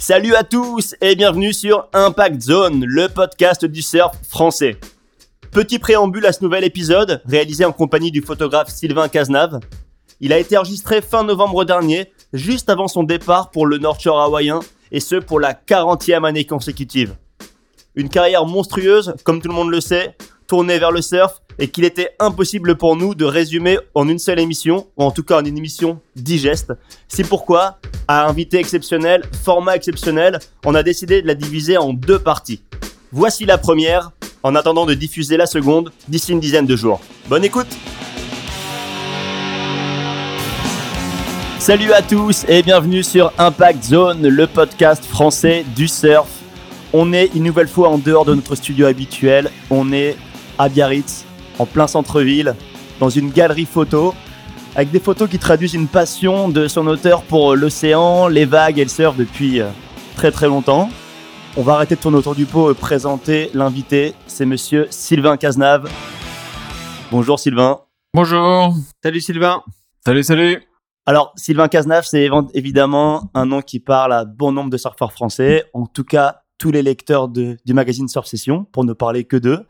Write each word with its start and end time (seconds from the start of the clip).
Salut 0.00 0.34
à 0.34 0.44
tous 0.44 0.96
et 1.02 1.14
bienvenue 1.14 1.52
sur 1.52 1.86
Impact 1.92 2.40
Zone, 2.40 2.86
le 2.86 3.10
podcast 3.10 3.66
du 3.66 3.82
surf 3.82 4.16
français. 4.26 4.78
Petit 5.52 5.78
préambule 5.78 6.24
à 6.24 6.32
ce 6.32 6.42
nouvel 6.42 6.64
épisode, 6.64 7.20
réalisé 7.26 7.66
en 7.66 7.72
compagnie 7.72 8.10
du 8.10 8.22
photographe 8.22 8.70
Sylvain 8.70 9.10
Cazenave. 9.10 9.60
Il 10.20 10.32
a 10.32 10.38
été 10.38 10.56
enregistré 10.56 11.02
fin 11.02 11.22
novembre 11.22 11.66
dernier, 11.66 12.10
juste 12.32 12.70
avant 12.70 12.88
son 12.88 13.02
départ 13.02 13.50
pour 13.50 13.66
le 13.66 13.76
North 13.76 14.00
Shore 14.00 14.22
hawaïen, 14.22 14.60
et 14.90 15.00
ce 15.00 15.16
pour 15.16 15.38
la 15.38 15.52
40e 15.52 16.26
année 16.26 16.46
consécutive. 16.46 17.14
Une 17.94 18.08
carrière 18.08 18.46
monstrueuse, 18.46 19.14
comme 19.22 19.42
tout 19.42 19.48
le 19.48 19.54
monde 19.54 19.70
le 19.70 19.82
sait, 19.82 20.16
tournée 20.46 20.78
vers 20.78 20.92
le 20.92 21.02
surf, 21.02 21.42
et 21.60 21.68
qu'il 21.68 21.84
était 21.84 22.10
impossible 22.18 22.74
pour 22.74 22.96
nous 22.96 23.14
de 23.14 23.26
résumer 23.26 23.78
en 23.94 24.08
une 24.08 24.18
seule 24.18 24.40
émission, 24.40 24.86
ou 24.96 25.04
en 25.04 25.10
tout 25.10 25.22
cas 25.22 25.40
en 25.40 25.44
une 25.44 25.58
émission 25.58 26.00
digeste. 26.16 26.72
C'est 27.06 27.28
pourquoi, 27.28 27.78
à 28.08 28.26
invité 28.26 28.58
exceptionnel, 28.58 29.22
format 29.44 29.76
exceptionnel, 29.76 30.38
on 30.64 30.74
a 30.74 30.82
décidé 30.82 31.20
de 31.20 31.26
la 31.26 31.34
diviser 31.34 31.76
en 31.76 31.92
deux 31.92 32.18
parties. 32.18 32.62
Voici 33.12 33.44
la 33.44 33.58
première, 33.58 34.10
en 34.42 34.54
attendant 34.54 34.86
de 34.86 34.94
diffuser 34.94 35.36
la 35.36 35.44
seconde 35.44 35.92
d'ici 36.08 36.32
une 36.32 36.40
dizaine 36.40 36.66
de 36.66 36.76
jours. 36.76 37.00
Bonne 37.28 37.44
écoute 37.44 37.68
Salut 41.58 41.92
à 41.92 42.00
tous 42.00 42.46
et 42.48 42.62
bienvenue 42.62 43.02
sur 43.02 43.34
Impact 43.36 43.84
Zone, 43.84 44.26
le 44.26 44.46
podcast 44.46 45.04
français 45.04 45.66
du 45.76 45.88
surf. 45.88 46.30
On 46.94 47.12
est 47.12 47.26
une 47.34 47.44
nouvelle 47.44 47.68
fois 47.68 47.90
en 47.90 47.98
dehors 47.98 48.24
de 48.24 48.34
notre 48.34 48.54
studio 48.54 48.86
habituel. 48.86 49.50
On 49.68 49.92
est 49.92 50.16
à 50.58 50.70
Biarritz, 50.70 51.26
en 51.60 51.66
plein 51.66 51.86
centre-ville, 51.86 52.54
dans 53.00 53.10
une 53.10 53.30
galerie 53.30 53.66
photo, 53.66 54.14
avec 54.76 54.90
des 54.90 54.98
photos 54.98 55.28
qui 55.28 55.38
traduisent 55.38 55.74
une 55.74 55.88
passion 55.88 56.48
de 56.48 56.68
son 56.68 56.86
auteur 56.86 57.22
pour 57.22 57.54
l'océan, 57.54 58.28
les 58.28 58.46
vagues 58.46 58.78
et 58.78 58.84
le 58.84 58.88
surf 58.88 59.14
depuis 59.14 59.60
euh, 59.60 59.68
très 60.16 60.30
très 60.30 60.46
longtemps. 60.46 60.88
On 61.58 61.62
va 61.62 61.74
arrêter 61.74 61.96
de 61.96 62.00
tourner 62.00 62.16
autour 62.16 62.34
du 62.34 62.46
pot 62.46 62.70
et 62.70 62.74
présenter 62.74 63.50
l'invité. 63.52 64.14
C'est 64.26 64.46
monsieur 64.46 64.86
Sylvain 64.88 65.36
Cazenave. 65.36 65.90
Bonjour 67.10 67.38
Sylvain. 67.38 67.80
Bonjour. 68.14 68.74
Salut 69.02 69.20
Sylvain. 69.20 69.62
Salut, 70.02 70.22
salut. 70.22 70.62
Alors, 71.04 71.34
Sylvain 71.36 71.68
Cazenave, 71.68 72.06
c'est 72.06 72.30
évidemment 72.54 73.30
un 73.34 73.44
nom 73.44 73.60
qui 73.60 73.80
parle 73.80 74.14
à 74.14 74.24
bon 74.24 74.52
nombre 74.52 74.70
de 74.70 74.78
surfeurs 74.78 75.12
français, 75.12 75.64
en 75.74 75.84
tout 75.84 76.04
cas 76.04 76.36
tous 76.56 76.70
les 76.70 76.82
lecteurs 76.82 77.28
de, 77.28 77.58
du 77.66 77.74
magazine 77.74 78.08
Surf 78.08 78.26
Session, 78.26 78.64
pour 78.64 78.84
ne 78.84 78.94
parler 78.94 79.24
que 79.24 79.36
d'eux. 79.36 79.66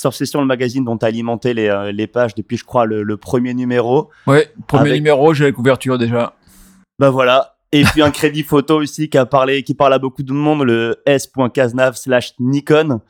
Surf 0.00 0.14
Session, 0.14 0.40
le 0.40 0.46
magazine 0.46 0.82
dont 0.82 0.96
tu 0.96 1.04
alimenté 1.04 1.52
les, 1.52 1.68
euh, 1.68 1.92
les, 1.92 2.06
pages 2.06 2.34
depuis, 2.34 2.56
je 2.56 2.64
crois, 2.64 2.86
le, 2.86 3.02
le 3.02 3.16
premier 3.18 3.52
numéro. 3.52 4.08
Ouais, 4.26 4.50
premier 4.66 4.90
avec... 4.90 4.94
numéro, 5.02 5.34
j'ai 5.34 5.44
la 5.44 5.52
couverture 5.52 5.98
déjà. 5.98 6.34
Bah 6.98 7.10
voilà. 7.10 7.56
Et 7.70 7.84
puis 7.84 8.02
un 8.02 8.10
crédit 8.10 8.42
photo 8.42 8.80
aussi 8.80 9.10
qui 9.10 9.18
a 9.18 9.26
parlé, 9.26 9.62
qui 9.62 9.74
parle 9.74 9.92
à 9.92 9.98
beaucoup 9.98 10.22
de 10.22 10.32
monde, 10.32 10.62
le 10.62 11.02
s.cazenave 11.04 11.96
slash 11.96 12.32
Nikon. 12.40 13.00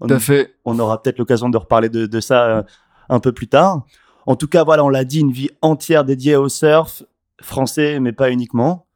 Tout 0.00 0.12
à 0.12 0.18
fait. 0.18 0.56
On 0.64 0.78
aura 0.80 1.00
peut-être 1.00 1.18
l'occasion 1.18 1.50
de 1.50 1.56
reparler 1.56 1.88
de, 1.88 2.06
de 2.06 2.20
ça 2.20 2.46
euh, 2.46 2.62
un 3.08 3.20
peu 3.20 3.30
plus 3.30 3.46
tard. 3.46 3.84
En 4.26 4.34
tout 4.34 4.48
cas, 4.48 4.64
voilà, 4.64 4.84
on 4.84 4.88
l'a 4.88 5.04
dit, 5.04 5.20
une 5.20 5.32
vie 5.32 5.50
entière 5.62 6.04
dédiée 6.04 6.34
au 6.34 6.48
surf, 6.48 7.04
français, 7.40 8.00
mais 8.00 8.12
pas 8.12 8.30
uniquement, 8.30 8.86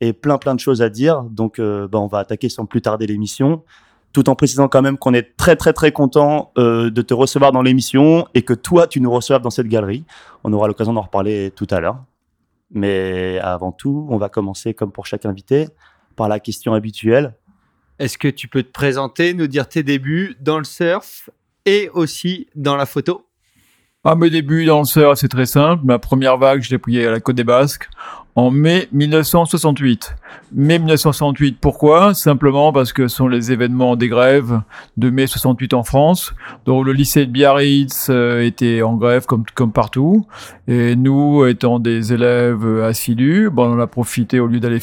et 0.00 0.12
plein 0.12 0.38
plein 0.38 0.54
de 0.54 0.60
choses 0.60 0.80
à 0.80 0.88
dire. 0.88 1.22
Donc, 1.24 1.58
euh, 1.58 1.88
bah, 1.88 1.98
on 1.98 2.06
va 2.06 2.18
attaquer 2.18 2.48
sans 2.48 2.66
plus 2.66 2.82
tarder 2.82 3.06
l'émission, 3.06 3.64
tout 4.12 4.28
en 4.28 4.34
précisant 4.34 4.68
quand 4.68 4.82
même 4.82 4.98
qu'on 4.98 5.14
est 5.14 5.36
très 5.36 5.56
très 5.56 5.72
très 5.72 5.92
content 5.92 6.52
euh, 6.58 6.90
de 6.90 7.02
te 7.02 7.14
recevoir 7.14 7.52
dans 7.52 7.62
l'émission 7.62 8.26
et 8.34 8.42
que 8.42 8.54
toi 8.54 8.86
tu 8.86 9.00
nous 9.00 9.10
reçoives 9.10 9.42
dans 9.42 9.50
cette 9.50 9.68
galerie. 9.68 10.04
On 10.44 10.52
aura 10.52 10.68
l'occasion 10.68 10.92
d'en 10.92 11.02
reparler 11.02 11.52
tout 11.54 11.66
à 11.70 11.80
l'heure. 11.80 12.02
Mais 12.72 13.38
avant 13.42 13.72
tout, 13.72 14.06
on 14.10 14.16
va 14.16 14.28
commencer 14.28 14.74
comme 14.74 14.92
pour 14.92 15.06
chaque 15.06 15.26
invité 15.26 15.68
par 16.16 16.28
la 16.28 16.38
question 16.38 16.74
habituelle. 16.74 17.34
Est-ce 17.98 18.16
que 18.16 18.28
tu 18.28 18.48
peux 18.48 18.62
te 18.62 18.70
présenter, 18.70 19.34
nous 19.34 19.46
dire 19.46 19.68
tes 19.68 19.82
débuts 19.82 20.36
dans 20.40 20.58
le 20.58 20.64
surf 20.64 21.30
et 21.66 21.90
aussi 21.92 22.46
dans 22.54 22.76
la 22.76 22.86
photo? 22.86 23.26
À 24.02 24.14
mes 24.14 24.30
débuts 24.30 24.64
dans 24.64 24.78
le 24.78 24.86
surf, 24.86 25.18
c'est 25.18 25.28
très 25.28 25.44
simple. 25.44 25.84
Ma 25.84 25.98
première 25.98 26.38
vague, 26.38 26.62
je 26.62 26.70
l'ai 26.70 26.78
pris 26.78 27.04
à 27.04 27.10
la 27.10 27.20
Côte 27.20 27.36
des 27.36 27.44
Basques 27.44 27.86
en 28.34 28.50
mai 28.50 28.88
1968. 28.92 30.16
Mai 30.54 30.78
1968, 30.78 31.58
pourquoi? 31.60 32.14
Simplement 32.14 32.72
parce 32.72 32.94
que 32.94 33.08
ce 33.08 33.16
sont 33.16 33.28
les 33.28 33.52
événements 33.52 33.96
des 33.96 34.08
grèves 34.08 34.62
de 34.96 35.10
mai 35.10 35.26
68 35.26 35.74
en 35.74 35.82
France. 35.82 36.32
Donc 36.64 36.86
le 36.86 36.94
lycée 36.94 37.26
de 37.26 37.30
Biarritz 37.30 38.06
euh, 38.08 38.40
était 38.40 38.80
en 38.80 38.94
grève 38.94 39.26
comme, 39.26 39.44
comme 39.54 39.72
partout. 39.72 40.26
Et 40.66 40.96
nous, 40.96 41.44
étant 41.44 41.78
des 41.78 42.14
élèves 42.14 42.82
assidus, 42.82 43.50
bon, 43.52 43.76
on 43.76 43.80
a 43.80 43.86
profité 43.86 44.40
au 44.40 44.46
lieu 44.46 44.60
d'aller 44.60 44.80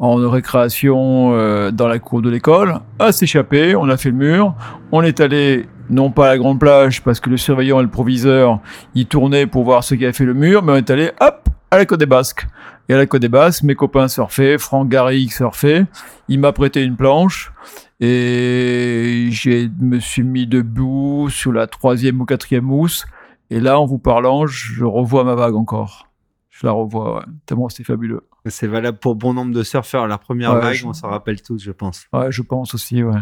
en 0.00 0.16
récréation 0.28 1.32
euh, 1.34 1.70
dans 1.70 1.86
la 1.86 2.00
cour 2.00 2.22
de 2.22 2.30
l'école, 2.30 2.80
à 2.98 3.12
s'échapper, 3.12 3.76
on 3.76 3.88
a 3.88 3.96
fait 3.96 4.10
le 4.10 4.16
mur, 4.16 4.54
on 4.90 5.02
est 5.02 5.20
allé 5.20 5.66
non 5.92 6.10
pas 6.10 6.26
à 6.26 6.28
la 6.30 6.38
grande 6.38 6.58
plage 6.58 7.02
parce 7.04 7.20
que 7.20 7.30
le 7.30 7.36
surveillant 7.36 7.78
et 7.78 7.82
le 7.84 7.90
proviseur 7.90 8.60
y 8.94 9.06
tournaient 9.06 9.46
pour 9.46 9.62
voir 9.64 9.84
ce 9.84 9.94
qui 9.94 10.04
a 10.06 10.12
fait 10.12 10.24
le 10.24 10.34
mur, 10.34 10.62
mais 10.62 10.72
on 10.72 10.76
est 10.76 10.90
allé 10.90 11.10
hop 11.20 11.48
à 11.70 11.78
la 11.78 11.86
Côte 11.86 12.00
des 12.00 12.06
Basques. 12.06 12.46
Et 12.88 12.94
à 12.94 12.96
la 12.96 13.06
Côte 13.06 13.22
des 13.22 13.28
Basques, 13.28 13.62
mes 13.62 13.74
copains 13.76 14.08
surfaient, 14.08 14.58
Franck 14.58 14.88
Garrigue 14.88 15.30
surfait, 15.30 15.86
il 16.28 16.40
m'a 16.40 16.52
prêté 16.52 16.82
une 16.82 16.96
planche 16.96 17.52
et 18.00 19.28
je 19.30 19.68
me 19.80 20.00
suis 20.00 20.22
mis 20.24 20.46
debout 20.46 21.28
sur 21.30 21.52
la 21.52 21.66
troisième 21.66 22.20
ou 22.20 22.24
quatrième 22.24 22.64
mousse. 22.64 23.06
Et 23.50 23.60
là, 23.60 23.78
en 23.78 23.86
vous 23.86 23.98
parlant, 23.98 24.46
je 24.46 24.84
revois 24.84 25.24
ma 25.24 25.34
vague 25.34 25.54
encore. 25.54 26.08
Je 26.50 26.66
la 26.66 26.72
revois, 26.72 27.16
ouais. 27.18 27.24
tellement 27.46 27.68
c'était 27.68 27.84
fabuleux. 27.84 28.26
C'est 28.46 28.66
valable 28.66 28.98
pour 28.98 29.14
bon 29.14 29.34
nombre 29.34 29.52
de 29.54 29.62
surfeurs. 29.62 30.06
La 30.08 30.18
première 30.18 30.54
Ouais, 30.54 30.60
vague, 30.60 30.74
je- 30.74 30.86
on 30.86 30.92
s'en 30.92 31.08
rappelle 31.08 31.40
tous, 31.42 31.62
je 31.62 31.70
pense. 31.70 32.06
Ouais, 32.12 32.30
je 32.32 32.42
pense 32.42 32.74
aussi, 32.74 33.02
ouais. 33.02 33.20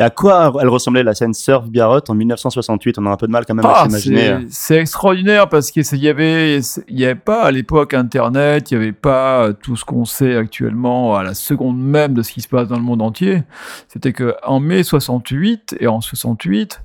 Et 0.00 0.02
à 0.02 0.08
quoi 0.08 0.50
elle 0.62 0.68
ressemblait 0.70 1.02
la 1.02 1.14
scène 1.14 1.34
Surf 1.34 1.68
Biarrot 1.68 2.00
en 2.08 2.14
1968 2.14 2.98
On 2.98 3.04
a 3.06 3.10
un 3.10 3.16
peu 3.16 3.26
de 3.26 3.32
mal 3.32 3.44
quand 3.46 3.54
même 3.54 3.66
à 3.66 3.72
Ah, 3.76 3.84
s'imaginer. 3.84 4.20
c'est- 4.20 4.46
c'est 4.48 4.76
extraordinaire 4.78 5.46
parce 5.50 5.70
qu'il 5.70 5.84
y 5.98 6.08
avait, 6.08 6.58
il 6.88 6.98
y 6.98 7.04
avait 7.04 7.14
pas 7.14 7.42
à 7.42 7.50
l'époque 7.50 7.92
Internet, 7.92 8.70
il 8.70 8.74
y 8.74 8.76
avait 8.78 8.92
pas 8.92 9.44
euh, 9.44 9.52
tout 9.52 9.76
ce 9.76 9.84
qu'on 9.84 10.06
sait 10.06 10.36
actuellement 10.36 11.16
à 11.16 11.22
la 11.22 11.34
seconde 11.34 11.78
même 11.78 12.14
de 12.14 12.22
ce 12.22 12.32
qui 12.32 12.40
se 12.40 12.48
passe 12.48 12.66
dans 12.68 12.76
le 12.78 12.82
monde 12.82 13.02
entier. 13.02 13.42
C'était 13.88 14.14
que 14.14 14.34
en 14.42 14.58
mai 14.58 14.82
68 14.84 15.76
et 15.80 15.86
en 15.86 16.00
68, 16.00 16.80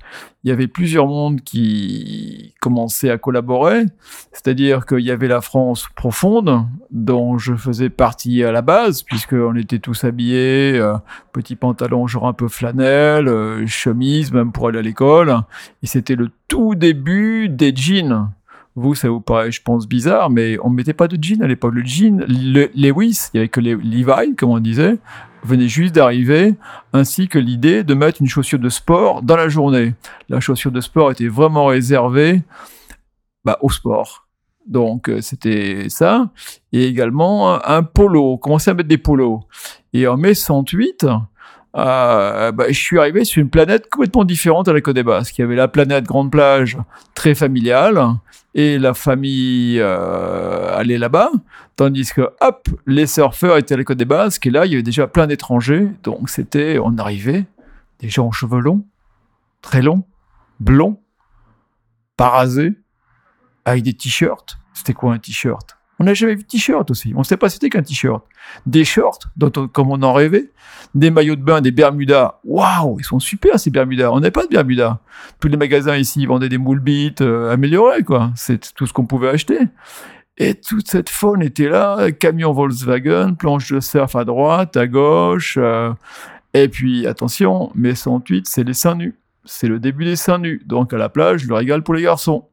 il 0.46 0.50
y 0.50 0.52
avait 0.52 0.68
plusieurs 0.68 1.08
mondes 1.08 1.40
qui 1.40 2.54
commençaient 2.60 3.10
à 3.10 3.18
collaborer. 3.18 3.82
C'est-à-dire 4.30 4.86
qu'il 4.86 5.00
y 5.00 5.10
avait 5.10 5.26
la 5.26 5.40
France 5.40 5.88
profonde, 5.96 6.64
dont 6.92 7.36
je 7.36 7.56
faisais 7.56 7.90
partie 7.90 8.44
à 8.44 8.52
la 8.52 8.62
base, 8.62 9.02
puisqu'on 9.02 9.56
était 9.56 9.80
tous 9.80 10.04
habillés, 10.04 10.78
euh, 10.78 10.94
petits 11.32 11.56
pantalons 11.56 12.06
genre 12.06 12.28
un 12.28 12.32
peu 12.32 12.46
flanelle, 12.46 13.26
euh, 13.26 13.66
chemise 13.66 14.32
même 14.32 14.52
pour 14.52 14.68
aller 14.68 14.78
à 14.78 14.82
l'école. 14.82 15.36
Et 15.82 15.88
c'était 15.88 16.14
le 16.14 16.30
tout 16.46 16.76
début 16.76 17.48
des 17.48 17.74
jeans. 17.74 18.30
Vous, 18.76 18.94
ça 18.94 19.08
vous 19.08 19.20
paraît, 19.20 19.50
je 19.50 19.62
pense, 19.62 19.88
bizarre, 19.88 20.30
mais 20.30 20.58
on 20.62 20.70
mettait 20.70 20.92
pas 20.92 21.08
de 21.08 21.18
jeans 21.20 21.42
à 21.42 21.48
l'époque. 21.48 21.74
Le 21.74 21.84
jean, 21.84 22.24
le 22.28 22.70
Lewis, 22.76 23.30
il 23.34 23.38
y 23.38 23.40
avait 23.40 23.48
que 23.48 23.58
les 23.58 23.74
Levi, 23.74 24.36
comme 24.36 24.50
on 24.50 24.60
disait, 24.60 24.98
venait 25.46 25.68
juste 25.68 25.94
d'arriver, 25.94 26.54
ainsi 26.92 27.28
que 27.28 27.38
l'idée 27.38 27.84
de 27.84 27.94
mettre 27.94 28.20
une 28.20 28.28
chaussure 28.28 28.58
de 28.58 28.68
sport 28.68 29.22
dans 29.22 29.36
la 29.36 29.48
journée. 29.48 29.94
La 30.28 30.40
chaussure 30.40 30.72
de 30.72 30.80
sport 30.80 31.10
était 31.10 31.28
vraiment 31.28 31.66
réservée 31.66 32.42
bah, 33.44 33.58
au 33.62 33.70
sport. 33.70 34.26
Donc, 34.66 35.08
euh, 35.08 35.20
c'était 35.20 35.86
ça. 35.88 36.30
Et 36.72 36.86
également 36.86 37.54
un, 37.54 37.60
un 37.64 37.82
polo. 37.82 38.32
On 38.32 38.36
commençait 38.36 38.72
à 38.72 38.74
mettre 38.74 38.88
des 38.88 38.98
polos. 38.98 39.40
Et 39.92 40.06
en 40.06 40.16
mai 40.16 40.34
68, 40.34 41.06
euh, 41.76 42.52
bah, 42.52 42.64
je 42.68 42.78
suis 42.78 42.98
arrivé 42.98 43.24
sur 43.24 43.42
une 43.42 43.50
planète 43.50 43.88
complètement 43.90 44.24
différente 44.24 44.68
à 44.68 44.72
la 44.72 44.80
Côte 44.80 44.94
des 44.94 45.02
Basques. 45.02 45.36
Il 45.38 45.42
y 45.42 45.44
avait 45.44 45.56
la 45.56 45.68
planète 45.68 46.04
Grande 46.04 46.30
Plage, 46.30 46.78
très 47.14 47.34
familiale, 47.34 48.02
et 48.54 48.78
la 48.78 48.94
famille 48.94 49.78
euh, 49.78 50.74
allait 50.74 50.98
là-bas, 50.98 51.30
tandis 51.76 52.10
que, 52.12 52.30
hop, 52.40 52.68
les 52.86 53.06
surfeurs 53.06 53.58
étaient 53.58 53.74
à 53.74 53.76
la 53.76 53.84
Côte 53.84 53.98
des 53.98 54.06
Basques, 54.06 54.46
et 54.46 54.50
là, 54.50 54.64
il 54.64 54.72
y 54.72 54.74
avait 54.74 54.82
déjà 54.82 55.06
plein 55.06 55.26
d'étrangers, 55.26 55.90
donc 56.02 56.30
c'était, 56.30 56.78
on 56.78 56.96
arrivait, 56.96 57.44
des 58.00 58.08
gens 58.08 58.26
en 58.26 58.32
cheveux 58.32 58.60
longs, 58.60 58.84
très 59.60 59.82
longs, 59.82 60.04
blonds, 60.60 60.98
pas 62.16 62.30
rasés, 62.30 62.72
avec 63.66 63.82
des 63.82 63.92
t-shirts. 63.92 64.58
C'était 64.72 64.94
quoi 64.94 65.12
un 65.12 65.18
t-shirt? 65.18 65.76
On 65.98 66.04
n'a 66.04 66.14
jamais 66.14 66.34
vu 66.34 66.42
de 66.42 66.46
t-shirt 66.48 66.90
aussi. 66.90 67.12
On 67.14 67.20
ne 67.20 67.24
sait 67.24 67.36
pas 67.38 67.48
c'était 67.48 67.70
qu'un 67.70 67.82
t-shirt. 67.82 68.22
Des 68.66 68.84
shorts, 68.84 69.18
dont 69.36 69.50
on- 69.56 69.66
comme 69.68 69.90
on 69.90 70.02
en 70.02 70.12
rêvait. 70.12 70.50
Des 70.94 71.10
maillots 71.10 71.36
de 71.36 71.42
bain, 71.42 71.60
des 71.60 71.70
Bermudas. 71.70 72.38
Waouh, 72.44 73.00
ils 73.00 73.04
sont 73.04 73.18
super 73.18 73.58
ces 73.58 73.70
Bermudas. 73.70 74.10
On 74.12 74.20
n'avait 74.20 74.30
pas 74.30 74.44
de 74.44 74.48
Bermudas. 74.50 74.98
Tous 75.40 75.48
les 75.48 75.56
magasins 75.56 75.96
ici 75.96 76.26
vendaient 76.26 76.48
des 76.50 76.58
moules 76.58 76.80
bites 76.80 77.22
euh, 77.22 77.50
améliorés, 77.52 78.02
quoi. 78.02 78.30
C'est 78.36 78.74
tout 78.74 78.86
ce 78.86 78.92
qu'on 78.92 79.06
pouvait 79.06 79.28
acheter. 79.30 79.58
Et 80.38 80.54
toute 80.54 80.86
cette 80.88 81.08
faune 81.08 81.42
était 81.42 81.68
là. 81.68 82.10
Camion 82.12 82.52
Volkswagen, 82.52 83.34
planche 83.34 83.72
de 83.72 83.80
surf 83.80 84.14
à 84.16 84.24
droite, 84.26 84.76
à 84.76 84.86
gauche. 84.86 85.56
euh, 85.58 85.92
et 86.52 86.68
puis, 86.68 87.06
attention, 87.06 87.70
mai 87.74 87.94
108, 87.94 88.46
c'est 88.46 88.64
les 88.64 88.74
seins 88.74 88.94
nus. 88.96 89.14
C'est 89.44 89.68
le 89.68 89.78
début 89.78 90.04
des 90.04 90.16
seins 90.16 90.38
nus. 90.38 90.62
Donc, 90.66 90.92
à 90.92 90.98
la 90.98 91.08
plage, 91.08 91.46
le 91.46 91.54
régal 91.54 91.82
pour 91.82 91.94
les 91.94 92.02
garçons. 92.02 92.44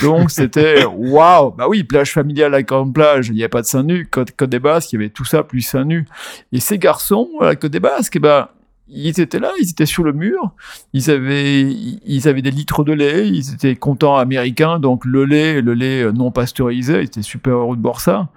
Donc 0.00 0.30
c'était 0.30 0.84
waouh, 0.84 1.50
bah 1.50 1.66
oui, 1.68 1.84
plage 1.84 2.12
familiale 2.12 2.54
à 2.54 2.62
grande 2.62 2.94
plage, 2.94 3.28
il 3.28 3.34
n'y 3.34 3.44
a 3.44 3.48
pas 3.48 3.60
de 3.60 3.66
seins 3.66 3.82
nus. 3.82 4.06
Côte, 4.10 4.32
des 4.44 4.58
Basques, 4.58 4.92
il 4.92 4.96
y 4.96 4.98
avait 4.98 5.10
tout 5.10 5.24
ça 5.24 5.42
plus 5.42 5.60
seins 5.60 5.84
nus. 5.84 6.06
Et 6.52 6.60
ces 6.60 6.78
garçons 6.78 7.28
à 7.40 7.46
la 7.46 7.56
Côte 7.56 7.72
des 7.72 7.80
Basques, 7.80 8.16
eh 8.16 8.20
ben 8.20 8.48
ils 8.94 9.20
étaient 9.20 9.38
là, 9.38 9.52
ils 9.58 9.70
étaient 9.70 9.86
sur 9.86 10.02
le 10.02 10.12
mur, 10.12 10.52
ils 10.92 11.10
avaient, 11.10 11.62
ils 11.62 12.28
avaient 12.28 12.42
des 12.42 12.50
litres 12.50 12.84
de 12.84 12.92
lait, 12.92 13.28
ils 13.28 13.54
étaient 13.54 13.74
contents 13.76 14.16
américains, 14.16 14.78
donc 14.78 15.04
le 15.04 15.24
lait, 15.24 15.62
le 15.62 15.72
lait 15.72 16.12
non 16.12 16.30
pasteurisé, 16.30 17.00
ils 17.00 17.04
étaient 17.04 17.22
super 17.22 17.54
heureux 17.54 17.76
de 17.76 17.80
boire 17.80 18.00
ça. 18.00 18.28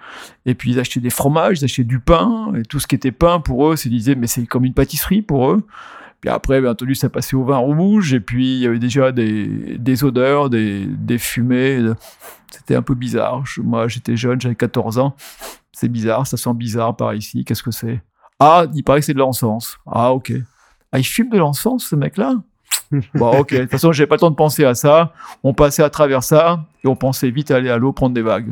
Et 0.45 0.55
puis 0.55 0.71
ils 0.71 0.79
achetaient 0.79 1.01
des 1.01 1.09
fromages, 1.09 1.59
ils 1.59 1.65
achetaient 1.65 1.83
du 1.83 1.99
pain, 1.99 2.53
et 2.57 2.63
tout 2.63 2.79
ce 2.79 2.87
qui 2.87 2.95
était 2.95 3.11
pain 3.11 3.39
pour 3.39 3.67
eux, 3.67 3.75
c'est 3.75 3.89
disaient 3.89 4.15
mais 4.15 4.27
c'est 4.27 4.45
comme 4.45 4.65
une 4.65 4.73
pâtisserie 4.73 5.21
pour 5.21 5.51
eux. 5.51 5.63
Puis 6.25 6.33
après, 6.33 6.59
bien 6.59 6.71
entendu, 6.71 6.95
ça 6.95 7.07
passait 7.07 7.35
au 7.35 7.43
vin 7.43 7.57
rouge, 7.57 8.15
et 8.15 8.19
puis 8.19 8.55
il 8.55 8.61
y 8.61 8.65
avait 8.65 8.79
déjà 8.79 9.11
des, 9.11 10.03
odeurs, 10.03 10.49
des, 10.49 11.17
fumées. 11.19 11.85
C'était 12.51 12.73
un 12.73 12.81
peu 12.81 12.95
bizarre. 12.95 13.43
moi, 13.59 13.87
j'étais 13.87 14.17
jeune, 14.17 14.41
j'avais 14.41 14.55
14 14.55 14.97
ans. 14.97 15.15
C'est 15.71 15.87
bizarre, 15.87 16.25
ça 16.25 16.35
sent 16.35 16.55
bizarre 16.55 16.95
par 16.95 17.13
ici. 17.13 17.45
Qu'est-ce 17.45 17.61
que 17.61 17.69
c'est? 17.69 18.01
Ah, 18.39 18.65
il 18.73 18.83
paraît 18.83 19.01
que 19.01 19.05
c'est 19.05 19.13
de 19.13 19.19
l'encens. 19.19 19.77
Ah, 19.85 20.13
ok. 20.13 20.33
Ah, 20.91 20.97
il 20.97 21.03
fume 21.03 21.29
de 21.29 21.37
l'encens, 21.37 21.85
ce 21.85 21.95
mec-là? 21.95 22.33
Bon, 23.13 23.41
ok. 23.41 23.53
De 23.53 23.61
toute 23.61 23.69
façon, 23.69 23.91
j'ai 23.91 24.07
pas 24.07 24.15
le 24.15 24.21
temps 24.21 24.31
de 24.31 24.35
penser 24.35 24.65
à 24.65 24.73
ça. 24.73 25.13
On 25.43 25.53
passait 25.53 25.83
à 25.83 25.91
travers 25.91 26.23
ça 26.23 26.65
et 26.83 26.87
on 26.87 26.95
pensait 26.95 27.29
vite 27.29 27.51
aller 27.51 27.69
à 27.69 27.77
l'eau 27.77 27.93
prendre 27.93 28.15
des 28.15 28.23
vagues. 28.23 28.51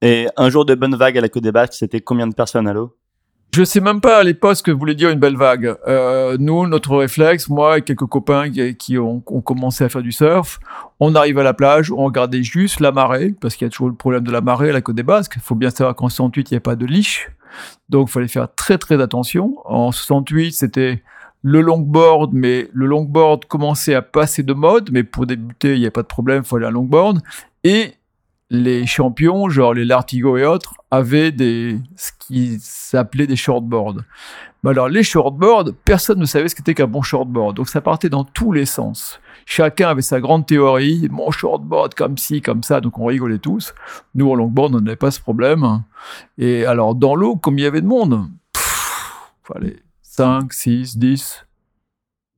Et 0.00 0.28
un 0.38 0.48
jour 0.48 0.64
de 0.64 0.74
bonne 0.74 0.96
vague 0.96 1.18
à 1.18 1.20
la 1.20 1.28
Côte 1.28 1.42
des 1.42 1.52
Basques, 1.52 1.74
c'était 1.74 2.00
combien 2.00 2.26
de 2.26 2.34
personnes 2.34 2.66
à 2.66 2.72
l'eau? 2.72 2.96
Je 3.54 3.62
sais 3.62 3.80
même 3.80 4.00
pas 4.00 4.18
à 4.18 4.24
l'époque 4.24 4.56
ce 4.56 4.64
que 4.64 4.72
voulait 4.72 4.96
dire 4.96 5.10
une 5.10 5.20
belle 5.20 5.36
vague. 5.36 5.76
Euh, 5.86 6.36
nous, 6.40 6.66
notre 6.66 6.96
réflexe, 6.96 7.48
moi 7.48 7.78
et 7.78 7.82
quelques 7.82 8.06
copains 8.06 8.50
qui, 8.50 8.98
ont, 8.98 9.20
commencé 9.20 9.84
à 9.84 9.88
faire 9.88 10.02
du 10.02 10.10
surf, 10.10 10.58
on 10.98 11.14
arrive 11.14 11.38
à 11.38 11.44
la 11.44 11.54
plage, 11.54 11.92
on 11.92 12.04
regardait 12.04 12.42
juste 12.42 12.80
la 12.80 12.90
marée, 12.90 13.32
parce 13.40 13.54
qu'il 13.54 13.64
y 13.64 13.68
a 13.68 13.70
toujours 13.70 13.88
le 13.88 13.94
problème 13.94 14.24
de 14.24 14.32
la 14.32 14.40
marée 14.40 14.70
à 14.70 14.72
la 14.72 14.80
côte 14.80 14.96
des 14.96 15.04
Basques. 15.04 15.34
Il 15.36 15.42
faut 15.42 15.54
bien 15.54 15.70
savoir 15.70 15.94
qu'en 15.94 16.08
68, 16.08 16.50
il 16.50 16.54
n'y 16.54 16.58
a 16.58 16.60
pas 16.60 16.74
de 16.74 16.84
liche. 16.84 17.30
Donc, 17.90 18.08
il 18.08 18.12
fallait 18.12 18.26
faire 18.26 18.52
très 18.52 18.76
très 18.76 19.00
attention. 19.00 19.54
En 19.66 19.92
68, 19.92 20.52
c'était 20.52 21.04
le 21.42 21.60
longboard, 21.60 22.32
mais 22.32 22.68
le 22.72 22.86
longboard 22.86 23.44
commençait 23.44 23.94
à 23.94 24.02
passer 24.02 24.42
de 24.42 24.52
mode, 24.52 24.90
mais 24.90 25.04
pour 25.04 25.26
débuter, 25.26 25.74
il 25.74 25.80
n'y 25.80 25.86
a 25.86 25.92
pas 25.92 26.02
de 26.02 26.08
problème, 26.08 26.42
il 26.44 26.48
fallait 26.48 26.66
un 26.66 26.72
longboard. 26.72 27.20
Et 27.62 27.94
les 28.54 28.86
champions, 28.86 29.48
genre 29.48 29.74
les 29.74 29.84
Lartigo 29.84 30.36
et 30.36 30.44
autres, 30.44 30.74
avaient 30.90 31.32
des, 31.32 31.78
ce 31.96 32.10
qui 32.18 32.58
s'appelait 32.60 33.26
des 33.26 33.36
shortboards. 33.36 34.02
Mais 34.62 34.70
alors, 34.70 34.88
les 34.88 35.02
shortboards, 35.02 35.72
personne 35.84 36.18
ne 36.18 36.24
savait 36.24 36.48
ce 36.48 36.54
qu'était 36.54 36.74
qu'un 36.74 36.86
bon 36.86 37.02
shortboard. 37.02 37.56
Donc, 37.56 37.68
ça 37.68 37.80
partait 37.80 38.08
dans 38.08 38.24
tous 38.24 38.52
les 38.52 38.64
sens. 38.64 39.20
Chacun 39.44 39.90
avait 39.90 40.00
sa 40.00 40.20
grande 40.20 40.46
théorie, 40.46 41.06
mon 41.10 41.30
shortboard 41.30 41.94
comme 41.94 42.16
ci, 42.16 42.40
comme 42.40 42.62
ça, 42.62 42.80
donc 42.80 42.98
on 42.98 43.04
rigolait 43.04 43.38
tous. 43.38 43.74
Nous, 44.14 44.30
en 44.30 44.34
longboard, 44.34 44.74
on 44.74 44.80
n'avait 44.80 44.96
pas 44.96 45.10
ce 45.10 45.20
problème. 45.20 45.82
Et 46.38 46.64
alors, 46.64 46.94
dans 46.94 47.14
l'eau, 47.14 47.36
comme 47.36 47.58
il 47.58 47.62
y 47.62 47.66
avait 47.66 47.82
de 47.82 47.86
monde, 47.86 48.26
fallait 49.42 49.82
5, 50.02 50.50
6, 50.50 50.96
10. 50.96 51.46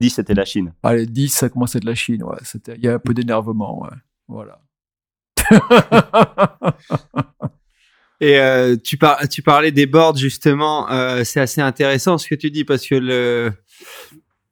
10, 0.00 0.10
c'était 0.10 0.34
la 0.34 0.44
Chine. 0.44 0.72
Allez, 0.82 1.06
10, 1.06 1.28
ça 1.28 1.48
commençait 1.48 1.78
de 1.78 1.86
la 1.86 1.94
Chine, 1.94 2.24
ouais. 2.24 2.38
Il 2.76 2.84
y 2.84 2.88
a 2.88 2.94
un 2.94 2.98
peu 2.98 3.14
d'énervement, 3.14 3.82
ouais. 3.82 3.96
Voilà. 4.26 4.58
Et 8.20 8.38
euh, 8.38 8.76
tu, 8.82 8.98
tu 9.30 9.42
parlais 9.42 9.72
des 9.72 9.84
boards 9.86 10.16
justement, 10.16 10.90
euh, 10.90 11.22
c'est 11.24 11.40
assez 11.40 11.60
intéressant 11.60 12.16
ce 12.16 12.26
que 12.28 12.34
tu 12.34 12.50
dis 12.50 12.64
parce 12.64 12.86
que 12.86 13.52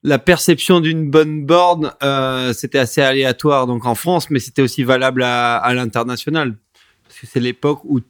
la 0.03 0.19
perception 0.19 0.81
d'une 0.81 1.09
bonne 1.09 1.45
board, 1.47 1.97
euh, 2.03 2.53
c'était 2.53 2.77
assez 2.77 3.01
aléatoire 3.01 3.65
donc 3.65 3.87
en 3.87 3.95
France, 3.95 4.29
mais 4.29 4.37
c'était 4.39 4.61
aussi 4.61 4.83
valable 4.83 5.23
à, 5.23 5.57
à 5.57 5.73
l'international. 5.73 6.55
Parce 7.07 7.21
que 7.21 7.25
c'est 7.25 7.39
l'époque 7.39 7.79
où 7.85 8.01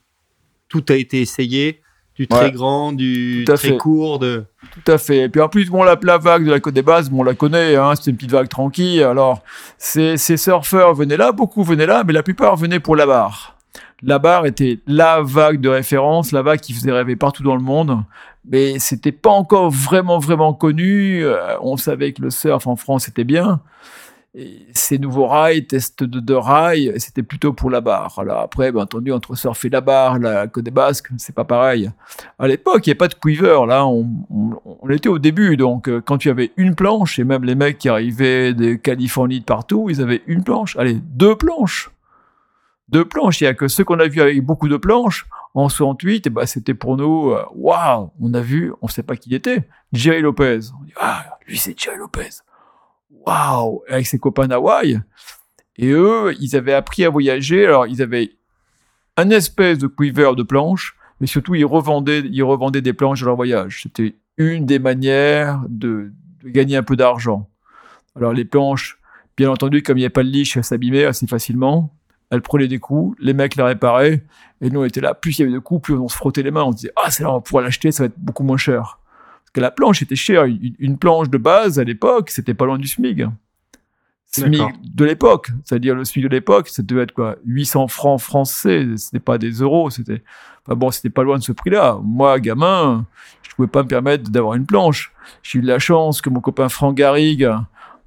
tout 0.68 0.84
a 0.90 0.96
été 0.96 1.22
essayé, 1.22 1.82
du 2.18 2.28
très 2.28 2.52
grand, 2.52 2.94
du 2.94 3.44
très 3.46 3.78
court, 3.78 4.20
de. 4.20 4.46
Tout 4.74 4.92
à 4.92 4.98
fait. 4.98 5.24
Et 5.24 5.30
puis 5.30 5.42
en 5.42 5.50
plus, 5.50 5.70
bon, 5.70 5.84
la, 5.84 5.98
la 6.02 6.18
vague 6.18 6.46
de 6.46 6.52
la 6.52 6.60
côte 6.60 6.74
des 6.74 6.82
bases, 6.82 7.10
bon, 7.10 7.20
on 7.20 7.24
la 7.24 7.34
connaît, 7.34 7.76
hein, 7.76 7.94
c'était 7.96 8.12
une 8.12 8.18
petite 8.18 8.32
vague 8.32 8.50
tranquille. 8.50 9.04
Alors, 9.04 9.42
ces, 9.78 10.18
ces 10.18 10.38
surfeurs 10.38 10.94
venaient 10.94 11.18
là, 11.18 11.32
beaucoup 11.32 11.64
venaient 11.64 11.86
là, 11.86 12.04
mais 12.06 12.14
la 12.14 12.24
plupart 12.24 12.56
venaient 12.56 12.80
pour 12.80 12.96
la 12.96 13.06
barre 13.06 13.56
la 14.04 14.20
barre 14.20 14.46
était 14.46 14.80
la 14.88 15.22
vague 15.22 15.60
de 15.62 15.70
référence, 15.70 16.32
la 16.32 16.42
vague 16.42 16.60
qui 16.60 16.74
faisait 16.74 16.92
rêver 16.92 17.16
partout 17.16 17.44
dans 17.44 17.56
le 17.56 17.62
monde. 17.62 18.04
Mais 18.48 18.78
c'était 18.78 19.12
pas 19.12 19.32
encore 19.32 19.72
vraiment, 19.72 20.20
vraiment 20.20 20.54
connu. 20.54 21.26
Euh, 21.26 21.58
on 21.62 21.78
savait 21.78 22.14
que 22.14 22.22
le 22.22 22.30
surf 22.30 22.68
en 22.68 22.76
France 22.76 23.08
était 23.08 23.24
bien. 23.24 23.62
Ces 24.74 24.98
nouveaux 24.98 25.28
rails, 25.28 25.66
tests 25.66 26.04
de, 26.04 26.20
de 26.20 26.34
rails, 26.34 26.94
c'était 26.98 27.24
plutôt 27.24 27.54
pour 27.54 27.70
la 27.70 27.80
barre. 27.80 28.20
Alors 28.20 28.40
après, 28.40 28.72
bien 28.72 28.84
entendu, 28.84 29.12
entre 29.14 29.36
surf 29.36 29.64
et 29.64 29.70
la 29.70 29.82
barre, 29.82 30.20
la 30.20 30.48
côte 30.48 30.66
des 30.66 30.72
Basques, 30.72 31.08
c'est 31.18 31.34
pas 31.34 31.46
pareil. 31.46 31.90
À 32.38 32.48
l'époque, 32.48 32.86
il 32.86 32.90
n'y 32.90 32.92
avait 32.92 32.98
pas 32.98 33.08
de 33.08 33.16
quiver. 33.16 33.66
Là, 33.68 33.86
on, 33.86 34.06
on, 34.82 34.90
était 34.90 35.10
au 35.10 35.20
début. 35.20 35.56
Donc, 35.56 35.88
euh, 35.88 36.02
quand 36.02 36.18
tu 36.18 36.30
avais 36.30 36.52
une 36.58 36.76
planche, 36.76 37.18
et 37.18 37.24
même 37.24 37.46
les 37.46 37.56
mecs 37.56 37.78
qui 37.78 37.88
arrivaient 37.88 38.54
de 38.54 38.74
Californie 38.74 39.40
de 39.40 39.46
partout, 39.46 39.88
ils 39.90 40.02
avaient 40.02 40.22
une 40.28 40.44
planche. 40.44 40.76
Allez, 40.78 40.96
deux 40.96 41.36
planches 41.36 41.92
deux 42.90 43.06
planches. 43.06 43.42
Il 43.42 43.46
y 43.46 43.48
a 43.48 43.54
que 43.54 43.68
ceux 43.68 43.84
qu'on 43.84 44.00
a 44.00 44.08
vus 44.08 44.22
avec 44.22 44.44
beaucoup 44.44 44.68
de 44.68 44.78
planches 44.78 45.26
en 45.54 45.70
68, 45.70 46.28
et 46.28 46.30
ben 46.30 46.46
c'était 46.46 46.74
pour 46.74 46.98
nous, 46.98 47.32
euh, 47.32 47.44
waouh, 47.54 48.12
on 48.20 48.34
a 48.34 48.42
vu, 48.42 48.74
on 48.82 48.88
sait 48.88 49.04
pas 49.04 49.16
qui 49.16 49.30
il 49.30 49.36
était, 49.36 49.68
Jerry 49.94 50.22
Lopez. 50.22 50.60
Ah, 50.98 51.38
lui 51.48 51.58
c'est 51.58 51.80
Jerry 51.80 51.98
Lopez. 51.98 52.42
Waouh, 53.25 53.81
avec 53.89 54.07
ses 54.07 54.19
copains 54.19 54.48
d'Hawaï. 54.48 55.01
Et 55.77 55.89
eux, 55.89 56.33
ils 56.39 56.56
avaient 56.56 56.74
appris 56.74 57.04
à 57.04 57.10
voyager. 57.10 57.66
Alors, 57.66 57.88
ils 57.88 58.01
avaient 58.01 58.31
un 59.18 59.30
espèce 59.30 59.77
de 59.77 59.88
quiver 59.88 60.31
de 60.36 60.44
planches, 60.44 60.95
mais 61.19 61.27
surtout, 61.27 61.56
ils 61.56 61.66
revendaient, 61.66 62.22
ils 62.22 62.44
revendaient 62.44 62.81
des 62.81 62.94
planches 62.94 63.22
de 63.22 63.25
leur 63.25 63.36
voyage. 63.36 63.81
C'était 63.83 64.16
une 64.38 64.66
des 64.66 64.80
manières 64.80 65.62
de, 65.68 66.12
gagner 66.44 66.77
un 66.77 66.83
peu 66.83 66.95
d'argent. 66.95 67.50
Alors, 68.16 68.33
les 68.33 68.45
planches, 68.45 69.00
bien 69.36 69.50
entendu, 69.50 69.81
comme 69.81 69.98
il 69.98 70.01
n'y 70.01 70.07
a 70.07 70.12
pas 70.12 70.24
de 70.24 70.30
liche, 70.30 70.57
elles 70.57 70.63
s'abîmaient 70.63 71.06
assez 71.06 71.27
facilement 71.27 71.95
elle 72.31 72.42
prenait 72.42 72.68
des 72.68 72.80
coups, 72.80 73.18
les 73.19 73.33
mecs 73.33 73.56
la 73.56 73.66
réparaient, 73.66 74.24
et 74.62 74.69
nous 74.69 74.81
on 74.81 74.86
était 74.86 75.01
là, 75.01 75.13
plus 75.13 75.38
il 75.38 75.42
y 75.42 75.45
avait 75.45 75.54
de 75.54 75.60
coups, 75.60 75.81
plus 75.83 75.95
on 75.95 76.07
se 76.07 76.16
frottait 76.16 76.44
les 76.44 76.51
mains, 76.51 76.63
on 76.63 76.72
se 76.72 76.77
disait, 76.77 76.92
ah 76.95 77.12
c'est 77.12 77.24
là, 77.24 77.31
on 77.31 77.36
va 77.36 77.42
pouvoir 77.42 77.63
l'acheter, 77.63 77.92
ça 77.92 78.04
va 78.04 78.07
être 78.07 78.18
beaucoup 78.18 78.44
moins 78.44 78.57
cher. 78.57 79.00
Que 79.56 79.62
la 79.62 79.72
planche 79.72 80.02
était 80.02 80.18
chère, 80.18 80.44
une, 80.44 80.98
planche 80.98 81.30
de 81.30 81.38
base 81.38 81.80
à 81.80 81.86
l'époque, 81.86 82.30
c'était 82.30 82.54
pas 82.54 82.66
loin 82.66 82.78
du 82.78 82.90
SMIG. 82.90 83.30
SMIG 84.25 84.62
de 84.84 85.06
l'époque, 85.06 85.52
c'est-à-dire 85.63 85.96
le 85.96 86.04
SMIG 86.04 86.25
de 86.25 86.30
l'époque, 86.30 86.68
ça 86.68 86.84
devait 86.84 87.04
être 87.04 87.13
quoi 87.13 87.38
800 87.46 87.88
francs 87.88 88.19
français, 88.19 88.86
c'était 88.98 89.22
pas 89.22 89.38
des 89.38 89.52
euros, 89.52 89.90
c'était... 89.90 90.22
Enfin 90.66 90.75
bon, 90.75 90.92
c'était 90.92 91.10
pas 91.10 91.24
loin 91.24 91.38
de 91.38 91.44
ce 91.44 91.54
prix-là. 91.54 92.00
Moi, 92.04 92.38
gamin, 92.42 93.06
je 93.44 93.56
pouvais 93.56 93.69
pas 93.69 93.84
me 93.84 93.88
permettre 93.88 94.30
d'avoir 94.30 94.56
une 94.56 94.66
planche. 94.66 95.13
J'ai 95.41 95.60
eu 95.60 95.62
de 95.62 95.68
la 95.68 95.80
chance 95.80 96.20
que 96.20 96.30
mon 96.30 96.41
copain 96.41 96.68
Franck 96.68 96.96
Garrigue, 96.96 97.50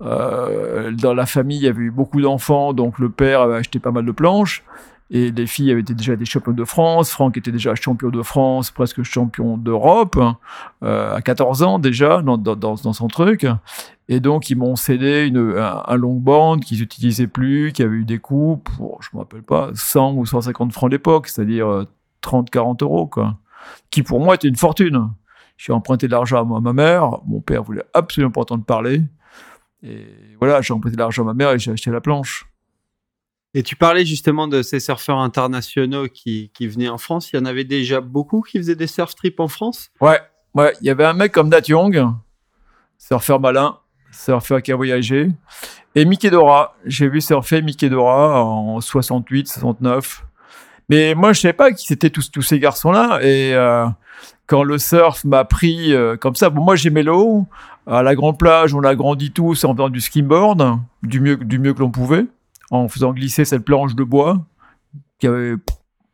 euh, 0.02 0.90
dans 0.90 1.14
la 1.14 1.24
famille, 1.24 1.56
il 1.56 1.64
y 1.64 1.68
avait 1.68 1.84
eu 1.84 1.90
beaucoup 1.90 2.20
d'enfants, 2.20 2.74
donc 2.74 2.98
le 2.98 3.08
père 3.08 3.40
avait 3.40 3.56
acheté 3.56 3.78
pas 3.78 3.90
mal 3.90 4.04
de 4.04 4.12
planches. 4.12 4.64
Et 5.10 5.30
les 5.30 5.46
filles 5.46 5.70
avaient 5.70 5.80
été 5.80 5.94
déjà 5.94 6.16
des 6.16 6.26
champions 6.26 6.52
de 6.52 6.64
France. 6.64 7.10
Franck 7.10 7.36
était 7.38 7.50
déjà 7.50 7.74
champion 7.74 8.10
de 8.10 8.22
France, 8.22 8.70
presque 8.70 9.02
champion 9.02 9.56
d'Europe, 9.56 10.18
euh, 10.82 11.14
à 11.14 11.22
14 11.22 11.62
ans 11.62 11.78
déjà, 11.78 12.20
dans, 12.20 12.36
dans, 12.36 12.56
dans, 12.56 12.76
son 12.76 13.08
truc. 13.08 13.46
Et 14.08 14.20
donc, 14.20 14.50
ils 14.50 14.56
m'ont 14.56 14.76
cédé 14.76 15.26
une, 15.26 15.54
un, 15.56 15.82
un 15.86 15.96
longboard 15.96 16.60
qu'ils 16.60 16.80
n'utilisaient 16.80 17.26
plus, 17.26 17.72
qui 17.72 17.82
avait 17.82 17.96
eu 17.96 18.04
des 18.04 18.18
coûts 18.18 18.60
pour, 18.62 19.02
je 19.02 19.08
me 19.14 19.20
rappelle 19.20 19.42
pas, 19.42 19.70
100 19.74 20.12
ou 20.14 20.26
150 20.26 20.72
francs 20.72 20.90
d'époque, 20.90 21.28
c'est-à-dire 21.28 21.86
30, 22.20 22.48
euh, 22.48 22.50
40 22.50 22.82
euros, 22.82 23.06
quoi. 23.06 23.38
Qui 23.90 24.02
pour 24.02 24.20
moi 24.20 24.34
était 24.34 24.48
une 24.48 24.56
fortune. 24.56 25.10
J'ai 25.56 25.72
emprunté 25.72 26.06
de 26.06 26.12
l'argent 26.12 26.54
à 26.54 26.60
ma 26.60 26.72
mère. 26.72 27.18
Mon 27.26 27.40
père 27.40 27.62
voulait 27.62 27.84
absolument 27.92 28.30
pas 28.30 28.42
entendre 28.42 28.64
parler. 28.64 29.02
Et 29.82 30.06
voilà, 30.38 30.60
j'ai 30.60 30.72
emprunté 30.72 30.96
l'argent 30.96 31.22
à 31.22 31.26
ma 31.26 31.34
mère 31.34 31.50
et 31.50 31.58
j'ai 31.58 31.72
acheté 31.72 31.90
la 31.90 32.00
planche. 32.00 32.47
Et 33.54 33.62
tu 33.62 33.76
parlais 33.76 34.04
justement 34.04 34.46
de 34.46 34.62
ces 34.62 34.78
surfeurs 34.78 35.18
internationaux 35.18 36.06
qui, 36.06 36.50
qui, 36.54 36.66
venaient 36.68 36.88
en 36.88 36.98
France. 36.98 37.32
Il 37.32 37.36
y 37.36 37.38
en 37.38 37.46
avait 37.46 37.64
déjà 37.64 38.00
beaucoup 38.00 38.42
qui 38.42 38.58
faisaient 38.58 38.76
des 38.76 38.86
surf 38.86 39.14
trips 39.14 39.40
en 39.40 39.48
France? 39.48 39.90
Ouais, 40.00 40.20
ouais. 40.54 40.74
Il 40.80 40.86
y 40.86 40.90
avait 40.90 41.04
un 41.04 41.14
mec 41.14 41.32
comme 41.32 41.48
Dat 41.48 41.62
Young, 41.68 42.06
surfeur 42.98 43.40
malin, 43.40 43.78
surfeur 44.12 44.62
qui 44.62 44.70
a 44.72 44.76
voyagé. 44.76 45.30
Et 45.94 46.04
Mickey 46.04 46.30
Dora. 46.30 46.76
J'ai 46.84 47.08
vu 47.08 47.20
surfer 47.20 47.62
Mickey 47.62 47.88
Dora 47.88 48.44
en 48.44 48.80
68, 48.80 49.48
69. 49.48 50.24
Mais 50.90 51.14
moi, 51.14 51.32
je 51.32 51.40
savais 51.40 51.52
pas 51.52 51.72
qui 51.72 51.86
c'était 51.86 52.10
tous, 52.10 52.30
tous 52.30 52.42
ces 52.42 52.58
garçons-là. 52.58 53.20
Et 53.22 53.54
euh, 53.54 53.86
quand 54.46 54.62
le 54.62 54.78
surf 54.78 55.24
m'a 55.24 55.44
pris 55.44 55.94
euh, 55.94 56.16
comme 56.16 56.34
ça, 56.34 56.50
bon, 56.50 56.62
moi 56.62 56.76
j'aimais 56.76 57.02
l'eau. 57.02 57.46
À 57.86 58.02
la 58.02 58.14
grande 58.14 58.38
plage, 58.38 58.74
on 58.74 58.82
a 58.82 58.94
grandi 58.94 59.30
tous 59.30 59.64
en 59.64 59.72
faisant 59.72 59.88
du 59.88 60.00
skimboard, 60.00 60.78
du 61.02 61.20
mieux, 61.20 61.36
du 61.36 61.58
mieux 61.58 61.72
que 61.72 61.80
l'on 61.80 61.90
pouvait, 61.90 62.26
en 62.70 62.88
faisant 62.88 63.12
glisser 63.12 63.44
cette 63.44 63.64
planche 63.64 63.94
de 63.94 64.04
bois 64.04 64.46
qui 65.18 65.26
avait, 65.26 65.54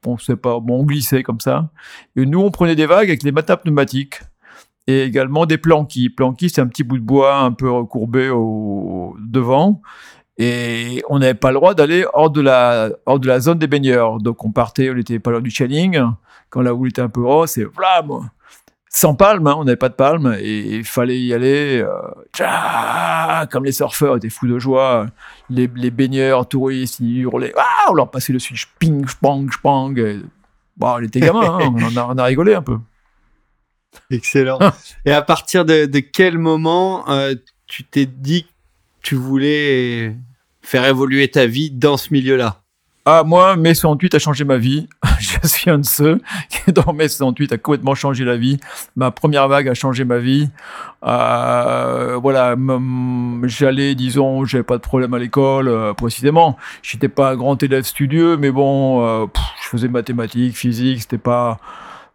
on 0.07 0.19
sait 0.19 0.37
pas, 0.37 0.61
bon, 0.61 0.81
on 0.81 0.85
glissait 0.85 1.23
comme 1.23 1.41
ça. 1.41 1.71
Et 2.17 2.27
nous, 2.27 2.41
on 2.41 2.51
prenait 2.51 2.77
des 2.77 2.87
vagues 2.87 3.09
avec 3.09 3.23
les 3.23 3.33
matapes 3.33 3.65
pneumatiques 3.65 4.21
et 4.87 5.03
également 5.03 5.47
des 5.47 5.59
planquis. 5.59 6.11
Planquis, 6.11 6.51
c'est 6.51 6.61
un 6.61 6.67
petit 6.67 6.85
bout 6.85 6.99
de 6.99 7.05
bois 7.05 7.39
un 7.39 7.53
peu 7.53 7.71
recourbé 7.71 8.31
au 8.31 9.17
devant. 9.19 9.81
Et 10.37 11.03
on 11.09 11.21
n'avait 11.21 11.35
pas 11.35 11.51
le 11.51 11.57
droit 11.57 11.75
d'aller 11.75 12.05
hors 12.13 12.31
de 12.31 12.41
la, 12.41 12.91
hors 13.07 13.21
de 13.21 13.29
la 13.29 13.41
zone 13.41 13.59
des 13.59 13.69
baigneurs. 13.69 14.19
Donc 14.19 14.45
on 14.45 14.51
partait, 14.51 14.91
on 14.91 14.95
n'était 14.95 15.21
pas 15.21 15.31
loin 15.31 15.41
du 15.41 15.51
Channing. 15.51 16.01
Quand 16.51 16.61
la 16.61 16.75
houle 16.75 16.89
était 16.89 17.03
un 17.03 17.09
peu 17.09 17.21
haute, 17.21 17.49
c'est 17.49 17.65
vlam 17.65 18.31
Sans 18.97 19.17
palme, 19.17 19.45
hein, 19.49 19.57
on 19.59 19.65
n'avait 19.65 19.75
pas 19.77 19.89
de 19.89 19.95
palme. 19.95 20.37
Et 20.39 20.77
il 20.77 20.85
fallait 20.85 21.19
y 21.21 21.35
aller. 21.35 21.83
Euh, 21.83 21.91
tcha, 22.33 23.45
comme 23.51 23.65
les 23.65 23.73
surfeurs 23.73 24.17
étaient 24.19 24.31
fous 24.31 24.47
de 24.47 24.61
joie. 24.61 25.09
Les, 25.51 25.69
les 25.75 25.91
baigneurs, 25.91 26.49
touristes, 26.49 27.01
ils 27.01 27.23
hurlaient. 27.23 27.53
Ah, 27.57 27.91
on 27.91 27.95
leur 27.95 28.09
passait 28.13 28.33
dessus. 28.33 28.55
Ping, 28.79 29.05
spang, 29.09 29.51
spang. 29.51 29.97
Et, 29.97 30.21
bon, 30.77 30.95
on 30.95 31.03
était 31.03 31.19
gamins, 31.19 31.59
hein, 31.61 31.75
on, 31.75 31.97
a, 31.97 32.07
on 32.07 32.19
a 32.19 32.25
rigolé 32.25 32.55
un 32.55 32.63
peu. 32.63 32.79
Excellent. 34.13 34.61
Et 35.05 35.11
à 35.11 35.23
partir 35.23 35.65
de, 35.65 35.87
de 35.87 35.99
quel 35.99 36.39
moment 36.39 37.09
euh, 37.11 37.35
tu 37.67 37.83
t'es 37.83 38.07
dit 38.07 38.45
que 38.45 38.49
tu 39.03 39.17
voulais 39.17 40.17
faire 40.63 40.85
évoluer 40.85 41.29
ta 41.33 41.47
vie 41.47 41.73
dans 41.73 41.97
ce 41.97 42.13
milieu-là? 42.13 42.63
Ah, 43.07 43.23
moi, 43.23 43.57
mai 43.57 43.75
68 43.75 44.15
a 44.15 44.19
changé 44.19 44.45
ma 44.45 44.57
vie. 44.57 44.89
Je 45.21 45.47
suis 45.47 45.71
un 45.71 45.79
de 45.79 45.85
ceux 45.85 46.21
qui, 46.49 46.73
dans 46.73 46.95
mai 46.95 47.09
68, 47.09 47.53
a 47.53 47.59
complètement 47.59 47.95
changé 47.95 48.25
la 48.25 48.37
vie. 48.37 48.59
Ma 48.97 49.11
première 49.11 49.47
vague 49.47 49.69
a 49.69 49.75
changé 49.75 50.05
ma 50.05 50.19
vie. 50.19 50.49
Euh, 51.05 52.19
voilà, 52.23 52.57
j'allais, 53.43 53.95
disons, 53.95 54.47
j'avais 54.47 54.65
pas 54.65 54.77
de 54.77 54.83
problème 54.83 55.13
à 55.13 55.19
l'école, 55.19 55.69
euh, 55.69 55.93
précisément. 55.93 56.57
J'étais 56.83 57.09
pas 57.09 57.33
un 57.33 57.37
grand 57.37 57.63
élève 57.63 57.85
studieux, 57.85 58.39
mais 58.39 58.51
bon, 58.51 59.07
euh, 59.07 59.27
je 59.63 59.69
faisais 59.69 59.89
mathématiques, 59.89 60.57
physique, 60.57 61.03
c'était 61.03 61.19
pas 61.19 61.59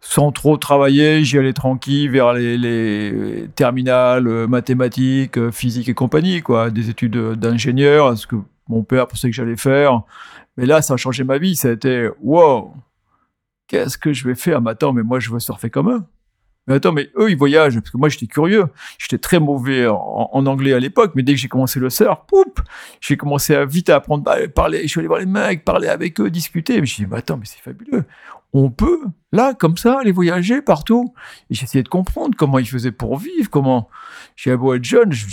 sans 0.00 0.32
trop 0.32 0.56
travailler, 0.56 1.22
j'y 1.24 1.38
allais 1.38 1.52
tranquille 1.52 2.10
vers 2.10 2.32
les, 2.32 2.56
les 2.56 3.48
terminales, 3.54 4.26
euh, 4.26 4.46
mathématiques, 4.46 5.50
physique 5.50 5.88
et 5.88 5.94
compagnie, 5.94 6.40
quoi, 6.40 6.70
des 6.70 6.90
études 6.90 7.34
d'ingénieur, 7.34 8.16
ce 8.16 8.26
que 8.26 8.36
mon 8.68 8.82
père 8.82 9.06
pensait 9.06 9.28
que 9.28 9.36
j'allais 9.36 9.56
faire. 9.56 10.02
Mais 10.56 10.66
là, 10.66 10.82
ça 10.82 10.94
a 10.94 10.96
changé 10.96 11.24
ma 11.24 11.38
vie. 11.38 11.56
Ça 11.56 11.68
a 11.68 11.72
été, 11.72 12.08
wow, 12.20 12.74
qu'est-ce 13.66 13.98
que 13.98 14.12
je 14.12 14.26
vais 14.26 14.34
faire? 14.34 14.60
Mais 14.60 14.72
attends, 14.72 14.92
mais 14.92 15.02
moi, 15.02 15.20
je 15.20 15.30
veux 15.30 15.40
surfer 15.40 15.70
comme 15.70 15.90
eux. 15.90 16.02
Mais 16.66 16.74
attends, 16.74 16.92
mais 16.92 17.10
eux, 17.16 17.30
ils 17.30 17.36
voyagent. 17.36 17.80
Parce 17.80 17.90
que 17.90 17.96
moi, 17.96 18.08
j'étais 18.08 18.26
curieux. 18.26 18.66
J'étais 18.98 19.18
très 19.18 19.40
mauvais 19.40 19.86
en, 19.86 20.46
anglais 20.46 20.72
à 20.72 20.78
l'époque, 20.78 21.12
mais 21.14 21.22
dès 21.22 21.32
que 21.32 21.38
j'ai 21.38 21.48
commencé 21.48 21.80
le 21.80 21.90
surf, 21.90 22.26
poup, 22.26 22.60
j'ai 23.00 23.16
commencé 23.16 23.54
à 23.54 23.64
vite 23.64 23.88
à 23.90 23.96
apprendre 23.96 24.30
à 24.30 24.46
parler. 24.48 24.82
Je 24.82 24.88
suis 24.88 24.98
allé 25.00 25.08
voir 25.08 25.20
les 25.20 25.26
mecs, 25.26 25.64
parler 25.64 25.88
avec 25.88 26.20
eux, 26.20 26.30
discuter. 26.30 26.74
Mais 26.74 26.78
je 26.78 26.82
me 26.82 26.86
suis 26.86 27.04
dit, 27.04 27.10
mais 27.10 27.18
attends, 27.18 27.36
mais 27.36 27.46
c'est 27.46 27.60
fabuleux 27.60 28.04
on 28.52 28.70
peut, 28.70 29.02
là, 29.32 29.54
comme 29.54 29.76
ça, 29.76 30.00
aller 30.00 30.12
voyager 30.12 30.60
partout. 30.60 31.14
Et 31.50 31.54
j'essayais 31.54 31.82
de 31.82 31.88
comprendre 31.88 32.36
comment 32.36 32.58
ils 32.58 32.68
faisaient 32.68 32.92
pour 32.92 33.16
vivre, 33.18 33.48
comment... 33.50 33.88
J'ai 34.36 34.56
beau 34.56 34.74
être 34.74 34.84
jeune, 34.84 35.12
je, 35.12 35.26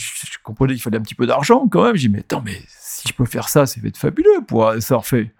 comprenais 0.43 0.73
qu'il 0.73 0.81
fallait 0.81 0.97
un 0.97 1.01
petit 1.01 1.15
peu 1.15 1.25
d'argent 1.25 1.67
quand 1.69 1.83
même. 1.83 1.95
J'ai 1.95 2.09
dit, 2.09 2.13
mais 2.13 2.19
attends, 2.19 2.41
mais 2.43 2.61
si 3.07 3.13
je 3.13 3.17
peux 3.17 3.25
faire 3.25 3.49
ça, 3.49 3.65
c'est 3.65 3.81
fabuleux 3.95 4.41
pour 4.47 4.73
surfer. 4.79 5.31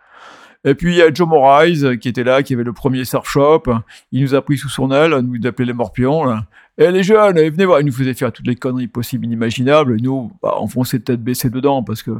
Et 0.64 0.76
puis, 0.76 0.94
il 0.94 0.98
y 0.98 1.02
a 1.02 1.14
Joe 1.14 1.28
Moraes 1.28 1.98
qui 2.02 2.10
était 2.10 2.24
là, 2.24 2.44
qui 2.44 2.54
avait 2.54 2.64
le 2.64 2.74
premier 2.74 3.06
surf 3.06 3.30
shop. 3.30 3.64
Il 4.12 4.24
nous 4.24 4.36
a 4.36 4.42
pris 4.42 4.58
sous 4.58 4.70
son 4.70 4.92
aile, 4.92 5.18
nous 5.20 5.48
appelait 5.48 5.66
les 5.66 5.74
morpions. 5.74 6.36
Et 6.78 6.86
eh, 6.86 6.92
les 6.92 7.04
jeunes, 7.04 7.36
venez 7.38 7.66
voir. 7.66 7.80
Il 7.80 7.86
nous 7.86 7.94
faisait 7.94 8.14
faire 8.14 8.32
toutes 8.32 8.48
les 8.48 8.56
conneries 8.56 8.88
possibles, 8.88 9.26
inimaginables. 9.26 9.98
Et 9.98 10.02
nous, 10.02 10.32
bah, 10.42 10.56
on 10.60 10.68
fonçait 10.68 11.00
tête 11.00 11.24
baissée 11.24 11.50
dedans 11.50 11.84
parce 11.84 12.04
que 12.04 12.12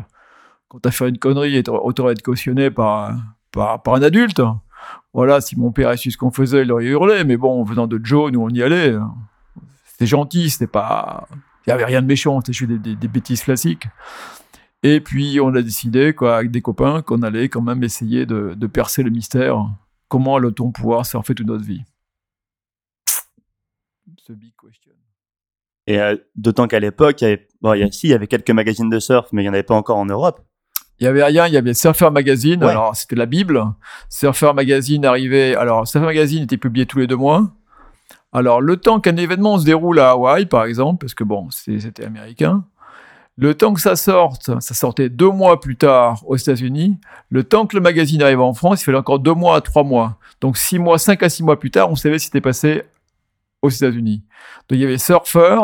quand 0.70 0.80
t'as 0.80 0.92
fait 0.92 1.10
une 1.10 1.18
connerie, 1.18 1.62
autant 1.68 2.10
être 2.10 2.22
cautionné 2.22 2.72
par, 2.72 3.16
par, 3.52 3.82
un 3.88 4.02
adulte. 4.02 4.42
Voilà, 5.14 5.42
si 5.42 5.58
mon 5.58 5.72
père 5.72 5.90
a 5.90 5.98
su 5.98 6.12
ce 6.12 6.18
qu'on 6.18 6.32
faisait, 6.32 6.62
il 6.62 6.72
aurait 6.72 6.86
hurlé, 6.86 7.24
mais 7.24 7.38
bon, 7.38 7.64
venant 7.64 7.88
de 7.88 8.00
Joe, 8.04 8.32
nous 8.32 8.42
on 8.42 8.50
y 8.50 8.62
allait. 8.62 8.96
C'était 9.86 10.06
gentil, 10.06 10.50
c'était 10.50 10.68
pas. 10.68 11.28
Il 11.66 11.70
n'y 11.70 11.74
avait 11.74 11.86
rien 11.86 12.02
de 12.02 12.08
méchant, 12.08 12.40
c'était 12.40 12.54
juste 12.54 12.72
des, 12.72 13.08
bêtises 13.08 13.44
classiques. 13.44 13.88
Et 14.84 15.02
puis 15.02 15.40
on 15.40 15.54
a 15.56 15.62
décidé, 15.62 16.14
quoi, 16.14 16.38
avec 16.38 16.52
des 16.52 16.62
copains, 16.62 17.02
qu'on 17.02 17.22
allait 17.24 17.50
quand 17.50 17.62
même 17.62 17.84
essayer 17.84 18.26
de, 18.26 18.56
percer 18.68 19.04
le 19.04 19.10
mystère. 19.10 19.66
Comment 20.08 20.38
allait-on 20.38 20.72
pouvoir 20.72 21.06
surfer 21.06 21.36
toute 21.36 21.48
notre 21.48 21.66
vie? 21.66 21.84
Ce 24.18 24.34
big 24.34 24.54
question. 24.62 24.94
Et 25.88 26.00
euh, 26.00 26.16
d'autant 26.36 26.68
qu'à 26.68 26.80
l'époque, 26.80 27.22
il 27.22 27.24
y 27.24 27.28
avait, 27.28 27.48
bon, 27.62 27.74
il 27.74 27.86
y, 27.86 27.90
il 28.04 28.10
y 28.10 28.14
avait 28.14 28.28
quelques 28.28 28.52
magazines 28.52 28.90
de 28.90 29.00
surf, 29.00 29.30
mais 29.32 29.42
il 29.42 29.46
n'y 29.46 29.50
en 29.50 29.54
avait 29.54 29.64
pas 29.64 29.76
encore 29.76 29.98
en 29.98 30.06
Europe. 30.06 30.42
Il 31.00 31.04
y 31.04 31.08
avait 31.08 31.24
rien, 31.24 31.46
il 31.48 31.54
y 31.54 31.58
avait 31.58 31.76
Surfer 31.76 32.10
Magazine, 32.10 32.64
alors 32.64 32.96
c'était 32.96 33.16
la 33.16 33.28
Bible. 33.28 33.64
Surfer 34.10 34.54
Magazine 34.54 35.06
arrivait, 35.06 35.56
alors 35.56 35.88
Surfer 35.88 36.08
Magazine 36.08 36.44
était 36.44 36.58
publié 36.58 36.88
tous 36.88 36.98
les 36.98 37.06
deux 37.06 37.16
mois. 37.16 37.52
Alors 38.34 38.62
le 38.62 38.78
temps 38.78 39.00
qu'un 39.00 39.16
événement 39.16 39.60
se 39.60 39.66
déroule 39.66 40.00
à 40.00 40.12
Hawaï, 40.12 40.48
par 40.48 40.66
exemple, 40.66 41.06
parce 41.06 41.14
que 41.14 41.24
bon, 41.24 41.50
c'était 41.52 42.04
américain, 42.04 42.66
le 43.38 43.54
temps 43.54 43.74
que 43.74 43.82
ça 43.82 43.96
sorte, 43.96 44.60
ça 44.60 44.74
sortait 44.74 45.10
deux 45.10 45.30
mois 45.30 45.60
plus 45.60 45.78
tard 45.78 46.24
aux 46.26 46.36
États-Unis. 46.36 46.98
Le 47.30 47.44
temps 47.44 47.68
que 47.68 47.76
le 47.76 47.82
magazine 47.82 48.22
arrive 48.24 48.42
en 48.42 48.54
France, 48.54 48.82
il 48.82 48.86
fallait 48.86 48.98
encore 48.98 49.20
deux 49.20 49.34
mois 49.34 49.62
trois 49.62 49.84
mois. 49.84 50.18
Donc 50.42 50.58
six 50.58 50.80
mois, 50.80 50.98
cinq 50.98 51.24
à 51.24 51.30
six 51.30 51.44
mois 51.44 51.60
plus 51.60 51.72
tard, 51.72 51.90
on 51.92 51.96
savait 51.96 52.20
ce 52.20 52.26
qui 52.26 52.30
était 52.30 52.42
passé 52.42 52.84
aux 53.62 53.70
États-Unis. 53.70 54.24
Donc 54.68 54.78
il 54.78 54.80
y 54.80 54.86
avait 54.86 54.98
Surfer, 54.98 55.60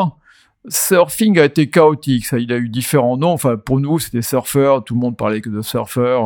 Surfing 0.68 1.38
a 1.38 1.44
été 1.44 1.68
chaotique, 1.68 2.24
ça, 2.24 2.38
il 2.38 2.50
a 2.50 2.56
eu 2.56 2.68
différents 2.68 3.18
noms. 3.18 3.32
Enfin, 3.32 3.56
pour 3.56 3.80
nous, 3.80 3.98
c'était 3.98 4.22
surfer, 4.22 4.78
tout 4.86 4.94
le 4.94 5.00
monde 5.00 5.16
parlait 5.16 5.40
que 5.40 5.50
de 5.50 5.60
surfer. 5.60 6.20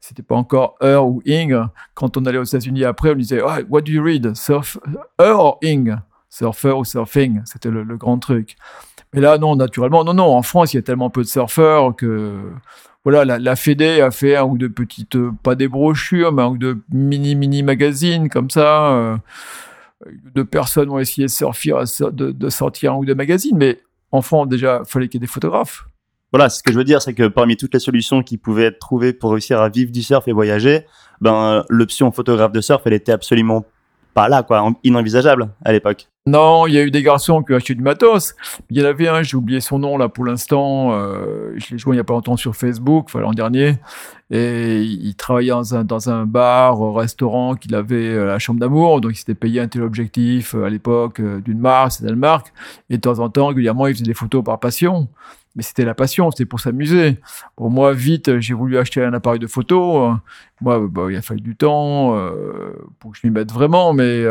C'était 0.00 0.22
pas 0.22 0.34
encore 0.34 0.76
Ur 0.82 1.06
ou 1.06 1.22
Ing. 1.24 1.56
Quand 1.94 2.16
on 2.16 2.24
allait 2.26 2.38
aux 2.38 2.44
États-Unis 2.44 2.84
après, 2.84 3.12
on 3.12 3.14
disait, 3.14 3.40
oh, 3.40 3.62
what 3.68 3.82
do 3.82 3.92
you 3.92 4.02
read? 4.02 4.34
Surf, 4.34 4.78
Ur 5.20 5.38
or 5.38 5.58
Ing? 5.62 5.96
Surfer 6.30 6.72
ou 6.72 6.84
surfing? 6.84 7.40
C'était 7.44 7.70
le, 7.70 7.84
grand 7.96 8.18
truc. 8.18 8.56
Mais 9.14 9.20
là, 9.20 9.38
non, 9.38 9.56
naturellement, 9.56 10.04
non, 10.04 10.14
non, 10.14 10.36
en 10.36 10.42
France, 10.42 10.74
il 10.74 10.76
y 10.76 10.78
a 10.78 10.82
tellement 10.82 11.10
peu 11.10 11.22
de 11.22 11.28
surfeurs 11.28 11.96
que, 11.96 12.38
voilà, 13.04 13.24
la, 13.24 13.38
la 13.38 13.56
Fédé 13.56 14.00
a 14.00 14.10
fait 14.10 14.36
un 14.36 14.44
ou 14.44 14.58
deux 14.58 14.68
petites, 14.68 15.16
pas 15.42 15.54
des 15.54 15.68
brochures, 15.68 16.32
mais 16.32 16.42
un 16.42 16.48
ou 16.48 16.58
deux 16.58 16.82
mini, 16.92 17.34
mini 17.34 17.62
magazines 17.62 18.28
comme 18.28 18.50
ça. 18.50 18.90
Euh, 18.92 19.16
deux 20.34 20.44
personnes 20.44 20.90
ont 20.90 20.98
essayé 20.98 21.26
de, 21.26 22.30
de, 22.30 22.50
sortir 22.50 22.92
un 22.92 22.96
ou 22.96 23.04
deux 23.04 23.14
magazines, 23.14 23.56
mais 23.56 23.80
enfant, 24.12 24.46
déjà, 24.46 24.82
fallait 24.84 25.08
qu'il 25.08 25.20
y 25.20 25.24
ait 25.24 25.26
des 25.26 25.32
photographes. 25.32 25.86
Voilà, 26.32 26.50
ce 26.50 26.62
que 26.62 26.72
je 26.72 26.76
veux 26.76 26.84
dire, 26.84 27.00
c'est 27.00 27.14
que 27.14 27.26
parmi 27.26 27.56
toutes 27.56 27.72
les 27.72 27.80
solutions 27.80 28.22
qui 28.22 28.36
pouvaient 28.36 28.64
être 28.64 28.78
trouvées 28.78 29.12
pour 29.12 29.32
réussir 29.32 29.60
à 29.60 29.68
vivre 29.68 29.90
du 29.90 30.02
surf 30.02 30.28
et 30.28 30.32
voyager, 30.32 30.84
ben, 31.20 31.64
l'option 31.68 32.12
photographe 32.12 32.52
de 32.52 32.60
surf, 32.60 32.82
elle 32.84 32.92
était 32.92 33.12
absolument 33.12 33.64
pas 34.12 34.28
là, 34.28 34.42
quoi, 34.42 34.70
inenvisageable 34.84 35.48
à 35.64 35.72
l'époque. 35.72 36.08
Non, 36.28 36.66
il 36.66 36.74
y 36.74 36.78
a 36.78 36.82
eu 36.82 36.90
des 36.90 37.02
garçons 37.02 37.42
qui 37.42 37.54
ont 37.54 37.56
acheté 37.56 37.74
du 37.74 37.82
matos. 37.82 38.34
Il 38.68 38.76
y 38.76 38.82
en 38.82 38.84
avait 38.84 39.08
un, 39.08 39.22
j'ai 39.22 39.34
oublié 39.34 39.62
son 39.62 39.78
nom 39.78 39.96
là 39.96 40.10
pour 40.10 40.26
l'instant. 40.26 40.92
Euh, 40.92 41.54
je 41.56 41.70
l'ai 41.70 41.78
joué 41.78 41.94
il 41.94 41.96
y 41.96 42.00
a 42.00 42.04
pas 42.04 42.12
longtemps 42.12 42.36
sur 42.36 42.54
Facebook, 42.54 43.06
enfin 43.08 43.20
l'an 43.20 43.32
dernier. 43.32 43.76
Et 44.30 44.82
il 44.82 45.14
travaillait 45.14 45.52
dans 45.52 45.74
un, 45.74 45.84
dans 45.84 46.10
un 46.10 46.26
bar, 46.26 46.94
restaurant 46.94 47.54
qu'il 47.54 47.74
avait 47.74 47.94
euh, 47.94 48.26
la 48.26 48.38
chambre 48.38 48.60
d'amour. 48.60 49.00
Donc 49.00 49.12
il 49.12 49.16
s'était 49.16 49.34
payé 49.34 49.60
un 49.60 49.68
tel 49.68 49.82
objectif 49.82 50.54
euh, 50.54 50.64
à 50.64 50.68
l'époque 50.68 51.22
d'une 51.22 51.60
marque, 51.60 51.92
c'était 51.92 52.10
une 52.10 52.16
marque. 52.16 52.52
Et 52.90 52.96
de 52.96 53.00
temps 53.00 53.20
en 53.20 53.30
temps, 53.30 53.46
régulièrement, 53.46 53.86
il 53.86 53.94
faisait 53.94 54.04
des 54.04 54.14
photos 54.14 54.44
par 54.44 54.60
passion 54.60 55.08
mais 55.56 55.64
c'était 55.64 55.84
la 55.84 55.94
passion, 55.94 56.30
c'était 56.30 56.44
pour 56.44 56.60
s'amuser. 56.60 57.16
Pour 57.56 57.68
moi, 57.68 57.92
vite, 57.92 58.38
j'ai 58.38 58.54
voulu 58.54 58.78
acheter 58.78 59.02
un 59.02 59.12
appareil 59.12 59.40
de 59.40 59.48
photo. 59.48 60.12
Moi, 60.60 60.86
bah, 60.88 61.06
il 61.10 61.16
a 61.16 61.22
fallu 61.22 61.40
du 61.40 61.56
temps 61.56 62.16
pour 63.00 63.10
que 63.10 63.18
je 63.20 63.26
m'y 63.26 63.32
mette 63.32 63.50
vraiment, 63.50 63.92
mais 63.92 64.24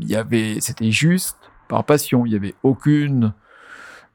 il 0.00 0.08
y 0.08 0.16
avait, 0.16 0.56
c'était 0.60 0.90
juste 0.90 1.36
par 1.68 1.84
passion. 1.84 2.26
Il 2.26 2.30
n'y 2.30 2.36
avait 2.36 2.54
aucune 2.62 3.32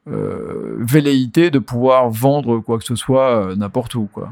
euh, 0.07 0.75
velléité 0.79 1.51
de 1.51 1.59
pouvoir 1.59 2.09
vendre 2.09 2.59
quoi 2.59 2.77
que 2.77 2.86
ce 2.86 2.95
soit 2.95 3.55
n'importe 3.55 3.95
où, 3.95 4.07
quoi. 4.12 4.29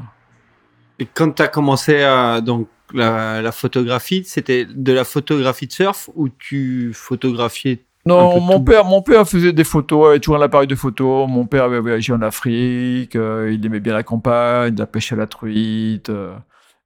Et 0.98 1.06
quand 1.06 1.30
tu 1.32 1.42
as 1.42 1.48
commencé 1.48 2.02
à, 2.02 2.40
donc 2.40 2.68
la, 2.92 3.40
la 3.40 3.52
photographie, 3.52 4.24
c'était 4.24 4.64
de 4.64 4.92
la 4.92 5.04
photographie 5.04 5.66
de 5.66 5.72
surf 5.72 6.10
ou 6.14 6.28
tu 6.28 6.92
photographiais 6.94 7.84
non, 8.08 8.40
mon 8.40 8.62
père, 8.62 8.86
mon 8.86 9.02
père 9.02 9.28
faisait 9.28 9.52
des 9.52 9.64
photos, 9.64 10.08
avait 10.08 10.18
toujours 10.18 10.36
un 10.36 10.42
appareil 10.42 10.66
de 10.66 10.74
photo. 10.74 11.26
Mon 11.26 11.44
père 11.44 11.64
avait 11.64 11.78
voyagé 11.78 12.10
en 12.12 12.22
Afrique, 12.22 13.16
euh, 13.16 13.52
il 13.52 13.64
aimait 13.66 13.80
bien 13.80 13.92
la 13.92 14.02
campagne, 14.02 14.74
la 14.76 14.86
pêche 14.86 15.12
à 15.12 15.16
la 15.16 15.26
truite, 15.26 16.08
euh, 16.08 16.34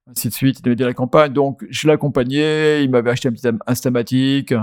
ainsi 0.09 0.29
de 0.29 0.33
suite. 0.33 0.59
Il 0.59 0.67
aimait 0.67 0.75
bien 0.75 0.87
la 0.87 0.93
campagne, 0.93 1.33
donc 1.33 1.65
je 1.69 1.87
l'accompagnais. 1.87 2.83
Il 2.83 2.89
m'avait 2.89 3.11
acheté 3.11 3.29
un 3.29 3.31
petit 3.31 3.47
instamatique, 3.67 4.53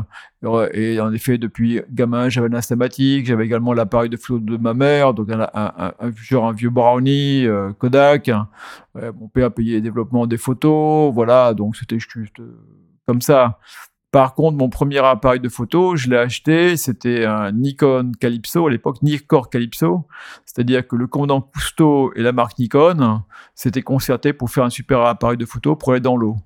et 0.73 1.01
en 1.01 1.13
effet, 1.13 1.39
depuis 1.39 1.81
gamin, 1.91 2.29
j'avais 2.29 2.49
un 2.49 2.59
instamatique. 2.59 3.27
J'avais 3.27 3.45
également 3.45 3.73
l'appareil 3.73 4.11
de 4.11 4.17
photo 4.17 4.39
de 4.39 4.57
ma 4.57 4.75
mère, 4.75 5.15
donc 5.15 5.31
un, 5.31 5.49
un, 5.55 5.93
un, 5.99 6.13
genre 6.17 6.47
un 6.47 6.53
vieux 6.53 6.71
Brownie 6.71 7.47
euh, 7.47 7.73
Kodak. 7.73 8.31
mon 8.95 9.29
père 9.29 9.53
payait 9.53 9.77
le 9.77 9.81
développement 9.83 10.27
des 10.27 10.39
photos, 10.39 11.13
voilà, 11.13 11.55
donc 11.55 11.77
c'était 11.77 11.99
juste 11.99 12.41
comme 13.07 13.21
ça. 13.21 13.59
Par 14.11 14.35
contre, 14.35 14.57
mon 14.57 14.69
premier 14.69 14.99
appareil 14.99 15.39
de 15.39 15.49
photo, 15.49 15.95
je 15.95 16.11
l'ai 16.11 16.17
acheté, 16.17 16.77
c'était 16.77 17.25
un 17.25 17.53
Nikon 17.53 18.11
Calypso, 18.19 18.67
à 18.67 18.71
l'époque 18.71 19.03
Nikkor 19.03 19.51
Calypso, 19.51 20.09
c'est-à-dire 20.45 20.87
que 20.87 20.97
le 20.97 21.07
commandant 21.07 21.41
Cousteau 21.41 22.13
et 22.17 22.23
la 22.23 22.33
marque 22.33 22.59
Nikon 22.59 23.23
s'étaient 23.55 23.83
concertés 23.83 24.33
pour 24.33 24.51
faire 24.51 24.65
un 24.65 24.71
super 24.71 25.01
appareil 25.03 25.37
de 25.39 25.47
photo 25.47 25.77
pour 25.77 25.93
aller 25.93 26.01
dans 26.01 26.17
l'eau. 26.17 26.37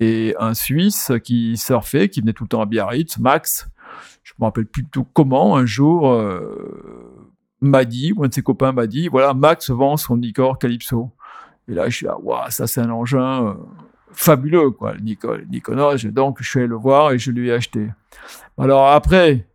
Et 0.00 0.34
un 0.40 0.54
Suisse 0.54 1.12
qui 1.22 1.56
surfait, 1.56 2.08
qui 2.08 2.20
venait 2.20 2.32
tout 2.32 2.44
le 2.44 2.48
temps 2.48 2.60
à 2.60 2.66
Biarritz, 2.66 3.18
Max, 3.18 3.68
je 4.24 4.32
me 4.40 4.44
rappelle 4.44 4.66
plus 4.66 4.84
tout 4.84 5.06
comment, 5.12 5.56
un 5.56 5.64
jour, 5.64 6.10
euh, 6.10 7.30
m'a 7.60 7.84
dit, 7.84 8.12
ou 8.16 8.24
un 8.24 8.28
de 8.28 8.34
ses 8.34 8.42
copains 8.42 8.72
m'a 8.72 8.88
dit, 8.88 9.06
voilà, 9.06 9.32
Max 9.32 9.70
vend 9.70 9.96
son 9.96 10.16
Nikkor 10.16 10.58
Calypso. 10.58 11.12
Et 11.68 11.74
là, 11.74 11.88
je 11.88 11.96
suis 11.96 12.06
là, 12.06 12.18
waouh, 12.18 12.50
ça 12.50 12.66
c'est 12.66 12.80
un 12.80 12.90
engin 12.90 13.46
euh, 13.46 13.54
fabuleux, 14.16 14.70
quoi, 14.70 14.94
Nikonos. 15.00 16.04
Donc, 16.06 16.38
je 16.40 16.48
suis 16.48 16.60
allé 16.60 16.68
le 16.68 16.76
voir 16.76 17.12
et 17.12 17.18
je 17.18 17.30
lui 17.30 17.50
ai 17.50 17.52
acheté. 17.52 17.88
Alors 18.58 18.88
après, 18.88 19.46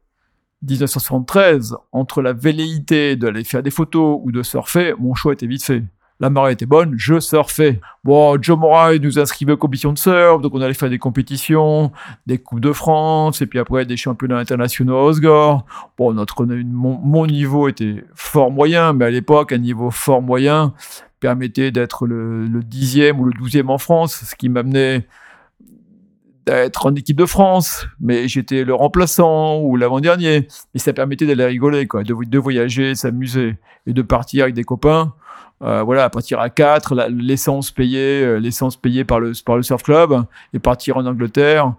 1973, 0.61 1.75
entre 1.91 2.21
la 2.21 2.33
velléité 2.33 3.15
d'aller 3.15 3.43
faire 3.43 3.63
des 3.63 3.71
photos 3.71 4.19
ou 4.23 4.31
de 4.31 4.43
surfer, 4.43 4.93
mon 4.99 5.15
choix 5.15 5.33
était 5.33 5.47
vite 5.47 5.63
fait. 5.63 5.83
La 6.19 6.29
marée 6.29 6.51
était 6.51 6.67
bonne, 6.67 6.93
je 6.97 7.19
surfais. 7.19 7.81
Bon, 8.03 8.39
Joe 8.39 8.55
Moray 8.55 8.99
nous 8.99 9.17
inscrivait 9.17 9.53
aux 9.53 9.57
compétitions 9.57 9.91
de 9.91 9.97
surf, 9.97 10.39
donc 10.39 10.53
on 10.53 10.61
allait 10.61 10.75
faire 10.75 10.91
des 10.91 10.99
compétitions, 10.99 11.91
des 12.27 12.37
Coupes 12.37 12.59
de 12.59 12.71
France, 12.71 13.41
et 13.41 13.47
puis 13.47 13.57
après 13.57 13.87
des 13.87 13.97
championnats 13.97 14.37
internationaux 14.37 14.95
à 14.97 15.03
Osgore. 15.03 15.65
Bon, 15.97 16.13
notre, 16.13 16.45
mon 16.45 17.25
niveau 17.25 17.67
était 17.67 18.05
fort 18.13 18.51
moyen, 18.51 18.93
mais 18.93 19.05
à 19.05 19.09
l'époque, 19.09 19.51
un 19.51 19.57
niveau 19.57 19.89
fort 19.89 20.21
moyen 20.21 20.75
permettait 21.21 21.71
d'être 21.71 22.05
le, 22.05 22.45
le 22.45 22.63
dixième 22.63 23.21
ou 23.21 23.25
le 23.25 23.31
douzième 23.31 23.69
en 23.69 23.77
France, 23.77 24.25
ce 24.25 24.35
qui 24.35 24.49
m'amenait 24.49 25.07
d'être 26.45 26.87
en 26.87 26.95
équipe 26.95 27.17
de 27.17 27.25
France, 27.25 27.87
mais 27.99 28.27
j'étais 28.27 28.63
le 28.63 28.73
remplaçant 28.73 29.59
ou 29.61 29.77
l'avant-dernier. 29.77 30.47
Et 30.73 30.79
ça 30.79 30.91
permettait 30.91 31.25
d'aller 31.25 31.45
rigoler, 31.45 31.87
quoi, 31.87 32.03
de, 32.03 32.13
de 32.13 32.39
voyager, 32.39 32.95
s'amuser 32.95 33.55
et 33.85 33.93
de 33.93 34.01
partir 34.01 34.43
avec 34.43 34.55
des 34.55 34.63
copains. 34.63 35.13
Euh, 35.61 35.83
voilà, 35.83 36.09
partir 36.09 36.39
à 36.39 36.49
4, 36.49 37.07
l'essence 37.09 37.69
payée, 37.69 38.23
euh, 38.23 38.39
l'essence 38.39 38.75
payée 38.77 39.05
par 39.05 39.19
le, 39.19 39.33
par 39.45 39.57
le 39.57 39.61
surf 39.61 39.83
club 39.83 40.23
et 40.53 40.59
partir 40.59 40.97
en 40.97 41.05
Angleterre 41.05 41.75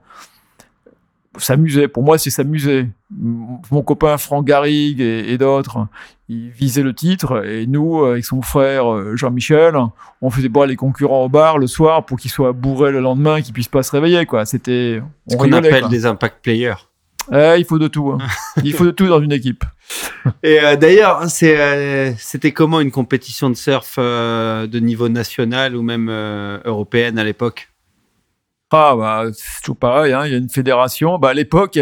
s'amuser. 1.38 1.88
Pour 1.88 2.02
moi, 2.02 2.18
c'est 2.18 2.30
s'amuser. 2.30 2.88
Mon 3.10 3.82
copain 3.82 4.16
Franck 4.18 4.46
Garrigue 4.46 5.00
et, 5.00 5.38
d'autres, 5.38 5.86
ils 6.28 6.50
visaient 6.50 6.82
le 6.82 6.94
titre. 6.94 7.44
Et 7.46 7.66
nous, 7.66 8.04
avec 8.04 8.24
son 8.24 8.42
frère 8.42 8.92
euh, 8.92 9.16
Jean-Michel, 9.16 9.74
on 10.20 10.30
faisait 10.30 10.48
boire 10.48 10.66
les 10.66 10.76
concurrents 10.76 11.24
au 11.24 11.28
bar 11.28 11.58
le 11.58 11.66
soir 11.66 12.04
pour 12.04 12.18
qu'ils 12.18 12.30
soient 12.30 12.52
bourrés 12.52 12.92
le 12.92 13.00
lendemain, 13.00 13.40
qu'ils 13.40 13.52
puissent 13.52 13.68
pas 13.68 13.82
se 13.82 13.92
réveiller. 13.92 14.26
Quoi. 14.26 14.44
C'était 14.44 15.02
ce 15.28 15.36
qu'on 15.36 15.52
appelle 15.52 15.88
des 15.88 16.06
impact 16.06 16.42
players. 16.42 16.74
Eh, 17.32 17.54
il 17.58 17.64
faut 17.64 17.78
de 17.78 17.88
tout. 17.88 18.10
Hein. 18.10 18.18
il 18.64 18.72
faut 18.74 18.84
de 18.84 18.90
tout 18.90 19.06
dans 19.06 19.20
une 19.20 19.32
équipe. 19.32 19.64
Et 20.42 20.60
euh, 20.60 20.76
d'ailleurs, 20.76 21.22
euh, 21.42 22.12
c'était 22.18 22.52
comment 22.52 22.80
une 22.80 22.90
compétition 22.90 23.48
de 23.48 23.54
surf 23.54 23.98
de 23.98 24.78
niveau 24.78 25.08
national 25.08 25.76
ou 25.76 25.82
même 25.82 26.10
européenne 26.64 27.18
à 27.18 27.24
l'époque? 27.24 27.71
Ah, 28.72 28.94
bah, 28.96 29.24
c'est 29.32 29.60
toujours 29.62 29.76
pareil, 29.76 30.12
hein. 30.12 30.26
il 30.26 30.32
y 30.32 30.34
a 30.34 30.38
une 30.38 30.48
fédération. 30.48 31.18
Bah, 31.18 31.30
à 31.30 31.34
l'époque, 31.34 31.78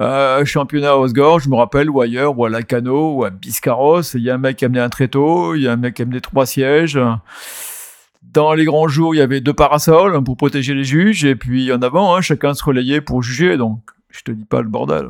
euh, 0.00 0.44
championnat 0.44 0.90
à 0.90 0.96
Osgore, 0.96 1.40
je 1.40 1.48
me 1.48 1.54
rappelle, 1.54 1.88
ou 1.88 2.00
ailleurs, 2.00 2.38
ou 2.38 2.44
à 2.44 2.50
Lacano, 2.50 3.14
ou 3.14 3.24
à 3.24 3.30
Biscarros. 3.30 4.02
Il 4.14 4.22
y 4.22 4.30
a 4.30 4.34
un 4.34 4.38
mec 4.38 4.56
qui 4.56 4.64
amenait 4.64 4.80
un 4.80 4.88
tréteau, 4.88 5.54
il 5.54 5.62
y 5.62 5.68
a 5.68 5.72
un 5.72 5.76
mec 5.76 5.94
qui 5.94 6.02
amenait 6.02 6.20
trois 6.20 6.46
sièges. 6.46 6.98
Dans 8.22 8.54
les 8.54 8.64
grands 8.64 8.88
jours, 8.88 9.14
il 9.14 9.18
y 9.18 9.22
avait 9.22 9.40
deux 9.40 9.54
parasols 9.54 10.22
pour 10.24 10.36
protéger 10.36 10.74
les 10.74 10.84
juges, 10.84 11.24
et 11.24 11.36
puis 11.36 11.72
en 11.72 11.82
avant, 11.82 12.14
hein, 12.14 12.20
chacun 12.20 12.54
se 12.54 12.64
relayait 12.64 13.00
pour 13.00 13.22
juger. 13.22 13.56
Donc, 13.56 13.80
je 14.10 14.22
te 14.22 14.30
dis 14.30 14.44
pas 14.44 14.62
le 14.62 14.68
bordel. 14.68 15.08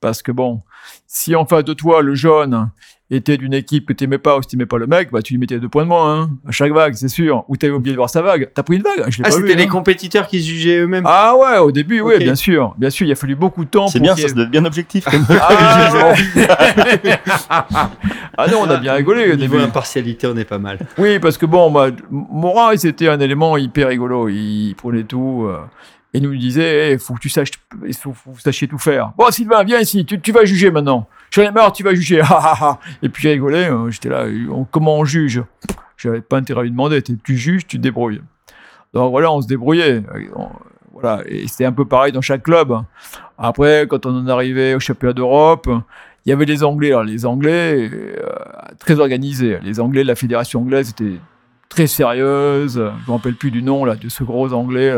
Parce 0.00 0.22
que 0.22 0.32
bon, 0.32 0.62
si 1.06 1.34
en 1.34 1.44
face 1.46 1.64
de 1.64 1.74
toi, 1.74 2.02
le 2.02 2.14
jaune, 2.14 2.70
était 3.10 3.36
d'une 3.36 3.54
équipe 3.54 3.86
que 3.86 3.92
t'aimais 3.92 4.18
pas 4.18 4.38
ou 4.38 4.42
si 4.42 4.48
t'aimais 4.48 4.66
pas 4.66 4.78
le 4.78 4.86
mec, 4.86 5.10
bah 5.10 5.20
tu 5.20 5.34
lui 5.34 5.40
mettais 5.40 5.58
deux 5.58 5.68
points 5.68 5.82
de 5.82 5.88
moins, 5.88 6.22
hein, 6.22 6.30
à 6.46 6.52
chaque 6.52 6.72
vague, 6.72 6.94
c'est 6.94 7.08
sûr. 7.08 7.44
Ou 7.48 7.56
t'avais 7.56 7.72
oublié 7.72 7.92
de 7.92 7.96
voir 7.96 8.08
sa 8.08 8.22
vague. 8.22 8.50
T'as 8.54 8.62
pris 8.62 8.76
une 8.76 8.82
vague 8.82 9.04
je 9.08 9.22
Ah, 9.24 9.30
c'était 9.30 9.54
les 9.54 9.64
hein. 9.64 9.68
compétiteurs 9.68 10.28
qui 10.28 10.40
se 10.40 10.48
jugeaient 10.48 10.78
eux-mêmes. 10.78 11.04
Ah 11.06 11.34
ouais, 11.36 11.58
au 11.58 11.72
début, 11.72 12.00
oui, 12.00 12.18
bien 12.18 12.36
sûr, 12.36 12.74
bien 12.78 12.90
sûr. 12.90 13.06
Il 13.06 13.12
a 13.12 13.16
fallu 13.16 13.34
beaucoup 13.34 13.64
de 13.64 13.70
temps. 13.70 13.88
C'est 13.88 14.00
bien, 14.00 14.14
ça 14.14 14.28
se 14.28 14.34
bien 14.34 14.64
objectif. 14.64 15.04
Comme 15.04 15.26
ah, 15.30 16.14
ah 18.38 18.46
non, 18.48 18.60
on 18.62 18.70
a 18.70 18.76
bien 18.76 18.94
rigolé. 18.94 19.32
Au 19.32 19.36
niveau 19.36 19.58
impartialité, 19.58 20.26
on 20.28 20.36
est 20.36 20.44
pas 20.44 20.58
mal. 20.58 20.78
Oui, 20.96 21.18
parce 21.18 21.36
que 21.36 21.46
bon, 21.46 21.70
bah, 21.70 21.88
Morin, 22.10 22.76
c'était 22.76 23.08
un 23.08 23.18
élément 23.18 23.56
hyper 23.56 23.88
rigolo. 23.88 24.28
Il 24.28 24.74
prenait 24.76 25.04
tout. 25.04 25.46
Euh, 25.48 25.58
et 26.12 26.20
nous 26.20 26.36
disait, 26.36 26.92
il 26.92 26.98
faut 26.98 27.14
que 27.14 27.20
tu 27.20 27.28
saches, 27.28 27.50
faut, 27.98 28.12
que 28.12 28.40
sachiez 28.40 28.66
tout 28.66 28.78
faire. 28.78 29.12
Bon, 29.16 29.30
Sylvain, 29.30 29.62
viens 29.62 29.78
ici, 29.78 30.04
tu, 30.04 30.32
vas 30.32 30.44
juger 30.44 30.70
maintenant. 30.70 31.06
Je 31.30 31.40
suis 31.40 31.50
marre, 31.52 31.72
tu 31.72 31.84
vas 31.84 31.94
juger. 31.94 32.20
et 33.02 33.08
puis 33.08 33.22
j'ai 33.22 33.32
rigolé, 33.32 33.66
hein, 33.66 33.86
j'étais 33.90 34.08
là, 34.08 34.26
comment 34.70 34.98
on 34.98 35.04
juge? 35.04 35.42
J'avais 35.96 36.20
pas 36.20 36.38
intérêt 36.38 36.60
à 36.60 36.62
lui 36.64 36.70
demander, 36.70 37.02
tu 37.02 37.36
juges, 37.36 37.66
tu 37.66 37.76
te 37.76 37.82
débrouilles. 37.82 38.22
Donc 38.92 39.10
voilà, 39.10 39.30
on 39.30 39.40
se 39.40 39.46
débrouillait. 39.46 40.02
voilà, 40.92 41.22
et 41.26 41.46
c'était 41.46 41.66
un 41.66 41.72
peu 41.72 41.84
pareil 41.84 42.12
dans 42.12 42.22
chaque 42.22 42.42
club. 42.42 42.74
Après, 43.38 43.86
quand 43.88 44.04
on 44.06 44.16
en 44.16 44.26
arrivait 44.26 44.74
au 44.74 44.80
championnat 44.80 45.12
d'Europe, 45.12 45.68
il 46.26 46.30
y 46.30 46.32
avait 46.32 46.44
les 46.44 46.64
Anglais. 46.64 46.92
Les 47.04 47.24
Anglais, 47.24 47.90
euh, 47.92 48.26
très 48.78 48.98
organisés. 48.98 49.58
Les 49.62 49.78
Anglais, 49.78 50.02
la 50.02 50.16
fédération 50.16 50.60
anglaise 50.60 50.90
était 50.90 51.18
très 51.68 51.86
sérieuse. 51.86 52.74
Je 52.74 53.10
me 53.10 53.16
rappelle 53.16 53.34
plus 53.34 53.50
du 53.50 53.62
nom 53.62 53.84
là, 53.84 53.94
de 53.94 54.08
ce 54.08 54.24
gros 54.24 54.52
Anglais 54.52 54.96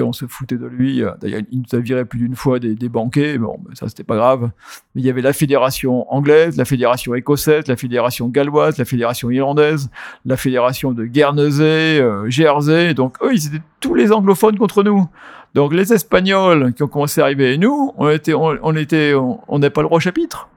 on 0.00 0.12
se 0.12 0.26
foutait 0.26 0.56
de 0.56 0.66
lui. 0.66 1.02
Euh, 1.02 1.10
d'ailleurs, 1.20 1.42
il 1.50 1.60
nous 1.60 1.78
a 1.78 1.80
viré 1.80 2.04
plus 2.04 2.18
d'une 2.18 2.34
fois 2.34 2.58
des, 2.58 2.88
banquets. 2.88 3.38
Bon, 3.38 3.58
ça, 3.74 3.88
c'était 3.88 4.04
pas 4.04 4.16
grave. 4.16 4.50
Mais 4.94 5.02
il 5.02 5.04
y 5.04 5.10
avait 5.10 5.22
la 5.22 5.32
fédération 5.32 6.12
anglaise, 6.12 6.56
la 6.56 6.64
fédération 6.64 7.14
écossaise, 7.14 7.66
la 7.68 7.76
fédération 7.76 8.28
galloise, 8.28 8.78
la 8.78 8.84
fédération 8.84 9.30
irlandaise, 9.30 9.90
la 10.24 10.36
fédération 10.36 10.92
de 10.92 11.04
Guernesey, 11.04 12.00
euh, 12.00 12.28
Jersey. 12.28 12.94
Donc, 12.94 13.16
eux, 13.22 13.32
ils 13.32 13.46
étaient 13.46 13.62
tous 13.80 13.94
les 13.94 14.12
anglophones 14.12 14.58
contre 14.58 14.82
nous. 14.82 15.08
Donc, 15.54 15.72
les 15.74 15.92
Espagnols 15.92 16.72
qui 16.74 16.82
ont 16.82 16.88
commencé 16.88 17.20
à 17.20 17.24
arriver, 17.24 17.54
et 17.54 17.58
nous, 17.58 17.92
on 17.96 18.08
était, 18.08 18.34
on, 18.34 18.76
était, 18.76 19.14
on 19.14 19.58
n'est 19.58 19.70
pas 19.70 19.80
le 19.80 19.88
roi 19.88 20.00
chapitre. 20.00 20.48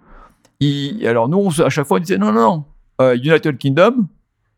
alors, 1.06 1.30
nous, 1.30 1.50
à 1.62 1.70
chaque 1.70 1.88
fois, 1.88 1.98
on 1.98 2.00
disait 2.00 2.18
non, 2.18 2.32
non, 2.32 2.42
non. 2.42 2.66
Euh, 3.02 3.16
United 3.16 3.58
Kingdom, 3.58 4.08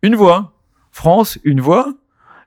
une 0.01 0.15
voix. 0.15 0.51
France, 0.95 1.37
une 1.43 1.59
voix 1.59 1.93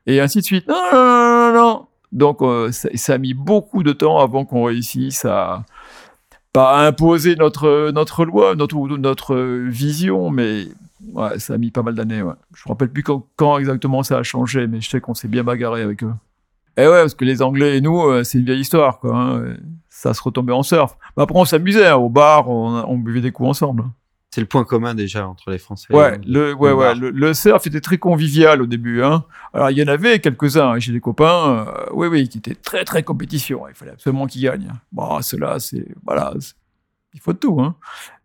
et 0.07 0.21
ainsi 0.21 0.39
de 0.39 0.45
suite. 0.45 0.67
Non, 0.67 0.75
non, 0.75 0.91
non, 0.91 1.38
non, 1.49 1.61
non. 1.61 1.87
Donc, 2.13 2.41
euh, 2.43 2.73
ça, 2.73 3.15
a 3.15 3.19
mis 3.19 3.35
beaucoup 3.35 3.83
de 3.83 3.93
temps 3.93 4.19
avant 4.19 4.45
qu'on 4.45 4.65
réussisse 4.65 5.25
à 5.25 5.65
imposer 6.57 7.37
notre 7.37 7.91
notre 7.93 8.25
loi, 8.25 8.55
notre 8.55 8.77
notre 8.97 9.37
vision, 9.69 10.31
mais 10.31 10.67
ça 11.39 11.55
a 11.55 11.59
mis 11.59 11.71
pas 11.71 11.83
mal 11.83 11.95
d'années. 11.95 12.23
Ouais. 12.23 12.35
Je 12.55 12.63
me 12.67 12.73
rappelle 12.73 12.91
plus 12.91 13.05
quand, 13.05 13.59
exactement 13.59 14.03
ça 14.03 14.19
a 14.19 14.23
changé, 14.23 14.67
mais 14.67 14.81
je 14.81 14.89
sais 14.89 15.01
qu'on 15.01 15.15
s'est 15.15 15.29
bien 15.29 15.45
bagarré 15.45 15.83
avec 15.83 16.03
eux. 16.03 16.13
Et 16.77 16.83
ouais, 16.83 17.01
parce 17.01 17.15
que 17.15 17.25
les 17.25 17.43
Anglais 17.43 17.77
et 17.77 17.81
nous, 17.81 18.01
euh, 18.03 18.23
c'est 18.23 18.39
une 18.39 18.45
vieille 18.45 18.61
histoire, 18.61 19.01
quoi. 19.01 19.17
Hein. 19.17 19.57
Ça 19.89 20.15
se 20.15 20.23
retombait 20.23 20.53
en 20.53 20.63
surf. 20.63 20.97
Mais 21.17 21.25
après, 21.25 21.39
on 21.39 21.45
s'amusait 21.45 21.89
hein. 21.89 21.97
au 21.97 22.09
bar, 22.09 22.49
on, 22.49 22.85
on, 22.87 22.99
buvait 22.99 23.21
des 23.21 23.33
coups 23.33 23.49
ensemble. 23.49 23.85
C'est 24.31 24.43
le 24.43 24.47
point 24.47 24.65
commun 24.65 24.95
déjà 24.95 25.27
entre 25.27 25.51
les 25.51 25.59
Français. 25.59 25.93
Ouais, 25.95 26.21
le, 26.27 26.53
ouais, 26.53 26.73
ouais, 26.73 26.95
le, 26.95 27.35
surf 27.35 27.67
était 27.67 27.81
très 27.81 27.97
convivial 27.97 28.61
au 28.61 28.67
début. 28.67 29.03
Hein. 29.03 29.25
Alors 29.55 29.71
il 29.71 29.79
y 29.79 29.83
en 29.83 29.89
avait 29.89 30.19
quelques-uns 30.19 30.73
hein, 30.73 30.79
j'ai 30.79 30.93
des 30.93 31.01
copains, 31.01 31.67
euh, 31.67 31.87
oui, 31.93 32.09
oui, 32.09 32.29
qui 32.29 32.37
étaient 32.37 32.55
très 32.55 32.85
très 32.85 33.03
compétition. 33.03 33.67
Il 33.69 33.75
fallait 33.75 33.93
absolument 33.93 34.27
qu'ils 34.27 34.43
gagnent. 34.43 34.71
Bon, 34.93 35.23
cela, 35.23 35.59
c'est 35.59 35.87
voilà, 36.05 36.35
il 37.15 37.21
faut 37.21 37.33
tout. 37.33 37.59
Hein. 37.59 37.77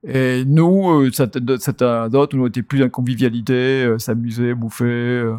Et 0.05 0.43
nous, 0.43 0.91
euh, 0.91 1.11
certains 1.13 2.09
d'autres, 2.09 2.35
nous 2.35 2.47
était 2.47 2.63
plus 2.63 2.79
dans 2.79 2.89
convivialité, 2.89 3.85
euh, 3.85 3.97
s'amuser, 3.97 4.53
bouffer, 4.55 5.33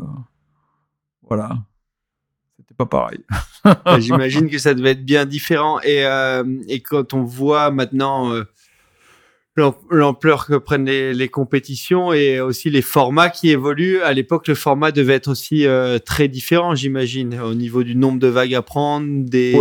voilà. 1.29 1.59
C'était 2.57 2.74
pas 2.74 2.87
pareil. 2.87 3.20
J'imagine 3.98 4.48
que 4.48 4.57
ça 4.57 4.72
devait 4.72 4.92
être 4.92 5.05
bien 5.05 5.27
différent. 5.27 5.79
Et, 5.83 6.07
et 6.68 6.81
quand 6.81 7.12
on 7.12 7.22
voit 7.22 7.70
maintenant 7.70 8.33
l'ampleur 9.57 10.47
que 10.47 10.55
prennent 10.55 10.87
les, 10.87 11.29
compétitions 11.29 12.12
et 12.12 12.40
aussi 12.40 12.71
les 12.71 12.83
formats 12.83 13.31
qui 13.31 13.51
évoluent. 13.51 14.01
À 14.03 14.12
l'époque, 14.12 14.49
le 14.49 14.55
format 14.55 14.90
devait 14.90 15.14
être 15.14 15.29
aussi 15.29 15.67
euh, 15.67 15.99
très 15.99 16.29
différent, 16.29 16.75
j'imagine, 16.75 17.38
au 17.40 17.55
niveau 17.55 17.83
du 17.83 17.95
nombre 17.95 18.19
de 18.19 18.27
vagues 18.27 18.55
à 18.55 18.62
prendre, 18.62 19.25
des 19.25 19.55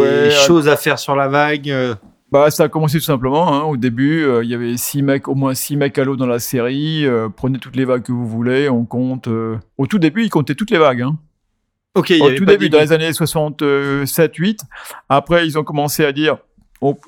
choses 0.45 0.67
à 0.67 0.75
faire 0.75 0.99
sur 0.99 1.15
la 1.15 1.27
vague. 1.27 1.69
Euh. 1.69 1.95
Bah, 2.31 2.49
ça 2.49 2.63
a 2.63 2.69
commencé 2.69 2.97
tout 2.97 3.03
simplement. 3.03 3.53
Hein. 3.53 3.61
Au 3.63 3.77
début, 3.77 4.23
euh, 4.23 4.43
il 4.43 4.49
y 4.49 4.55
avait 4.55 4.75
six 4.77 5.03
mecs, 5.03 5.27
au 5.27 5.35
moins 5.35 5.53
six 5.53 5.77
mecs 5.77 5.97
à 5.99 6.03
l'eau 6.03 6.15
dans 6.15 6.25
la 6.25 6.39
série. 6.39 7.05
prenez 7.35 7.59
toutes 7.59 7.75
les 7.75 7.85
vagues 7.85 8.03
que 8.03 8.11
vous 8.11 8.27
voulez. 8.27 8.69
On 8.69 8.85
compte. 8.85 9.27
Au 9.77 9.87
tout 9.87 9.99
début, 9.99 10.23
ils 10.23 10.29
comptaient 10.29 10.55
toutes 10.55 10.71
les 10.71 10.79
vagues. 10.79 11.03
Hein. 11.03 11.17
Ok. 11.95 12.11
Au 12.19 12.31
tout 12.31 12.45
début, 12.45 12.69
dans 12.69 12.79
les 12.79 12.91
années 12.91 13.11
67-8. 13.11 14.57
Après, 15.09 15.45
ils 15.45 15.59
ont 15.59 15.63
commencé 15.63 16.03
à 16.03 16.11
dire, 16.11 16.37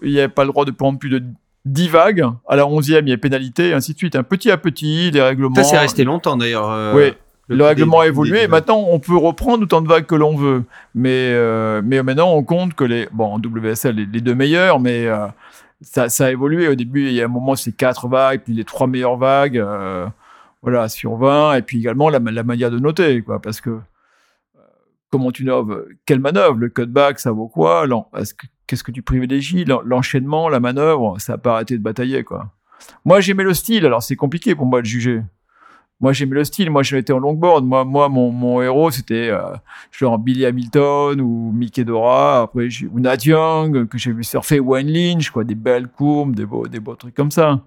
il 0.04 0.12
n'y 0.12 0.20
avait 0.20 0.28
pas 0.28 0.44
le 0.44 0.52
droit 0.52 0.66
de 0.66 0.72
prendre 0.72 1.00
plus 1.00 1.10
de 1.10 1.24
10 1.66 1.88
vagues. 1.90 2.26
À 2.48 2.56
la 2.56 2.64
11e, 2.64 3.02
il 3.02 3.10
y 3.10 3.14
a 3.14 3.18
pénalité, 3.18 3.70
et 3.70 3.74
ainsi 3.74 3.94
de 3.94 3.98
suite. 3.98 4.16
Un 4.16 4.24
petit 4.24 4.52
à 4.52 4.58
petit, 4.58 5.12
les 5.12 5.22
règlements. 5.22 5.56
Ça, 5.56 5.64
c'est 5.64 5.78
resté 5.78 6.04
longtemps 6.04 6.38
d'ailleurs. 6.38 6.70
Euh, 6.72 6.94
oui. 6.96 7.14
Le, 7.48 7.64
règlement 7.64 8.00
a 8.00 8.08
évolué. 8.08 8.48
Maintenant, 8.48 8.86
on 8.88 9.00
peut 9.00 9.16
reprendre 9.16 9.64
autant 9.64 9.82
de 9.82 9.88
vagues 9.88 10.06
que 10.06 10.16
l'on 10.16 10.36
veut. 10.36 10.64
Mais, 10.96 11.30
euh, 11.32 11.82
mais 11.84 12.02
maintenant, 12.02 12.34
on 12.34 12.44
compte 12.44 12.74
que 12.74 12.84
les. 12.84 13.08
Bon, 13.12 13.34
en 13.34 13.40
WSL, 13.40 13.96
les, 13.96 14.22
deux 14.22 14.34
meilleurs, 14.34 14.80
mais 14.80 15.06
euh, 15.06 15.28
ça, 15.82 16.10
ça, 16.10 16.26
a 16.26 16.32
évolué. 16.32 16.68
Au 16.68 16.76
début, 16.76 17.08
il 17.08 17.14
y 17.14 17.22
a 17.22 17.26
un 17.26 17.30
moment, 17.30 17.56
c'est 17.56 17.72
4 17.72 18.08
vagues, 18.08 18.42
puis 18.44 18.54
les 18.54 18.64
trois 18.64 18.88
meilleures 18.88 19.18
vagues. 19.18 19.64
voilà, 20.64 20.90
sur 20.90 21.16
20. 21.18 21.56
Et 21.56 21.62
puis 21.62 21.78
également, 21.78 22.10
la, 22.10 22.20
la 22.20 22.44
manière 22.44 22.72
de 22.72 22.80
noter, 22.80 23.22
quoi. 23.22 23.40
Parce 23.40 23.62
que 23.62 23.78
comment 25.16 25.32
tu 25.32 25.46
noves 25.46 25.88
Quelle 26.06 26.20
manœuvre 26.20 26.58
Le 26.58 26.68
cutback, 26.68 27.20
ça 27.20 27.32
vaut 27.32 27.48
quoi 27.48 27.86
Qu'est-ce 28.68 28.84
que 28.84 28.92
tu 28.92 29.02
privilégies 29.02 29.64
L'enchaînement, 29.86 30.50
la 30.50 30.60
manœuvre, 30.60 31.20
ça 31.20 31.34
n'a 31.34 31.38
pas 31.38 31.54
arrêté 31.54 31.78
de 31.78 31.84
batailler, 31.84 32.26
quoi. 32.26 32.52
Moi, 33.06 33.22
j'aimais 33.22 33.44
le 33.44 33.54
style, 33.54 33.86
alors 33.86 34.04
c'est 34.04 34.18
compliqué 34.18 34.56
pour 34.56 34.66
moi 34.66 34.82
de 34.82 34.86
juger. 34.86 35.22
Moi, 36.02 36.12
j'aimais 36.12 36.36
le 36.36 36.44
style. 36.44 36.70
Moi, 36.70 36.84
j'étais 36.84 37.14
en 37.14 37.20
longboard. 37.20 37.66
Moi, 37.66 37.86
moi 37.86 38.10
mon, 38.10 38.30
mon 38.30 38.62
héros, 38.62 38.92
c'était 38.92 39.30
euh, 39.30 39.56
genre 39.92 40.20
Billy 40.20 40.46
Hamilton 40.46 41.22
ou 41.22 41.54
Mickey 41.56 41.86
Dora. 41.86 42.42
Après, 42.42 42.68
ou 42.92 43.00
Nat 43.00 43.24
Young, 43.24 43.88
que 43.88 43.98
j'ai 43.98 44.12
vu 44.12 44.26
surfer, 44.26 44.60
Wayne 44.60 44.92
Lynch, 44.92 45.30
quoi, 45.30 45.46
des 45.46 45.56
belles 45.56 45.88
courbes, 45.88 46.36
des 46.36 46.46
beaux, 46.46 46.68
des 46.68 46.82
beaux 46.82 46.96
trucs 46.96 47.16
comme 47.16 47.32
ça. 47.32 47.62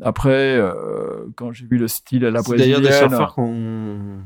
Après, 0.00 0.56
euh, 0.56 1.26
quand 1.34 1.52
j'ai 1.52 1.66
vu 1.66 1.78
le 1.78 1.88
style 1.88 2.24
à 2.24 2.30
la 2.30 2.42
C'est 2.42 2.56
d'ailleurs 2.56 2.80
brésilienne, 2.80 3.08
des 3.08 3.14
surfeurs 3.16 3.34
qui 3.34 3.40
n'ont 3.40 4.20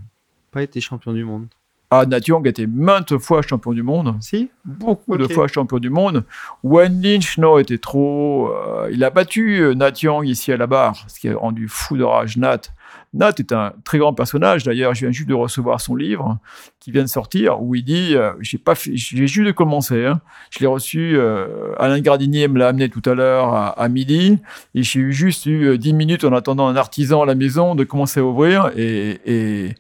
pas 0.50 0.62
été 0.62 0.82
champions 0.82 1.14
du 1.14 1.24
monde. 1.24 1.46
Ah, 1.92 2.06
Nat 2.06 2.20
Young 2.28 2.46
était 2.46 2.66
maintes 2.68 3.18
fois 3.18 3.42
champion 3.42 3.72
du 3.72 3.82
monde. 3.82 4.14
Si 4.20 4.48
beaucoup 4.64 5.16
de 5.16 5.26
fois 5.34 5.48
champion 5.48 5.78
du 5.78 5.90
monde. 5.90 6.24
Wayne 6.62 7.02
Lynch, 7.02 7.36
non, 7.38 7.58
était 7.58 7.78
trop. 7.78 8.48
euh, 8.52 8.88
il 8.92 9.02
a 9.02 9.10
battu 9.10 9.60
euh, 9.60 9.74
Nat 9.74 9.92
Young 10.02 10.26
ici 10.26 10.52
à 10.52 10.56
la 10.56 10.66
barre, 10.68 11.04
ce 11.08 11.18
qui 11.18 11.28
a 11.28 11.36
rendu 11.36 11.66
fou 11.68 11.96
de 11.96 12.04
rage 12.04 12.36
Nat. 12.36 12.60
Nat 13.12 13.32
est 13.38 13.50
un 13.52 13.72
très 13.84 13.98
grand 13.98 14.14
personnage. 14.14 14.62
D'ailleurs, 14.62 14.94
je 14.94 15.00
viens 15.00 15.10
juste 15.10 15.28
de 15.28 15.34
recevoir 15.34 15.80
son 15.80 15.96
livre 15.96 16.38
qui 16.78 16.92
vient 16.92 17.02
de 17.02 17.08
sortir 17.08 17.60
où 17.60 17.74
il 17.74 17.82
dit 17.82 18.14
euh, 18.14 18.32
j'ai 18.40 18.58
pas 18.58 18.76
fait- 18.76 18.92
j'ai 18.94 19.26
juste 19.26 19.46
de 19.46 19.50
commencer. 19.52 20.04
hein. 20.06 20.20
Je 20.50 20.60
l'ai 20.60 20.66
reçu. 20.66 21.16
euh, 21.16 21.72
Alain 21.80 21.98
Gardinier 22.00 22.46
me 22.46 22.58
l'a 22.60 22.68
amené 22.68 22.88
tout 22.88 23.02
à 23.10 23.14
l'heure 23.14 23.52
à, 23.52 23.68
à 23.70 23.88
midi 23.88 24.38
et 24.76 24.84
j'ai 24.84 25.00
eu 25.00 25.12
juste 25.12 25.46
eu 25.46 25.70
euh, 25.70 25.76
10 25.78 25.92
minutes 25.92 26.22
en 26.24 26.32
attendant 26.32 26.68
un 26.68 26.76
artisan 26.76 27.22
à 27.22 27.26
la 27.26 27.34
maison 27.34 27.74
de 27.74 27.82
commencer 27.82 28.20
à 28.20 28.24
ouvrir 28.24 28.70
et 28.76 29.18
et 29.26 29.74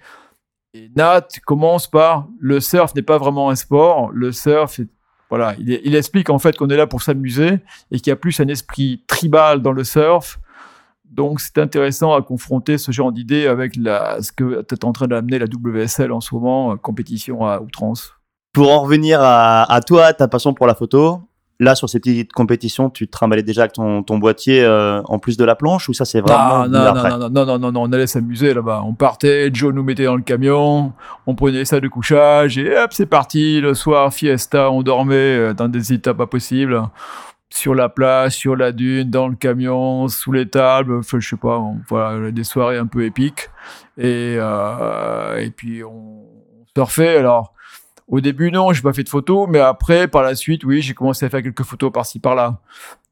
Nat 0.96 1.26
commence 1.44 1.88
par 1.88 2.28
le 2.38 2.60
surf 2.60 2.94
n'est 2.94 3.02
pas 3.02 3.18
vraiment 3.18 3.50
un 3.50 3.56
sport. 3.56 4.10
Le 4.12 4.32
surf, 4.32 4.80
voilà, 5.28 5.54
il, 5.58 5.94
explique 5.94 6.30
en 6.30 6.38
fait 6.38 6.56
qu'on 6.56 6.68
est 6.68 6.76
là 6.76 6.86
pour 6.86 7.02
s'amuser 7.02 7.58
et 7.90 7.98
qu'il 7.98 8.08
y 8.08 8.12
a 8.12 8.16
plus 8.16 8.38
un 8.40 8.48
esprit 8.48 9.02
tribal 9.06 9.62
dans 9.62 9.72
le 9.72 9.84
surf. 9.84 10.38
Donc 11.04 11.40
c'est 11.40 11.58
intéressant 11.58 12.14
à 12.14 12.22
confronter 12.22 12.78
ce 12.78 12.92
genre 12.92 13.10
d'idée 13.10 13.46
avec 13.46 13.74
ce 13.74 14.30
que 14.30 14.62
tu 14.62 14.74
es 14.74 14.84
en 14.84 14.92
train 14.92 15.08
d'amener 15.08 15.40
la 15.40 15.46
WSL 15.46 16.12
en 16.12 16.20
ce 16.20 16.34
moment, 16.34 16.72
euh, 16.72 16.76
compétition 16.76 17.44
à 17.44 17.60
outrance. 17.60 18.14
Pour 18.52 18.70
en 18.70 18.82
revenir 18.82 19.20
à 19.22 19.80
toi, 19.86 20.12
ta 20.12 20.26
passion 20.26 20.54
pour 20.54 20.66
la 20.66 20.74
photo, 20.74 21.20
là 21.60 21.76
sur 21.76 21.88
ces 21.88 22.00
petites 22.00 22.32
compétitions, 22.32 22.90
tu 22.90 23.06
te 23.06 23.12
trimballais 23.12 23.44
déjà 23.44 23.60
avec 23.62 23.74
ton, 23.74 24.02
ton 24.02 24.18
boîtier 24.18 24.64
euh, 24.64 25.00
en 25.04 25.18
plus 25.20 25.36
de 25.36 25.44
la 25.44 25.54
planche 25.54 25.88
ou 25.88 25.92
ça 25.92 26.04
c'est 26.04 26.20
vraiment 26.20 26.66
Non, 26.66 26.78
non, 26.78 26.94
non, 26.94 27.18
non, 27.18 27.28
non, 27.30 27.44
non, 27.46 27.58
non, 27.58 27.72
non, 27.72 27.82
on 27.82 27.92
allait 27.92 28.06
s'amuser 28.08 28.52
là-bas. 28.54 28.82
On 28.84 28.94
partait, 28.94 29.50
Joe 29.52 29.72
nous 29.72 29.84
mettait 29.84 30.04
dans 30.06 30.16
le 30.16 30.22
camion, 30.22 30.92
on 31.26 31.34
prenait 31.34 31.64
ça 31.64 31.78
de 31.78 31.86
couchage 31.86 32.58
et 32.58 32.76
hop, 32.76 32.92
c'est 32.92 33.06
parti. 33.06 33.60
Le 33.60 33.74
soir, 33.74 34.12
fiesta, 34.12 34.70
on 34.70 34.82
dormait 34.82 35.14
euh, 35.14 35.54
dans 35.54 35.68
des 35.68 35.92
états 35.92 36.14
pas 36.14 36.26
possibles. 36.26 36.82
Sur 37.52 37.74
la 37.74 37.88
plage, 37.88 38.32
sur 38.36 38.54
la 38.54 38.70
dune, 38.70 39.10
dans 39.10 39.26
le 39.26 39.34
camion, 39.34 40.06
sous 40.06 40.30
les 40.30 40.48
tables, 40.48 41.00
je 41.02 41.18
sais 41.28 41.36
pas, 41.36 41.58
on- 41.58 41.78
voilà, 41.88 42.30
des 42.30 42.44
soirées 42.44 42.78
un 42.78 42.86
peu 42.86 43.04
épiques. 43.04 43.50
Et, 43.98 44.36
euh, 44.38 45.36
et 45.38 45.50
puis 45.50 45.82
on 45.84 46.22
surfait. 46.76 47.16
Alors, 47.18 47.52
au 48.10 48.20
début, 48.20 48.50
non, 48.50 48.72
j'ai 48.72 48.82
pas 48.82 48.92
fait 48.92 49.04
de 49.04 49.08
photos, 49.08 49.48
mais 49.48 49.60
après, 49.60 50.08
par 50.08 50.22
la 50.22 50.34
suite, 50.34 50.64
oui, 50.64 50.82
j'ai 50.82 50.94
commencé 50.94 51.24
à 51.24 51.30
faire 51.30 51.42
quelques 51.42 51.62
photos 51.62 51.92
par-ci 51.92 52.18
par-là. 52.18 52.60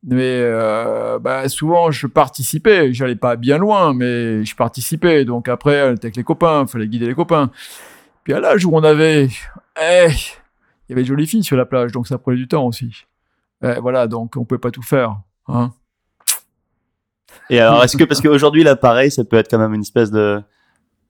Mais 0.05 0.41
euh, 0.43 1.21
bah, 1.21 1.49
souvent, 1.49 1.93
je 1.93 2.09
participais. 2.09 2.93
J'allais 2.93 3.15
pas 3.15 3.37
bien 3.37 3.59
loin, 3.59 3.95
mais 3.95 4.45
je 4.45 4.57
participais. 4.57 5.25
Donc 5.25 5.49
après, 5.49 5.89
on 5.89 5.95
était 5.95 6.07
avec 6.07 6.17
les 6.17 6.25
copains, 6.25 6.67
fallait 6.67 6.89
guider 6.89 7.07
les 7.07 7.15
copains. 7.15 7.51
Puis 8.25 8.33
à 8.33 8.41
l'âge 8.41 8.65
où 8.67 8.75
on 8.75 8.83
avait, 8.83 9.29
eh, 9.81 10.09
il 10.09 10.91
y 10.91 10.93
avait 10.93 11.03
de 11.03 11.07
jolies 11.07 11.29
filles 11.29 11.45
sur 11.45 11.57
la 11.57 11.65
plage, 11.65 11.93
donc 11.93 12.09
ça 12.09 12.19
prenait 12.19 12.37
du 12.37 12.49
temps 12.49 12.67
aussi. 12.67 13.07
Eh, 13.63 13.75
voilà, 13.81 14.09
donc 14.09 14.35
on 14.37 14.45
pouvait 14.45 14.59
pas 14.59 14.73
tout 14.73 14.83
faire. 14.83 15.17
Hein. 15.47 15.73
Et 17.51 17.61
alors 17.61 17.85
est-ce 17.85 17.97
que 17.97 18.05
parce 18.09 18.21
qu'aujourd'hui 18.21 18.65
là 18.65 18.75
pareil, 18.75 19.11
ça 19.11 19.25
peut 19.25 19.37
être 19.37 19.49
quand 19.49 19.59
même 19.59 19.75
une 19.75 19.83
espèce 19.83 20.11
de 20.11 20.43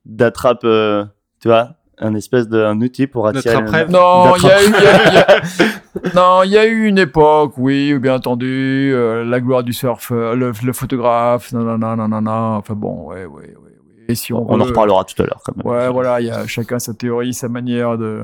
d'attrape, 0.04 0.60
euh, 0.64 1.04
tu 1.40 1.48
vois, 1.48 1.77
un 2.00 2.14
espèce 2.14 2.48
de 2.48 2.62
un 2.62 2.80
outil 2.80 3.06
pour 3.06 3.26
attirer. 3.26 3.54
D'attrape-rêve. 3.54 3.90
Non, 3.90 4.34
il 4.36 4.42
y 4.44 4.50
a 4.50 4.62
eu, 4.64 4.70
y 4.70 4.74
a- 4.76 5.08
il 5.08 5.14
y 5.14 5.18
a- 5.18 6.14
non, 6.14 6.42
il 6.44 6.50
y 6.50 6.58
a 6.58 6.64
eu 6.66 6.86
une 6.86 6.98
époque, 6.98 7.54
oui, 7.56 7.98
bien 7.98 8.14
entendu, 8.14 8.90
euh, 8.94 9.24
la 9.24 9.40
gloire 9.40 9.62
du 9.64 9.72
surf, 9.72 10.10
euh, 10.12 10.34
le, 10.34 10.52
le 10.64 10.72
photographe, 10.72 11.52
non, 11.52 11.60
non, 11.60 11.96
non, 11.96 12.08
non, 12.08 12.20
non. 12.20 12.56
Enfin 12.56 12.74
bon, 12.74 13.08
ouais, 13.08 13.24
ouais, 13.24 13.54
ouais. 13.56 13.72
Et 14.10 14.14
si 14.14 14.32
on, 14.32 14.50
On 14.50 14.58
en 14.60 14.64
reparlera 14.64 15.04
tout 15.04 15.20
à 15.22 15.26
l'heure 15.26 15.42
quand 15.44 15.54
même. 15.56 15.66
Ouais, 15.66 15.90
voilà, 15.90 16.20
il 16.20 16.26
y 16.28 16.30
a 16.30 16.46
chacun 16.46 16.78
sa 16.78 16.94
théorie, 16.94 17.34
sa 17.34 17.48
manière 17.48 17.98
de, 17.98 18.22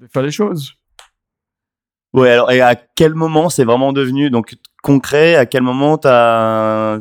de 0.00 0.06
faire 0.06 0.22
les 0.22 0.30
choses. 0.30 0.74
Ouais, 2.12 2.30
alors 2.30 2.50
et 2.52 2.60
à 2.60 2.74
quel 2.74 3.14
moment 3.14 3.48
c'est 3.48 3.64
vraiment 3.64 3.94
devenu 3.94 4.28
donc 4.28 4.54
concret? 4.82 5.34
À 5.36 5.46
quel 5.46 5.62
moment 5.62 5.96
t'as 5.96 6.98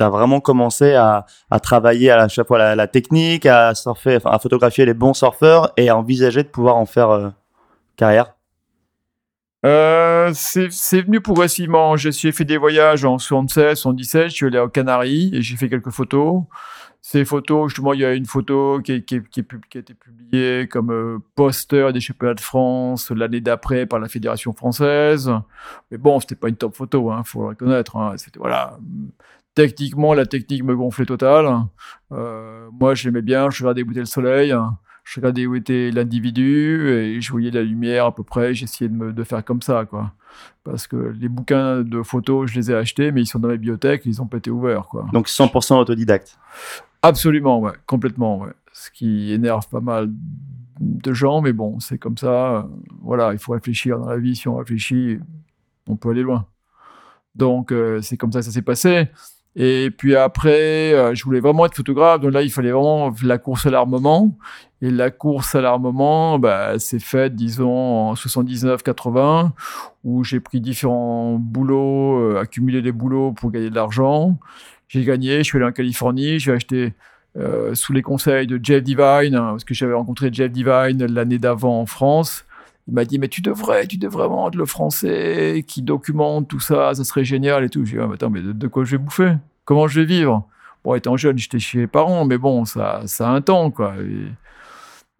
t'as 0.00 0.08
vraiment 0.08 0.40
commencé 0.40 0.94
à, 0.94 1.26
travailler 1.62 2.10
à 2.10 2.26
chaque 2.26 2.46
fois 2.46 2.74
la, 2.74 2.86
technique, 2.86 3.44
à 3.44 3.74
surfer, 3.74 4.16
à 4.24 4.38
photographier 4.38 4.86
les 4.86 4.94
bons 4.94 5.12
surfeurs 5.12 5.74
et 5.76 5.90
à 5.90 5.96
envisager 5.98 6.42
de 6.42 6.48
pouvoir 6.48 6.76
en 6.76 6.86
faire 6.86 7.10
euh, 7.10 7.28
carrière? 7.96 8.32
Euh, 9.66 10.30
c'est 10.32 11.02
venu 11.02 11.20
progressivement. 11.20 11.96
J'ai 11.96 12.32
fait 12.32 12.46
des 12.46 12.56
voyages 12.56 13.04
en 13.04 13.18
76, 13.18 13.78
77. 13.78 14.30
Je 14.30 14.34
suis 14.34 14.46
allé 14.46 14.58
aux 14.58 14.70
Canaries 14.70 15.32
et 15.34 15.42
j'ai 15.42 15.56
fait 15.56 15.68
quelques 15.68 15.90
photos. 15.90 16.44
Ces 17.02 17.26
photos, 17.26 17.68
justement, 17.68 17.92
il 17.92 18.00
y 18.00 18.04
a 18.06 18.14
une 18.14 18.26
photo 18.26 18.80
qui, 18.82 19.02
qui 19.02 19.20
a 19.20 19.78
été 19.78 19.94
publiée 19.94 20.66
comme 20.66 20.92
euh, 20.92 21.18
poster 21.34 21.92
des 21.92 22.00
championnats 22.00 22.34
de 22.34 22.40
France 22.40 23.10
l'année 23.10 23.42
d'après 23.42 23.84
par 23.84 23.98
la 23.98 24.08
Fédération 24.08 24.54
française. 24.54 25.30
Mais 25.90 25.98
bon, 25.98 26.20
c'était 26.20 26.36
pas 26.36 26.48
une 26.48 26.56
top 26.56 26.74
photo, 26.74 27.10
hein, 27.10 27.22
faut 27.22 27.42
le 27.42 27.48
reconnaître. 27.48 27.96
Hein. 27.96 28.14
C'était 28.16 28.38
voilà. 28.38 28.78
Techniquement, 29.54 30.14
la 30.14 30.26
technique 30.26 30.62
me 30.64 30.76
gonflait 30.76 31.06
total. 31.06 31.64
Euh, 32.12 32.68
moi, 32.72 32.94
j'aimais 32.94 33.22
bien. 33.22 33.50
Je 33.50 33.62
regardais 33.62 33.82
où 33.82 33.90
était 33.90 34.00
le 34.00 34.06
soleil. 34.06 34.54
Je 35.04 35.20
regardais 35.20 35.46
où 35.46 35.56
était 35.56 35.90
l'individu 35.90 36.88
et 36.88 37.20
je 37.20 37.30
voyais 37.32 37.50
la 37.50 37.62
lumière 37.62 38.06
à 38.06 38.14
peu 38.14 38.22
près. 38.22 38.54
J'essayais 38.54 38.88
de, 38.88 38.94
me, 38.94 39.12
de 39.12 39.24
faire 39.24 39.44
comme 39.44 39.62
ça, 39.62 39.84
quoi. 39.84 40.12
Parce 40.62 40.86
que 40.86 41.14
les 41.18 41.28
bouquins 41.28 41.82
de 41.82 42.02
photos, 42.02 42.50
je 42.50 42.54
les 42.54 42.70
ai 42.70 42.74
achetés, 42.74 43.10
mais 43.10 43.22
ils 43.22 43.26
sont 43.26 43.38
dans 43.38 43.48
ma 43.48 43.54
bibliothèque, 43.54 44.02
ils 44.04 44.18
n'ont 44.18 44.26
pas 44.26 44.36
été 44.36 44.50
ouverts, 44.50 44.86
quoi. 44.86 45.06
Donc 45.12 45.26
100% 45.26 45.80
autodidacte. 45.80 46.38
Absolument, 47.02 47.58
ouais, 47.60 47.72
complètement, 47.86 48.38
ouais. 48.38 48.52
Ce 48.72 48.90
qui 48.90 49.32
énerve 49.32 49.68
pas 49.68 49.80
mal 49.80 50.10
de 50.80 51.12
gens, 51.12 51.40
mais 51.40 51.52
bon, 51.52 51.80
c'est 51.80 51.98
comme 51.98 52.16
ça. 52.16 52.68
Voilà, 53.02 53.32
il 53.32 53.38
faut 53.38 53.52
réfléchir 53.52 53.98
dans 53.98 54.08
la 54.08 54.18
vie. 54.18 54.36
Si 54.36 54.48
on 54.48 54.56
réfléchit, 54.56 55.18
on 55.88 55.96
peut 55.96 56.10
aller 56.10 56.22
loin. 56.22 56.46
Donc, 57.34 57.72
euh, 57.72 58.00
c'est 58.00 58.16
comme 58.16 58.32
ça 58.32 58.40
que 58.40 58.44
ça 58.46 58.50
s'est 58.50 58.62
passé. 58.62 59.08
Et 59.56 59.90
puis 59.90 60.14
après, 60.14 60.92
euh, 60.92 61.14
je 61.14 61.24
voulais 61.24 61.40
vraiment 61.40 61.66
être 61.66 61.74
photographe. 61.74 62.20
Donc 62.20 62.32
là, 62.32 62.42
il 62.42 62.50
fallait 62.50 62.70
vraiment 62.70 63.12
la 63.22 63.38
course 63.38 63.66
à 63.66 63.70
l'armement. 63.70 64.36
Et 64.82 64.90
la 64.90 65.10
course 65.10 65.54
à 65.54 65.60
l'armement, 65.60 66.38
bah, 66.38 66.78
c'est 66.78 67.00
faite, 67.00 67.34
disons, 67.34 68.10
en 68.10 68.14
79-80, 68.14 69.50
où 70.04 70.24
j'ai 70.24 70.40
pris 70.40 70.60
différents 70.60 71.36
boulots, 71.38 72.18
euh, 72.20 72.40
accumulé 72.40 72.80
des 72.80 72.92
boulots 72.92 73.32
pour 73.32 73.50
gagner 73.50 73.70
de 73.70 73.74
l'argent. 73.74 74.38
J'ai 74.88 75.04
gagné, 75.04 75.38
je 75.38 75.42
suis 75.42 75.58
allé 75.58 75.66
en 75.66 75.72
Californie, 75.72 76.38
j'ai 76.38 76.52
acheté 76.52 76.94
euh, 77.36 77.74
sous 77.74 77.92
les 77.92 78.02
conseils 78.02 78.46
de 78.46 78.58
Jeff 78.62 78.82
Divine, 78.82 79.34
hein, 79.34 79.50
parce 79.50 79.64
que 79.64 79.74
j'avais 79.74 79.94
rencontré 79.94 80.30
Jeff 80.32 80.50
Divine 80.50 81.04
l'année 81.06 81.38
d'avant 81.38 81.80
en 81.80 81.86
France. 81.86 82.44
Il 82.88 82.94
m'a 82.94 83.04
dit, 83.04 83.18
mais 83.18 83.28
tu 83.28 83.40
devrais, 83.40 83.86
tu 83.86 83.98
devrais 83.98 84.28
vendre 84.28 84.58
le 84.58 84.66
français 84.66 85.64
qui 85.66 85.82
documente 85.82 86.48
tout 86.48 86.60
ça, 86.60 86.94
ça 86.94 87.04
serait 87.04 87.24
génial 87.24 87.64
et 87.64 87.68
tout. 87.68 87.84
J'ai 87.84 87.96
dit, 87.96 88.02
ah, 88.02 88.06
mais 88.08 88.14
attends, 88.14 88.30
mais 88.30 88.42
de, 88.42 88.52
de 88.52 88.66
quoi 88.66 88.84
je 88.84 88.92
vais 88.92 88.98
bouffer? 88.98 89.34
Comment 89.64 89.86
je 89.86 90.00
vais 90.00 90.06
vivre? 90.06 90.46
Bon, 90.84 90.94
étant 90.94 91.16
jeune, 91.16 91.38
j'étais 91.38 91.58
chez 91.58 91.78
mes 91.78 91.86
parents, 91.86 92.24
mais 92.24 92.38
bon, 92.38 92.64
ça, 92.64 93.02
ça 93.06 93.28
a 93.28 93.32
un 93.32 93.42
temps, 93.42 93.70
quoi. 93.70 93.94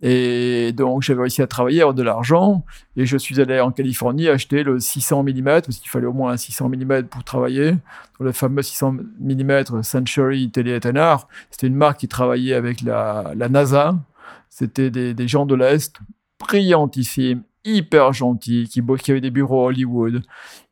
Et, 0.03 0.73
donc, 0.73 1.03
j'avais 1.03 1.20
réussi 1.20 1.42
à 1.42 1.46
travailler, 1.46 1.83
avoir 1.83 1.94
de 1.94 2.03
l'argent, 2.03 2.64
et 2.96 3.05
je 3.05 3.18
suis 3.18 3.40
allé 3.40 3.61
en 3.61 3.70
Californie 3.70 4.29
acheter 4.29 4.62
le 4.62 4.81
600 4.81 5.25
mm, 5.25 5.44
parce 5.44 5.77
qu'il 5.77 5.90
fallait 5.90 6.07
au 6.07 6.14
moins 6.14 6.33
un 6.33 6.37
600 6.38 6.70
mm 6.70 7.05
pour 7.05 7.23
travailler. 7.25 7.75
Le 8.18 8.33
fameux 8.33 8.62
600 8.62 8.96
mm 9.20 9.83
Century 9.83 10.51
Télé-Étendard, 10.51 11.29
c'était 11.51 11.66
une 11.66 11.75
marque 11.75 12.01
qui 12.01 12.09
travaillait 12.09 12.55
avec 12.55 12.81
la, 12.81 13.33
la 13.37 13.49
NASA. 13.51 13.94
C'était 14.49 14.90
des, 14.90 15.12
des 15.12 15.29
gens 15.29 15.44
de 15.44 15.55
l'Est, 15.55 16.01
brillantissimes, 16.38 17.42
hyper 17.64 18.12
gentils, 18.12 18.68
qui, 18.68 18.83
qui 19.03 19.11
avaient 19.11 19.20
des 19.20 19.31
bureaux 19.31 19.62
à 19.62 19.66
Hollywood. 19.66 20.23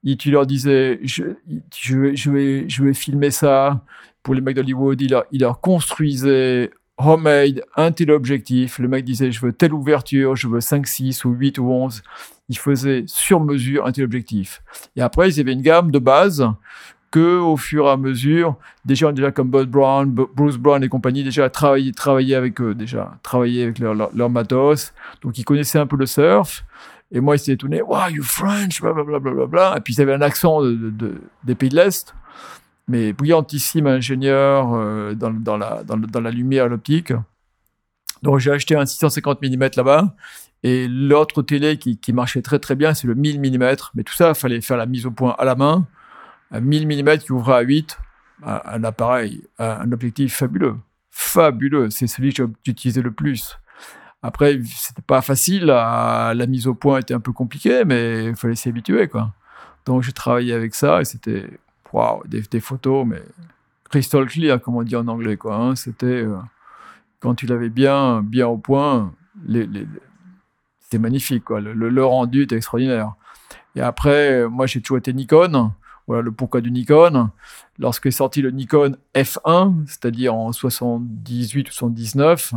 Et 0.05 0.17
tu 0.17 0.31
leur 0.31 0.47
disais, 0.47 1.01
je, 1.03 1.25
vais, 1.25 2.17
je, 2.17 2.31
vais, 2.31 2.69
je 2.69 2.85
vais 2.85 2.95
filmer 2.95 3.31
ça 3.31 3.85
pour 4.23 4.35
les 4.35 4.41
mecs 4.41 4.57
d'Hollywood. 4.57 5.01
Il 5.01 5.11
leur, 5.11 5.25
il 5.33 5.41
leur 5.41 5.61
construisait 5.61 6.71
homemade, 6.99 7.63
un 7.77 7.93
téléobjectif. 7.93 8.79
Le 8.79 8.89
mec 8.89 9.05
disait, 9.05 9.31
je 9.31 9.41
veux 9.41 9.53
telle 9.53 9.73
ouverture, 9.73 10.37
je 10.37 10.49
veux 10.49 10.61
5, 10.61 10.87
6 10.87 11.25
ou 11.25 11.31
8 11.31 11.59
ou 11.59 11.71
11. 11.71 12.03
Il 12.49 12.59
faisait 12.59 13.05
sur 13.07 13.41
mesure 13.41 13.87
un 13.87 13.93
téléobjectif. 13.93 14.63
Et 14.97 15.03
après, 15.03 15.31
ils 15.31 15.41
avaient 15.41 15.53
une 15.53 15.63
gamme 15.63 15.91
de 15.91 15.99
base 15.99 16.47
que, 17.11 17.39
au 17.39 17.57
fur 17.57 17.87
et 17.87 17.91
à 17.91 17.97
mesure, 17.97 18.57
des 18.85 18.95
gens 18.95 19.13
déjà 19.13 19.31
comme 19.31 19.51
Bud 19.51 19.71
Brown, 19.71 20.11
Bruce 20.11 20.59
Brown 20.59 20.83
et 20.83 20.89
compagnie, 20.89 21.25
déjà 21.25 21.49
travaillaient, 21.49 21.93
travaillaient 21.93 22.35
avec 22.35 22.61
eux, 22.61 22.75
déjà, 22.75 23.19
travaillaient 23.23 23.63
avec 23.63 23.79
leur, 23.79 23.95
leur, 23.95 24.11
leur 24.15 24.29
matos. 24.29 24.93
Donc, 25.23 25.39
ils 25.39 25.45
connaissaient 25.45 25.79
un 25.79 25.87
peu 25.87 25.97
le 25.97 26.07
surf. 26.07 26.65
Et 27.11 27.21
moi, 27.21 27.37
ils 27.37 27.39
s'étaient 27.39 27.53
étonnés, 27.53 27.81
wow, 27.83 28.09
you 28.11 28.23
French, 28.23 28.81
blablabla. 28.83 29.19
Bla, 29.19 29.33
bla, 29.33 29.47
bla. 29.47 29.75
Et 29.77 29.81
puis, 29.81 29.95
ils 29.95 30.01
avaient 30.03 30.15
un 30.15 30.21
accent 30.21 30.63
de, 30.63 30.73
de- 30.73 30.91
de- 30.91 31.21
des 31.45 31.55
pays 31.55 31.71
de 31.71 31.77
l'Est. 31.77 32.15
mais 32.87 33.13
brillantissime 33.13 33.87
ingénieur 33.87 34.75
euh, 34.75 35.15
dans, 35.15 35.57
la, 35.57 35.83
dans, 35.85 35.97
dans, 35.97 36.21
lumière, 36.31 36.69
l'optique. 36.69 37.13
Donc 38.23 38.39
j'ai 38.41 38.51
acheté 38.51 38.75
un 38.77 38.85
650 38.87 39.41
mm 39.43 39.69
là-bas. 39.77 40.15
Et 40.65 40.89
l'autre 40.89 41.43
télé 41.43 41.79
qui, 41.79 41.99
qui, 41.99 42.13
marchait 42.13 42.43
très 42.43 42.59
très 42.59 42.75
bien, 42.75 42.93
c'est 42.95 43.07
le 43.07 43.15
1000 43.15 43.41
mm. 43.41 43.77
Mais 43.95 44.03
tout 44.03 44.15
ça, 44.15 44.31
il 44.31 44.35
fallait 44.35 44.61
faire 44.61 44.77
la 44.77 44.87
mise 44.87 45.07
au 45.07 45.11
point 45.13 45.35
à 45.39 45.45
la 45.45 45.55
main. 45.55 45.87
Un 46.51 46.61
1000 46.61 46.87
mm 46.89 47.19
qui 47.19 47.33
ouvrait 47.33 47.55
à 47.55 47.61
8, 47.61 47.99
un 48.43 48.83
appareil, 48.85 49.45
un 49.59 49.93
objectif 49.93 50.35
fabuleux. 50.35 50.77
Fabuleux. 51.11 51.91
C'est 51.91 52.07
celui 52.07 52.33
que 52.33 52.49
j'utilisais 52.65 53.03
le 53.03 53.13
plus. 53.13 53.59
Après, 54.23 54.61
c'était 54.65 55.03
pas 55.03 55.23
facile. 55.23 55.67
La, 55.67 56.47
mise 56.49 56.67
au 56.67 56.75
point 56.75 56.99
était 57.01 57.15
un 57.15 57.21
peu 57.21 57.33
compliquée, 57.33 57.85
mais 57.85 58.27
il 58.27 58.37
fallait 58.37 58.57
s'y 58.57 58.69
habituer, 58.69 59.09
quoi. 59.09 59.33
Donc 59.87 60.03
j'ai 60.03 60.13
travaillé 60.13 60.53
avec 60.53 60.75
ça 60.75 61.01
et 61.01 61.05
c'était 61.05 61.49
wow, 61.93 62.23
des, 62.27 62.61
photos, 62.61 63.07
mais 63.07 63.23
crystal 63.89 64.27
clear, 64.27 64.61
comme 64.61 64.77
on 64.77 64.83
dit 64.83 64.97
en 64.97 65.07
anglais, 65.09 65.37
quoi. 65.37 65.57
Hein. 65.57 65.77
C'était 65.77 66.07
euh, 66.07 66.37
quand 67.21 67.35
tu 67.35 67.47
l'avais 67.47 67.71
bien, 67.71 68.23
bien 68.23 68.49
au 68.49 68.59
point, 68.59 69.13
les, 69.47 69.69
c'était 70.81 70.99
magnifique, 70.99 71.45
quoi. 71.45 71.61
Le, 71.61 71.73
le, 71.73 72.05
rendu 72.05 72.43
était 72.43 72.57
extraordinaire. 72.57 73.15
Et 73.77 73.81
après, 73.81 74.49
moi, 74.49 74.67
j'ai 74.67 74.81
toujours 74.81 74.99
été 74.99 75.13
Nikon. 75.13 75.73
Voilà 76.09 76.23
le 76.23 76.33
pourquoi 76.33 76.61
du 76.63 76.73
Nikon. 76.73 77.31
Lorsqu'est 77.79 78.11
sorti 78.11 78.43
le 78.43 78.51
Nikon 78.51 78.97
F1, 79.15 79.87
c'est-à-dire 79.87 80.35
en 80.35 80.53
78 80.53 81.69
ou 81.69 81.73
79, 81.73 82.55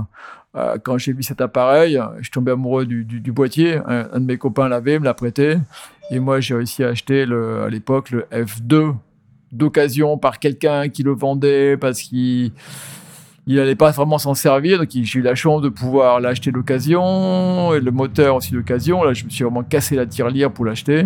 euh, 0.56 0.78
quand 0.82 0.98
j'ai 0.98 1.14
vu 1.14 1.22
cet 1.22 1.42
appareil, 1.42 2.02
je 2.18 2.24
suis 2.24 2.32
tombé 2.32 2.54
amoureux 2.54 2.86
du, 2.86 3.32
boîtier. 3.32 3.80
Un, 3.86 4.20
de 4.20 4.26
mes 4.26 4.38
copains 4.38 4.70
l'avait, 4.70 4.98
me 4.98 5.06
l'a 5.06 5.14
prêté. 5.14 5.58
Et 6.10 6.20
moi, 6.20 6.40
j'ai 6.40 6.56
réussi 6.56 6.84
à 6.84 6.88
acheter 6.88 7.24
à 7.24 7.70
l'époque 7.70 8.12
le 8.12 8.26
F2 8.32 8.96
d'occasion 9.52 10.18
par 10.18 10.40
quelqu'un 10.40 10.88
qui 10.88 11.04
le 11.04 11.12
vendait 11.12 11.76
parce 11.76 12.02
qu'il 12.02 12.54
il 13.48 13.56
n'allait 13.56 13.76
pas 13.76 13.92
vraiment 13.92 14.18
s'en 14.18 14.34
servir. 14.34 14.80
Donc 14.80 14.90
j'ai 14.92 15.20
eu 15.20 15.22
la 15.22 15.36
chance 15.36 15.62
de 15.62 15.70
pouvoir 15.70 16.20
l'acheter 16.20 16.52
d'occasion 16.52 17.74
et 17.74 17.80
le 17.80 17.92
moteur 17.92 18.36
aussi 18.36 18.54
d'occasion. 18.54 19.04
Là, 19.04 19.14
je 19.14 19.26
me 19.26 19.30
suis 19.30 19.44
vraiment 19.44 19.64
cassé 19.64 19.96
la 19.96 20.06
tirelire 20.06 20.52
pour 20.52 20.66
l'acheter. 20.66 21.06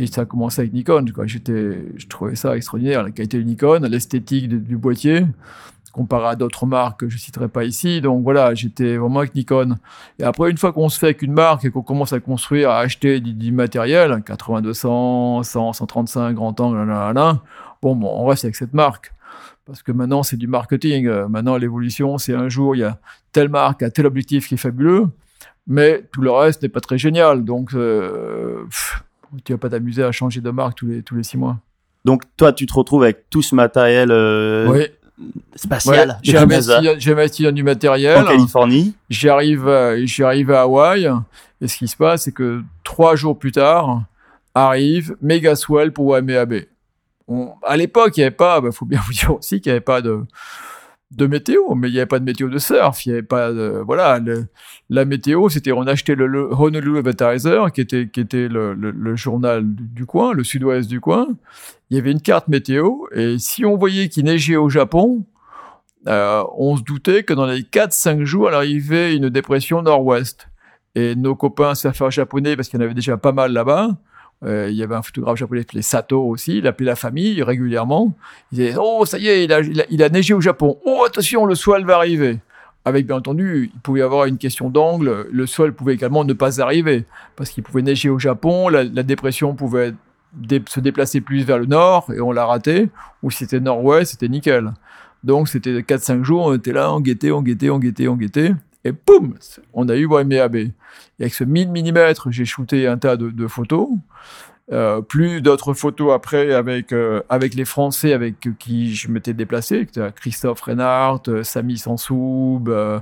Et 0.00 0.06
ça 0.06 0.22
a 0.22 0.24
commencé 0.24 0.62
avec 0.62 0.72
Nikon. 0.72 1.04
Je 1.26 2.06
trouvais 2.06 2.34
ça 2.34 2.56
extraordinaire, 2.56 3.02
la 3.02 3.10
qualité 3.10 3.36
de 3.36 3.42
Nikon, 3.42 3.80
l'esthétique 3.82 4.48
du 4.48 4.78
boîtier, 4.78 5.26
comparé 5.92 6.28
à 6.28 6.36
d'autres 6.36 6.64
marques 6.64 7.00
que 7.00 7.08
je 7.10 7.18
citerai 7.18 7.48
pas 7.48 7.64
ici. 7.64 8.00
Donc 8.00 8.22
voilà, 8.22 8.54
j'étais 8.54 8.96
vraiment 8.96 9.18
avec 9.18 9.34
Nikon. 9.34 9.76
Et 10.18 10.24
après, 10.24 10.50
une 10.50 10.56
fois 10.56 10.72
qu'on 10.72 10.88
se 10.88 10.98
fait 10.98 11.08
avec 11.08 11.20
une 11.20 11.34
marque 11.34 11.66
et 11.66 11.70
qu'on 11.70 11.82
commence 11.82 12.14
à 12.14 12.20
construire, 12.20 12.70
à 12.70 12.78
acheter 12.78 13.20
du, 13.20 13.52
matériel, 13.52 14.10
8200, 14.26 15.42
100, 15.42 15.72
135, 15.74 16.34
grand 16.34 16.58
angle, 16.60 17.38
bon, 17.82 18.00
on 18.02 18.24
reste 18.24 18.46
avec 18.46 18.56
cette 18.56 18.72
marque. 18.72 19.12
Parce 19.66 19.82
que 19.82 19.92
maintenant, 19.92 20.22
c'est 20.22 20.38
du 20.38 20.46
marketing. 20.46 21.08
Euh, 21.08 21.28
maintenant, 21.28 21.58
l'évolution, 21.58 22.16
c'est 22.16 22.34
un 22.34 22.48
jour, 22.48 22.74
il 22.74 22.78
y 22.78 22.84
a 22.84 22.98
telle 23.32 23.50
marque, 23.50 23.82
a 23.82 23.90
tel 23.90 24.06
objectif 24.06 24.48
qui 24.48 24.54
est 24.54 24.56
fabuleux, 24.56 25.08
mais 25.66 26.08
tout 26.10 26.22
le 26.22 26.30
reste 26.30 26.62
n'est 26.62 26.70
pas 26.70 26.80
très 26.80 26.96
génial. 26.96 27.44
Donc, 27.44 27.74
euh, 27.74 28.64
tu 29.44 29.52
vas 29.52 29.58
pas 29.58 29.70
t'amuser 29.70 30.02
à 30.02 30.12
changer 30.12 30.40
de 30.40 30.50
marque 30.50 30.76
tous 30.76 30.86
les, 30.86 31.02
tous 31.02 31.14
les 31.14 31.22
six 31.22 31.36
mois. 31.36 31.58
Donc, 32.04 32.22
toi, 32.36 32.52
tu 32.52 32.66
te 32.66 32.72
retrouves 32.72 33.02
avec 33.02 33.28
tout 33.30 33.42
ce 33.42 33.54
matériel 33.54 34.10
euh, 34.10 34.68
oui. 34.68 34.86
spatial. 35.54 36.08
Ouais, 36.08 36.14
j'ai 36.22 36.38
investi, 36.38 37.10
investi 37.10 37.42
dans 37.42 37.52
du 37.52 37.62
matériel. 37.62 38.18
En 38.18 38.24
Californie. 38.24 38.94
J'arrive, 39.10 39.70
j'arrive 40.04 40.50
à 40.50 40.62
Hawaï. 40.62 41.10
Et 41.60 41.68
ce 41.68 41.76
qui 41.76 41.88
se 41.88 41.96
passe, 41.96 42.22
c'est 42.22 42.32
que 42.32 42.62
trois 42.84 43.16
jours 43.16 43.38
plus 43.38 43.52
tard, 43.52 44.02
arrive 44.54 45.14
Megaswell 45.20 45.92
pour 45.92 46.06
WMAB 46.06 46.62
on, 47.30 47.54
à 47.62 47.76
l'époque, 47.76 48.16
il 48.16 48.20
n'y 48.20 48.24
avait 48.24 48.34
pas, 48.34 48.58
il 48.58 48.64
bah, 48.64 48.72
faut 48.72 48.84
bien 48.84 49.00
vous 49.06 49.12
dire 49.12 49.32
aussi 49.32 49.60
qu'il 49.60 49.70
n'y 49.70 49.76
avait 49.76 49.80
pas 49.80 50.02
de, 50.02 50.20
de 51.10 51.26
météo, 51.26 51.74
mais 51.74 51.88
il 51.88 51.92
n'y 51.92 51.98
avait 51.98 52.06
pas 52.06 52.20
de 52.20 52.24
météo 52.24 52.48
de 52.48 52.58
surf, 52.58 53.04
il 53.04 53.08
n'y 53.08 53.12
avait 53.14 53.26
pas 53.26 53.50
de, 53.52 53.82
voilà, 53.84 54.20
la 54.90 55.04
météo, 55.04 55.48
c'était, 55.48 55.72
on 55.72 55.82
achetait 55.82 56.14
le, 56.14 56.26
le 56.26 56.48
Honolulu 56.52 56.98
Advertiser, 56.98 57.60
qui 57.74 57.80
était, 57.80 58.08
qui 58.08 58.20
était 58.20 58.48
le, 58.48 58.74
le, 58.74 59.16
journal 59.16 59.64
du, 59.64 59.88
du, 59.88 60.06
coin, 60.06 60.32
le 60.32 60.44
sud-ouest 60.44 60.88
du 60.88 61.00
coin. 61.00 61.26
Il 61.90 61.96
y 61.96 62.00
avait 62.00 62.12
une 62.12 62.20
carte 62.20 62.46
météo, 62.46 63.06
et 63.12 63.38
si 63.38 63.64
on 63.64 63.76
voyait 63.76 64.08
qu'il 64.08 64.24
neigeait 64.24 64.56
au 64.56 64.68
Japon, 64.68 65.24
euh, 66.06 66.44
on 66.56 66.76
se 66.76 66.82
doutait 66.82 67.24
que 67.24 67.34
dans 67.34 67.46
les 67.46 67.62
4-5 67.62 68.24
jours, 68.24 68.48
elle 68.48 68.54
arrivait 68.54 69.16
une 69.16 69.28
dépression 69.28 69.82
nord-ouest. 69.82 70.48
Et 70.94 71.14
nos 71.14 71.36
copains 71.36 71.74
surfeurs 71.74 72.10
japonais, 72.10 72.56
parce 72.56 72.68
qu'il 72.68 72.80
y 72.80 72.82
en 72.82 72.84
avait 72.84 72.94
déjà 72.94 73.16
pas 73.16 73.32
mal 73.32 73.52
là-bas, 73.52 73.96
euh, 74.44 74.68
il 74.70 74.76
y 74.76 74.82
avait 74.82 74.94
un 74.94 75.02
photographe 75.02 75.36
japonais 75.36 75.64
qui 75.64 75.82
s'appelait 75.82 75.82
Sato 75.82 76.22
aussi, 76.22 76.58
il 76.58 76.66
appelait 76.66 76.86
la 76.86 76.96
famille 76.96 77.42
régulièrement. 77.42 78.14
Il 78.52 78.58
disait 78.58 78.74
Oh, 78.78 79.04
ça 79.04 79.18
y 79.18 79.28
est, 79.28 79.44
il 79.44 79.52
a, 79.52 79.60
il 79.60 80.02
a, 80.02 80.08
neigé 80.08 80.32
au 80.32 80.40
Japon. 80.40 80.78
Oh, 80.84 81.04
attention, 81.06 81.44
le 81.44 81.54
swell 81.54 81.84
va 81.84 81.96
arriver. 81.96 82.38
Avec 82.86 83.06
bien 83.06 83.16
entendu, 83.16 83.70
il 83.74 83.80
pouvait 83.80 84.00
y 84.00 84.02
avoir 84.02 84.24
une 84.24 84.38
question 84.38 84.70
d'angle. 84.70 85.26
Le 85.30 85.46
swell 85.46 85.74
pouvait 85.74 85.92
également 85.92 86.24
ne 86.24 86.32
pas 86.32 86.62
arriver 86.62 87.04
parce 87.36 87.50
qu'il 87.50 87.62
pouvait 87.62 87.82
neiger 87.82 88.08
au 88.08 88.18
Japon. 88.18 88.70
La, 88.70 88.84
dépression 89.02 89.54
pouvait 89.54 89.92
se 90.66 90.80
déplacer 90.80 91.20
plus 91.20 91.44
vers 91.44 91.58
le 91.58 91.66
nord 91.66 92.10
et 92.14 92.20
on 92.20 92.32
l'a 92.32 92.46
raté. 92.46 92.88
Ou 93.22 93.30
si 93.30 93.38
c'était 93.38 93.60
nord-ouest, 93.60 94.12
c'était 94.12 94.28
nickel. 94.28 94.72
Donc 95.22 95.48
c'était 95.48 95.80
4-5 95.80 96.22
jours, 96.22 96.46
on 96.46 96.54
était 96.54 96.72
là, 96.72 96.94
on 96.94 97.00
guettait, 97.00 97.30
on 97.30 97.42
guettait, 97.42 97.68
on 97.68 97.78
guettait, 97.78 98.08
on 98.08 98.16
guettait. 98.16 98.54
Et 98.84 98.92
boum, 98.92 99.34
on 99.72 99.88
a 99.88 99.96
eu 99.96 100.06
WMAB. 100.06 100.56
Et 100.56 100.72
avec 101.20 101.34
ce 101.34 101.44
1000 101.44 101.70
mm, 101.70 102.14
j'ai 102.30 102.44
shooté 102.44 102.86
un 102.86 102.98
tas 102.98 103.16
de, 103.16 103.30
de 103.30 103.46
photos. 103.46 103.88
Euh, 104.72 105.00
plus 105.00 105.42
d'autres 105.42 105.74
photos 105.74 106.12
après 106.12 106.54
avec 106.54 106.92
euh, 106.92 107.22
avec 107.28 107.54
les 107.54 107.64
Français 107.64 108.12
avec 108.12 108.56
qui 108.60 108.94
je 108.94 109.10
m'étais 109.10 109.32
déplacé, 109.32 109.88
Christophe 110.14 110.60
Reinhardt, 110.60 111.22
euh, 111.26 111.42
Samy 111.42 111.76
Sansoub, 111.76 112.68
euh, 112.68 113.00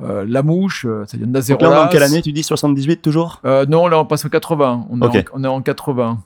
euh, 0.00 0.24
La 0.26 0.42
Mouche, 0.42 0.86
c'est-à-dire 1.06 1.26
Donc 1.26 1.60
là, 1.60 1.68
on 1.68 1.74
est 1.74 1.76
en 1.76 1.88
quelle 1.88 2.04
année 2.04 2.22
Tu 2.22 2.32
dis 2.32 2.42
78 2.42 3.02
toujours? 3.02 3.42
Non, 3.44 3.86
là 3.88 4.00
on 4.00 4.06
passe 4.06 4.24
en 4.24 4.30
80. 4.30 4.86
On, 4.88 5.02
okay. 5.02 5.18
est 5.18 5.28
en, 5.28 5.32
on 5.34 5.44
est 5.44 5.48
en 5.48 5.60
80. 5.60 6.22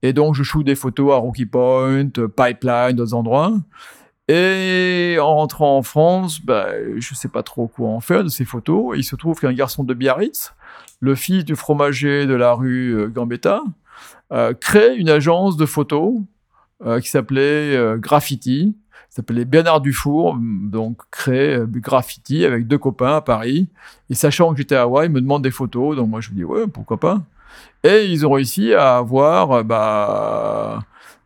Et 0.00 0.14
donc 0.14 0.34
je 0.34 0.42
shoot 0.42 0.64
des 0.64 0.74
photos 0.74 1.12
à 1.12 1.16
Rocky 1.16 1.44
Point, 1.44 2.08
Pipeline, 2.34 2.92
d'autres 2.96 3.12
endroits. 3.12 3.52
Et 4.32 5.16
en 5.20 5.34
rentrant 5.34 5.78
en 5.78 5.82
France, 5.82 6.40
bah, 6.40 6.68
je 6.96 7.14
sais 7.14 7.28
pas 7.28 7.42
trop 7.42 7.66
quoi 7.66 7.88
en 7.88 8.00
faire 8.00 8.22
de 8.22 8.28
ces 8.28 8.44
photos. 8.44 8.94
Il 8.96 9.04
se 9.04 9.16
trouve 9.16 9.40
qu'un 9.40 9.52
garçon 9.52 9.82
de 9.82 9.94
Biarritz, 9.94 10.54
le 11.00 11.14
fils 11.14 11.44
du 11.44 11.56
fromager 11.56 12.26
de 12.26 12.34
la 12.34 12.52
rue 12.52 13.10
Gambetta, 13.12 13.62
euh, 14.32 14.54
crée 14.54 14.94
une 14.96 15.08
agence 15.08 15.56
de 15.56 15.66
photos 15.66 16.14
euh, 16.86 16.98
qui 17.00 17.10
s'appelait 17.10 17.76
euh, 17.76 17.98
Graffiti, 17.98 18.74
s'appelait 19.10 19.44
Bernard 19.44 19.82
Dufour, 19.82 20.38
donc 20.40 21.02
crée 21.10 21.54
euh, 21.54 21.66
Graffiti 21.66 22.44
avec 22.46 22.66
deux 22.66 22.78
copains 22.78 23.16
à 23.16 23.20
Paris. 23.20 23.68
Et 24.08 24.14
sachant 24.14 24.52
que 24.52 24.58
j'étais 24.58 24.76
à 24.76 24.82
Hawaï, 24.82 25.08
ils 25.08 25.12
me 25.12 25.20
demandent 25.20 25.42
des 25.42 25.50
photos, 25.50 25.96
donc 25.96 26.08
moi 26.08 26.20
je 26.22 26.30
me 26.30 26.36
dis 26.36 26.44
ouais, 26.44 26.66
pourquoi 26.68 26.98
pas. 26.98 27.20
Et 27.84 28.06
ils 28.06 28.26
ont 28.26 28.30
réussi 28.30 28.72
à 28.72 28.96
avoir 28.96 29.62
bah, 29.64 30.78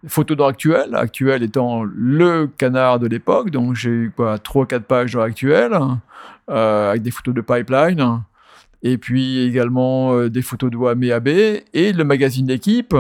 photos 0.07 0.37
dans 0.37 0.47
Actuel, 0.47 0.95
Actuel 0.95 1.43
étant 1.43 1.83
le 1.85 2.47
canard 2.47 2.99
de 2.99 3.07
l'époque, 3.07 3.51
donc 3.51 3.75
j'ai 3.75 3.91
eu 3.91 4.13
quoi, 4.15 4.39
trois 4.39 4.67
quatre 4.67 4.85
pages 4.85 5.13
dans 5.13 5.23
Actuel, 5.23 5.73
euh, 6.51 6.91
avec 6.91 7.03
des 7.03 7.11
photos 7.11 7.35
de 7.35 7.41
pipeline 7.41 8.23
et 8.85 8.99
puis 8.99 9.41
également 9.41 10.15
euh, 10.15 10.31
des 10.31 10.43
photos 10.43 10.71
de 10.71 10.77
Wame 10.77 11.03
AB 11.11 11.29
et 11.29 11.93
le 11.93 12.05
magazine 12.05 12.47
d'équipe. 12.47 12.95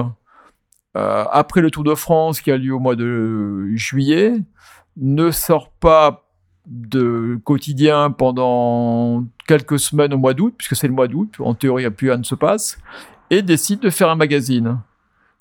Euh, 0.96 1.24
après 1.30 1.60
le 1.60 1.70
Tour 1.70 1.84
de 1.84 1.94
France 1.94 2.40
qui 2.40 2.50
a 2.50 2.56
lieu 2.56 2.72
au 2.72 2.78
mois 2.78 2.96
de 2.96 3.68
juillet, 3.74 4.32
ne 4.96 5.30
sort 5.30 5.70
pas 5.70 6.24
de 6.66 7.38
quotidien 7.44 8.10
pendant 8.10 9.24
quelques 9.46 9.78
semaines 9.78 10.14
au 10.14 10.18
mois 10.18 10.32
d'août, 10.32 10.54
puisque 10.56 10.76
c'est 10.76 10.88
le 10.88 10.94
mois 10.94 11.08
d'août, 11.08 11.34
en 11.40 11.54
théorie, 11.54 11.88
plus 11.90 12.08
rien 12.08 12.18
ne 12.18 12.24
se 12.24 12.34
passe, 12.34 12.78
et 13.28 13.42
décide 13.42 13.80
de 13.80 13.90
faire 13.90 14.08
un 14.08 14.14
magazine. 14.14 14.78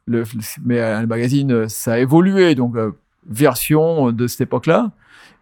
Le, 0.05 0.23
mais 0.63 0.81
un 0.81 1.05
magazine, 1.05 1.69
ça 1.69 1.93
a 1.93 1.99
évolué, 1.99 2.55
donc 2.55 2.75
euh, 2.75 2.91
version 3.25 4.11
de 4.11 4.27
cette 4.27 4.41
époque-là. 4.41 4.91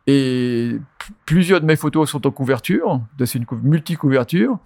Et 0.07 0.77
plusieurs 1.25 1.61
de 1.61 1.65
mes 1.65 1.75
photos 1.75 2.09
sont 2.09 2.25
en 2.25 2.31
couverture, 2.31 3.01
c'est 3.19 3.39
une 3.39 3.45
multi-couverture, 3.63 4.57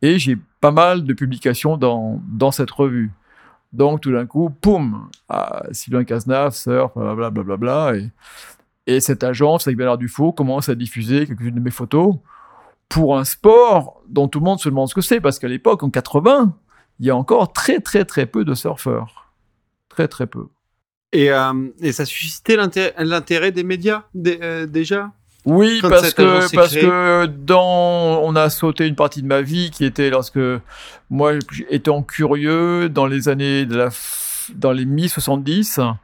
et 0.00 0.18
j'ai 0.18 0.36
pas 0.60 0.70
mal 0.70 1.04
de 1.04 1.14
publications 1.14 1.76
dans, 1.76 2.20
dans 2.28 2.50
cette 2.50 2.70
revue. 2.70 3.10
Donc 3.72 4.02
tout 4.02 4.12
d'un 4.12 4.26
coup, 4.26 4.50
poum, 4.50 5.08
Sylvain 5.70 6.04
Cazenave, 6.04 6.54
surf, 6.54 6.92
blablabla, 6.94 7.42
bla, 7.42 7.56
bla, 7.56 7.96
et, 7.96 8.10
et 8.86 9.00
cette 9.00 9.24
agence 9.24 9.66
avec 9.66 9.78
Bernard 9.78 9.98
Dufault 9.98 10.32
commence 10.32 10.68
à 10.68 10.74
diffuser 10.74 11.26
quelques-unes 11.26 11.54
de 11.54 11.60
mes 11.60 11.70
photos 11.70 12.16
pour 12.88 13.16
un 13.16 13.24
sport 13.24 14.02
dont 14.08 14.28
tout 14.28 14.40
le 14.40 14.44
monde 14.44 14.60
se 14.60 14.68
demande 14.68 14.88
ce 14.88 14.94
que 14.94 15.00
c'est, 15.00 15.20
parce 15.20 15.38
qu'à 15.38 15.48
l'époque, 15.48 15.82
en 15.82 15.88
80, 15.88 16.54
il 17.00 17.06
y 17.06 17.10
a 17.10 17.16
encore 17.16 17.52
très 17.52 17.80
très 17.80 18.04
très 18.04 18.26
peu 18.26 18.44
de 18.44 18.54
surfeurs. 18.54 19.21
Très 19.92 20.08
très 20.08 20.26
peu. 20.26 20.46
Et, 21.12 21.30
euh, 21.30 21.52
et 21.80 21.92
ça 21.92 22.06
suscitait 22.06 22.56
l'intérêt 22.56 23.52
des 23.52 23.64
médias 23.64 24.04
euh, 24.26 24.66
déjà? 24.66 25.10
Oui, 25.44 25.80
parce 25.82 26.14
que 26.14 26.54
parce 26.54 26.74
que 26.74 27.26
dans 27.26 28.22
on 28.22 28.36
a 28.36 28.48
sauté 28.48 28.86
une 28.86 28.94
partie 28.94 29.22
de 29.22 29.26
ma 29.26 29.42
vie 29.42 29.70
qui 29.70 29.84
était 29.84 30.08
lorsque 30.08 30.38
moi 31.10 31.32
étant 31.68 32.02
curieux 32.02 32.88
dans 32.88 33.06
les 33.06 33.28
années 33.28 33.66
de 33.66 33.76
la 33.76 33.88
dans 34.54 34.72
les 34.72 34.84
mi-70, 34.84 35.94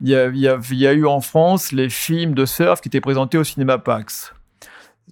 il 0.00 0.08
y 0.08 0.14
a, 0.14 0.26
il, 0.26 0.36
y 0.36 0.48
a, 0.48 0.58
il 0.70 0.78
y 0.78 0.86
a 0.86 0.92
eu 0.92 1.06
en 1.06 1.20
France 1.20 1.72
les 1.72 1.88
films 1.88 2.34
de 2.34 2.44
surf 2.44 2.80
qui 2.80 2.88
étaient 2.88 3.00
présentés 3.00 3.38
au 3.38 3.44
cinéma 3.44 3.78
Pax. 3.78 4.32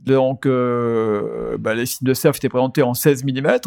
Donc, 0.05 0.47
euh, 0.47 1.57
bah, 1.59 1.75
les 1.75 1.87
films 1.87 2.09
de 2.09 2.15
surf 2.15 2.37
étaient 2.37 2.49
présentés 2.49 2.83
en 2.83 2.95
16 2.95 3.25
mm 3.25 3.59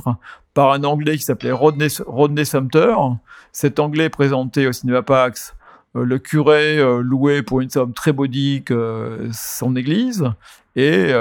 par 0.53 0.71
un 0.71 0.83
Anglais 0.83 1.17
qui 1.17 1.23
s'appelait 1.23 1.51
Rodney, 1.51 1.87
Rodney 2.05 2.45
Sumter. 2.45 2.93
Cet 3.55 3.79
Anglais 3.79 4.09
présentait 4.09 4.67
au 4.67 4.73
cinéma 4.73 5.01
Pax 5.01 5.55
euh, 5.95 6.03
le 6.03 6.19
curé 6.19 6.77
euh, 6.77 6.99
louait 6.99 7.41
pour 7.41 7.61
une 7.61 7.69
somme 7.69 7.93
très 7.93 8.11
modique 8.11 8.69
euh, 8.69 9.29
son 9.31 9.77
église 9.77 10.29
et 10.75 11.13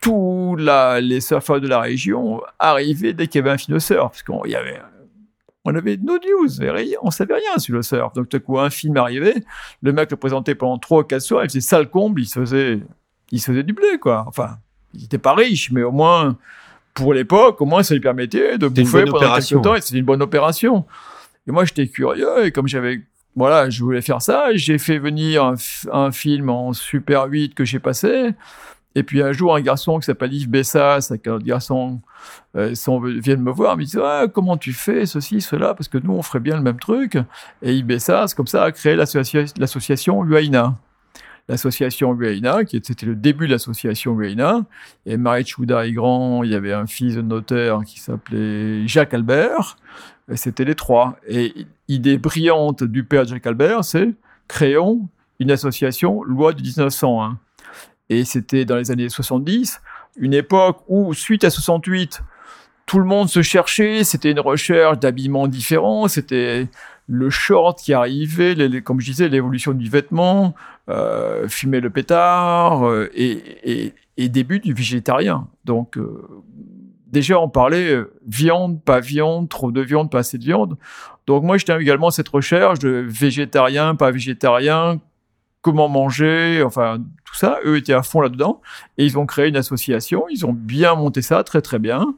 tous 0.00 0.56
les 0.56 1.20
surfeurs 1.20 1.60
de 1.60 1.66
la 1.66 1.80
région 1.80 2.40
arrivaient 2.60 3.14
dès 3.14 3.26
qu'il 3.26 3.40
y 3.40 3.42
avait 3.42 3.50
un 3.50 3.58
film 3.58 3.74
de 3.74 3.80
surf 3.80 4.10
parce 4.10 4.22
qu'on 4.22 4.44
y 4.44 4.54
avait 4.54 4.80
on 5.64 5.74
avait 5.74 5.96
no 5.96 6.18
news, 6.18 6.50
on 7.02 7.10
savait 7.10 7.34
rien 7.34 7.58
sur 7.58 7.74
le 7.74 7.82
surf. 7.82 8.12
Donc 8.12 8.28
tout 8.28 8.36
à 8.36 8.40
coup 8.40 8.60
un 8.60 8.70
film 8.70 8.96
arrivait, 8.96 9.42
le 9.82 9.92
mec 9.92 10.12
le 10.12 10.16
présentait 10.16 10.54
pendant 10.54 10.78
trois 10.78 11.00
ou 11.00 11.02
quatre 11.04 11.22
soirs, 11.22 11.42
il 11.42 11.48
faisait 11.48 11.60
sale 11.60 11.90
comble, 11.90 12.20
il 12.20 12.26
se 12.26 12.38
faisait 12.38 12.80
il 13.32 13.40
se 13.40 13.46
faisait 13.46 13.64
du 13.64 13.72
blé 13.72 13.98
quoi. 14.00 14.24
Enfin, 14.28 14.58
il 14.92 15.02
était 15.02 15.18
pas 15.18 15.34
riche, 15.34 15.72
mais 15.72 15.82
au 15.82 15.90
moins 15.90 16.38
pour 16.92 17.12
l'époque, 17.12 17.60
au 17.60 17.64
moins 17.64 17.82
ça 17.82 17.94
lui 17.94 18.00
permettait 18.00 18.56
de 18.56 18.68
bouffer 18.68 19.04
pendant 19.04 19.34
quelques 19.34 19.62
temps 19.62 19.74
et 19.74 19.80
c'était 19.80 19.98
une 19.98 20.04
bonne 20.04 20.22
opération. 20.22 20.84
Et 21.46 21.52
moi 21.52 21.64
j'étais 21.64 21.88
curieux 21.88 22.46
et 22.46 22.52
comme 22.52 22.68
j'avais 22.68 23.02
voilà, 23.36 23.68
je 23.68 23.82
voulais 23.82 24.00
faire 24.00 24.22
ça. 24.22 24.50
J'ai 24.54 24.78
fait 24.78 24.98
venir 24.98 25.54
un, 25.92 26.12
film 26.12 26.50
en 26.50 26.72
Super 26.72 27.24
8 27.24 27.54
que 27.54 27.64
j'ai 27.64 27.80
passé. 27.80 28.34
Et 28.94 29.02
puis 29.02 29.22
un 29.22 29.32
jour, 29.32 29.56
un 29.56 29.60
garçon 29.60 29.98
qui 29.98 30.06
s'appelle 30.06 30.32
Yves 30.32 30.48
Bessas, 30.48 31.08
avec 31.10 31.26
un 31.26 31.32
autre 31.32 31.44
garçon, 31.44 32.00
euh, 32.56 32.72
viennent 33.18 33.42
me 33.42 33.50
voir, 33.50 33.76
me 33.76 33.82
disent 33.82 34.00
ah, 34.00 34.26
comment 34.32 34.56
tu 34.56 34.72
fais 34.72 35.04
ceci, 35.04 35.40
cela, 35.40 35.74
parce 35.74 35.88
que 35.88 35.98
nous, 35.98 36.12
on 36.12 36.22
ferait 36.22 36.38
bien 36.38 36.54
le 36.54 36.62
même 36.62 36.78
truc. 36.78 37.18
Et 37.60 37.74
Yves 37.74 37.86
Bessas, 37.86 38.34
comme 38.36 38.46
ça, 38.46 38.62
a 38.62 38.70
créé 38.70 38.94
l'associa- 38.94 39.52
l'association 39.58 40.24
UAINA. 40.24 40.78
L'association 41.48 42.14
UAINA, 42.14 42.64
qui 42.64 42.76
était 42.76 42.86
c'était 42.86 43.06
le 43.06 43.16
début 43.16 43.48
de 43.48 43.52
l'association 43.52 44.18
UAINA. 44.18 44.64
Et 45.06 45.16
Marie 45.16 45.44
Chouda 45.44 45.90
Grand, 45.90 46.44
il 46.44 46.52
y 46.52 46.54
avait 46.54 46.72
un 46.72 46.86
fils 46.86 47.16
de 47.16 47.20
notaire 47.22 47.80
qui 47.84 47.98
s'appelait 47.98 48.86
Jacques 48.86 49.12
Albert. 49.12 49.76
C'était 50.34 50.64
les 50.64 50.74
trois. 50.74 51.16
Et 51.28 51.52
idée 51.88 52.18
brillante 52.18 52.82
du 52.84 53.04
père 53.04 53.24
Jacques 53.26 53.46
Albert, 53.46 53.84
c'est 53.84 54.10
créons 54.48 55.08
une 55.40 55.50
association 55.50 56.22
loi 56.22 56.52
de 56.52 56.62
1901. 56.62 57.38
Et 58.10 58.24
c'était 58.24 58.64
dans 58.64 58.76
les 58.76 58.90
années 58.90 59.08
70, 59.08 59.80
une 60.16 60.34
époque 60.34 60.78
où, 60.88 61.12
suite 61.14 61.44
à 61.44 61.50
68, 61.50 62.22
tout 62.86 62.98
le 62.98 63.04
monde 63.06 63.28
se 63.28 63.40
cherchait, 63.42 64.04
c'était 64.04 64.30
une 64.30 64.40
recherche 64.40 64.98
d'habillement 64.98 65.48
différent, 65.48 66.06
c'était 66.08 66.68
le 67.08 67.30
short 67.30 67.78
qui 67.78 67.92
arrivait, 67.94 68.54
comme 68.82 69.00
je 69.00 69.06
disais, 69.06 69.28
l'évolution 69.28 69.72
du 69.72 69.88
vêtement, 69.88 70.54
euh, 70.90 71.48
fumer 71.48 71.80
le 71.80 71.88
pétard, 71.90 72.86
euh, 72.86 73.10
et, 73.14 73.42
et- 73.64 73.94
et 74.16 74.28
début 74.28 74.60
du 74.60 74.74
végétarien. 74.74 75.48
Donc, 75.64 75.96
euh, 75.98 76.22
déjà, 77.14 77.40
on 77.40 77.48
parlait 77.48 77.90
euh, 77.90 78.12
viande, 78.26 78.82
pas 78.82 79.00
viande, 79.00 79.48
trop 79.48 79.72
de 79.72 79.80
viande, 79.80 80.10
pas 80.10 80.18
assez 80.18 80.36
de 80.36 80.44
viande. 80.44 80.76
Donc, 81.26 81.42
moi, 81.44 81.56
j'étais 81.56 81.74
également 81.80 82.08
à 82.08 82.10
cette 82.10 82.28
recherche 82.28 82.78
de 82.80 83.02
végétarien, 83.08 83.94
pas 83.94 84.10
végétarien, 84.10 85.00
comment 85.62 85.88
manger, 85.88 86.62
enfin, 86.62 86.98
tout 87.24 87.34
ça. 87.34 87.58
Eux 87.64 87.78
étaient 87.78 87.94
à 87.94 88.02
fond 88.02 88.20
là-dedans. 88.20 88.60
Et 88.98 89.06
ils 89.06 89.18
ont 89.18 89.24
créé 89.24 89.48
une 89.48 89.56
association. 89.56 90.24
Ils 90.30 90.44
ont 90.44 90.52
bien 90.52 90.94
monté 90.94 91.22
ça, 91.22 91.42
très, 91.42 91.62
très 91.62 91.78
bien. 91.78 92.14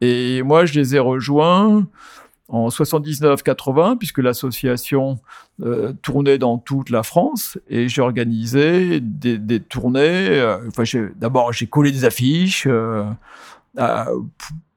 Et 0.00 0.42
moi, 0.42 0.64
je 0.66 0.74
les 0.74 0.96
ai 0.96 0.98
rejoints 0.98 1.86
en 2.48 2.68
79-80, 2.68 3.96
puisque 3.98 4.18
l'association 4.18 5.20
euh, 5.62 5.92
tournait 6.02 6.38
dans 6.38 6.58
toute 6.58 6.90
la 6.90 7.02
France 7.02 7.56
et 7.68 7.88
j'ai 7.88 8.02
organisé 8.02 9.00
des, 9.00 9.38
des 9.38 9.60
tournées. 9.60 10.00
euh, 10.28 10.58
Enfin, 10.68 10.82
d'abord, 11.16 11.52
j'ai 11.52 11.66
collé 11.66 11.92
des 11.92 12.04
affiches 12.04 12.66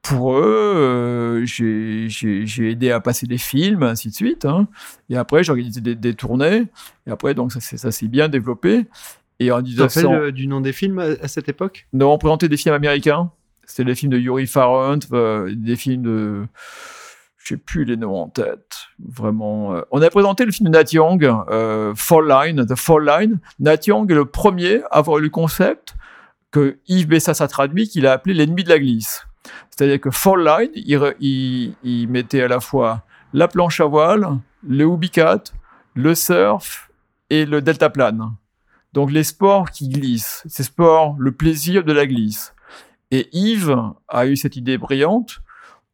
pour 0.01 0.33
eux. 0.37 0.43
euh, 0.75 1.45
j'ai- 1.45 2.69
aidé 2.69 2.91
à 2.91 2.99
passer 2.99 3.25
des 3.27 3.37
films, 3.37 3.83
ainsi 3.83 4.09
de 4.09 4.13
suite. 4.13 4.45
hein. 4.45 4.67
Et 5.09 5.17
après, 5.17 5.43
j'ai 5.43 5.51
organisé 5.51 5.81
des, 5.81 5.95
des 5.95 6.13
tournées. 6.13 6.65
Et 7.07 7.11
après, 7.11 7.33
donc, 7.33 7.51
ça, 7.51 7.59
s'est- 7.59 8.07
bien 8.07 8.29
développé. 8.29 8.85
Et 9.39 9.51
en 9.51 9.61
Tu 9.61 9.75
te 9.75 9.81
rappelles 9.81 10.03
1900, 10.05 10.13
euh, 10.27 10.31
du 10.31 10.47
nom 10.47 10.61
des 10.61 10.71
films 10.73 10.99
à, 10.99 11.07
à 11.21 11.27
cette 11.27 11.49
époque? 11.49 11.87
Nous 11.93 12.05
avons 12.05 12.17
présenté 12.17 12.47
des 12.47 12.55
films 12.57 12.75
américains. 12.75 13.31
C'était 13.65 13.83
les 13.83 13.95
films 13.95 14.11
de 14.11 14.17
Yuri 14.19 14.47
Farrant, 14.47 14.99
euh, 15.11 15.51
des 15.55 15.75
films 15.75 16.03
de. 16.03 16.43
Je 17.39 17.49
sais 17.49 17.57
plus 17.57 17.83
les 17.83 17.97
noms 17.97 18.15
en 18.15 18.29
tête. 18.29 18.75
Vraiment. 19.03 19.75
euh. 19.75 19.81
On 19.91 20.01
a 20.01 20.09
présenté 20.09 20.45
le 20.45 20.51
film 20.51 20.69
de 20.69 20.77
Nat 20.77 20.85
Young, 20.91 21.23
euh, 21.25 21.93
Fall 21.95 22.27
Line, 22.27 22.65
The 22.65 22.75
Fall 22.75 23.05
Line. 23.05 23.39
Nat 23.59 23.77
Young 23.87 24.09
est 24.09 24.15
le 24.15 24.25
premier 24.25 24.81
à 24.89 24.97
avoir 24.99 25.17
eu 25.19 25.21
le 25.23 25.29
concept 25.29 25.95
que 26.55 26.79
Yves 26.87 27.07
Bessas 27.07 27.41
a 27.41 27.49
traduit, 27.49 27.89
qu'il 27.89 28.07
a 28.07 28.13
appelé 28.13 28.33
l'ennemi 28.33 28.63
de 28.63 28.69
la 28.69 28.79
glisse. 28.79 29.27
C'est-à-dire 29.69 29.99
que 29.99 30.09
Fall 30.09 30.41
Line, 30.41 30.71
il, 31.83 32.07
mettait 32.07 32.43
à 32.43 32.47
la 32.47 32.61
fois 32.61 33.03
la 33.33 33.49
planche 33.49 33.81
à 33.81 33.85
voile, 33.85 34.39
le 34.65 34.85
ubicat, 34.85 35.43
le 35.95 36.15
surf 36.15 36.89
et 37.29 37.45
le 37.45 37.61
deltaplane. 37.61 38.37
Donc 38.93 39.11
les 39.11 39.25
sports 39.25 39.69
qui 39.69 39.89
glissent, 39.89 40.43
ces 40.47 40.63
sports, 40.63 41.17
le 41.19 41.33
plaisir 41.33 41.83
de 41.83 41.91
la 41.91 42.07
glisse. 42.07 42.53
Et 43.11 43.27
Yves 43.33 43.75
a 44.07 44.25
eu 44.25 44.37
cette 44.37 44.55
idée 44.55 44.77
brillante 44.77 45.41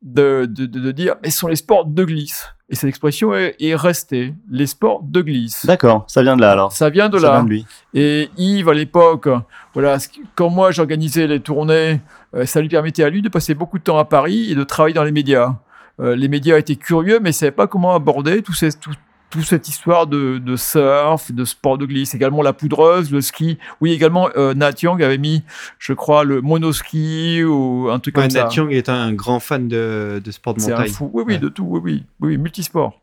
de, 0.01 0.45
de, 0.49 0.65
de- 0.65 0.91
dire, 0.91 1.15
mais 1.21 1.29
ce 1.29 1.37
sont 1.39 1.47
les 1.47 1.55
sports 1.55 1.85
de 1.85 2.03
glisse. 2.03 2.45
Et 2.69 2.75
cette 2.75 2.87
expression 2.89 3.35
est, 3.35 3.55
est 3.59 3.75
restée, 3.75 4.33
les 4.49 4.65
sports 4.65 5.01
de 5.03 5.21
glisse. 5.21 5.65
D'accord, 5.65 6.05
ça 6.07 6.21
vient 6.23 6.35
de 6.37 6.41
là 6.41 6.51
alors. 6.51 6.71
Ça 6.71 6.89
vient 6.89 7.09
de 7.09 7.19
Ça 7.19 7.27
là. 7.27 7.33
vient 7.35 7.43
de 7.43 7.49
lui. 7.49 7.65
Et 7.93 8.29
Yves, 8.37 8.69
à 8.69 8.73
l'époque, 8.73 9.27
voilà, 9.73 9.97
quand 10.35 10.49
moi 10.49 10.71
j'organisais 10.71 11.27
les 11.27 11.39
tournées, 11.41 11.99
euh, 12.33 12.45
ça 12.45 12.61
lui 12.61 12.69
permettait 12.69 13.03
à 13.03 13.09
lui 13.09 13.21
de 13.21 13.29
passer 13.29 13.53
beaucoup 13.53 13.77
de 13.77 13.83
temps 13.83 13.97
à 13.97 14.05
Paris 14.05 14.51
et 14.51 14.55
de 14.55 14.63
travailler 14.63 14.95
dans 14.95 15.03
les 15.03 15.11
médias. 15.11 15.55
Euh, 15.99 16.15
les 16.15 16.29
médias 16.29 16.57
étaient 16.57 16.77
curieux, 16.77 17.19
mais 17.21 17.29
ne 17.29 17.33
savaient 17.33 17.51
pas 17.51 17.67
comment 17.67 17.93
aborder 17.93 18.41
tout, 18.41 18.53
ces, 18.53 18.71
tout, 18.71 18.93
toute 19.31 19.45
cette 19.45 19.67
histoire 19.67 20.05
de, 20.05 20.37
de 20.37 20.55
surf, 20.55 21.31
de 21.31 21.43
sport 21.45 21.77
de 21.79 21.85
glisse. 21.87 22.13
Également 22.13 22.43
la 22.43 22.53
poudreuse, 22.53 23.11
le 23.11 23.21
ski. 23.21 23.57
Oui, 23.81 23.91
également, 23.93 24.29
euh, 24.35 24.53
Nat 24.53 24.73
Young 24.83 25.01
avait 25.01 25.17
mis, 25.17 25.41
je 25.79 25.93
crois, 25.93 26.23
le 26.23 26.41
monoski 26.41 27.43
ou 27.43 27.89
un 27.89 27.99
truc 27.99 28.15
Ouais, 28.17 28.23
comme 28.23 28.29
ça. 28.31 28.43
Nat 28.43 28.49
Young 28.53 28.71
est 28.71 28.89
un 28.89 29.11
grand 29.13 29.39
fan 29.39 29.67
de, 29.67 30.21
de 30.23 30.31
sport 30.31 30.53
de 30.53 30.59
C'est 30.59 30.71
un 30.71 30.75
montagne. 30.77 30.91
fou. 30.91 31.09
Oui, 31.13 31.23
oui, 31.25 31.33
Ouais. 31.33 31.39
de 31.39 31.49
tout. 31.49 31.63
Oui, 31.67 31.79
oui, 31.83 32.03
oui, 32.19 32.37
multisport. 32.37 32.93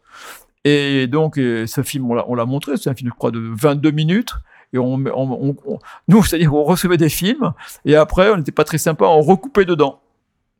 Et 0.64 1.06
donc, 1.06 1.38
euh, 1.38 1.66
ce 1.66 1.82
film, 1.82 2.10
on 2.10 2.14
l'a- 2.14 2.24
on 2.28 2.46
montré. 2.46 2.76
C'est 2.76 2.90
un 2.90 2.94
film, 2.94 3.10
je 3.10 3.16
crois, 3.16 3.30
de 3.30 3.40
22 3.40 3.90
minutes. 3.90 4.34
Et 4.72 4.78
on, 4.78 4.94
on- 4.94 5.02
on- 5.14 5.56
on- 5.66 5.78
nous, 6.08 6.22
c'est-à-dire 6.22 6.50
qu'on 6.50 6.62
recevait 6.64 6.98
des 6.98 7.08
films. 7.08 7.52
Et 7.86 7.96
après, 7.96 8.30
on 8.30 8.36
n'était 8.36 8.52
pas 8.52 8.64
très 8.64 8.76
sympa. 8.78 9.06
On 9.06 9.22
recoupait 9.22 9.64
dedans. 9.64 10.00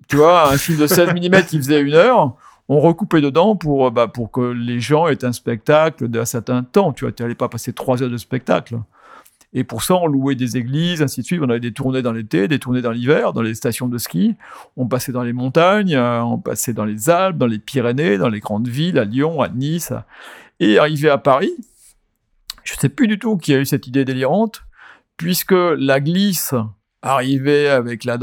Tu 0.08 0.16
vois, 0.16 0.50
un 0.50 0.56
film 0.56 0.78
de 0.78 0.86
16 0.86 1.10
mm 1.14 1.42
qui 1.46 1.58
faisait 1.58 1.80
une 1.82 1.92
heure. 1.92 2.34
On 2.68 2.80
recoupait 2.80 3.20
dedans 3.20 3.56
pour, 3.56 3.86
euh, 3.86 3.90
bah, 3.90 4.08
pour 4.08 4.30
que 4.30 4.40
les 4.40 4.80
gens 4.80 5.08
aient 5.08 5.24
un 5.24 5.32
spectacle 5.32 6.08
d'un 6.08 6.24
certain 6.24 6.62
temps. 6.62 6.92
Tu 6.92 7.06
n'allais 7.18 7.34
pas 7.34 7.48
passer 7.48 7.72
trois 7.72 8.02
heures 8.02 8.10
de 8.10 8.16
spectacle. 8.16 8.78
Et 9.54 9.64
pour 9.64 9.82
ça, 9.82 9.94
on 9.94 10.06
louait 10.06 10.34
des 10.34 10.58
églises, 10.58 11.00
ainsi 11.00 11.22
de 11.22 11.26
suite. 11.26 11.40
On 11.42 11.48
avait 11.48 11.60
des 11.60 11.72
tournées 11.72 12.02
dans 12.02 12.12
l'été, 12.12 12.48
des 12.48 12.58
tournées 12.58 12.82
dans 12.82 12.90
l'hiver, 12.90 13.32
dans 13.32 13.40
les 13.40 13.54
stations 13.54 13.88
de 13.88 13.96
ski. 13.96 14.36
On 14.76 14.86
passait 14.86 15.12
dans 15.12 15.22
les 15.22 15.32
montagnes, 15.32 15.94
euh, 15.94 16.22
on 16.22 16.38
passait 16.38 16.74
dans 16.74 16.84
les 16.84 17.08
Alpes, 17.08 17.38
dans 17.38 17.46
les 17.46 17.58
Pyrénées, 17.58 18.18
dans 18.18 18.28
les 18.28 18.40
grandes 18.40 18.68
villes, 18.68 18.98
à 18.98 19.04
Lyon, 19.04 19.40
à 19.40 19.48
Nice. 19.48 19.92
Et 20.60 20.78
arrivé 20.78 21.08
à 21.08 21.16
Paris, 21.16 21.54
je 22.64 22.74
ne 22.74 22.78
sais 22.78 22.90
plus 22.90 23.06
du 23.06 23.18
tout 23.18 23.38
qui 23.38 23.54
a 23.54 23.58
eu 23.58 23.64
cette 23.64 23.86
idée 23.86 24.04
délirante, 24.04 24.64
puisque 25.16 25.52
la 25.52 26.00
glisse 26.00 26.54
arrivait 27.00 27.68
avec 27.68 28.04
la... 28.04 28.18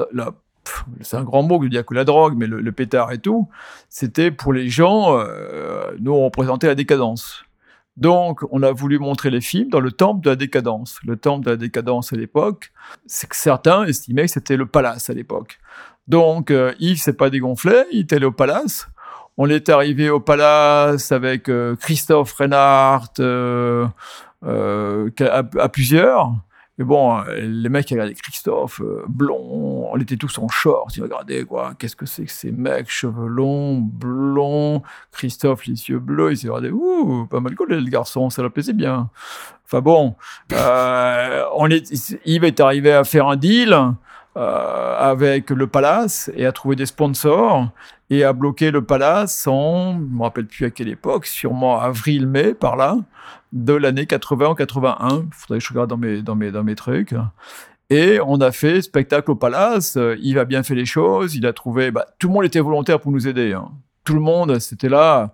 c'est 1.01 1.17
un 1.17 1.23
grand 1.23 1.43
mot 1.43 1.59
que 1.59 1.65
de 1.65 1.69
dire 1.69 1.85
que 1.85 1.93
la 1.93 2.03
drogue, 2.03 2.35
mais 2.37 2.47
le, 2.47 2.71
pétard 2.71 3.11
et 3.11 3.19
tout, 3.19 3.47
c'était 3.89 4.31
pour 4.31 4.53
les 4.53 4.69
gens, 4.69 5.17
euh, 5.17 5.91
nous 5.99 6.13
on 6.13 6.25
représentait 6.25 6.67
la 6.67 6.75
décadence. 6.75 7.43
Donc, 7.97 8.41
on 8.51 8.61
a 8.61 8.73
voulu 8.73 8.99
montrer 8.99 9.29
les 9.29 9.39
films 9.39 9.69
dans 9.69 9.79
le 9.79 9.91
temple 9.91 10.21
de 10.25 10.29
la 10.29 10.35
décadence. 10.35 10.99
Le 11.05 11.15
temple 11.15 11.45
de 11.45 11.51
la 11.51 11.55
décadence 11.55 12.11
à 12.11 12.17
l'époque, 12.17 12.73
c'est 13.05 13.29
que 13.29 13.37
certains 13.37 13.85
estimaient 13.85 14.25
que 14.25 14.31
c'était 14.31 14.57
le 14.57 14.65
palace 14.65 15.09
à 15.09 15.13
l'époque. 15.13 15.59
Donc, 16.07 16.51
euh, 16.51 16.73
Yves 16.79 16.99
s'est 16.99 17.13
pas 17.13 17.29
dégonflé, 17.29 17.85
il 17.91 17.99
est 17.99 18.13
allé 18.13 18.25
au 18.25 18.33
palace. 18.33 18.87
On 19.37 19.49
est 19.49 19.69
arrivé 19.69 20.09
au 20.09 20.19
palace 20.19 21.11
avec 21.11 21.49
euh, 21.49 21.75
Christophe 21.75 22.33
Reinhardt 22.33 23.19
euh, 23.19 23.85
euh, 24.45 25.09
à, 25.19 25.43
à 25.59 25.69
plusieurs. 25.69 26.33
Mais 26.77 26.83
bon, 26.83 27.19
euh, 27.19 27.39
les 27.39 27.69
mecs 27.69 27.89
regardaient 27.89 28.13
Christophe, 28.13 28.81
euh, 28.81 29.05
blond, 29.07 29.87
on 29.91 29.97
était 29.97 30.17
tous 30.17 30.37
en 30.39 30.49
short, 30.49 30.95
ils 30.97 31.03
regardaient 31.03 31.45
quoi, 31.45 31.73
qu'est-ce 31.79 31.95
que 31.95 32.05
c'est 32.05 32.25
que 32.25 32.31
ces 32.31 32.51
mecs, 32.51 32.89
cheveux 32.89 33.27
longs, 33.27 33.77
blonds, 33.77 34.81
Christophe, 35.13 35.67
les 35.67 35.89
yeux 35.89 35.99
bleus, 35.99 36.33
ils 36.33 36.37
se 36.37 36.47
regardaient, 36.47 36.71
ouh, 36.71 37.27
pas 37.27 37.39
mal 37.39 37.55
collé 37.55 37.79
le 37.79 37.89
garçon, 37.89 38.29
ça 38.29 38.41
leur 38.41 38.51
plaisait 38.51 38.73
bien. 38.73 39.09
Enfin 39.65 39.79
bon, 39.79 40.15
euh, 40.51 41.45
on 41.55 41.69
est, 41.69 42.19
Yves 42.25 42.43
est 42.43 42.59
arrivé 42.59 42.91
à 42.91 43.05
faire 43.05 43.27
un 43.27 43.37
deal 43.37 43.77
avec 44.37 45.49
le 45.51 45.65
Palace 45.65 46.29
et 46.35 46.45
a 46.45 46.51
trouvé 46.51 46.75
des 46.75 46.85
sponsors 46.85 47.69
et 48.09 48.23
a 48.23 48.33
bloqué 48.33 48.71
le 48.71 48.83
Palace 48.83 49.47
en, 49.47 49.93
je 49.93 50.15
me 50.15 50.21
rappelle 50.21 50.45
plus 50.45 50.65
à 50.65 50.69
quelle 50.69 50.89
époque, 50.89 51.25
sûrement 51.25 51.79
avril-mai 51.79 52.53
par 52.53 52.75
là, 52.75 52.97
de 53.53 53.73
l'année 53.73 54.05
80 54.05 54.49
ou 54.49 54.55
81. 54.55 55.25
Faudrait 55.31 55.59
que 55.59 55.65
je 55.65 55.69
regarde 55.69 55.89
dans 55.89 55.97
mes, 55.97 56.21
dans 56.21 56.35
mes, 56.35 56.51
dans 56.51 56.63
mes 56.63 56.75
trucs. 56.75 57.15
Et 57.89 58.19
on 58.25 58.41
a 58.41 58.51
fait 58.51 58.81
spectacle 58.81 59.31
au 59.31 59.35
Palace. 59.35 59.97
Il 60.21 60.39
a 60.39 60.45
bien 60.45 60.63
fait 60.63 60.75
les 60.75 60.85
choses. 60.85 61.35
Il 61.35 61.45
a 61.45 61.53
trouvé. 61.53 61.91
Bah, 61.91 62.05
tout 62.19 62.27
le 62.27 62.33
monde 62.33 62.45
était 62.45 62.59
volontaire 62.59 62.99
pour 62.99 63.11
nous 63.11 63.27
aider. 63.27 63.53
hein. 63.53 63.69
Tout 64.03 64.15
le 64.15 64.21
monde, 64.21 64.59
c'était 64.59 64.89
là. 64.89 65.33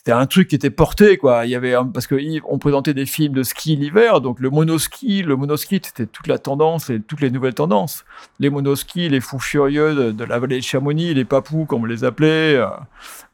C'était 0.00 0.12
un 0.12 0.24
truc 0.24 0.48
qui 0.48 0.54
était 0.54 0.70
porté, 0.70 1.18
quoi. 1.18 1.44
Il 1.44 1.50
y 1.50 1.54
avait 1.54 1.74
parce 1.92 2.06
que 2.06 2.16
on 2.48 2.58
présentait 2.58 2.94
des 2.94 3.04
films 3.04 3.34
de 3.34 3.42
ski 3.42 3.76
l'hiver, 3.76 4.22
donc 4.22 4.40
le 4.40 4.48
monoski, 4.48 5.22
le 5.22 5.36
monoski, 5.36 5.78
c'était 5.84 6.06
toute 6.06 6.26
la 6.26 6.38
tendance 6.38 6.88
et 6.88 7.02
toutes 7.02 7.20
les 7.20 7.30
nouvelles 7.30 7.52
tendances. 7.52 8.06
Les 8.38 8.48
monoskis, 8.48 9.10
les 9.10 9.20
fous 9.20 9.38
furieux 9.38 10.14
de, 10.14 10.24
la 10.24 10.38
vallée 10.38 10.56
de 10.56 10.62
Chamonix, 10.62 11.12
les 11.12 11.26
papous, 11.26 11.66
comme 11.66 11.82
on 11.82 11.84
les 11.84 12.02
appelait, 12.04 12.54
euh, 12.54 12.68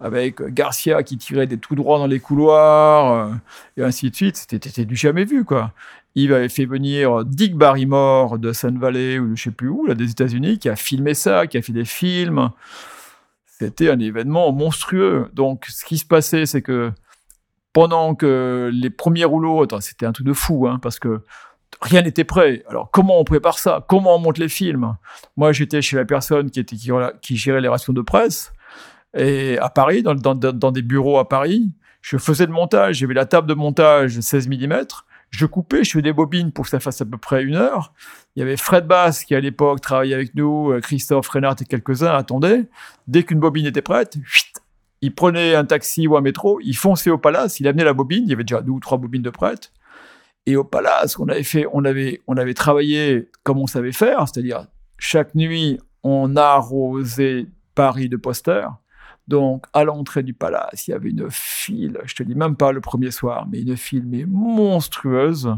avec 0.01 0.43
Garcia 0.43 1.05
qui 1.05 1.19
tirait 1.19 1.47
des 1.47 1.57
tout 1.57 1.77
droits 1.77 1.99
dans 2.01 2.09
les 2.09 2.19
couloirs, 2.19 3.13
euh, 3.13 3.33
et 3.77 3.85
ainsi 3.85 4.11
de 4.11 4.17
suite. 4.17 4.45
C'était 4.51 4.85
du 4.85 4.97
jamais 4.97 5.25
vu, 5.25 5.45
quoi. 5.45 5.71
Il 6.17 6.33
avait 6.33 6.49
fait 6.49 6.67
venir 6.67 7.25
Dick 7.25 7.55
Barrymore 7.55 8.41
de 8.41 8.53
Sun 8.53 8.77
Valley 8.77 9.21
ou 9.21 9.37
je 9.37 9.45
sais 9.45 9.51
plus 9.53 9.69
où, 9.69 9.87
là, 9.87 9.95
des 9.95 10.11
États-Unis, 10.11 10.59
qui 10.59 10.69
a 10.69 10.75
filmé 10.75 11.15
ça, 11.15 11.47
qui 11.47 11.59
a 11.59 11.63
fait 11.63 11.73
des 11.73 11.85
films. 11.85 12.51
C'était 13.59 13.89
un 13.91 13.99
événement 13.99 14.53
monstrueux. 14.53 15.31
Donc, 15.33 15.67
ce 15.67 15.85
qui 15.85 15.97
se 15.97 16.05
passait, 16.05 16.45
c'est 16.45 16.61
que 16.61 16.93
pendant 17.73 18.15
que 18.15 18.71
les 18.73 18.91
premiers 18.91 19.25
rouleaux, 19.25 19.67
c'était 19.81 20.05
un 20.07 20.13
truc 20.13 20.27
de 20.27 20.35
fou, 20.35 20.67
hein, 20.67 20.79
parce 20.81 20.99
que 20.99 21.23
rien 21.81 22.03
n'était 22.03 22.25
prêt. 22.25 22.65
Alors, 22.69 22.91
comment 22.91 23.19
on 23.19 23.25
prépare 23.25 23.59
ça? 23.59 23.85
Comment 23.89 24.17
on 24.17 24.19
monte 24.19 24.39
les 24.39 24.49
films? 24.49 24.97
Moi, 25.37 25.53
j'étais 25.53 25.81
chez 25.81 25.97
la 25.97 26.05
personne 26.05 26.51
qui, 26.51 27.37
gérait 27.37 27.61
les 27.61 27.69
rations 27.69 27.93
de 27.95 28.03
presse, 28.03 28.53
et 29.17 29.59
à 29.59 29.71
Paris, 29.71 30.03
dans, 30.03 30.15
dans, 30.15 30.35
dans 30.35 30.73
des 30.73 30.83
bureaux 30.83 31.19
à 31.19 31.29
Paris. 31.29 31.73
Je 32.03 32.19
faisais 32.19 32.47
le 32.47 32.53
montage, 32.53 32.97
j'avais 32.97 33.15
la 33.15 33.27
table 33.27 33.49
de 33.49 33.55
montage 33.55 34.21
16 34.21 34.49
mm, 34.49 34.85
je 35.37 35.45
coupais, 35.45 35.85
je 35.85 35.91
faisais 35.91 36.03
des 36.03 36.13
bobines 36.15 36.51
pour 36.51 36.65
que 36.65 36.71
ça 36.71 36.81
fasse 36.81 37.01
à 37.03 37.05
peu 37.05 37.19
près 37.19 37.43
une 37.43 37.57
heure. 37.57 37.93
Il 38.35 38.41
y 38.41 38.43
avait 38.43 38.57
Fred 38.57 38.87
Bass 38.87 39.23
qui 39.25 39.35
à 39.35 39.41
l'époque 39.41 39.83
travaillait 39.83 40.15
avec 40.15 40.35
nous, 40.35 40.73
euh, 40.73 40.81
Christophe 40.81 41.29
Reinhardt 41.29 41.57
et 41.61 41.67
quelques-uns 41.67 42.15
attendaient. 42.15 42.69
Dès 43.07 43.23
qu'une 43.23 43.39
bobine 43.39 43.67
était 43.67 43.83
prête, 43.83 44.17
il 45.03 45.15
prenait 45.15 45.55
un 45.55 45.67
taxi 45.67 46.07
ou 46.07 46.17
un 46.17 46.23
métro, 46.23 46.59
il 46.63 46.75
fonçait 46.75 47.11
au 47.11 47.19
palace, 47.19 47.61
il 47.61 47.69
amenait 47.69 47.85
la 47.85 47.93
bobine, 47.93 48.25
il 48.25 48.31
y 48.31 48.33
avait 48.33 48.45
déjà 48.45 48.63
deux 48.63 48.73
ou 48.73 48.81
trois 48.81 48.97
bobines 48.97 49.23
de 49.23 49.31
prêtes. 49.31 49.73
Et 50.47 50.57
au 50.57 50.65
palace, 50.65 51.19
on 51.19 51.29
avait 51.29 51.43
fait, 51.43 51.67
on 51.73 51.85
avait, 51.85 52.23
on 52.27 52.37
avait 52.39 52.55
travaillé 52.55 53.29
comme 53.43 53.59
on 53.59 53.67
savait 53.67 53.93
faire, 53.93 54.27
c'est-à-dire 54.29 54.67
chaque 54.97 55.35
nuit, 55.35 55.79
on 56.03 56.35
arrosait 56.37 57.47
Paris 57.75 58.09
de 58.09 58.17
posters. 58.17 58.73
Donc, 59.29 59.67
à 59.73 59.83
l'entrée 59.85 60.23
du 60.23 60.35
palace, 60.35 60.87
il 60.87 60.93
y 60.93 60.95
avait 60.95 61.11
une 61.11 61.27
file, 61.31 61.99
je 62.05 62.15
te 62.15 62.23
dis 62.23 62.35
même 62.37 62.55
pas 62.57 62.71
le 62.73 62.81
premier 62.81 63.11
soir, 63.11 63.47
mais 63.51 63.61
une 63.61 63.77
file 63.77 64.05
mais 64.07 64.25
monstrueuse. 64.27 65.57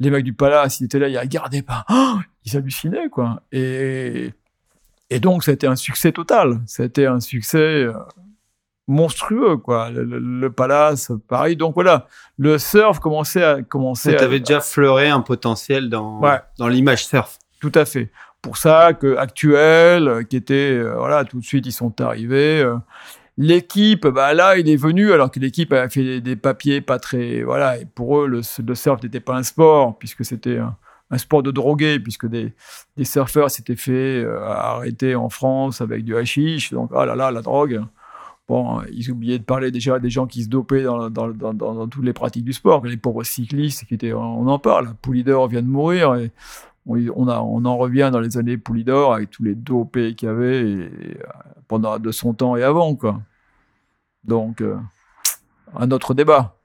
Les 0.00 0.10
mecs 0.10 0.24
du 0.24 0.32
palace, 0.32 0.80
ils 0.80 0.84
étaient 0.84 0.98
là, 0.98 1.08
ils 1.08 1.18
regardaient 1.18 1.62
pas. 1.62 1.84
Oh 1.90 2.16
ils 2.44 2.56
hallucinaient, 2.56 3.08
quoi. 3.10 3.42
Et, 3.52 4.32
et 5.10 5.20
donc, 5.20 5.44
c'était 5.44 5.66
un 5.66 5.76
succès 5.76 6.12
total. 6.12 6.60
C'était 6.66 7.06
un 7.06 7.20
succès 7.20 7.58
euh, 7.84 7.92
monstrueux, 8.86 9.56
quoi. 9.56 9.90
Le, 9.90 10.04
le, 10.04 10.18
le, 10.18 10.52
palace, 10.52 11.12
pareil. 11.28 11.56
Donc, 11.56 11.74
voilà, 11.74 12.06
le 12.38 12.58
surf 12.58 12.98
commençait 12.98 13.42
à... 13.44 13.62
Commençait 13.62 14.16
Tu 14.16 14.22
avais 14.22 14.40
déjà 14.40 14.60
fleuré 14.60 15.08
un 15.08 15.20
potentiel 15.20 15.88
dans, 15.88 16.20
Ouais. 16.20 16.40
dans 16.58 16.68
l'image 16.68 17.06
surf. 17.06 17.38
Tout 17.60 17.72
à 17.74 17.84
fait. 17.84 18.10
Pour 18.44 18.58
ça 18.58 18.92
que 18.92 19.16
Actuel, 19.16 20.06
euh, 20.06 20.22
qui 20.22 20.36
était, 20.36 20.72
euh, 20.74 20.96
voilà, 20.98 21.24
tout 21.24 21.40
de 21.40 21.44
suite, 21.44 21.64
ils 21.64 21.72
sont 21.72 21.98
arrivés. 22.02 22.60
euh, 22.60 22.76
L'équipe, 23.38 24.06
bah 24.06 24.34
là, 24.34 24.58
il 24.58 24.68
est 24.68 24.76
venu 24.76 25.12
alors 25.12 25.30
que 25.30 25.40
l'équipe 25.40 25.72
a 25.72 25.88
fait 25.88 26.20
des, 26.20 26.36
papiers 26.36 26.82
pas 26.82 26.98
très, 26.98 27.42
voilà. 27.42 27.78
Et 27.78 27.86
pour 27.86 28.18
eux, 28.18 28.28
le, 28.28 28.42
surf 28.42 29.02
n'était 29.02 29.20
pas 29.20 29.34
un 29.34 29.42
sport 29.42 29.98
puisque 29.98 30.26
c'était 30.26 30.58
un, 30.58 30.76
sport 31.16 31.42
de 31.42 31.50
drogués, 31.52 31.98
puisque 31.98 32.26
des, 32.26 32.52
des 32.98 33.04
surfeurs 33.06 33.50
s'étaient 33.50 33.76
fait 33.76 34.22
euh, 34.22 34.44
arrêter 34.46 35.14
en 35.14 35.30
France 35.30 35.80
avec 35.80 36.04
du 36.04 36.14
hashish. 36.14 36.70
Donc, 36.70 36.90
ah 36.94 37.06
là 37.06 37.16
là, 37.16 37.30
la 37.30 37.40
drogue. 37.40 37.82
Bon, 38.46 38.82
ils 38.92 39.10
oubliaient 39.10 39.38
de 39.38 39.44
parler 39.44 39.70
déjà 39.70 39.98
des 39.98 40.10
gens 40.10 40.26
qui 40.26 40.42
se 40.44 40.50
dopaient 40.50 40.82
dans, 40.82 41.08
dans, 41.08 41.54
dans 41.54 41.88
toutes 41.88 42.04
les 42.04 42.12
pratiques 42.12 42.44
du 42.44 42.52
sport, 42.52 42.84
les 42.84 42.98
pauvres 42.98 43.24
cyclistes 43.24 43.86
qui 43.86 43.94
étaient, 43.94 44.12
on 44.12 44.46
en 44.46 44.58
parle. 44.58 44.94
Poulidor 45.00 45.48
vient 45.48 45.62
de 45.62 45.66
mourir 45.66 46.14
et 46.16 46.30
on, 46.86 47.28
a, 47.28 47.40
on 47.40 47.64
en 47.64 47.76
revient 47.76 48.10
dans 48.12 48.20
les 48.20 48.36
années 48.36 48.58
Poulidor 48.58 49.14
avec 49.14 49.30
tous 49.30 49.42
les 49.42 49.54
dopés 49.54 50.14
qu'il 50.14 50.28
y 50.28 50.30
avait 50.30 50.68
et, 50.68 50.82
et, 50.84 51.18
pendant 51.68 51.98
de 51.98 52.12
son 52.12 52.34
temps 52.34 52.56
et 52.56 52.62
avant, 52.62 52.94
quoi. 52.94 53.20
Donc, 54.24 54.60
euh, 54.60 54.76
un 55.74 55.90
autre 55.90 56.14
débat. 56.14 56.56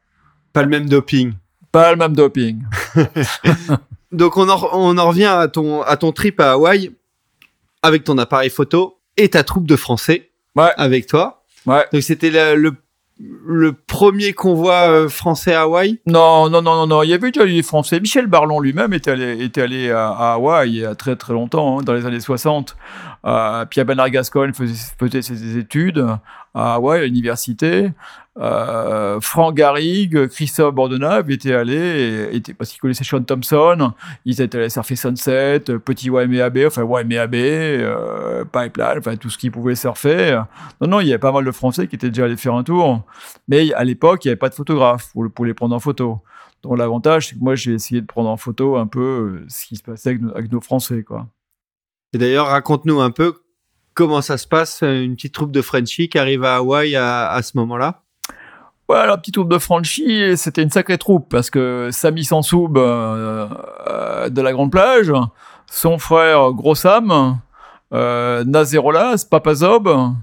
Pas 0.54 0.64
le 0.64 0.70
même 0.70 0.90
doping. 0.90 1.34
Pas 1.72 1.92
le 1.92 1.98
même 1.98 2.16
doping. 2.16 2.64
Donc, 4.12 4.38
on 4.38 4.50
en, 4.50 4.60
on 4.74 4.98
en 4.98 5.08
revient 5.08 5.26
à 5.26 5.48
ton, 5.48 5.82
à 5.84 5.96
ton 5.98 6.12
trip 6.12 6.40
à 6.40 6.54
Hawaï 6.54 6.92
avec 7.82 8.04
ton 8.04 8.18
appareil 8.18 8.50
photo 8.50 9.00
et 9.18 9.30
ta 9.30 9.44
troupe 9.44 9.68
de 9.68 9.76
Français 9.76 10.32
ouais. 10.56 10.72
avec 10.78 11.06
toi. 11.06 11.44
Ouais. 11.66 11.86
Donc, 11.94 12.02
c'était 12.02 12.32
le, 12.32 12.56
le 12.56 12.76
le 13.20 13.74
premier 13.74 14.34
convoi 14.34 14.90
euh, 14.90 15.10
français 15.10 15.54
à 15.54 15.64
Hawaï? 15.64 16.00
Non, 16.06 16.50
non, 16.50 16.62
non, 16.62 16.76
non, 16.76 16.88
non. 16.88 17.04
Il 17.04 17.10
y 17.10 17.14
avait 17.14 17.32
déjà 17.32 17.46
des 17.46 17.64
Français. 17.64 18.00
Michel 18.00 18.28
Barlon 18.28 18.60
lui-même 18.60 18.94
était 18.94 19.12
allé, 19.62 19.92
à, 19.92 20.34
Hawaï 20.34 20.70
il 20.70 20.78
y 20.78 20.86
a 20.86 20.96
très 20.96 21.16
très 21.16 21.34
longtemps, 21.34 21.80
hein, 21.80 21.84
dans 21.84 21.94
les 21.94 22.06
années 22.06 22.22
60. 22.22 22.78
Euh, 23.26 23.66
Pierre 23.66 23.86
Bernard 23.86 24.10
Gascoigne 24.10 24.54
faisait, 24.54 25.22
ses 25.22 25.58
études 25.58 26.06
à 26.54 26.76
Hawaï, 26.76 27.02
à 27.02 27.06
l'université. 27.06 27.92
Euh, 28.38 29.20
Franck 29.20 29.56
Garrigue, 29.56 30.28
Christophe 30.28 30.74
Bordenave 30.74 31.30
étaient 31.30 31.54
allés, 31.54 32.42
parce 32.58 32.72
qu'ils 32.72 32.80
connaissaient 32.80 33.04
Sean 33.04 33.22
Thompson, 33.22 33.92
ils 34.24 34.40
étaient 34.40 34.58
allés 34.58 34.70
surfer 34.70 34.96
Sunset, 34.96 35.60
Petit 35.84 36.08
YMAB, 36.08 36.60
enfin 36.66 36.84
YMAB, 36.84 37.36
euh, 37.36 38.46
Pipeline, 38.46 39.00
enfin 39.00 39.18
tout 39.18 39.30
ce 39.30 39.38
qu'ils 39.38 39.52
pouvaient 39.52 39.76
surfer. 39.76 40.42
Non, 40.80 40.88
non, 40.88 41.00
il 41.02 41.08
y 41.08 41.12
avait 41.12 41.20
pas 41.20 41.34
mal 41.34 41.44
de 41.44 41.52
Français 41.52 41.88
qui 41.88 41.96
étaient 41.96 42.10
déjà 42.10 42.26
allés 42.26 42.38
faire 42.38 42.54
un 42.54 42.64
tour. 42.64 43.04
Mais 43.50 43.74
à 43.74 43.84
l'époque, 43.84 44.24
il 44.24 44.30
n'y 44.30 44.32
avait 44.32 44.38
pas 44.38 44.50
de 44.50 44.56
photographe 44.56 45.12
pour, 45.36 45.46
les 45.46 45.54
prendre 45.54 45.76
en 45.76 45.80
photo. 45.80 46.22
Donc 46.64 46.78
l'avantage, 46.78 47.28
c'est 47.30 47.36
que 47.36 47.44
moi, 47.44 47.56
j'ai 47.56 47.74
essayé 47.74 48.02
de 48.02 48.06
prendre 48.06 48.30
en 48.30 48.38
photo 48.38 48.78
un 48.78 48.88
peu 48.88 49.44
ce 49.50 49.66
qui 49.66 49.76
se 49.76 49.84
passait 49.84 50.10
avec 50.10 50.22
nos, 50.22 50.32
avec 50.32 50.52
nos 50.52 50.62
Français, 50.62 51.04
quoi. 51.04 51.28
Et 52.14 52.18
d'ailleurs, 52.18 52.48
raconte-nous 52.48 53.00
un 53.02 53.12
peu 53.12 53.36
comment 53.94 54.22
ça 54.22 54.38
se 54.38 54.48
passe, 54.48 54.82
une 54.82 55.16
petite 55.16 55.34
troupe 55.34 55.52
de 55.52 55.62
Frenchies 55.62 56.10
qui 56.10 56.18
arrive 56.18 56.44
à 56.44 56.58
Hawaï 56.58 56.96
à, 56.96 57.30
à 57.30 57.42
ce 57.42 57.58
moment-là 57.58 58.04
Ouais, 58.90 59.06
la 59.06 59.18
petite 59.18 59.36
troupe 59.36 59.52
de 59.52 59.60
Franchi, 59.60 60.36
c'était 60.36 60.64
une 60.64 60.72
sacrée 60.72 60.98
troupe 60.98 61.30
parce 61.30 61.52
que 61.52 61.90
Samy 61.92 62.24
Sansoub 62.24 62.76
euh, 62.76 63.48
euh, 63.88 64.30
de 64.30 64.42
la 64.42 64.52
Grande 64.52 64.72
Plage, 64.72 65.14
son 65.70 66.00
frère 66.00 66.54
Gros 66.54 66.74
Sam, 66.74 67.40
euh, 67.94 68.44
Nazerolas, 68.46 69.28
Papazob, 69.30 70.16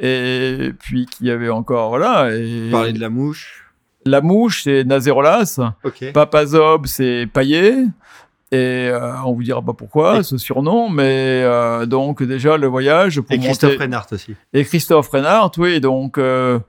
et 0.00 0.72
puis 0.80 1.04
qu'il 1.04 1.26
y 1.26 1.30
avait 1.30 1.50
encore, 1.50 1.90
voilà. 1.90 2.34
Et... 2.34 2.70
Parler 2.70 2.94
de 2.94 3.00
la 3.00 3.10
mouche. 3.10 3.66
La 4.06 4.22
mouche, 4.22 4.62
c'est 4.62 4.84
Nazerolas. 4.84 5.60
Okay. 5.84 6.12
Papazob, 6.12 6.86
c'est 6.86 7.28
Paillet. 7.30 7.84
Et 8.52 8.88
euh, 8.92 9.12
on 9.24 9.32
vous 9.32 9.42
dira 9.42 9.60
pas 9.60 9.72
pourquoi 9.72 10.18
et... 10.18 10.22
ce 10.22 10.38
surnom, 10.38 10.88
mais 10.88 11.42
euh, 11.42 11.84
donc 11.84 12.22
déjà 12.22 12.56
le 12.56 12.68
voyage 12.68 13.20
pour 13.20 13.32
et 13.32 13.40
Christophe 13.40 13.72
monter... 13.72 13.84
Reinhardt 13.84 14.06
aussi. 14.12 14.36
Et 14.52 14.64
Christophe 14.64 15.08
Reinhardt, 15.08 15.50
oui, 15.58 15.80
donc 15.80 16.16
euh, 16.16 16.60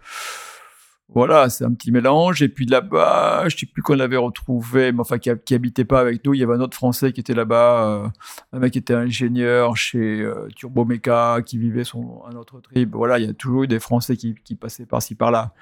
voilà, 1.14 1.52
c'est 1.52 1.66
un 1.66 1.72
petit 1.72 1.92
mélange. 1.92 2.42
Et 2.42 2.50
puis 2.50 2.66
là-bas, 2.66 3.44
je 3.48 3.56
sais 3.56 3.68
plus 3.68 3.84
qu'on 3.84 4.00
avait 4.00 4.18
retrouvé, 4.18 4.92
mais 4.92 5.02
enfin 5.02 5.20
qui, 5.20 5.30
qui, 5.46 5.54
habitait 5.54 5.86
pas 5.86 6.00
avec 6.00 6.26
nous. 6.26 6.34
Il 6.34 6.40
y 6.40 6.44
avait 6.44 6.56
un 6.56 6.62
autre 6.62 6.76
Français 6.76 7.14
qui 7.14 7.20
était 7.20 7.36
là-bas, 7.36 7.88
euh, 7.88 8.08
un 8.54 8.60
mec 8.60 8.74
qui 8.74 8.80
était 8.80 8.96
ingénieur 8.96 9.78
chez 9.78 10.28
Turbo 10.56 10.84
Mecha, 10.84 11.44
qui 11.46 11.60
vivait 11.60 11.84
son 11.84 12.24
un 12.28 12.36
autre 12.38 12.60
trip. 12.60 12.90
Voilà, 12.96 13.20
il 13.20 13.28
y 13.28 13.30
a 13.30 13.34
toujours 13.34 13.64
eu 13.64 13.68
des 13.68 13.80
Français 13.80 14.18
qui, 14.18 14.34
qui 14.44 14.56
passaient 14.56 14.88
par-ci 14.88 15.14
par-là. 15.14 15.54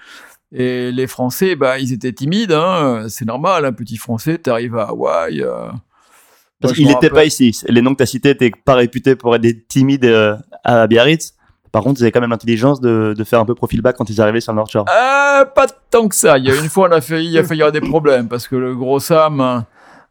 Et 0.53 0.93
les 0.93 1.07
Français, 1.07 1.57
bah, 1.57 1.78
ils 1.78 1.91
étaient 1.91 2.13
timides. 2.13 2.53
Hein, 2.53 3.07
c'est 3.09 3.26
normal, 3.26 3.66
un 3.66 3.74
petit 3.74 3.97
Français, 3.97 4.38
t'arrives 4.38 4.78
à 4.78 4.84
Hawaï. 4.84 5.45
Parce 6.62 6.74
qu'il 6.74 6.88
n'était 6.88 7.10
pas 7.10 7.26
ici. 7.26 7.58
Les 7.68 7.82
noms 7.82 7.91
que 7.91 7.97
tu 7.97 8.03
as 8.03 8.08
cités 8.08 8.30
n'étaient 8.30 8.51
pas 8.51 8.76
réputés 8.76 9.16
pour 9.16 9.36
être 9.36 9.41
des 9.41 9.62
timides 9.64 10.06
euh, 10.06 10.38
à 10.64 10.88
Biarritz. 10.88 11.34
Par 11.72 11.84
contre, 11.84 11.99
ils 11.99 12.03
avaient 12.03 12.12
quand 12.14 12.22
même 12.22 12.30
l'intelligence 12.30 12.80
de, 12.80 13.14
de, 13.18 13.24
faire 13.26 13.41
un 13.41 13.45
peu 13.45 13.53
profil 13.53 13.82
bas 13.82 13.91
quand 13.91 14.10
ils 14.10 14.22
arrivaient 14.22 14.39
sur 14.39 14.53
le 14.53 14.56
North 14.56 14.72
Shore. 14.72 14.86
Euh, 14.88 15.43
pas 15.43 15.68
tant 15.89 16.08
que 16.08 16.16
ça. 16.16 16.38
Il 16.38 16.45
y 16.45 16.49
a 16.49 16.56
une 16.56 16.70
fois, 16.70 16.88
on 16.88 16.91
a 16.93 17.01
failli, 17.01 17.32
il 17.32 17.38
a 17.38 17.43
failli 17.43 17.60
y 17.60 17.64
avoir 17.64 17.74
des 17.74 17.86
problèmes 17.86 18.30
parce 18.30 18.47
que 18.47 18.56
le 18.56 18.74
gros 18.76 19.01
Sam, 19.01 19.66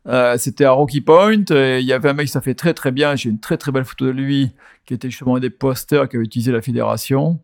euh, 0.06 0.36
c'était 0.36 0.66
à 0.66 0.72
Rocky 0.72 1.00
Point 1.00 1.44
et 1.50 1.78
il 1.80 1.86
y 1.86 1.94
avait 1.94 2.10
un 2.10 2.12
mec 2.12 2.26
qui 2.26 2.32
ça 2.32 2.42
fait 2.42 2.52
très 2.52 2.74
très 2.74 2.92
bien. 2.92 3.16
J'ai 3.16 3.30
une 3.30 3.40
très 3.40 3.56
très 3.56 3.72
belle 3.72 3.86
photo 3.86 4.04
de 4.04 4.10
lui 4.10 4.50
qui 4.84 4.92
était 4.92 5.08
justement 5.08 5.36
un 5.36 5.40
des 5.40 5.48
posters 5.48 6.06
qu'avait 6.06 6.24
utilisé 6.24 6.52
la 6.52 6.60
fédération. 6.60 7.40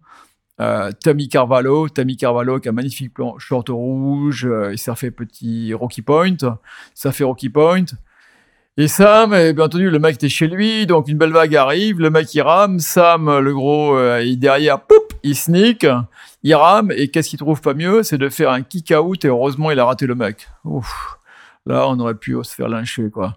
Euh, 0.60 0.90
Tammy 1.02 1.28
Carvalho, 1.28 1.88
Tammy 1.88 2.18
Carvalho 2.18 2.60
qui 2.60 2.68
a 2.68 2.72
un 2.72 2.74
magnifique 2.74 3.14
plan, 3.14 3.38
short 3.38 3.70
rouge, 3.70 4.46
il 4.70 4.76
s'est 4.76 4.94
fait 4.96 5.10
petit 5.10 5.72
Rocky 5.72 6.02
Point, 6.02 6.36
ça 6.94 7.10
fait 7.10 7.24
Rocky 7.24 7.48
Point. 7.48 7.86
Et 8.80 8.88
Sam, 8.88 9.34
et 9.34 9.52
bien 9.52 9.66
entendu, 9.66 9.90
le 9.90 9.98
mec 9.98 10.14
était 10.14 10.30
chez 10.30 10.46
lui, 10.46 10.86
donc 10.86 11.06
une 11.06 11.18
belle 11.18 11.34
vague 11.34 11.54
arrive, 11.54 12.00
le 12.00 12.08
mec 12.08 12.34
il 12.34 12.40
rame, 12.40 12.78
Sam, 12.78 13.38
le 13.38 13.52
gros, 13.52 13.94
euh, 13.94 14.22
il 14.24 14.38
derrière, 14.38 14.80
poup, 14.80 15.12
il 15.22 15.36
sneak, 15.36 15.86
il 16.42 16.54
rame, 16.54 16.90
et 16.96 17.08
qu'est-ce 17.08 17.28
qu'il 17.28 17.38
trouve 17.38 17.60
pas 17.60 17.74
mieux 17.74 18.02
C'est 18.02 18.16
de 18.16 18.30
faire 18.30 18.50
un 18.50 18.62
kick 18.62 18.90
out, 18.98 19.22
et 19.22 19.28
heureusement 19.28 19.70
il 19.70 19.78
a 19.78 19.84
raté 19.84 20.06
le 20.06 20.14
mec. 20.14 20.48
Ouf. 20.64 21.18
Là, 21.66 21.86
on 21.88 22.00
aurait 22.00 22.14
pu 22.14 22.34
se 22.42 22.54
faire 22.54 22.70
lyncher, 22.70 23.10
quoi. 23.10 23.36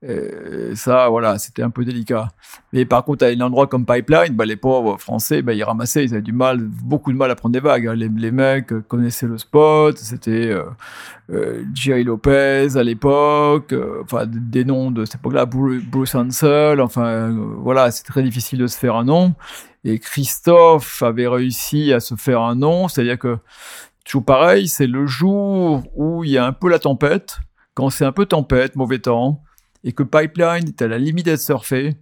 Et 0.00 0.76
ça, 0.76 1.08
voilà, 1.08 1.38
c'était 1.38 1.62
un 1.62 1.70
peu 1.70 1.84
délicat. 1.84 2.28
Mais 2.72 2.84
par 2.84 3.04
contre, 3.04 3.24
à 3.24 3.30
un 3.30 3.40
endroit 3.40 3.66
comme 3.66 3.84
Pipeline, 3.84 4.32
bah, 4.32 4.44
les 4.44 4.54
pauvres 4.54 4.96
Français, 4.96 5.42
bah, 5.42 5.54
ils 5.54 5.64
ramassaient, 5.64 6.04
ils 6.04 6.12
avaient 6.14 6.22
du 6.22 6.32
mal, 6.32 6.58
beaucoup 6.60 7.10
de 7.12 7.16
mal 7.16 7.30
à 7.32 7.34
prendre 7.34 7.52
des 7.52 7.58
vagues. 7.60 7.88
hein. 7.88 7.94
Les, 7.94 8.08
les 8.08 8.30
mecs 8.30 8.72
connaissaient 8.86 9.26
le 9.26 9.38
spot, 9.38 9.98
c'était 9.98 10.52
euh, 10.52 10.62
euh, 11.30 11.64
Jerry 11.74 12.04
Lopez 12.04 12.76
à 12.76 12.84
l'époque, 12.84 13.72
euh, 13.72 14.02
enfin 14.04 14.26
des, 14.26 14.64
noms 14.64 14.92
de 14.92 15.04
cette 15.04 15.16
époque-là, 15.16 15.46
Bru- 15.46 15.82
Bruce 15.82 16.14
Hansel, 16.14 16.80
enfin 16.80 17.04
euh, 17.06 17.30
voilà, 17.56 17.90
c'est 17.90 18.04
très 18.04 18.22
difficile 18.22 18.60
de 18.60 18.68
se 18.68 18.78
faire 18.78 18.94
un 18.94 19.04
nom. 19.04 19.34
Et 19.82 19.98
Christophe 19.98 21.02
avait 21.02 21.26
réussi 21.26 21.92
à 21.92 21.98
se 21.98 22.14
faire 22.14 22.42
un 22.42 22.54
nom, 22.54 22.86
c'est-à-dire 22.86 23.18
que 23.18 23.38
toujours 24.04 24.24
pareil, 24.24 24.68
c'est 24.68 24.86
le 24.86 25.06
jour 25.06 25.82
où 25.96 26.22
il 26.22 26.30
y 26.30 26.38
a 26.38 26.46
un 26.46 26.52
peu 26.52 26.68
la 26.68 26.78
tempête, 26.78 27.38
quand 27.74 27.90
c'est 27.90 28.04
un 28.04 28.12
peu 28.12 28.26
tempête, 28.26 28.76
mauvais 28.76 29.00
temps, 29.00 29.42
et 29.88 29.92
que 29.92 30.02
Pipeline 30.02 30.68
est 30.68 30.82
à 30.82 30.86
la 30.86 30.98
limite 30.98 31.24
d'être 31.24 31.40
surfé, 31.40 31.96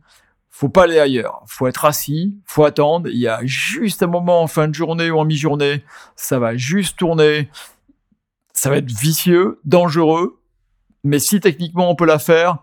faut 0.51 0.69
pas 0.69 0.83
aller 0.83 0.99
ailleurs. 0.99 1.45
Faut 1.47 1.69
être 1.69 1.85
assis, 1.85 2.37
faut 2.45 2.65
attendre. 2.65 3.09
Il 3.09 3.19
y 3.19 3.29
a 3.29 3.39
juste 3.45 4.03
un 4.03 4.09
moment 4.09 4.43
en 4.43 4.49
fin 4.49 4.67
de 4.67 4.75
journée 4.75 5.09
ou 5.09 5.21
en 5.21 5.25
mi-journée, 5.25 5.85
ça 6.17 6.41
va 6.41 6.57
juste 6.57 6.99
tourner. 6.99 7.49
Ça 8.53 8.71
va 8.71 8.79
être 8.79 8.91
vicieux, 8.91 9.61
dangereux. 9.65 10.41
Mais 11.05 11.21
si 11.21 11.39
techniquement 11.39 11.89
on 11.89 11.95
peut 11.95 12.07
la 12.07 12.19
faire, 12.19 12.59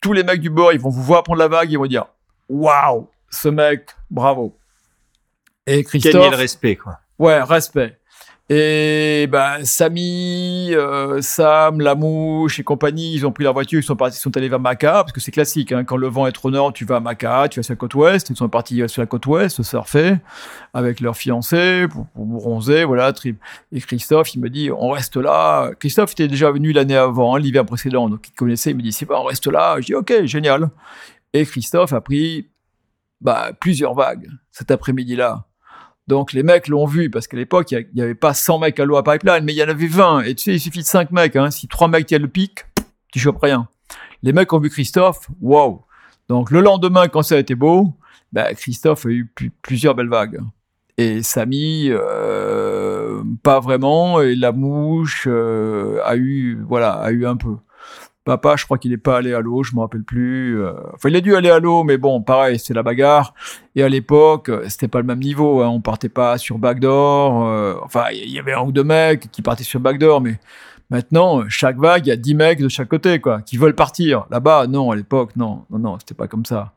tous 0.00 0.14
les 0.14 0.24
mecs 0.24 0.40
du 0.40 0.48
bord, 0.48 0.72
ils 0.72 0.80
vont 0.80 0.88
vous 0.88 1.02
voir 1.02 1.24
prendre 1.24 1.40
la 1.40 1.48
vague, 1.48 1.70
ils 1.70 1.76
vont 1.76 1.84
dire 1.84 2.06
Waouh, 2.48 3.06
ce 3.28 3.50
mec, 3.50 3.90
bravo. 4.10 4.56
Et 5.66 5.84
Christophe. 5.84 6.14
Gagner 6.14 6.30
le 6.30 6.36
respect, 6.36 6.76
quoi. 6.76 7.00
Ouais, 7.18 7.42
respect. 7.42 7.98
Et 8.50 9.26
ben 9.30 9.62
Samy, 9.64 10.70
euh, 10.72 11.20
Sam, 11.20 11.82
la 11.82 11.94
mouche 11.94 12.58
et 12.58 12.62
compagnie, 12.62 13.12
ils 13.14 13.26
ont 13.26 13.32
pris 13.32 13.44
leur 13.44 13.52
voiture, 13.52 13.78
ils 13.78 13.82
sont 13.82 13.94
partis, 13.94 14.16
ils 14.16 14.22
sont 14.22 14.34
allés 14.38 14.48
vers 14.48 14.58
Maca, 14.58 14.92
parce 15.02 15.12
que 15.12 15.20
c'est 15.20 15.30
classique. 15.30 15.70
Hein, 15.70 15.84
quand 15.84 15.98
le 15.98 16.08
vent 16.08 16.26
est 16.26 16.32
trop 16.32 16.50
nord, 16.50 16.72
tu 16.72 16.86
vas 16.86 16.96
à 16.96 17.00
Maca, 17.00 17.48
tu 17.50 17.58
vas 17.60 17.62
sur 17.62 17.72
la 17.72 17.76
côte 17.76 17.94
ouest. 17.94 18.30
Ils 18.30 18.36
sont 18.36 18.48
partis 18.48 18.82
sur 18.88 19.02
la 19.02 19.06
côte 19.06 19.26
ouest, 19.26 19.62
surfer 19.62 20.16
avec 20.72 21.00
leur 21.00 21.14
fiancée 21.14 21.88
pour, 21.90 22.06
bronzer, 22.14 22.84
voilà. 22.84 23.12
Et 23.72 23.80
Christophe, 23.82 24.34
il 24.34 24.40
me 24.40 24.48
dit, 24.48 24.70
on 24.70 24.90
reste 24.90 25.18
là. 25.18 25.70
Christophe 25.78 26.12
était 26.12 26.28
déjà 26.28 26.50
venu 26.50 26.72
l'année 26.72 26.96
avant, 26.96 27.34
hein, 27.36 27.38
l'hiver 27.38 27.66
précédent, 27.66 28.08
donc 28.08 28.28
il 28.28 28.32
connaissait. 28.32 28.70
Il 28.70 28.76
me 28.76 28.82
dit, 28.82 28.92
c'est 28.92 29.04
pas, 29.04 29.20
on 29.20 29.24
reste 29.24 29.46
là. 29.46 29.76
Je 29.80 29.86
dis, 29.86 29.94
ok, 29.94 30.24
génial. 30.24 30.70
Et 31.34 31.44
Christophe 31.44 31.92
a 31.92 32.00
pris 32.00 32.48
bah, 33.20 33.50
plusieurs 33.60 33.92
vagues 33.92 34.28
cet 34.52 34.70
après-midi-là. 34.70 35.44
Donc 36.08 36.32
les 36.32 36.42
mecs 36.42 36.68
l'ont 36.68 36.86
vu 36.86 37.10
parce 37.10 37.28
qu'à 37.28 37.36
l'époque 37.36 37.70
il 37.70 37.86
n'y 37.94 38.00
avait 38.00 38.14
pas 38.14 38.34
100 38.34 38.58
mecs 38.60 38.80
à 38.80 38.84
l'eau 38.84 38.96
à 38.96 39.04
pipeline, 39.04 39.44
mais 39.44 39.52
il 39.52 39.56
y 39.56 39.62
en 39.62 39.68
avait 39.68 39.86
20. 39.86 40.22
Et 40.22 40.34
tu 40.34 40.44
sais, 40.44 40.54
il 40.54 40.60
suffit 40.60 40.80
de 40.80 40.84
5 40.84 41.12
mecs. 41.12 41.36
Hein. 41.36 41.50
Si 41.50 41.68
3 41.68 41.88
mecs 41.88 42.06
tiennent 42.06 42.22
le 42.22 42.28
pic, 42.28 42.64
tu 43.12 43.18
chopes 43.20 43.40
rien. 43.42 43.68
Les 44.22 44.32
mecs 44.32 44.52
ont 44.52 44.58
vu 44.58 44.70
Christophe, 44.70 45.28
waouh. 45.40 45.82
Donc 46.28 46.50
le 46.50 46.60
lendemain, 46.60 47.08
quand 47.08 47.22
ça 47.22 47.36
a 47.36 47.38
été 47.38 47.54
beau, 47.54 47.92
bah, 48.32 48.52
Christophe 48.54 49.06
a 49.06 49.10
eu 49.10 49.30
plusieurs 49.62 49.94
belles 49.94 50.08
vagues. 50.08 50.40
Et 50.96 51.22
Samy, 51.22 51.88
euh, 51.90 53.22
pas 53.42 53.60
vraiment. 53.60 54.20
Et 54.20 54.34
la 54.34 54.52
mouche 54.52 55.26
euh, 55.30 56.00
a 56.04 56.16
eu, 56.16 56.58
voilà, 56.66 56.92
a 56.92 57.10
eu 57.12 57.26
un 57.26 57.36
peu. 57.36 57.56
Papa, 58.28 58.56
je 58.56 58.66
crois 58.66 58.76
qu'il 58.76 58.90
n'est 58.90 58.98
pas 58.98 59.16
allé 59.16 59.32
à 59.32 59.40
l'eau, 59.40 59.62
je 59.62 59.74
me 59.74 59.80
rappelle 59.80 60.02
plus. 60.04 60.60
euh. 60.62 60.74
Enfin, 60.92 61.08
il 61.08 61.16
a 61.16 61.22
dû 61.22 61.34
aller 61.34 61.48
à 61.48 61.60
l'eau, 61.60 61.82
mais 61.82 61.96
bon, 61.96 62.20
pareil, 62.20 62.58
c'est 62.58 62.74
la 62.74 62.82
bagarre. 62.82 63.32
Et 63.74 63.82
à 63.82 63.88
l'époque, 63.88 64.50
euh, 64.50 64.68
c'était 64.68 64.86
pas 64.86 64.98
le 64.98 65.06
même 65.06 65.20
niveau. 65.20 65.62
Hein. 65.62 65.68
On 65.68 65.80
partait 65.80 66.10
pas 66.10 66.36
sur 66.36 66.58
backdoor. 66.58 67.46
euh, 67.46 67.76
enfin, 67.82 68.04
il 68.12 68.28
y 68.30 68.38
avait 68.38 68.52
un 68.52 68.60
ou 68.60 68.70
deux 68.70 68.84
mecs 68.84 69.30
qui 69.32 69.40
partaient 69.40 69.64
sur 69.64 69.80
backdoor, 69.80 70.20
mais 70.20 70.38
maintenant, 70.90 71.48
chaque 71.48 71.78
vague, 71.78 72.04
il 72.04 72.10
y 72.10 72.12
a 72.12 72.16
10 72.16 72.34
mecs 72.34 72.60
de 72.60 72.68
chaque 72.68 72.88
côté, 72.88 73.18
quoi, 73.18 73.40
qui 73.40 73.56
veulent 73.56 73.74
partir. 73.74 74.26
Là-bas, 74.30 74.66
non, 74.66 74.90
à 74.90 74.96
l'époque, 74.96 75.34
non, 75.36 75.64
non, 75.70 75.78
non, 75.78 75.98
c'était 75.98 76.12
pas 76.12 76.28
comme 76.28 76.44
ça. 76.44 76.74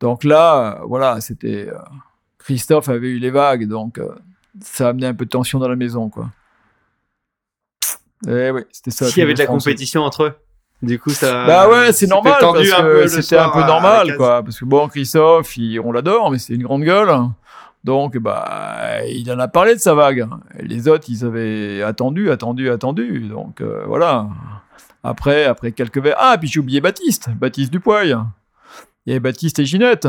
Donc 0.00 0.22
là, 0.22 0.80
euh, 0.82 0.84
voilà, 0.86 1.22
c'était. 1.22 1.66
euh, 1.70 1.78
Christophe 2.38 2.90
avait 2.90 3.08
eu 3.08 3.18
les 3.18 3.30
vagues, 3.30 3.66
donc 3.66 3.96
euh, 3.96 4.10
ça 4.60 4.88
a 4.88 4.90
amené 4.90 5.06
un 5.06 5.14
peu 5.14 5.24
de 5.24 5.30
tension 5.30 5.58
dans 5.58 5.68
la 5.68 5.76
maison, 5.76 6.10
quoi. 6.10 6.28
Eh 8.28 8.50
oui, 8.50 8.62
c'était 8.70 8.90
ça. 8.90 9.06
S'il 9.06 9.20
y 9.20 9.22
avait 9.22 9.32
de 9.32 9.38
la 9.38 9.46
compétition 9.46 10.02
entre 10.02 10.24
eux. 10.24 10.34
Du 10.86 10.98
coup, 10.98 11.10
ça. 11.10 11.46
Bah 11.46 11.68
ouais, 11.68 11.92
c'est 11.92 12.06
normal 12.06 12.34
parce 12.40 12.72
un 12.72 12.82
que 12.82 13.06
c'était 13.08 13.36
un 13.38 13.48
peu 13.50 13.60
normal 13.66 14.16
quoi 14.16 14.42
parce 14.42 14.58
que 14.58 14.64
bon 14.64 14.88
Christophe, 14.88 15.56
il- 15.56 15.80
on 15.80 15.92
l'adore 15.92 16.30
mais 16.30 16.38
c'est 16.38 16.54
une 16.54 16.62
grande 16.62 16.82
gueule. 16.84 17.10
Donc 17.84 18.16
bah 18.18 19.04
il 19.08 19.30
en 19.30 19.38
a 19.38 19.48
parlé 19.48 19.74
de 19.74 19.80
sa 19.80 19.94
vague. 19.94 20.26
Et 20.58 20.64
les 20.64 20.88
autres, 20.88 21.04
ils 21.08 21.24
avaient 21.24 21.82
attendu, 21.82 22.30
attendu, 22.30 22.70
attendu. 22.70 23.20
Donc 23.28 23.60
euh, 23.60 23.82
voilà. 23.86 24.26
Après 25.02 25.44
après 25.44 25.72
quelques 25.72 25.98
verres. 25.98 26.16
Ah, 26.18 26.36
puis 26.38 26.48
j'ai 26.48 26.60
oublié 26.60 26.80
Baptiste, 26.80 27.28
Baptiste 27.36 27.70
Dupoil. 27.72 28.18
Il 29.06 29.10
y 29.10 29.12
avait 29.12 29.20
Baptiste 29.20 29.58
et 29.58 29.64
Ginette. 29.66 30.08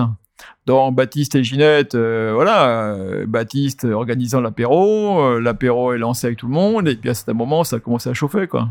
Donc 0.66 0.96
Baptiste 0.96 1.36
et 1.36 1.44
Ginette, 1.44 1.96
euh, 1.96 2.32
voilà, 2.34 2.66
euh, 2.94 3.26
Baptiste 3.28 3.86
organisant 3.86 4.42
l'apéro, 4.42 5.40
l'apéro 5.40 5.94
est 5.94 5.98
lancé 5.98 6.28
avec 6.28 6.38
tout 6.40 6.48
le 6.48 6.54
monde, 6.54 6.88
et 6.88 6.96
puis 6.96 7.10
à 7.10 7.14
cet 7.14 7.28
moment, 7.30 7.64
ça 7.64 7.76
a 7.78 7.80
commencé 7.80 8.10
à 8.10 8.14
chauffer, 8.14 8.48
quoi. 8.48 8.70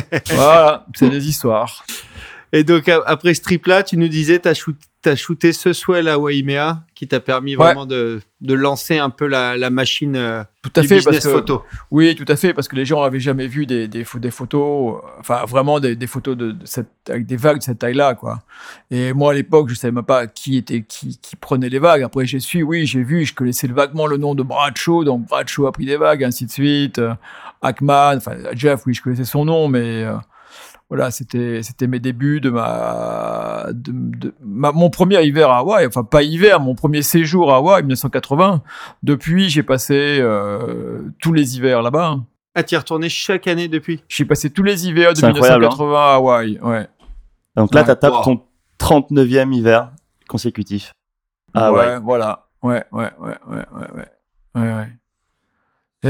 voilà, 0.34 0.86
c'est 0.94 1.10
des 1.10 1.28
histoires. 1.28 1.84
Et 2.52 2.64
donc, 2.64 2.88
après 2.88 3.34
ce 3.34 3.42
trip-là, 3.42 3.82
tu 3.82 3.96
nous 3.96 4.08
disais, 4.08 4.38
t'as 4.38 4.54
shoot, 4.54 4.76
as 5.04 5.16
shooté 5.16 5.52
ce 5.52 5.72
swell 5.72 6.08
à 6.08 6.18
Waimea 6.18 6.84
qui 6.94 7.06
t'a 7.06 7.20
permis 7.20 7.56
Ouais. 7.56 7.64
vraiment 7.66 7.86
de, 7.86 8.20
de 8.40 8.54
lancer 8.54 8.98
un 8.98 9.10
peu 9.10 9.26
la, 9.26 9.56
la 9.56 9.68
machine 9.68 10.16
euh, 10.16 10.42
Tout 10.62 10.70
à 10.76 10.80
du 10.80 10.88
fait, 10.88 10.96
business 10.96 11.14
parce 11.16 11.26
que 11.26 11.30
photo. 11.32 11.62
oui, 11.90 12.14
tout 12.14 12.24
à 12.28 12.34
fait, 12.36 12.54
parce 12.54 12.66
que 12.68 12.76
les 12.76 12.84
gens 12.86 13.02
n'avaient 13.02 13.20
jamais 13.20 13.46
vu 13.48 13.66
des, 13.66 13.88
des, 13.88 14.04
pho- 14.04 14.18
des 14.20 14.30
photos, 14.30 14.94
euh, 15.04 15.08
enfin 15.20 15.44
vraiment 15.44 15.80
des, 15.80 15.96
des 15.96 16.06
photos 16.06 16.36
de, 16.36 16.52
de 16.52 16.64
cette, 16.66 16.88
avec 17.10 17.26
des 17.26 17.36
vagues 17.36 17.58
de 17.58 17.62
cette 17.62 17.80
taille-là, 17.80 18.14
quoi. 18.14 18.40
Et 18.90 19.12
moi 19.12 19.32
à 19.32 19.34
l'époque, 19.34 19.68
je 19.68 19.74
savais 19.74 19.92
même 19.92 20.04
pas 20.04 20.26
qui 20.28 20.56
était 20.56 20.82
qui, 20.82 21.18
qui 21.20 21.36
prenait 21.36 21.68
les 21.68 21.78
vagues. 21.80 22.02
Après, 22.02 22.24
j'ai 22.26 22.40
su, 22.40 22.62
oui, 22.62 22.86
j'ai 22.86 23.02
vu, 23.02 23.26
je 23.26 23.34
connaissais 23.34 23.66
vaguement 23.66 24.06
le 24.06 24.16
nom 24.16 24.34
de 24.34 24.42
Bradshaw, 24.44 25.04
donc 25.04 25.26
Bradshaw 25.28 25.66
a 25.66 25.72
pris 25.72 25.84
des 25.84 25.96
vagues, 25.98 26.24
ainsi 26.24 26.46
de 26.46 26.50
suite. 26.50 27.00
Euh, 27.64 27.68
Ackman, 27.68 28.16
enfin 28.16 28.32
Jeff, 28.52 28.84
oui, 28.86 28.94
je 28.94 29.02
connaissais 29.02 29.24
son 29.24 29.44
nom, 29.44 29.68
mais 29.68 30.04
euh, 30.04 30.16
voilà, 30.88 31.10
c'était 31.10 31.62
c'était 31.62 31.86
mes 31.86 31.98
débuts 31.98 32.40
de 32.40 32.50
ma 32.50 33.66
de, 33.72 33.92
de- 33.92 34.34
ma- 34.40 34.72
mon 34.72 34.90
premier 34.90 35.22
hiver 35.24 35.50
à 35.50 35.58
Hawaï, 35.58 35.86
enfin 35.86 36.04
pas 36.04 36.22
hiver, 36.22 36.60
mon 36.60 36.74
premier 36.74 37.02
séjour 37.02 37.52
à 37.52 37.56
Hawaï 37.56 37.82
1980. 37.82 38.62
Depuis, 39.02 39.48
j'ai 39.48 39.62
passé 39.62 40.18
euh, 40.20 41.02
tous 41.20 41.32
les 41.32 41.56
hivers 41.56 41.82
là-bas. 41.82 42.18
Ah, 42.54 42.62
t'y 42.62 42.74
es 42.74 42.78
retourné 42.78 43.08
chaque 43.08 43.46
année 43.48 43.68
depuis? 43.68 44.02
J'ai 44.08 44.24
passé 44.24 44.48
tous 44.50 44.62
les 44.62 44.86
hivers 44.88 45.12
de 45.12 45.18
C'est 45.18 45.26
incroyable, 45.26 45.64
1980 45.64 45.98
à 46.00 46.14
Hawaï. 46.14 46.58
Ouais. 46.62 46.86
Donc 47.56 47.74
là, 47.74 47.82
Ouais. 47.82 47.96
tu 47.98 48.06
Wow. 48.06 48.22
ton 48.22 48.42
39e 48.78 49.52
hiver 49.52 49.90
consécutif. 50.28 50.92
Ah 51.54 51.72
ouais. 51.72 51.98
Voilà. 52.00 52.46
Ouais, 52.62 52.84
ouais, 52.92 53.10
ouais, 53.18 53.36
ouais, 53.48 53.64
ouais, 53.72 53.86
ouais. 53.94 54.06
ouais, 54.54 54.74
ouais. 54.74 54.88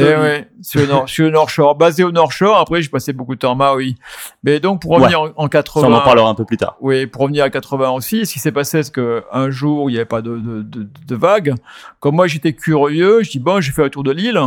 Eh 0.00 0.16
ouais, 0.20 0.48
sur 0.62 0.80
le 0.80 0.86
Nord, 0.86 1.08
sur 1.08 1.24
le 1.24 1.30
North 1.30 1.48
Shore, 1.50 1.74
basé 1.74 2.04
au 2.04 2.12
North 2.12 2.32
Shore. 2.32 2.56
Après, 2.58 2.82
j'ai 2.82 2.88
passé 2.88 3.12
beaucoup 3.12 3.34
de 3.34 3.40
temps 3.40 3.52
à 3.52 3.54
Maui. 3.54 3.96
Mais 4.42 4.60
donc, 4.60 4.82
pour 4.82 4.92
revenir 5.02 5.20
en, 5.22 5.28
en 5.36 5.48
80. 5.48 5.80
Ça, 5.82 5.88
on 5.88 5.92
en 5.94 6.00
parlera 6.04 6.28
un 6.28 6.34
peu 6.34 6.44
plus 6.44 6.56
tard. 6.56 6.76
Oui, 6.80 7.06
pour 7.06 7.22
revenir 7.22 7.44
à 7.44 7.50
80 7.50 7.90
aussi, 7.90 8.26
ce 8.26 8.32
qui 8.32 8.38
s'est 8.38 8.52
passé, 8.52 8.82
c'est 8.82 8.92
qu'un 8.94 9.50
jour, 9.50 9.88
il 9.90 9.94
n'y 9.94 9.98
avait 9.98 10.04
pas 10.06 10.22
de, 10.22 10.36
de, 10.38 10.62
de, 10.62 10.88
de 11.06 11.14
vagues. 11.16 11.54
Comme 12.00 12.16
moi, 12.16 12.26
j'étais 12.26 12.52
curieux, 12.52 13.22
je 13.22 13.30
dis, 13.30 13.38
bon, 13.40 13.60
j'ai 13.60 13.72
fait 13.72 13.82
le 13.84 13.90
tour 13.90 14.02
de 14.04 14.10
l'île. 14.12 14.40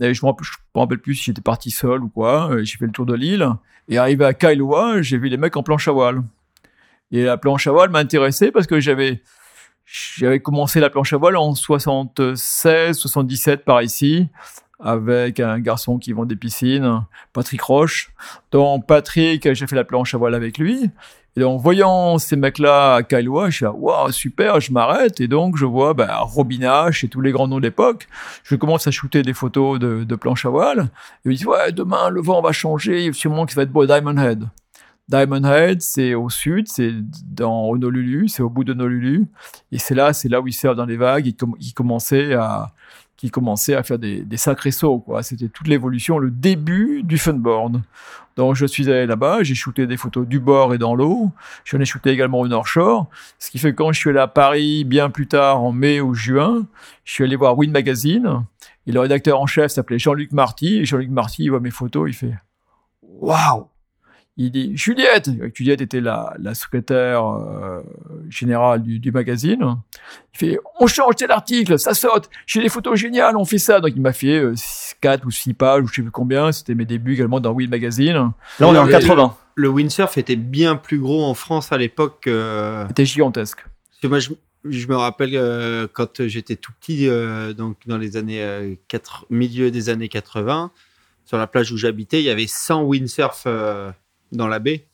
Et 0.00 0.14
je 0.14 0.20
ne 0.24 0.26
me 0.26 0.30
rappelle- 0.32 0.44
je 0.46 0.56
me 0.76 0.80
rappelle 0.80 0.98
plus 0.98 1.14
si 1.16 1.24
j'étais 1.24 1.40
parti 1.42 1.70
seul 1.70 2.02
ou 2.04 2.08
quoi. 2.08 2.50
Euh, 2.52 2.62
J'ai 2.64 2.76
fait 2.78 2.86
le 2.86 2.92
tour 2.92 3.04
de 3.06 3.14
l'île. 3.14 3.48
Et 3.88 3.98
arrivé 3.98 4.24
à 4.24 4.32
Kailua, 4.34 5.02
j'ai 5.02 5.18
vu 5.18 5.28
les 5.28 5.36
mecs 5.36 5.56
en 5.56 5.62
planche 5.62 5.88
à 5.88 5.92
voile. 5.92 6.22
Et 7.10 7.24
la 7.24 7.36
planche 7.38 7.66
à 7.66 7.72
voile 7.72 7.88
m'a 7.90 8.00
intéressé 8.00 8.50
parce 8.52 8.66
que 8.66 8.80
j'avais, 8.80 9.22
j'avais 9.90 10.40
commencé 10.40 10.80
la 10.80 10.90
planche 10.90 11.12
à 11.12 11.16
voile 11.16 11.36
en 11.36 11.54
76, 11.54 12.96
77 12.96 13.64
par 13.64 13.82
ici, 13.82 14.28
avec 14.80 15.40
un 15.40 15.58
garçon 15.60 15.98
qui 15.98 16.12
vend 16.12 16.26
des 16.26 16.36
piscines, 16.36 17.04
Patrick 17.32 17.62
Roche. 17.62 18.12
Donc 18.52 18.86
Patrick, 18.86 19.52
j'ai 19.54 19.66
fait 19.66 19.76
la 19.76 19.84
planche 19.84 20.14
à 20.14 20.18
voile 20.18 20.34
avec 20.34 20.58
lui. 20.58 20.90
Et 21.36 21.44
en 21.44 21.56
voyant 21.56 22.18
ces 22.18 22.34
mecs-là 22.34 22.96
à 22.96 23.02
Kailua, 23.04 23.48
je 23.48 23.56
suis 23.56 23.64
là, 23.64 23.70
waouh, 23.72 24.10
super, 24.10 24.60
je 24.60 24.72
m'arrête. 24.72 25.20
Et 25.20 25.28
donc, 25.28 25.56
je 25.56 25.64
vois 25.64 25.94
bah, 25.94 26.18
Robin 26.22 26.58
H 26.58 27.04
et 27.04 27.08
tous 27.08 27.20
les 27.20 27.30
grands 27.30 27.46
noms 27.46 27.58
de 27.58 27.62
l'époque. 27.62 28.08
Je 28.42 28.56
commence 28.56 28.88
à 28.88 28.90
shooter 28.90 29.22
des 29.22 29.34
photos 29.34 29.78
de, 29.78 30.02
de 30.02 30.16
planche 30.16 30.44
à 30.46 30.48
voile. 30.48 30.80
Et 30.80 31.26
il 31.26 31.30
me 31.30 31.34
dit, 31.36 31.46
ouais, 31.46 31.70
demain, 31.70 32.08
le 32.10 32.20
vent 32.20 32.42
va 32.42 32.50
changer, 32.50 33.12
sûrement 33.12 33.46
qu'il 33.46 33.54
va 33.54 33.62
être 33.62 33.70
beau 33.70 33.86
Diamond 33.86 34.16
Head. 34.18 34.48
Diamond 35.08 35.44
Head, 35.44 35.80
c'est 35.80 36.14
au 36.14 36.28
sud, 36.28 36.68
c'est 36.68 36.92
dans 37.24 37.68
Honolulu, 37.68 38.28
c'est 38.28 38.42
au 38.42 38.50
bout 38.50 38.64
de 38.64 38.72
Honolulu. 38.72 39.26
Et 39.72 39.78
c'est 39.78 39.94
là, 39.94 40.12
c'est 40.12 40.28
là 40.28 40.40
où 40.40 40.48
ils 40.48 40.52
servent 40.52 40.76
dans 40.76 40.84
les 40.84 40.98
vagues. 40.98 41.26
Ils, 41.26 41.34
com- 41.34 41.56
ils 41.58 41.72
commençaient 41.72 42.34
à, 42.34 42.72
qui 43.18 43.30
commençait 43.30 43.74
à 43.74 43.82
faire 43.82 43.98
des, 43.98 44.24
sacrés 44.36 44.70
sauts. 44.70 45.04
C'était 45.22 45.48
toute 45.48 45.66
l'évolution, 45.66 46.18
le 46.18 46.30
début 46.30 47.02
du 47.02 47.18
funboard. 47.18 47.82
Donc 48.36 48.54
je 48.54 48.66
suis 48.66 48.88
allé 48.88 49.06
là-bas, 49.06 49.42
j'ai 49.42 49.56
shooté 49.56 49.88
des 49.88 49.96
photos 49.96 50.26
du 50.26 50.38
bord 50.38 50.72
et 50.72 50.78
dans 50.78 50.94
l'eau. 50.94 51.32
J'en 51.64 51.80
ai 51.80 51.84
shooté 51.84 52.10
également 52.10 52.38
au 52.38 52.46
North 52.46 52.68
Shore. 52.68 53.08
Ce 53.40 53.50
qui 53.50 53.58
fait 53.58 53.72
que 53.72 53.76
quand 53.76 53.90
je 53.90 53.98
suis 53.98 54.10
allé 54.10 54.20
à 54.20 54.28
Paris, 54.28 54.84
bien 54.84 55.10
plus 55.10 55.26
tard, 55.26 55.62
en 55.62 55.72
mai 55.72 56.00
ou 56.00 56.14
juin, 56.14 56.66
je 57.04 57.12
suis 57.14 57.24
allé 57.24 57.34
voir 57.34 57.58
Win 57.58 57.72
Magazine. 57.72 58.44
Et 58.86 58.92
le 58.92 59.00
rédacteur 59.00 59.40
en 59.40 59.46
chef 59.46 59.72
s'appelait 59.72 59.98
Jean-Luc 59.98 60.30
Marty. 60.30 60.76
Et 60.76 60.84
Jean-Luc 60.84 61.10
Marty, 61.10 61.44
il 61.44 61.48
voit 61.48 61.60
mes 61.60 61.72
photos, 61.72 62.08
il 62.08 62.14
fait 62.14 62.34
Waouh 63.02 63.66
il 64.40 64.52
dit 64.52 64.76
Juliette, 64.76 65.28
Juliette 65.52 65.80
était 65.80 66.00
la, 66.00 66.32
la 66.38 66.54
secrétaire 66.54 67.26
euh, 67.26 67.82
générale 68.30 68.82
du, 68.82 69.00
du, 69.00 69.10
magazine. 69.10 69.76
Il 70.34 70.38
fait 70.38 70.58
on 70.78 70.86
change 70.86 71.16
tel 71.16 71.32
article, 71.32 71.78
ça 71.78 71.92
saute, 71.92 72.30
j'ai 72.46 72.62
des 72.62 72.68
photos 72.68 72.98
géniales, 72.98 73.36
on 73.36 73.44
fait 73.44 73.58
ça. 73.58 73.80
Donc 73.80 73.92
il 73.96 74.00
m'a 74.00 74.12
fait 74.12 74.38
euh, 74.38 74.54
4 75.00 75.26
ou 75.26 75.30
6 75.32 75.54
pages 75.54 75.82
ou 75.82 75.88
je 75.88 75.94
sais 75.96 76.02
plus 76.02 76.12
combien. 76.12 76.52
C'était 76.52 76.76
mes 76.76 76.84
débuts 76.84 77.14
également 77.14 77.40
dans 77.40 77.52
Win 77.52 77.68
Magazine. 77.68 78.12
Là 78.14 78.32
on 78.68 78.74
est 78.74 78.78
en 78.78 78.86
Et 78.86 78.92
80. 78.92 79.36
Le 79.56 79.68
windsurf 79.68 80.16
était 80.18 80.36
bien 80.36 80.76
plus 80.76 81.00
gros 81.00 81.24
en 81.24 81.34
France 81.34 81.72
à 81.72 81.76
l'époque. 81.76 82.18
que- 82.22 82.84
C'était 82.86 83.04
gigantesque. 83.06 83.64
Moi, 84.04 84.20
je, 84.20 84.30
je 84.64 84.86
me 84.86 84.94
rappelle 84.94 85.32
euh, 85.34 85.88
quand 85.92 86.28
j'étais 86.28 86.54
tout 86.54 86.70
petit, 86.80 87.08
euh, 87.08 87.52
donc 87.52 87.78
dans 87.86 87.98
les 87.98 88.16
années 88.16 88.40
euh, 88.40 88.74
4, 88.86 89.26
milieu 89.30 89.72
des 89.72 89.88
années 89.88 90.08
80, 90.08 90.70
sur 91.24 91.36
la 91.38 91.48
plage 91.48 91.72
où 91.72 91.76
j'habitais, 91.76 92.20
il 92.20 92.24
y 92.24 92.30
avait 92.30 92.46
100 92.46 92.82
windsurf 92.84 93.42
euh, 93.46 93.90
dans 94.32 94.48
la 94.48 94.58
baie. 94.58 94.86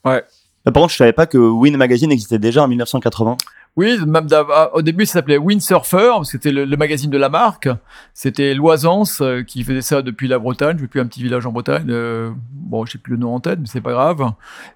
Mais 0.67 0.73
Par 0.73 0.83
contre, 0.83 0.93
je 0.93 0.99
savais 0.99 1.13
pas 1.13 1.27
que 1.27 1.39
Win 1.39 1.77
Magazine 1.77 2.11
existait 2.11 2.39
déjà 2.39 2.63
en 2.63 2.69
1980. 2.69 3.37
Oui, 3.77 3.99
même 4.07 4.29
ah, 4.33 4.71
au 4.73 4.83
début, 4.83 5.05
ça 5.05 5.15
s'appelait 5.15 5.37
Windsurfer, 5.37 6.11
parce 6.15 6.29
que 6.29 6.33
c'était 6.39 6.53
le, 6.53 6.65
le 6.65 6.77
magazine 6.77 7.11
de 7.11 7.19
la 7.19 7.29
marque. 7.29 7.69
C'était 8.13 8.55
Loisance 8.55 9.21
euh, 9.21 9.43
qui 9.43 9.65
faisait 9.65 9.83
ça 9.83 10.01
depuis 10.01 10.29
la 10.29 10.39
Bretagne. 10.39 10.77
Je 10.77 10.83
veux 10.83 10.89
plus 10.89 11.01
un 11.01 11.07
petit 11.07 11.23
village 11.25 11.45
en 11.45 11.51
Bretagne. 11.51 11.87
euh, 11.91 12.31
bon, 12.53 12.87
je 12.87 12.93
sais 12.93 12.99
plus 12.99 13.15
le 13.15 13.19
nom 13.19 13.35
en 13.35 13.41
tête, 13.41 13.59
mais 13.59 13.67
c'est 13.67 13.81
pas 13.81 13.91
grave. 13.91 14.25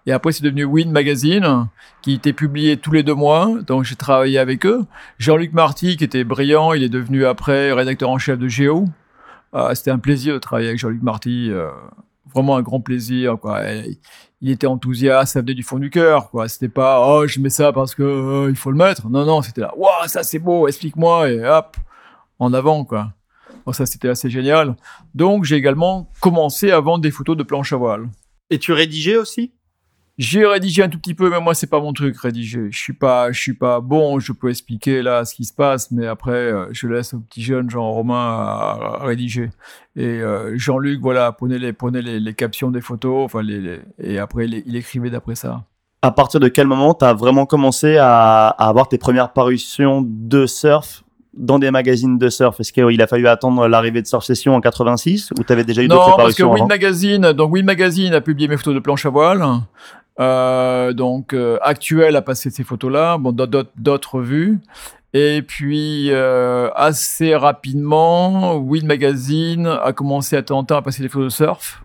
Et 0.06 0.12
après, 0.12 0.32
c'est 0.32 0.42
devenu 0.42 0.64
Wind 0.64 0.90
Magazine, 0.90 1.68
qui 2.02 2.14
était 2.14 2.32
publié 2.32 2.76
tous 2.76 2.90
les 2.90 3.04
deux 3.04 3.14
mois. 3.14 3.48
Donc, 3.68 3.84
j'ai 3.84 3.94
travaillé 3.94 4.36
avec 4.40 4.66
eux. 4.66 4.84
Jean-Luc 5.18 5.52
Marty, 5.52 5.96
qui 5.96 6.02
était 6.02 6.24
brillant, 6.24 6.72
il 6.72 6.82
est 6.82 6.88
devenu 6.88 7.24
après 7.24 7.72
rédacteur 7.72 8.11
en 8.11 8.18
chef 8.18 8.36
de 8.36 8.48
Géo. 8.48 8.86
Ah, 9.52 9.76
c'était 9.76 9.92
un 9.92 9.98
plaisir 10.00 10.34
de 10.34 10.40
travailler 10.40 10.68
avec 10.68 10.80
Jean-Luc 10.80 11.02
Marty. 11.02 11.52
Vraiment 12.39 12.57
un 12.57 12.62
grand 12.62 12.80
plaisir, 12.80 13.39
quoi. 13.39 13.62
Il 14.41 14.51
était 14.51 14.66
enthousiaste, 14.66 15.32
ça 15.32 15.41
venait 15.41 15.55
du 15.55 15.62
fond 15.62 15.78
du 15.78 15.91
cœur, 15.91 16.30
quoi. 16.30 16.49
C'était 16.49 16.68
pas, 16.68 17.05
oh, 17.07 17.26
je 17.26 17.41
mets 17.41 17.51
ça 17.51 17.72
parce 17.72 17.95
que 17.95 18.03
euh, 18.03 18.51
il 18.51 18.57
faut 18.57 18.70
le 18.70 18.76
mettre. 18.76 19.09
Non, 19.09 19.24
non, 19.24 19.43
c'était 19.43 19.62
là, 19.62 19.72
waouh, 19.76 20.07
ça 20.07 20.22
c'est 20.22 20.39
beau, 20.39 20.68
explique-moi, 20.68 21.30
et 21.30 21.45
hop, 21.45 21.76
en 22.39 22.53
avant, 22.53 22.84
quoi. 22.84 23.12
Bon, 23.66 23.72
ça 23.72 23.86
c'était 23.86 24.09
assez 24.09 24.30
génial. 24.30 24.76
Donc, 25.14 25.45
j'ai 25.45 25.57
également 25.57 26.09
commencé 26.20 26.70
à 26.70 26.80
vendre 26.80 27.03
des 27.03 27.11
photos 27.11 27.36
de 27.36 27.43
planche 27.43 27.72
à 27.72 27.76
voile. 27.76 28.09
Et 28.51 28.59
tu 28.59 28.72
rédigeais 28.72 29.16
aussi? 29.16 29.53
J'ai 30.19 30.45
rédigé 30.45 30.83
un 30.83 30.89
tout 30.89 30.99
petit 30.99 31.14
peu, 31.14 31.31
mais 31.31 31.41
moi 31.41 31.55
c'est 31.55 31.69
pas 31.69 31.81
mon 31.81 31.93
truc 31.93 32.19
rédiger. 32.19 32.66
Je 32.73 32.79
suis 32.79 32.93
pas, 32.93 33.31
je 33.31 33.41
suis 33.41 33.55
pas 33.55 33.81
bon. 33.81 34.19
Je 34.19 34.33
peux 34.33 34.51
expliquer 34.51 35.01
là 35.01 35.25
ce 35.25 35.33
qui 35.35 35.45
se 35.45 35.53
passe, 35.53 35.93
mais 35.93 36.07
après 36.09 36.33
euh, 36.33 36.66
je 36.73 36.89
laisse 36.89 37.14
aux 37.14 37.21
petits 37.21 37.43
jeunes 37.43 37.71
Jean 37.71 37.89
Romain 37.93 38.16
à, 38.16 38.99
à 39.01 39.05
rédiger. 39.07 39.51
Et 39.95 40.05
euh, 40.07 40.59
Jean-Luc, 40.59 41.01
voilà, 41.01 41.31
prenait 41.31 41.59
les, 41.59 41.73
prenait 41.73 42.03
les, 42.03 42.19
les 42.19 42.35
captions 42.35 42.71
des 42.73 42.81
photos, 42.81 43.25
enfin 43.27 43.43
les, 43.43 43.61
les- 43.61 43.81
et 44.03 44.19
après 44.19 44.47
il, 44.47 44.75
écrivait 44.77 45.11
d'après 45.11 45.37
ça. 45.37 45.62
À 46.03 46.11
partir 46.11 46.41
de 46.41 46.49
quel 46.49 46.66
moment 46.66 46.95
t'as 46.95 47.12
vraiment 47.14 47.47
commencé 47.47 47.97
à, 47.97 48.49
à 48.49 48.69
avoir 48.69 48.89
tes 48.89 48.99
premières 48.99 49.33
parutions 49.33 50.03
de 50.05 50.47
surf 50.47 51.05
dans 51.35 51.59
des 51.61 51.71
magazines 51.71 52.19
de 52.19 52.29
surf? 52.29 52.59
Est-ce 52.59 52.73
qu'il 52.73 53.03
a 53.03 53.07
fallu 53.07 53.29
attendre 53.29 53.69
l'arrivée 53.69 54.03
de 54.03 54.07
Surf 54.07 54.25
Session 54.25 54.55
en 54.57 54.61
86 54.61 55.31
ou 55.39 55.43
t'avais 55.45 55.62
déjà 55.64 55.83
eu 55.83 55.89
d'autres 55.89 56.11
Non, 56.11 56.16
parce 56.16 56.35
que 56.35 56.43
parutions 56.43 56.49
Win 56.53 56.59
avant? 56.62 56.66
Magazine, 56.69 57.33
donc 57.33 57.53
Win 57.53 57.64
Magazine 57.66 58.14
a 58.14 58.21
publié 58.21 58.49
mes 58.49 58.57
photos 58.57 58.75
de 58.75 58.81
planche 58.81 59.07
à 59.07 59.11
voile. 59.11 59.45
Euh, 60.21 60.93
donc 60.93 61.33
euh, 61.33 61.59
Actuel 61.62 62.16
a 62.16 62.23
passé 62.23 62.51
ces 62.51 62.64
photos-là, 62.64 63.19
bon 63.19 63.33
d'autres- 63.33 64.14
revues. 64.14 64.59
Et 65.14 65.43
puis 65.43 66.11
euh, 66.11 66.71
assez 66.75 67.35
rapidement, 67.35 68.57
Win 68.57 68.87
Magazine 68.87 69.66
a 69.66 69.93
commencé 69.93 70.37
à 70.37 70.43
temps 70.43 70.62
à 70.62 70.83
passer 70.83 71.03
des 71.03 71.09
photos 71.09 71.33
de 71.33 71.45
surf. 71.45 71.83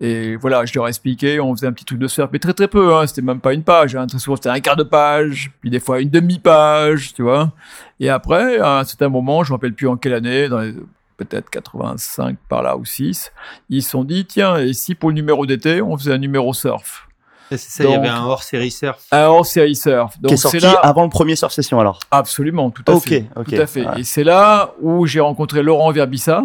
Et 0.00 0.36
voilà, 0.36 0.64
je 0.64 0.72
leur 0.74 0.86
ai 0.86 0.88
expliqué, 0.90 1.40
on 1.40 1.54
faisait 1.54 1.66
un 1.66 1.72
petit 1.72 1.84
truc 1.84 1.98
de 1.98 2.08
surf, 2.08 2.28
mais 2.32 2.38
très 2.38 2.52
très 2.52 2.68
peu, 2.68 2.94
hein, 2.94 3.06
c'était 3.06 3.22
même 3.22 3.40
pas 3.40 3.54
une 3.54 3.62
page, 3.62 3.94
hein, 3.96 4.06
très 4.06 4.18
souvent 4.18 4.36
c'était 4.36 4.48
un 4.50 4.60
quart 4.60 4.76
de 4.76 4.82
page, 4.82 5.52
puis 5.60 5.70
des 5.70 5.78
fois 5.80 6.00
une 6.00 6.10
demi-page, 6.10 7.14
tu 7.14 7.22
vois. 7.22 7.52
Et 8.00 8.10
après, 8.10 8.58
à 8.58 8.80
un 8.80 8.84
certain 8.84 9.08
moment, 9.08 9.44
je 9.44 9.50
me 9.52 9.54
rappelle 9.54 9.72
plus 9.72 9.86
en 9.88 9.96
quelle 9.96 10.14
année, 10.14 10.48
dans 10.48 10.58
les 10.60 10.74
peut-être 11.16 11.48
85 11.48 12.36
par 12.48 12.62
là 12.62 12.76
ou 12.76 12.84
6, 12.84 13.32
ils 13.70 13.82
se 13.82 13.90
sont 13.90 14.04
dit, 14.04 14.26
tiens, 14.26 14.56
et 14.56 14.72
si 14.72 14.94
pour 14.96 15.10
le 15.10 15.14
numéro 15.14 15.46
d'été, 15.46 15.80
on 15.80 15.96
faisait 15.96 16.12
un 16.12 16.18
numéro 16.18 16.52
surf? 16.52 17.08
Et 17.54 17.58
C'est 17.58 17.82
ça, 17.82 17.88
il 17.88 17.92
y 17.92 17.94
avait 17.94 18.08
un 18.08 18.24
hors-série 18.24 18.70
surf. 18.70 19.02
Un 19.10 19.26
hors-série 19.26 19.76
surf. 19.76 20.14
Qui 20.14 20.20
Donc 20.20 20.32
est 20.32 20.36
c'est 20.36 20.42
sorti 20.42 20.60
là... 20.60 20.72
avant 20.82 21.04
le 21.04 21.08
premier 21.10 21.36
Surf 21.36 21.52
Session 21.52 21.80
alors 21.80 22.00
Absolument, 22.10 22.70
tout 22.70 22.84
à 22.86 22.98
fait. 23.00 23.26
ok. 23.36 23.46
Tout 23.46 23.54
à 23.60 23.66
fait. 23.66 23.86
Ouais. 23.86 24.00
Et 24.00 24.04
c'est 24.04 24.24
là 24.24 24.74
où 24.80 25.06
j'ai 25.06 25.20
rencontré 25.20 25.62
Laurent 25.62 25.90
Verbissa. 25.92 26.44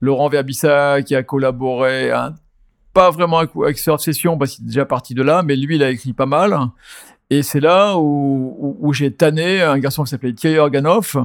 Laurent 0.00 0.28
Verbissa 0.28 1.02
qui 1.02 1.14
a 1.14 1.22
collaboré, 1.22 2.10
hein, 2.10 2.34
pas 2.92 3.10
vraiment 3.10 3.38
avec, 3.38 3.78
Surf 3.78 4.00
Session 4.00 4.36
parce 4.36 4.52
qu'il 4.52 4.64
est 4.64 4.68
déjà 4.68 4.84
parti 4.84 5.14
de 5.14 5.22
là, 5.22 5.42
mais 5.42 5.56
lui, 5.56 5.76
il 5.76 5.82
a 5.82 5.90
écrit 5.90 6.12
pas 6.12 6.26
mal. 6.26 6.56
Et 7.30 7.42
c'est 7.42 7.60
là 7.60 7.96
où, 7.96 8.54
où, 8.58 8.76
où 8.80 8.92
j'ai 8.92 9.10
tanné 9.12 9.62
un 9.62 9.78
garçon 9.78 10.04
qui 10.04 10.10
s'appelait 10.10 10.32
Thierry 10.32 10.58
Organoff. 10.58 11.16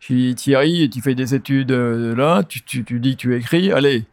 J'ai 0.00 0.14
dit, 0.14 0.34
Thierry, 0.34 0.90
tu 0.90 1.00
fais 1.00 1.14
des 1.14 1.34
études 1.34 1.70
euh, 1.72 2.14
là, 2.16 2.42
tu, 2.42 2.62
tu, 2.62 2.84
tu 2.84 2.98
dis 2.98 3.16
que 3.16 3.20
tu 3.20 3.36
écris, 3.36 3.70
allez, 3.72 4.04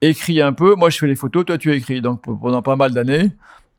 écris 0.00 0.40
un 0.40 0.52
peu. 0.52 0.74
Moi, 0.74 0.90
je 0.90 0.98
fais 0.98 1.06
les 1.06 1.16
photos, 1.16 1.44
toi, 1.44 1.58
tu 1.58 1.72
écris. 1.74 2.00
Donc, 2.00 2.22
pendant 2.22 2.62
pas 2.62 2.76
mal 2.76 2.92
d'années, 2.92 3.30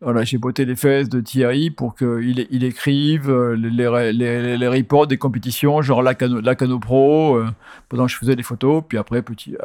voilà, 0.03 0.23
j'ai 0.23 0.37
botté 0.37 0.65
les 0.65 0.75
fesses 0.75 1.09
de 1.09 1.21
Thierry 1.21 1.71
pour 1.71 1.95
qu'il 1.95 2.45
il 2.49 2.63
écrive 2.63 3.29
euh, 3.29 3.55
les, 3.55 4.57
les, 4.57 4.67
reports 4.67 5.07
des 5.07 5.17
compétitions, 5.17 5.81
genre 5.81 6.01
la 6.01 6.13
Cano, 6.13 6.41
la 6.41 6.55
Cano 6.55 6.79
Pro, 6.79 7.35
euh, 7.35 7.47
pendant 7.89 8.05
que 8.05 8.11
je 8.11 8.17
faisais 8.17 8.35
les 8.35 8.43
photos. 8.43 8.83
Puis 8.87 8.97
après, 8.97 9.21
petit, 9.21 9.55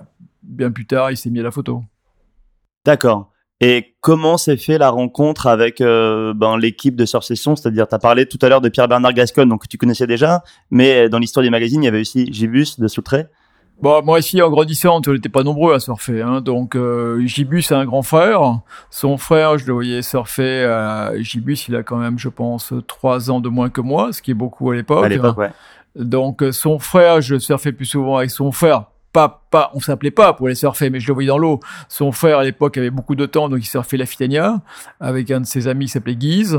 bien 0.42 0.70
plus 0.70 0.86
tard, 0.86 1.10
il 1.10 1.16
s'est 1.16 1.30
mis 1.30 1.40
à 1.40 1.42
la 1.42 1.50
photo. 1.50 1.82
D'accord. 2.84 3.32
Et 3.60 3.96
comment 4.00 4.38
s'est 4.38 4.56
fait 4.56 4.78
la 4.78 4.90
rencontre 4.90 5.48
avec 5.48 5.80
euh, 5.80 6.32
ben, 6.32 6.56
l'équipe 6.56 6.94
de 6.94 7.04
Surf 7.04 7.24
Session? 7.24 7.56
C'est-à-dire, 7.56 7.88
tu 7.88 7.94
as 7.96 7.98
parlé 7.98 8.26
tout 8.26 8.38
à 8.40 8.48
l'heure 8.48 8.60
de 8.60 8.68
Pierre-Bernard 8.68 9.14
Gascogne, 9.14 9.48
donc 9.48 9.68
tu 9.68 9.76
connaissais 9.76 10.06
déjà, 10.06 10.44
mais 10.70 11.08
dans 11.08 11.18
l'histoire 11.18 11.42
des 11.42 11.50
magazines, 11.50 11.82
il 11.82 11.86
y 11.86 11.88
avait 11.88 12.00
aussi 12.00 12.32
Gibus 12.32 12.78
de 12.78 12.86
Soutré. 12.86 13.26
Bon, 13.80 14.02
moi 14.04 14.18
ici, 14.18 14.42
en 14.42 14.50
grandissant, 14.50 15.00
on 15.06 15.12
n'était 15.12 15.28
pas 15.28 15.44
nombreux 15.44 15.72
à 15.72 15.78
surfer. 15.78 16.20
Hein, 16.20 16.40
donc, 16.40 16.74
euh, 16.74 17.24
Gibus 17.24 17.70
a 17.70 17.78
un 17.78 17.84
grand 17.84 18.02
frère. 18.02 18.60
Son 18.90 19.16
frère, 19.18 19.56
je 19.56 19.66
le 19.66 19.72
voyais 19.72 20.02
surfer. 20.02 20.64
À... 20.64 21.12
Gibus, 21.18 21.68
il 21.68 21.76
a 21.76 21.84
quand 21.84 21.96
même, 21.96 22.18
je 22.18 22.28
pense, 22.28 22.74
trois 22.88 23.30
ans 23.30 23.40
de 23.40 23.48
moins 23.48 23.70
que 23.70 23.80
moi, 23.80 24.12
ce 24.12 24.20
qui 24.20 24.32
est 24.32 24.34
beaucoup 24.34 24.70
à 24.70 24.74
l'époque. 24.74 25.04
À 25.04 25.08
l'époque, 25.08 25.38
ouais. 25.38 25.52
Donc, 25.94 26.42
euh, 26.42 26.50
son 26.50 26.78
frère, 26.80 27.20
je 27.20 27.38
surfais 27.38 27.72
plus 27.72 27.86
souvent 27.86 28.16
avec 28.16 28.30
son 28.30 28.50
frère. 28.50 28.84
Pas, 29.12 29.42
pas, 29.50 29.70
on 29.74 29.80
s'appelait 29.80 30.10
pas 30.10 30.32
pour 30.32 30.48
les 30.48 30.54
surfer, 30.54 30.90
mais 30.90 31.00
je 31.00 31.08
le 31.08 31.14
voyais 31.14 31.28
dans 31.28 31.38
l'eau. 31.38 31.60
Son 31.88 32.12
frère, 32.12 32.38
à 32.38 32.44
l'époque, 32.44 32.76
avait 32.76 32.90
beaucoup 32.90 33.14
de 33.14 33.26
temps, 33.26 33.48
donc 33.48 33.60
il 33.60 33.66
surfait 33.66 33.96
la 33.96 34.06
Fitania 34.06 34.60
avec 35.00 35.30
un 35.30 35.40
de 35.40 35.46
ses 35.46 35.66
amis 35.66 35.86
qui 35.86 35.92
s'appelait 35.92 36.16
Guise. 36.16 36.58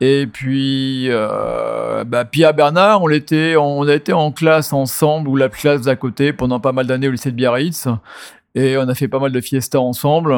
Et 0.00 0.26
puis, 0.26 1.06
euh, 1.08 2.04
bah, 2.04 2.24
Pierre 2.24 2.54
Bernard, 2.54 3.02
on 3.02 3.08
était, 3.08 3.56
on 3.56 3.82
a 3.88 3.94
été 3.94 4.12
en 4.12 4.30
classe 4.30 4.72
ensemble, 4.72 5.28
ou 5.28 5.36
la 5.36 5.48
classe 5.48 5.82
d'à 5.82 5.96
côté, 5.96 6.32
pendant 6.32 6.60
pas 6.60 6.72
mal 6.72 6.86
d'années 6.86 7.08
au 7.08 7.12
lycée 7.12 7.30
de 7.30 7.36
Biarritz. 7.36 7.88
Et 8.54 8.76
on 8.76 8.88
a 8.88 8.94
fait 8.94 9.08
pas 9.08 9.18
mal 9.18 9.32
de 9.32 9.40
fiestas 9.40 9.78
ensemble. 9.78 10.36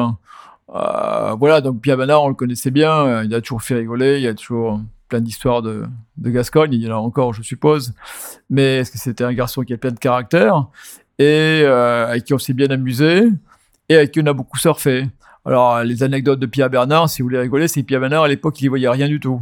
Euh, 0.73 1.33
voilà, 1.39 1.61
donc 1.61 1.81
Pierre 1.81 1.97
Bernard, 1.97 2.23
on 2.23 2.29
le 2.29 2.35
connaissait 2.35 2.71
bien. 2.71 3.23
Il 3.23 3.33
a 3.33 3.41
toujours 3.41 3.61
fait 3.61 3.75
rigoler. 3.75 4.17
Il 4.17 4.23
y 4.23 4.27
a 4.27 4.33
toujours 4.33 4.79
plein 5.09 5.19
d'histoires 5.19 5.61
de, 5.61 5.83
de 6.17 6.29
Gascogne. 6.29 6.73
Il 6.73 6.83
y 6.83 6.91
en 6.91 6.95
a 6.95 6.99
encore, 6.99 7.33
je 7.33 7.41
suppose. 7.41 7.93
Mais 8.49 8.83
c'était 8.85 9.23
un 9.23 9.33
garçon 9.33 9.63
qui 9.63 9.73
a 9.73 9.77
plein 9.77 9.91
de 9.91 9.99
caractère? 9.99 10.67
Et 11.17 11.63
euh, 11.63 12.07
avec 12.07 12.23
qui 12.23 12.33
on 12.33 12.37
s'est 12.37 12.53
bien 12.53 12.69
amusé 12.69 13.27
et 13.89 13.95
avec 13.95 14.11
qui 14.11 14.21
on 14.21 14.25
a 14.25 14.33
beaucoup 14.33 14.57
surfé. 14.57 15.07
Alors, 15.45 15.83
les 15.83 16.03
anecdotes 16.03 16.39
de 16.39 16.45
Pierre 16.45 16.69
Bernard, 16.69 17.09
si 17.09 17.21
vous 17.21 17.27
voulez 17.27 17.39
rigoler, 17.39 17.67
c'est 17.67 17.83
Pierre 17.83 18.01
Bernard, 18.01 18.23
à 18.23 18.27
l'époque, 18.27 18.59
il 18.61 18.65
y 18.65 18.67
voyait 18.67 18.89
rien 18.89 19.07
du 19.07 19.19
tout. 19.19 19.41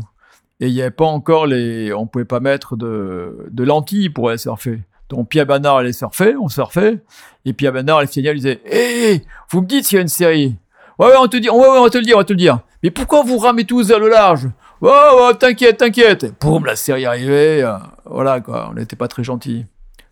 Et 0.59 0.67
il 0.67 0.73
n'y 0.73 0.81
avait 0.81 0.91
pas 0.91 1.05
encore 1.05 1.45
les. 1.45 1.93
On 1.93 2.07
pouvait 2.07 2.25
pas 2.25 2.39
mettre 2.39 2.75
de, 2.75 3.49
lentilles 3.57 4.09
pour 4.09 4.29
aller 4.29 4.37
surfer. 4.37 4.81
Donc, 5.09 5.29
Pierre 5.29 5.45
Bernard 5.45 5.77
allait 5.77 5.93
surfer, 5.93 6.35
on 6.35 6.49
surfait. 6.49 6.99
Et 7.45 7.53
Pierre 7.53 7.73
Bernard, 7.73 8.01
les 8.01 8.07
signal, 8.07 8.35
il 8.35 8.39
disait 8.39 8.61
Hé, 8.65 9.23
vous 9.49 9.61
me 9.61 9.67
dites 9.67 9.85
s'il 9.85 9.97
y 9.97 9.99
a 9.99 10.01
une 10.01 10.07
série 10.07 10.55
Ouais, 10.99 11.07
ouais, 11.07 11.13
on 11.19 11.27
te 11.27 11.37
dit, 11.37 11.49
on 11.49 11.59
va 11.59 11.89
te 11.89 11.97
le 11.97 12.03
dire, 12.03 12.15
on 12.15 12.19
va 12.19 12.25
te 12.25 12.33
le 12.33 12.37
dire. 12.37 12.59
Mais 12.81 12.89
pourquoi 12.89 13.23
vous 13.23 13.37
ramez 13.37 13.65
tous 13.65 13.87
vers 13.87 13.99
le 13.99 14.09
large? 14.09 14.47
Ouais, 14.81 14.89
ouais, 14.89 15.35
t'inquiète, 15.35 15.77
t'inquiète. 15.77 16.33
Poum, 16.39 16.65
la 16.65 16.75
série 16.75 17.05
arrivait. 17.05 17.61
euh, 17.63 17.77
voilà, 18.05 18.41
quoi, 18.41 18.69
on 18.71 18.73
n'était 18.73 18.95
pas 18.95 19.07
très 19.07 19.23
gentils. 19.23 19.65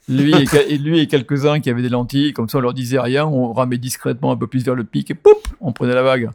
Lui 0.07 0.33
et, 0.33 0.77
lui 0.77 0.99
et 0.99 1.07
quelques-uns 1.07 1.59
qui 1.59 1.69
avaient 1.71 1.81
des 1.81 1.89
lentilles, 1.89 2.31
comme 2.33 2.47
ça 2.47 2.59
on 2.59 2.61
leur 2.61 2.75
disait 2.75 2.99
rien, 2.99 3.25
on 3.25 3.53
ramait 3.53 3.79
discrètement 3.79 4.31
un 4.31 4.37
peu 4.37 4.45
plus 4.45 4.63
vers 4.63 4.75
le 4.75 4.83
pic 4.83 5.09
et 5.09 5.15
poup, 5.15 5.31
on 5.61 5.73
prenait 5.73 5.95
la 5.95 6.03
vague. 6.03 6.29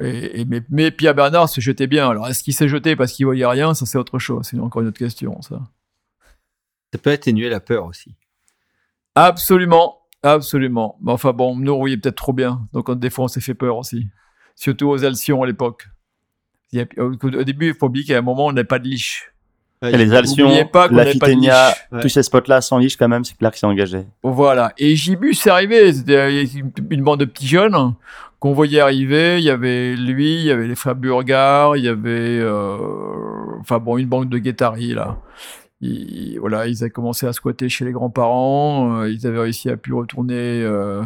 Et, 0.00 0.40
et 0.40 0.44
mais, 0.44 0.62
mais, 0.68 0.90
Pierre 0.90 1.14
Bernard 1.14 1.48
se 1.48 1.60
jetait 1.60 1.86
bien. 1.86 2.10
Alors 2.10 2.28
est-ce 2.28 2.44
qu'il 2.44 2.54
s'est 2.54 2.68
jeté 2.68 2.96
parce 2.96 3.12
qu'il 3.12 3.24
voyait 3.24 3.46
rien? 3.46 3.72
Ça 3.74 3.86
c'est 3.86 3.96
autre 3.98 4.18
chose. 4.18 4.46
C'est 4.46 4.58
encore 4.58 4.82
une 4.82 4.88
autre 4.88 4.98
question. 4.98 5.40
Ça. 5.40 5.60
Ça 6.92 6.98
peut 6.98 7.10
atténuer 7.10 7.48
la 7.48 7.60
peur 7.60 7.86
aussi. 7.86 8.14
Absolument, 9.14 10.00
absolument. 10.22 10.98
Mais 11.00 11.12
enfin 11.12 11.32
bon, 11.32 11.56
nous 11.56 11.72
on 11.72 11.78
voyait 11.78 11.96
peut-être 11.96 12.16
trop 12.16 12.32
bien, 12.34 12.68
donc 12.72 12.88
on- 12.90 12.94
des 12.94 13.10
fois 13.10 13.24
on 13.24 13.28
s'est 13.28 13.40
fait 13.40 13.54
peur 13.54 13.78
aussi. 13.78 14.08
Surtout 14.56 14.88
aux 14.88 15.04
Alcyons 15.04 15.42
à 15.42 15.46
l'époque. 15.46 15.88
Au 16.98 17.44
début, 17.44 17.68
il 17.68 17.74
faut 17.74 17.86
oublier 17.86 18.04
qu'à 18.04 18.18
un 18.18 18.22
moment 18.22 18.46
on 18.46 18.52
n'avait 18.52 18.64
pas 18.66 18.78
de 18.78 18.86
liche. 18.88 19.29
Et 19.82 19.96
les 19.96 20.06
N'oubliez 20.06 20.66
pas 20.66 20.88
qu'on 20.88 20.96
n'avait 20.96 21.14
de 21.14 22.00
tous 22.02 22.10
ces 22.10 22.22
spots-là 22.22 22.60
sans 22.60 22.76
liche 22.76 22.98
quand 22.98 23.08
même, 23.08 23.24
c'est 23.24 23.36
clair 23.36 23.50
que 23.50 23.58
c'est 23.58 23.66
engagé. 23.66 24.02
Voilà. 24.22 24.72
Et 24.76 24.94
Gibus 24.94 25.34
c'est 25.34 25.48
arrivé. 25.48 25.92
C'était 25.92 26.44
une, 26.44 26.70
une 26.90 27.02
bande 27.02 27.20
de 27.20 27.24
petits 27.24 27.46
jeunes 27.46 27.94
qu'on 28.40 28.52
voyait 28.52 28.80
arriver. 28.80 29.38
Il 29.38 29.44
y 29.44 29.50
avait 29.50 29.94
lui, 29.94 30.36
il 30.36 30.46
y 30.46 30.50
avait 30.50 30.66
les 30.66 30.74
frères 30.74 30.96
Burgard, 30.96 31.76
il 31.76 31.84
y 31.84 31.88
avait, 31.88 32.40
euh, 32.40 32.76
enfin 33.60 33.78
bon, 33.78 33.96
une 33.98 34.06
bande 34.06 34.28
de 34.28 34.38
guettaris 34.38 34.94
là. 34.94 35.18
Ils, 35.80 36.38
voilà, 36.38 36.66
ils 36.66 36.82
avaient 36.82 36.90
commencé 36.90 37.26
à 37.26 37.32
squatter 37.32 37.68
chez 37.68 37.84
les 37.84 37.92
grands-parents. 37.92 39.00
euh, 39.00 39.10
ils 39.10 39.26
avaient 39.26 39.40
réussi 39.40 39.70
à 39.70 39.76
pu 39.76 39.94
retourner 39.94 40.62
euh, 40.62 41.02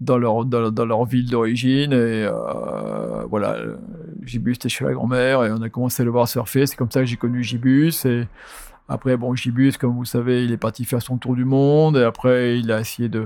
dans 0.00 0.18
leur 0.18 0.44
dans, 0.44 0.84
leur 0.84 1.04
ville 1.04 1.30
d'origine 1.30 1.92
et 1.92 2.26
euh, 2.26 3.24
voilà. 3.30 3.56
Gibus 4.22 4.54
était 4.54 4.68
chez 4.68 4.84
la 4.84 4.92
grand-mère 4.92 5.44
et 5.44 5.52
on 5.52 5.62
a 5.62 5.68
commencé 5.68 6.02
à 6.02 6.04
le 6.04 6.10
voir 6.10 6.26
surfer. 6.28 6.66
C'est 6.66 6.76
comme 6.76 6.90
ça 6.90 7.00
que 7.00 7.06
j'ai 7.06 7.16
connu 7.16 7.44
Gibus 7.44 8.04
et 8.04 8.26
après, 8.88 9.16
bon, 9.16 9.34
Gibus, 9.34 9.76
comme 9.78 9.94
vous 9.94 10.04
savez, 10.04 10.44
il 10.44 10.52
est 10.52 10.56
parti 10.56 10.84
faire 10.84 11.02
son 11.02 11.18
tour 11.18 11.34
du 11.34 11.44
monde. 11.44 11.96
Et 11.96 12.04
après, 12.04 12.58
il 12.58 12.70
a 12.70 12.80
essayé 12.80 13.08
de. 13.08 13.24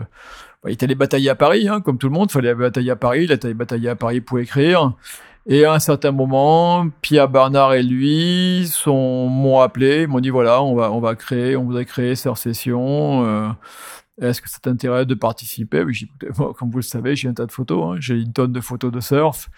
bah, 0.63 0.71
il 0.71 0.73
est 0.73 0.83
allé 0.83 0.95
batailler 0.95 1.31
à 1.31 1.35
Paris, 1.35 1.69
hein, 1.69 1.81
comme 1.81 1.99
tout 1.99 2.09
le 2.09 2.15
monde. 2.15 2.29
Il 2.31 2.33
fallait 2.33 2.55
batailler 2.55 2.91
à 2.91 2.97
Paris. 2.97 3.25
Il 3.25 3.33
a 3.33 3.37
allé 3.43 3.55
batailler 3.55 3.91
à 3.91 3.97
Paris 3.97 4.21
pour 4.21 4.39
écrire. 4.39 4.95
Et 5.47 5.65
à 5.65 5.73
un 5.73 5.79
certain 5.79 6.13
moment, 6.13 6.89
Pierre 7.01 7.29
Bernard 7.29 7.75
et 7.75 7.83
lui 7.83 8.71
m'ont 8.87 9.61
appelé. 9.61 10.03
Ils 10.03 10.09
m'ont 10.09 10.21
dit 10.21 10.31
voilà, 10.31 10.63
on 10.63 10.75
va, 10.75 10.93
on 10.93 11.01
va 11.01 11.15
créer, 11.17 11.57
on 11.57 11.65
voudrait 11.65 11.87
créer 11.87 12.15
Surf 12.15 12.39
Session. 12.39 13.25
euh, 13.25 13.49
Est-ce 14.21 14.43
que 14.43 14.51
ça 14.51 14.59
t'intéresse 14.61 15.07
de 15.07 15.15
participer? 15.15 15.83
Oui, 15.83 15.95
j'ai 15.95 16.07
écoutez, 16.07 16.29
moi, 16.39 16.53
Comme 16.59 16.71
vous 16.71 16.79
le 16.79 16.83
savez, 16.83 17.17
j'ai 17.17 17.29
un 17.29 17.35
tas 17.35 17.47
de 17.47 17.53
photos. 17.53 17.83
hein. 17.85 17.97
J'ai 18.01 18.17
une 18.17 18.33
tonne 18.33 18.53
de 18.53 18.61
photos 18.61 18.93
de 18.93 19.01
surf. 19.01 19.49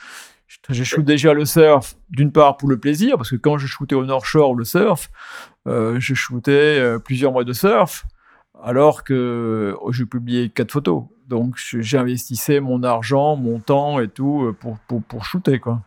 Je 0.68 0.84
shoot 0.84 1.04
déjà 1.04 1.32
le 1.32 1.44
surf, 1.46 1.96
d'une 2.10 2.30
part 2.30 2.58
pour 2.58 2.68
le 2.68 2.78
plaisir, 2.78 3.16
parce 3.16 3.30
que 3.30 3.36
quand 3.36 3.56
je 3.56 3.66
shootais 3.66 3.94
au 3.94 4.04
North 4.04 4.26
Shore 4.26 4.54
le 4.54 4.64
surf, 4.64 5.10
euh, 5.66 5.96
je 5.98 6.12
shootais 6.14 6.78
euh, 6.78 6.98
plusieurs 6.98 7.32
mois 7.32 7.44
de 7.44 7.54
surf, 7.54 8.04
alors 8.62 9.02
que 9.02 9.14
euh, 9.14 9.92
je 9.92 10.04
publiais 10.04 10.50
quatre 10.50 10.72
photos. 10.72 11.04
Donc 11.32 11.54
j'investissais 11.56 12.60
mon 12.60 12.82
argent, 12.82 13.36
mon 13.36 13.58
temps 13.58 13.98
et 14.00 14.08
tout 14.08 14.44
euh, 14.44 14.52
pour, 14.52 14.78
pour, 14.80 15.02
pour 15.02 15.24
shooter. 15.24 15.58
Quoi. 15.60 15.80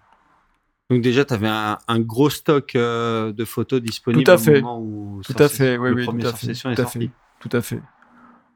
Donc 0.89 1.01
déjà, 1.01 1.23
tu 1.23 1.35
avais 1.35 1.47
un, 1.47 1.77
un 1.87 1.99
gros 1.99 2.31
stock 2.31 2.75
euh, 2.75 3.31
de 3.31 3.45
photos 3.45 3.79
disponibles 3.79 4.23
Tout 4.23 4.31
à 4.31 4.33
au 4.33 4.37
fait. 4.39 4.61
moment 4.61 4.79
où 4.79 5.21
Tout 5.23 5.35
à 5.37 5.47
fait, 5.47 5.77
oui, 5.77 5.91
oui, 5.91 6.05
tout 6.07 6.27
à 6.27 6.33
fait, 6.33 6.53
tout 6.53 6.81
à 6.81 6.85
fait, 6.87 7.09
tout 7.39 7.49
à 7.51 7.61
fait. 7.61 7.79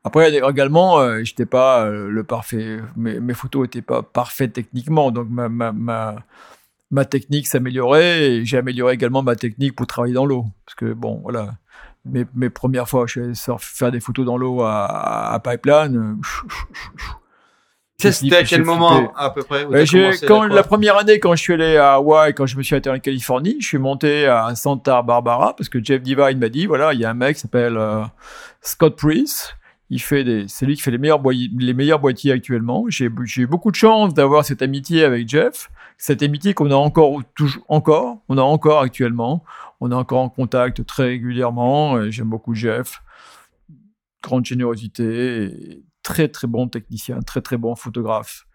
Après, 0.04 0.34
également, 0.36 1.00
euh, 1.00 1.22
j'étais 1.24 1.46
pas 1.46 1.86
euh, 1.86 2.10
le 2.10 2.24
parfait. 2.24 2.80
Mes, 2.96 3.20
mes 3.20 3.36
photos 3.36 3.68
étaient 3.68 3.84
pas 3.84 4.02
parfaites 4.02 4.54
techniquement, 4.54 5.12
donc 5.12 5.28
ma, 5.30 5.48
ma, 5.48 5.72
ma, 5.72 6.16
ma 6.90 7.06
technique 7.06 7.46
s'améliorait 7.46 8.32
et 8.32 8.46
j'ai 8.46 8.58
amélioré 8.58 8.96
également 8.96 9.22
ma 9.22 9.36
technique 9.36 9.76
pour 9.76 9.86
travailler 9.86 10.16
dans 10.16 10.26
l'eau. 10.26 10.46
Parce 10.66 10.74
que 10.74 10.92
bon, 10.94 11.20
voilà, 11.22 11.52
mes, 12.06 12.26
mes 12.36 12.50
premières 12.50 12.88
fois, 12.88 13.06
je 13.08 13.12
suis 13.12 13.22
allé 13.22 13.58
faire 13.60 13.92
des 13.92 14.00
photos 14.00 14.26
dans 14.26 14.38
l'eau 14.38 14.62
à, 14.64 15.40
Pipeline. 15.44 15.96
euh, 15.96 16.16
c'était 17.98 18.36
à 18.38 18.44
quel 18.44 18.64
moment 18.64 18.96
flippé. 18.98 19.14
à 19.18 19.30
peu 19.30 19.44
près 19.44 19.66
commencé 20.04 20.26
quand 20.26 20.44
la 20.56 20.64
première 20.64 20.98
année, 20.98 21.20
quand 21.20 21.36
je 21.36 21.42
suis 21.42 21.54
allé 21.54 21.76
à 21.76 21.96
Hawaï, 21.96 22.34
quand 22.34 22.46
je 22.46 22.56
me 22.58 22.64
suis 22.64 22.74
atterri 22.76 22.98
en 22.98 23.02
Californie, 23.02 23.58
je 23.60 23.68
suis 23.68 23.78
monté 23.78 24.26
à 24.26 24.56
Santa 24.56 25.02
Barbara 25.02 25.54
parce 25.58 25.68
que 25.68 25.84
Jeff 25.84 26.02
Divine 26.02 26.40
m'a 26.40 26.48
dit 26.50 26.66
voilà, 26.66 26.94
il 26.94 27.00
y 27.02 27.06
a 27.06 27.10
un 27.10 27.14
mec 27.14 27.36
qui 27.36 27.42
s'appelle 27.42 27.76
euh, 27.78 28.04
Scott 28.62 28.96
Priest. 28.96 29.56
Il 29.90 30.00
fait 30.00 30.24
des, 30.24 30.46
c'est 30.48 30.66
lui 30.66 30.76
qui 30.76 30.82
fait 30.84 30.92
les 30.92 30.98
meilleurs, 31.00 31.20
boy- 31.20 31.50
les 31.60 31.74
meilleurs 31.74 32.00
boîtiers 32.00 32.32
actuellement. 32.32 32.86
J'ai, 32.90 33.10
j'ai 33.26 33.42
eu 33.42 33.48
beaucoup 33.48 33.72
de 33.72 33.76
chance 33.76 34.14
d'avoir 34.14 34.46
cette 34.46 34.62
amitié 34.62 35.04
avec 35.04 35.28
Jeff, 35.28 35.70
cette 35.98 36.22
amitié 36.24 36.54
qu'on 36.54 36.70
a 36.72 36.76
encore, 36.76 37.20
toujours, 37.36 37.64
encore, 37.68 38.20
on 38.30 38.38
a 38.38 38.42
encore 38.44 38.82
actuellement. 38.82 39.44
On 39.80 39.92
est 39.92 39.96
encore 39.96 40.22
en 40.22 40.30
contact 40.30 40.86
très 40.86 41.04
régulièrement. 41.04 42.02
et 42.02 42.12
J'aime 42.12 42.30
beaucoup 42.30 42.54
Jeff. 42.54 43.02
Grande 44.22 44.46
générosité, 44.46 45.84
très 46.04 46.28
très 46.28 46.48
bon 46.48 46.68
technicien, 46.68 47.22
très 47.22 47.42
très 47.42 47.58
bon 47.58 47.76
photographe. 47.76 48.46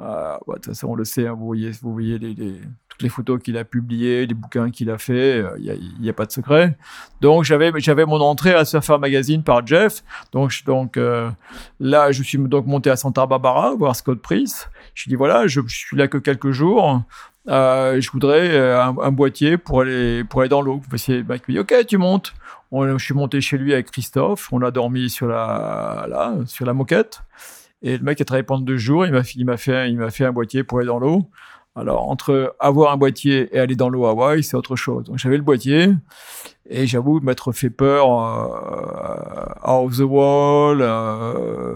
Euh, 0.00 0.36
de 0.48 0.54
toute 0.54 0.66
façon, 0.66 0.88
on 0.88 0.94
le 0.94 1.04
sait, 1.04 1.26
hein, 1.26 1.34
vous 1.34 1.46
voyez, 1.46 1.70
toutes 2.88 3.02
les 3.02 3.08
photos 3.08 3.40
qu'il 3.40 3.56
a 3.56 3.64
publiées, 3.64 4.26
les 4.26 4.34
bouquins 4.34 4.70
qu'il 4.70 4.90
a 4.90 4.98
fait, 4.98 5.38
euh, 5.38 5.56
il 5.58 6.00
n'y 6.00 6.08
a, 6.08 6.12
pas 6.12 6.26
de 6.26 6.32
secret. 6.32 6.76
Donc, 7.20 7.44
j'avais, 7.44 7.70
mon 8.04 8.20
entrée 8.20 8.54
à 8.54 8.64
Surfer 8.64 8.98
Magazine 8.98 9.44
par 9.44 9.64
Jeff. 9.64 10.02
Donc, 10.32 10.96
euh, 10.96 11.30
là, 11.78 12.10
je 12.10 12.22
suis 12.22 12.38
donc 12.38 12.66
monté 12.66 12.90
à 12.90 12.96
Santa 12.96 13.24
Barbara 13.26 13.74
voir 13.76 13.94
Scott 13.94 14.20
Price. 14.20 14.68
Je 14.94 15.08
dis 15.08 15.14
voilà, 15.14 15.46
je, 15.46 15.60
je 15.66 15.76
suis 15.76 15.96
là 15.96 16.08
que 16.08 16.18
quelques 16.18 16.50
jours. 16.50 17.02
Euh, 17.48 18.00
je 18.00 18.10
voudrais 18.10 18.50
euh, 18.54 18.82
un, 18.82 18.96
un 18.98 19.12
boîtier 19.12 19.58
pour 19.58 19.82
aller, 19.82 20.24
pour 20.24 20.40
aller 20.40 20.48
dans 20.48 20.62
l'eau. 20.62 20.80
Le 20.90 21.22
mec 21.24 21.46
me 21.48 21.52
dit 21.54 21.58
ok, 21.60 21.74
tu 21.86 21.98
montes. 21.98 22.32
On- 22.70 22.96
je 22.98 23.04
suis 23.04 23.14
monté 23.14 23.40
chez 23.40 23.58
lui 23.58 23.74
avec 23.74 23.90
Christophe. 23.90 24.50
On 24.52 24.62
a 24.62 24.70
dormi 24.70 25.10
sur 25.10 25.26
la, 25.26 26.06
là, 26.08 26.34
sur 26.46 26.64
la 26.64 26.72
moquette. 26.72 27.20
Et 27.82 27.98
le 27.98 28.02
mec 28.04 28.18
a 28.20 28.24
travaillé 28.24 28.44
pendant 28.44 28.62
deux 28.64 28.78
jours. 28.78 29.04
Il 29.04 29.12
m'a 29.12 29.22
fait, 29.22 29.34
il 29.90 29.96
m'a 29.98 30.10
fait, 30.10 30.24
un 30.24 30.32
boîtier 30.32 30.64
pour 30.64 30.78
aller 30.78 30.86
dans 30.86 30.98
l'eau. 30.98 31.28
Alors, 31.76 32.08
entre 32.08 32.54
avoir 32.60 32.92
un 32.92 32.96
boîtier 32.96 33.54
et 33.54 33.58
aller 33.58 33.74
dans 33.76 33.88
l'eau 33.90 34.06
à 34.06 34.10
Hawaï, 34.10 34.42
c'est 34.44 34.56
autre 34.56 34.76
chose. 34.76 35.04
Donc, 35.04 35.18
j'avais 35.18 35.36
le 35.36 35.42
boîtier. 35.42 35.90
Et 36.70 36.86
j'avoue 36.86 37.20
m'être 37.20 37.52
fait 37.52 37.68
peur, 37.68 38.06
euh, 38.08 39.54
Off 39.64 39.96
the 39.98 40.00
Wall, 40.00 40.78
euh, 40.80 41.74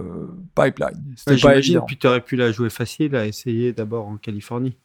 Pipeline. 0.54 1.02
J'imagine, 1.36 1.74
puis 1.86 1.98
tu 1.98 2.06
aurais 2.06 2.20
pu 2.20 2.36
la 2.36 2.52
jouer 2.52 2.70
facile 2.70 3.14
à 3.16 3.26
essayer 3.26 3.72
d'abord 3.72 4.06
en 4.08 4.16
Californie. 4.16 4.76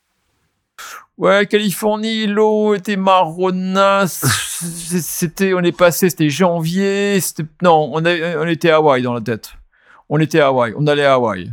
Ouais, 1.18 1.46
Californie, 1.46 2.26
l'eau 2.28 2.74
était 2.74 2.96
marronasse. 2.98 4.26
C'était, 5.02 5.54
on 5.54 5.60
est 5.62 5.76
passé, 5.78 6.10
c'était 6.10 6.30
janvier. 6.30 7.20
C'était, 7.22 7.44
non, 7.62 7.92
on, 7.94 8.04
a- 8.06 8.38
on 8.44 8.48
était 8.48 8.72
à 8.72 8.78
Hawaï 8.78 9.02
dans 9.04 9.14
la 9.14 9.22
tête. 9.22 9.54
On 10.10 10.20
était 10.20 10.40
à 10.40 10.48
Hawaï. 10.48 10.74
On 10.78 10.88
allait 10.88 11.06
à 11.06 11.14
Hawaï. 11.14 11.52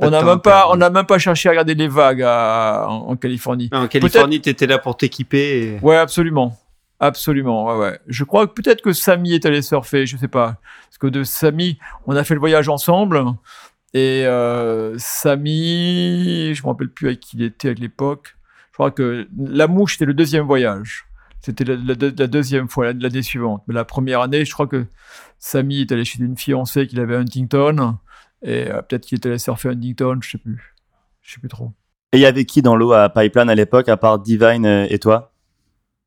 On 0.00 0.10
n'a 0.10 0.18
même 0.22 0.40
pas, 0.40 0.66
on 0.70 0.76
n'a 0.76 0.90
même 0.90 1.06
pas 1.06 1.18
cherché 1.18 1.48
à 1.48 1.52
regarder 1.52 1.74
les 1.74 1.88
vagues 1.88 2.22
à- 2.22 2.86
en, 2.88 3.08
en 3.10 3.16
Californie. 3.16 3.68
En 3.72 3.88
Californie, 3.88 4.40
tu 4.40 4.48
étais 4.48 4.66
là 4.66 4.78
pour 4.78 4.96
t'équiper. 4.96 5.74
et- 5.74 5.78
Ouais, 5.82 5.96
absolument. 5.96 6.56
Absolument, 7.00 7.66
ouais, 7.66 7.76
ouais. 7.78 8.00
Je 8.08 8.22
crois 8.24 8.46
que 8.48 8.52
peut-être 8.52 8.80
que 8.82 8.92
Samy 8.92 9.34
est 9.34 9.44
allé 9.46 9.60
surfer, 9.62 10.04
je 10.06 10.16
sais 10.16 10.28
pas. 10.28 10.56
Parce 10.88 10.98
que 10.98 11.06
de 11.08 11.22
Samy, 11.24 11.78
on 12.06 12.14
a 12.16 12.22
fait 12.24 12.34
le 12.34 12.40
voyage 12.40 12.68
ensemble. 12.68 13.24
Et 13.94 14.24
euh, 14.26 14.94
Samy, 14.98 16.54
je 16.54 16.62
me 16.62 16.68
rappelle 16.68 16.90
plus 16.90 17.06
avec 17.08 17.20
qui 17.20 17.36
il 17.36 17.42
était 17.44 17.70
à 17.70 17.74
l'époque. 17.74 18.36
Je 18.78 18.84
crois 18.84 18.92
que 18.92 19.26
la 19.36 19.66
mouche, 19.66 19.94
c'était 19.94 20.04
le 20.04 20.14
deuxième 20.14 20.46
voyage. 20.46 21.04
C'était 21.40 21.64
la, 21.64 21.74
la 21.74 21.96
deux- 21.96 22.14
la 22.16 22.28
deuxième 22.28 22.68
fois, 22.68 22.84
la- 22.86 22.92
l'année 22.92 23.22
suivante. 23.22 23.64
Mais 23.66 23.74
la 23.74 23.84
première 23.84 24.20
année, 24.20 24.44
je 24.44 24.52
crois 24.52 24.68
que 24.68 24.86
Samy 25.40 25.80
est 25.80 25.90
allé 25.90 26.04
chez 26.04 26.22
une 26.22 26.36
fiancée 26.36 26.86
qu'il 26.86 27.00
avait 27.00 27.16
à 27.16 27.18
Huntington. 27.18 27.96
Et 28.40 28.70
euh, 28.70 28.80
peut-être 28.82 29.04
qu'il 29.04 29.18
est 29.18 29.26
allé 29.26 29.38
surfer 29.38 29.70
à 29.70 29.72
Huntington, 29.72 30.20
je 30.22 30.30
sais 30.30 30.38
plus. 30.38 30.76
Je 31.22 31.34
sais 31.34 31.40
plus 31.40 31.48
trop. 31.48 31.72
Et 32.12 32.18
il 32.18 32.20
y 32.20 32.24
avait 32.26 32.44
qui 32.44 32.62
dans 32.62 32.76
l'eau 32.76 32.92
à 32.92 33.08
Pipeline 33.08 33.50
à 33.50 33.56
l'époque, 33.56 33.88
à 33.88 33.96
part 33.96 34.20
Divine 34.20 34.64
euh, 34.64 34.86
et 34.88 35.00
toi? 35.00 35.32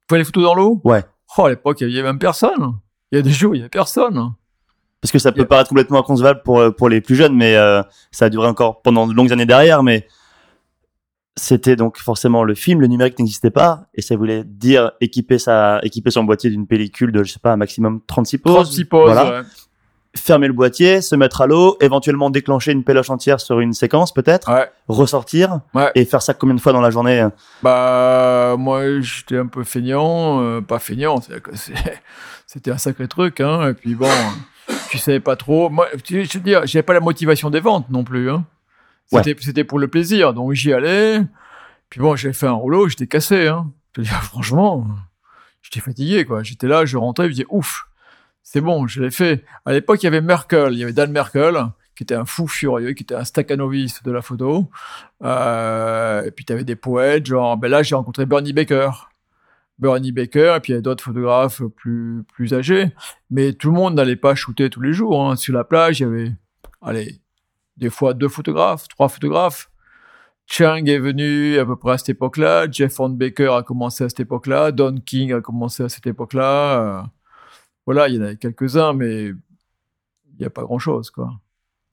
Faut 0.10 0.16
les 0.16 0.24
photos 0.24 0.46
dans 0.46 0.56
l'eau? 0.56 0.80
Ouais. 0.86 1.04
Oh, 1.38 1.44
à 1.44 1.50
l'époque, 1.50 1.82
il 1.82 1.90
y 1.90 2.00
avait 2.00 2.08
même 2.08 2.20
personne. 2.20 2.78
Il 3.12 3.18
y 3.18 3.20
a 3.20 3.22
des 3.22 3.32
jours, 3.32 3.54
il 3.54 3.58
y 3.58 3.62
avait 3.62 3.70
personne. 3.70 4.32
Parce 5.02 5.12
que 5.12 5.20
ça 5.20 5.34
peut 5.34 5.44
paraître 5.44 5.68
complètement 5.68 6.00
inconcevable 6.00 6.42
pour, 6.44 6.60
euh, 6.60 6.72
pour 6.72 6.88
les 6.88 7.02
plus 7.02 7.16
jeunes, 7.18 7.36
mais 7.36 7.58
euh, 7.58 7.84
ça 8.12 8.26
a 8.26 8.30
duré 8.30 8.48
encore 8.48 8.82
pendant 8.82 9.08
de 9.08 9.14
longues 9.14 9.34
années 9.34 9.46
derrière. 9.46 9.84
Mais 9.84 10.08
c'était 11.44 11.76
donc 11.76 11.98
forcément 11.98 12.44
le 12.44 12.54
film, 12.54 12.82
le 12.82 12.88
numérique 12.88 13.18
n'existait 13.18 13.50
pas, 13.50 13.86
et 13.96 14.02
ça 14.04 14.16
voulait 14.16 14.44
dire 14.46 14.92
équiper, 15.02 15.40
sa, 15.40 15.80
équiper 15.82 16.12
son 16.12 16.24
boîtier 16.24 16.52
d'une 16.52 16.68
pellicule 16.68 17.12
de, 17.12 17.24
je 17.24 17.34
sais 17.34 17.40
pas, 17.40 17.52
un 17.54 17.58
maximum 17.58 18.00
36 18.06 18.38
poses. 18.38 18.54
36 18.54 18.86
poses. 18.86 19.12
Voilà. 19.12 19.40
ouais. 19.42 19.46
Fermer 20.16 20.48
le 20.48 20.54
boîtier, 20.54 21.02
se 21.02 21.16
mettre 21.16 21.42
à 21.42 21.48
l'eau, 21.48 21.78
éventuellement 21.82 22.30
déclencher 22.30 22.74
une 22.74 22.84
péloche 22.84 23.10
entière 23.10 23.40
sur 23.40 23.60
une 23.62 23.72
séquence 23.74 24.14
peut-être, 24.14 24.52
Ouais. 24.52 24.70
ressortir, 24.88 25.62
Ouais. 25.74 25.90
et 25.96 26.06
faire 26.06 26.22
ça 26.22 26.34
combien 26.36 26.54
de 26.54 26.60
fois 26.62 26.74
dans 26.74 26.82
la 26.82 26.92
journée 26.92 27.22
euh 27.22 27.30
Bah, 27.64 28.56
moi, 28.60 29.00
j'étais 29.00 29.38
un 29.38 29.48
peu 29.48 29.64
feignant. 29.64 30.42
euh, 30.44 30.62
pas 30.62 30.80
feignant, 30.80 31.16
c'était 32.46 32.72
un 32.72 32.78
sacré 32.78 33.08
truc. 33.08 33.40
Hein, 33.40 33.70
et 33.70 33.74
puis 33.74 33.96
bon, 33.96 34.10
tu 34.90 34.98
savais 34.98 35.22
pas 35.22 35.36
trop. 35.38 35.70
Moi, 35.70 35.88
je 36.06 36.16
veux 36.38 36.40
dire, 36.44 36.62
j'avais 36.66 36.84
pas 36.84 36.94
la 36.94 37.00
motivation 37.00 37.50
des 37.50 37.62
ventes 37.62 37.90
non 37.90 38.04
plus. 38.04 38.30
Hein. 38.30 38.44
C'était 39.12 39.64
pour 39.64 39.80
le 39.80 39.88
plaisir. 39.88 40.34
Donc 40.34 40.54
j'y 40.54 40.74
allais. 40.74 41.22
Puis 41.90 42.00
bon, 42.00 42.16
j'avais 42.16 42.34
fait 42.34 42.48
un 42.48 42.54
rouleau, 42.54 42.88
j'étais 42.88 43.08
cassé. 43.08 43.48
Hein. 43.48 43.72
Je 43.98 44.04
franchement, 44.04 44.88
j'étais 45.62 45.82
fatigué. 45.82 46.26
quoi. 46.26 46.44
J'étais 46.44 46.68
là, 46.68 46.86
je 46.86 46.98
rentrais, 46.98 47.26
je 47.26 47.30
me 47.30 47.34
disais, 47.34 47.48
ouf, 47.50 47.88
c'est 48.44 48.62
bon, 48.62 48.88
je 48.88 49.02
l'ai 49.02 49.12
fait. 49.12 49.44
À 49.66 49.74
l'époque, 49.74 50.02
il 50.02 50.06
y 50.06 50.08
avait 50.08 50.22
Merkel, 50.22 50.74
il 50.74 50.80
y 50.80 50.84
avait 50.84 50.94
Dan 50.94 51.12
Merkel, 51.12 51.56
qui 51.96 52.04
était 52.04 52.16
un 52.16 52.26
fou 52.26 52.48
furieux, 52.48 52.94
qui 52.94 53.04
était 53.04 53.16
un 53.16 53.24
staccanoviste 53.24 54.04
de 54.06 54.12
la 54.12 54.22
photo. 54.22 54.70
Euh, 55.24 56.24
et 56.24 56.32
puis, 56.32 56.46
tu 56.46 56.54
avais 56.54 56.64
des 56.64 56.76
poètes, 56.76 57.26
genre, 57.26 57.58
ben 57.58 57.70
là, 57.70 57.84
j'ai 57.84 57.96
rencontré 57.96 58.26
Bernie 58.26 58.54
Baker. 58.54 58.92
Bernie 59.80 60.12
Baker, 60.12 60.56
et 60.58 60.60
puis 60.60 60.74
il 60.74 60.76
y 60.76 60.80
a 60.80 60.82
d'autres 60.82 61.04
photographes 61.04 61.64
plus, 61.76 62.24
plus 62.34 62.54
âgés. 62.54 62.92
Mais 63.30 63.54
tout 63.54 63.70
le 63.70 63.76
monde 63.76 63.96
n'allait 63.96 64.16
pas 64.16 64.36
shooter 64.36 64.70
tous 64.70 64.82
les 64.82 64.94
jours. 64.94 65.26
Hein. 65.30 65.36
Sur 65.36 65.56
la 65.56 65.64
plage, 65.64 66.00
il 66.00 66.04
y 66.04 66.06
avait, 66.06 66.32
allez, 66.82 67.20
des 67.78 67.90
fois 67.90 68.14
deux 68.14 68.30
photographes, 68.30 68.88
trois 68.88 69.10
photographes. 69.10 69.70
Chang 70.48 70.86
est 70.86 71.00
venu 71.00 71.58
à 71.60 71.66
peu 71.66 71.78
près 71.78 71.94
à 71.94 71.98
cette 71.98 72.10
époque-là. 72.10 72.70
Jeff 72.70 72.98
Baker 73.00 73.54
a 73.58 73.64
commencé 73.64 74.04
à 74.04 74.10
cette 74.10 74.22
époque-là. 74.22 74.72
Don 74.72 74.96
King 74.98 75.34
a 75.34 75.42
commencé 75.42 75.84
à 75.84 75.90
cette 75.90 76.08
époque-là. 76.08 77.04
Euh, 77.04 77.04
voilà, 77.86 78.10
il 78.10 78.16
y 78.16 78.20
en 78.20 78.24
avait 78.24 78.38
quelques-uns, 78.38 78.94
mais 78.94 79.28
il 79.28 80.38
n'y 80.40 80.46
a 80.46 80.50
pas 80.50 80.64
grand-chose, 80.64 81.10
quoi. 81.12 81.32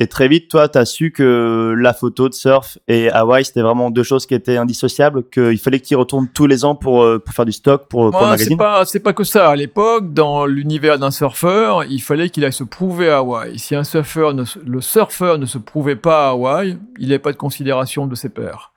Et 0.00 0.06
très 0.06 0.28
vite, 0.28 0.48
toi, 0.48 0.68
tu 0.68 0.78
as 0.78 0.84
su 0.84 1.10
que 1.10 1.74
la 1.76 1.92
photo 1.92 2.28
de 2.28 2.34
surf 2.34 2.78
et 2.86 3.10
Hawaï, 3.10 3.44
c'était 3.44 3.62
vraiment 3.62 3.90
deux 3.90 4.04
choses 4.04 4.26
qui 4.26 4.34
étaient 4.34 4.56
indissociables, 4.56 5.28
qu'il 5.28 5.58
fallait 5.58 5.82
y 5.90 5.94
retournes 5.96 6.28
tous 6.32 6.46
les 6.46 6.64
ans 6.64 6.76
pour, 6.76 7.02
euh, 7.02 7.18
pour 7.18 7.34
faire 7.34 7.44
du 7.44 7.50
stock 7.50 7.88
pour, 7.88 8.12
pour 8.12 8.22
magazine 8.22 8.50
C'est 8.50 8.56
pas, 8.56 8.84
c'est 8.84 9.00
pas 9.00 9.12
que 9.12 9.24
ça. 9.24 9.50
À 9.50 9.56
l'époque, 9.56 10.12
dans 10.12 10.46
l'univers 10.46 11.00
d'un 11.00 11.10
surfeur, 11.10 11.82
il 11.82 12.00
fallait 12.00 12.30
qu'il 12.30 12.44
aille 12.44 12.52
se 12.52 12.62
prouver 12.62 13.10
à 13.10 13.18
Hawaï. 13.18 13.58
Si 13.58 13.74
un 13.74 13.82
surfeur 13.82 14.34
ne, 14.34 14.44
le 14.64 14.80
surfeur 14.80 15.36
ne 15.36 15.46
se 15.46 15.58
prouvait 15.58 15.96
pas 15.96 16.28
à 16.28 16.30
Hawaï, 16.30 16.78
il 16.98 17.08
n'avait 17.08 17.18
pas 17.18 17.32
de 17.32 17.36
considération 17.36 18.06
de 18.06 18.14
ses 18.14 18.28
pairs. 18.28 18.72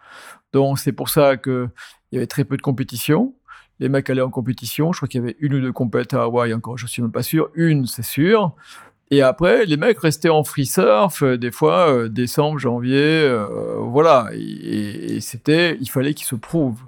Donc, 0.54 0.80
c'est 0.80 0.92
pour 0.92 1.10
ça 1.10 1.38
que 1.38 1.70
il 2.12 2.16
y 2.16 2.18
avait 2.18 2.28
très 2.28 2.46
peu 2.46 2.58
de 2.58 2.64
compétition. 2.64 3.36
Les 3.80 3.90
mecs 3.90 4.10
allaient 4.10 4.22
en 4.22 4.32
compétition. 4.32 4.92
Je 4.92 4.98
crois 4.98 5.08
qu'il 5.08 5.22
y 5.22 5.24
avait 5.24 5.38
une 5.40 5.54
ou 5.54 5.62
deux 5.62 5.72
compétitions 5.72 6.20
à 6.20 6.24
Hawaï 6.24 6.54
encore. 6.54 6.80
Je 6.80 6.88
suis 6.88 7.02
même 7.04 7.12
pas 7.12 7.24
sûr. 7.24 7.50
Une, 7.54 7.86
c'est 7.86 8.04
sûr. 8.04 8.54
Et 9.14 9.22
après, 9.22 9.66
les 9.66 9.76
mecs 9.76 10.00
restaient 10.00 10.30
en 10.30 10.46
free 10.46 10.66
surf, 10.66 11.22
euh, 11.22 11.38
des 11.38 11.52
fois 11.52 11.94
euh, 11.94 12.08
décembre, 12.08 12.58
janvier, 12.60 13.24
euh, 13.24 13.76
voilà. 13.80 14.30
Et, 14.34 15.20
c'était, 15.20 15.78
il 15.82 15.90
fallait 15.90 16.14
qu'ils 16.14 16.26
se 16.26 16.36
prouvent. 16.36 16.82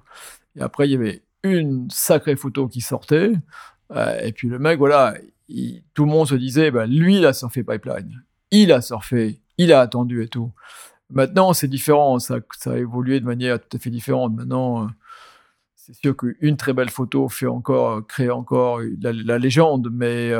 Et 0.55 0.61
après, 0.61 0.87
il 0.87 0.91
y 0.93 0.95
avait 0.95 1.21
une 1.43 1.89
sacrée 1.91 2.37
photo 2.37 2.69
qui 2.69 2.79
sortait. 2.79 3.33
et 4.23 4.31
puis 4.31 4.47
le 4.47 4.59
mec, 4.59 4.77
voilà, 4.79 5.15
tout 5.93 6.05
le 6.05 6.11
monde 6.11 6.27
se 6.27 6.35
disait, 6.35 6.71
bah, 6.71 6.85
lui, 6.85 7.17
il 7.17 7.25
a 7.25 7.33
surfé 7.33 7.63
Pipeline. 7.63 8.23
Il 8.51 8.71
a 8.71 8.81
surfé, 8.81 9.41
il 9.57 9.73
a 9.73 9.81
attendu 9.81 10.23
et 10.23 10.29
tout. 10.29 10.51
Maintenant, 11.09 11.53
c'est 11.53 11.67
différent. 11.67 12.19
Ça, 12.19 12.39
ça, 12.57 12.71
a 12.73 12.77
évolué 12.77 13.19
de 13.19 13.25
manière 13.25 13.59
tout 13.59 13.75
à 13.77 13.79
fait 13.79 13.89
différente. 13.89 14.33
Maintenant, 14.35 14.89
c'est 15.75 15.93
sûr 15.95 16.15
qu'une 16.15 16.57
très 16.57 16.73
belle 16.73 16.89
photo 16.89 17.27
fait 17.29 17.47
encore, 17.47 18.07
crée 18.07 18.29
encore 18.29 18.79
la, 19.01 19.37
légende, 19.37 19.89
mais 19.91 20.31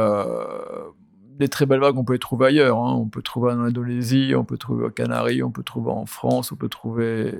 des 1.38 1.48
très 1.48 1.66
belles 1.66 1.80
vagues, 1.80 1.98
on 1.98 2.04
peut 2.04 2.14
les 2.14 2.20
trouver 2.20 2.48
ailleurs. 2.48 2.78
Hein. 2.78 2.94
On 2.96 3.08
peut 3.08 3.22
trouver 3.22 3.52
en 3.52 3.60
Indonésie, 3.62 4.34
on 4.36 4.44
peut 4.44 4.58
trouver 4.58 4.86
aux 4.86 4.90
Canaries, 4.90 5.44
on 5.44 5.52
peut 5.52 5.64
trouver 5.64 5.92
en 5.92 6.06
France, 6.06 6.52
on 6.52 6.56
peut 6.56 6.70
trouver. 6.70 7.34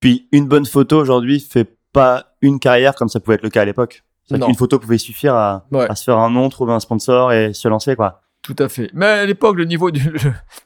Puis 0.00 0.28
une 0.32 0.46
bonne 0.46 0.66
photo 0.66 1.00
aujourd'hui 1.00 1.40
fait 1.40 1.76
pas 1.92 2.36
une 2.42 2.58
carrière 2.58 2.94
comme 2.94 3.08
ça 3.08 3.20
pouvait 3.20 3.36
être 3.36 3.42
le 3.42 3.50
cas 3.50 3.62
à 3.62 3.64
l'époque. 3.64 4.04
Une 4.30 4.54
photo 4.54 4.78
pouvait 4.78 4.98
suffire 4.98 5.34
à, 5.34 5.66
se 5.94 6.04
faire 6.04 6.18
un 6.18 6.30
nom, 6.30 6.48
trouver 6.48 6.72
un 6.72 6.80
sponsor 6.80 7.32
et 7.32 7.52
se 7.52 7.68
lancer, 7.68 7.94
quoi. 7.94 8.22
Tout 8.42 8.56
à 8.58 8.68
fait. 8.68 8.90
Mais 8.92 9.06
à 9.06 9.26
l'époque, 9.26 9.56
le 9.56 9.64
niveau 9.64 9.90
du, 9.90 10.00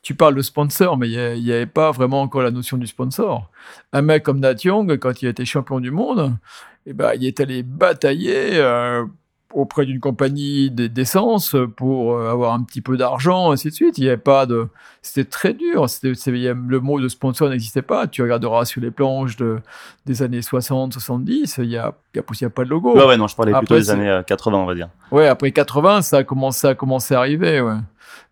tu 0.02 0.14
parles 0.14 0.34
de 0.34 0.42
sponsor, 0.42 0.96
mais 0.96 1.08
il 1.08 1.42
n'y 1.42 1.52
avait 1.52 1.66
pas 1.66 1.90
vraiment 1.92 2.20
encore 2.22 2.42
la 2.42 2.50
notion 2.50 2.76
du 2.76 2.86
sponsor. 2.86 3.50
Un 3.92 4.02
mec 4.02 4.22
comme 4.22 4.40
Nat 4.40 4.56
Young, 4.64 4.98
quand 4.98 5.22
il 5.22 5.28
était 5.28 5.44
champion 5.44 5.80
du 5.80 5.90
monde, 5.90 6.36
eh 6.86 6.92
ben, 6.92 7.12
il 7.14 7.26
est 7.26 7.40
allé 7.40 7.62
batailler 7.62 8.56
euh, 8.56 9.04
auprès 9.52 9.86
d'une 9.86 10.00
compagnie 10.00 10.70
d'essence 10.70 11.56
pour 11.76 12.14
euh, 12.14 12.30
avoir 12.30 12.54
un 12.54 12.62
petit 12.62 12.80
peu 12.80 12.96
d'argent, 12.96 13.50
ainsi 13.50 13.68
de 13.68 13.74
suite. 13.74 13.98
Il 13.98 14.02
n'y 14.02 14.08
avait 14.08 14.16
pas 14.16 14.46
de. 14.46 14.68
C'était 15.02 15.28
très 15.28 15.54
dur. 15.54 15.86
le 16.02 16.78
mot 16.78 17.00
de 17.00 17.08
sponsor 17.08 17.48
n'existait 17.48 17.82
pas. 17.82 18.06
Tu 18.06 18.22
regarderas 18.22 18.64
sur 18.64 18.80
les 18.80 18.90
planches 18.90 19.36
de, 19.36 19.60
des 20.06 20.22
années 20.22 20.42
60, 20.42 20.92
70, 20.92 21.58
il 21.58 21.68
n'y 21.68 21.76
a, 21.76 21.94
y 22.14 22.18
a, 22.18 22.50
pas 22.50 22.64
de 22.64 22.70
logo. 22.70 22.96
Ouais, 22.96 23.06
ouais, 23.06 23.16
non, 23.16 23.26
je 23.26 23.36
parlais 23.36 23.52
plutôt 23.52 23.76
des 23.76 23.90
années 23.90 24.20
80, 24.26 24.56
euh, 24.56 24.60
on 24.60 24.66
va 24.66 24.74
dire. 24.74 24.88
Ouais, 25.10 25.26
après 25.26 25.52
80, 25.52 26.02
ça 26.02 26.18
a 26.18 26.24
commencé, 26.24 26.66
à 26.66 26.74
commencer 26.74 27.14
à 27.14 27.18
arriver, 27.18 27.60
ouais 27.60 27.76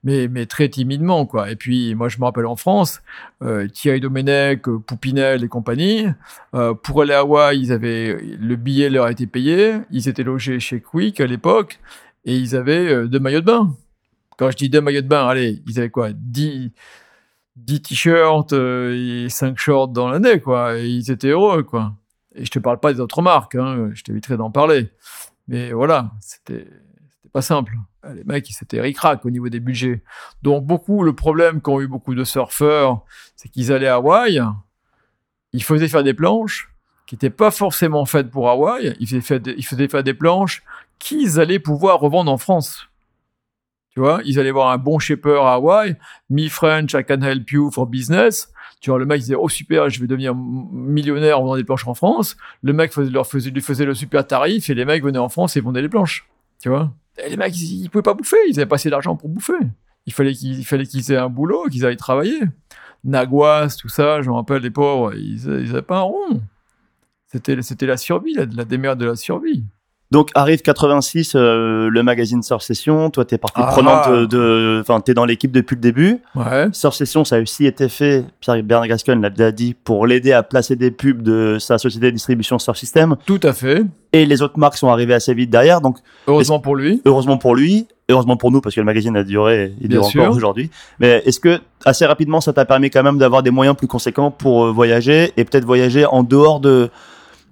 mais, 0.05 0.47
très 0.47 0.69
timidement, 0.69 1.27
quoi. 1.27 1.51
Et 1.51 1.57
puis, 1.57 1.95
moi, 1.95 2.09
je 2.09 2.19
me 2.19 2.25
rappelle 2.25 2.47
en 2.47 2.57
France, 2.57 3.01
euh, 3.43 3.69
Thierry 3.69 4.01
Domenech, 4.01 4.69
euh, 4.69 4.79
Poupinel 4.79 5.45
et 5.45 5.49
compagnie, 5.49 6.07
euh, 6.55 6.75
pour 6.75 7.03
aller 7.03 7.15
à 7.15 7.21
Hawaï, 7.21 7.61
ils 7.61 7.73
avaient, 7.73 8.19
le 8.39 8.57
billet 8.57 8.91
leur 8.91 9.07
a 9.07 9.13
été 9.13 9.27
payé, 9.27 9.79
ils 9.91 10.09
étaient 10.09 10.23
logés 10.23 10.61
chez 10.61 10.81
Quick 10.81 11.21
à 11.21 11.27
l'époque, 11.27 11.81
et 12.25 12.37
ils 12.37 12.57
avaient 12.57 13.09
deux 13.09 13.21
maillots 13.21 13.41
de 13.41 13.47
bain. 13.47 13.75
Quand 14.39 14.51
je 14.51 14.57
dis 14.57 14.69
deux 14.69 14.81
maillots 14.81 15.03
de 15.03 15.09
bain, 15.09 15.27
allez, 15.27 15.63
ils 15.67 15.79
avaient 15.79 15.91
quoi? 15.91 16.11
10, 16.13 16.71
10 17.57 17.83
t-shirts 17.83 18.53
et 18.53 19.27
5 19.29 19.59
shorts 19.59 19.89
dans 19.89 20.09
l'année, 20.09 20.41
quoi. 20.41 20.79
Et 20.79 20.87
ils 20.89 21.11
étaient 21.11 21.29
heureux, 21.29 21.63
quoi. 21.63 21.95
Et 22.35 22.45
je 22.45 22.51
te 22.51 22.59
parle 22.59 22.79
pas 22.79 22.93
des 22.93 23.01
autres 23.01 23.23
marques, 23.23 23.57
hein, 23.57 23.91
je 23.95 24.03
t'éviterai 24.05 24.37
d'en 24.37 24.51
parler. 24.51 24.91
Mais 25.49 25.73
voilà, 25.73 26.13
c'était 26.21 26.67
pas 27.33 27.43
simple. 27.43 27.77
Euh, 28.09 28.15
les 28.15 28.25
mecs, 28.25 28.49
ils 28.49 28.53
s'étaient 28.53 28.81
ric 28.81 28.99
au 29.25 29.31
niveau 29.31 29.49
des 29.49 29.61
budgets. 29.61 30.03
Donc, 30.43 30.65
beaucoup, 30.65 31.03
le 31.03 31.13
problème 31.13 31.61
qu'ont 31.61 31.81
eu 31.81 31.87
beaucoup 31.87 32.15
de 32.15 32.25
surfeurs, 32.25 33.03
c'est 33.37 33.49
qu'ils 33.49 33.73
allaient 33.73 33.89
à 33.89 33.97
Hawaï, 33.97 34.43
ils 35.53 35.63
faisaient 35.63 35.89
faire 35.89 36.05
des 36.05 36.15
planches 36.15 36.71
qui 37.07 37.15
n'étaient 37.15 37.31
pas 37.31 37.51
forcément 37.51 38.05
faites 38.05 38.31
pour 38.31 38.51
Hawaï, 38.51 38.95
ils 39.01 39.07
faisaient, 39.07 39.21
faire 39.21 39.41
des, 39.41 39.55
ils 39.57 39.65
faisaient 39.65 39.89
faire 39.89 40.03
des 40.03 40.15
planches 40.15 40.63
qu'ils 40.99 41.41
allaient 41.41 41.59
pouvoir 41.59 42.01
revendre 42.01 42.31
en 42.31 42.39
France. 42.39 42.89
Tu 43.91 44.01
vois, 44.01 44.21
ils 44.25 44.39
allaient 44.39 44.51
voir 44.51 44.71
un 44.71 44.79
bon 44.79 44.99
shaper 44.99 45.41
à 45.43 45.55
Hawaï, 45.55 45.97
me 46.29 46.49
French, 46.49 46.93
I 46.93 47.05
can 47.05 47.23
help 47.23 47.51
you 47.51 47.71
for 47.71 47.87
business. 47.87 48.53
Tu 48.81 48.91
vois, 48.91 48.99
le 48.99 49.07
mec 49.07 49.21
disait, 49.21 49.35
oh 49.35 49.49
super, 49.49 49.89
je 49.89 50.01
vais 50.01 50.07
devenir 50.07 50.35
millionnaire 50.37 51.41
en 51.41 51.43
vendant 51.43 51.57
des 51.57 51.65
planches 51.65 51.87
en 51.89 51.95
France. 51.95 52.37
Le 52.63 52.73
mec 52.73 52.95
leur 52.95 53.27
faisait, 53.27 53.51
lui 53.51 53.61
faisait 53.61 53.85
le 53.85 53.95
super 53.95 54.25
tarif 54.25 54.71
et 54.71 54.75
les 54.75 54.85
mecs 54.85 55.03
venaient 55.03 55.19
en 55.19 55.29
France 55.29 55.57
et 55.57 55.61
vendaient 55.61 55.83
les 55.83 55.89
planches. 55.89 56.29
Tu 56.61 56.69
vois? 56.69 56.93
Les 57.29 57.37
mecs, 57.37 57.59
ils, 57.61 57.85
ne 57.85 57.89
pouvaient 57.89 58.03
pas 58.03 58.15
bouffer. 58.15 58.37
Ils 58.49 58.59
avaient 58.59 58.69
pas 58.69 58.77
assez 58.77 58.91
d'argent 58.91 59.17
pour 59.17 59.29
bouffer. 59.29 59.55
Il 60.07 60.13
fallait 60.13 60.33
qu'ils, 60.33 61.13
aient 61.13 61.17
un 61.17 61.29
boulot, 61.29 61.67
qu'ils 61.71 61.85
aillent 61.85 61.97
travailler. 61.97 62.41
Naguas, 63.05 63.77
tout 63.81 63.89
ça, 63.89 64.23
je 64.23 64.29
me 64.29 64.35
rappelle, 64.35 64.63
les 64.63 64.71
pauvres, 64.71 65.15
ils, 65.15 65.47
n'avaient 65.47 65.83
pas 65.83 65.99
un 65.99 66.03
rond. 66.03 66.43
C'était, 67.27 67.61
c'était 67.63 67.87
la 67.87 67.97
survie, 67.97 68.33
la, 68.35 68.47
la 68.47 68.65
démerde 68.65 68.99
de 68.99 69.07
la 69.07 69.17
survie. 69.17 69.65
Donc 70.11 70.31
arrive 70.35 70.63
86, 70.63 71.35
euh, 71.35 71.91
le 71.91 72.03
magazine 72.03 72.43
Surf 72.43 72.63
Session. 72.63 73.11
Toi, 73.11 73.27
t'es 73.27 73.37
partie 73.37 73.61
ah. 73.63 73.67
prenante 73.67 74.11
de, 74.29 74.79
enfin, 74.81 75.01
t'es 75.01 75.13
dans 75.13 75.27
l'équipe 75.27 75.53
depuis 75.53 75.75
le 75.75 75.83
début. 75.83 76.19
Ouais. 76.35 76.69
Surf 76.73 76.95
Session, 76.95 77.25
ça 77.25 77.37
a 77.37 77.41
aussi 77.41 77.67
été 77.67 77.91
fait. 77.91 78.25
Pierre 78.41 78.63
Bernard 78.63 78.89
Gascon 78.89 79.21
l'a 79.21 79.29
déjà 79.29 79.53
dit 79.53 79.75
pour 79.75 80.07
l'aider 80.07 80.33
à 80.33 80.43
placer 80.43 80.77
des 80.77 80.91
pubs 80.91 81.23
de 81.23 81.59
sa 81.61 81.77
société 81.77 82.07
de 82.07 82.13
distribution 82.13 82.59
Surf 82.59 82.79
System. 82.79 83.17
Tout 83.27 83.41
à 83.43 83.53
fait. 83.53 83.85
Et 84.15 84.25
les 84.25 84.41
autres 84.41 84.59
marques 84.59 84.79
sont 84.79 84.89
arrivées 84.89 85.13
assez 85.13 85.35
vite 85.35 85.51
derrière. 85.51 85.83
Donc 85.83 85.99
heureusement 86.27 86.61
pour 86.61 86.75
lui. 86.75 87.03
Heureusement 87.05 87.37
pour 87.37 87.55
lui. 87.55 87.87
Heureusement 88.11 88.39
pour 88.39 88.51
nous 88.51 88.63
parce 88.63 88.75
que 88.75 88.81
le 88.81 88.87
magazine 88.87 89.15
a 89.19 89.23
duré, 89.23 89.75
il 89.83 89.91
dure 89.91 90.07
encore 90.07 90.35
aujourd'hui. 90.35 90.71
Mais 90.99 91.23
est-ce 91.27 91.41
que 91.41 91.61
assez 91.85 92.07
rapidement, 92.07 92.41
ça 92.41 92.55
t'a 92.55 92.65
permis 92.65 92.89
quand 92.89 93.03
même 93.03 93.19
d'avoir 93.19 93.43
des 93.43 93.51
moyens 93.51 93.77
plus 93.77 93.87
conséquents 93.87 94.31
pour 94.31 94.65
euh, 94.65 94.73
voyager 94.73 95.35
et 95.37 95.45
peut-être 95.45 95.67
voyager 95.67 96.07
en 96.07 96.23
dehors 96.23 96.61
de 96.61 96.89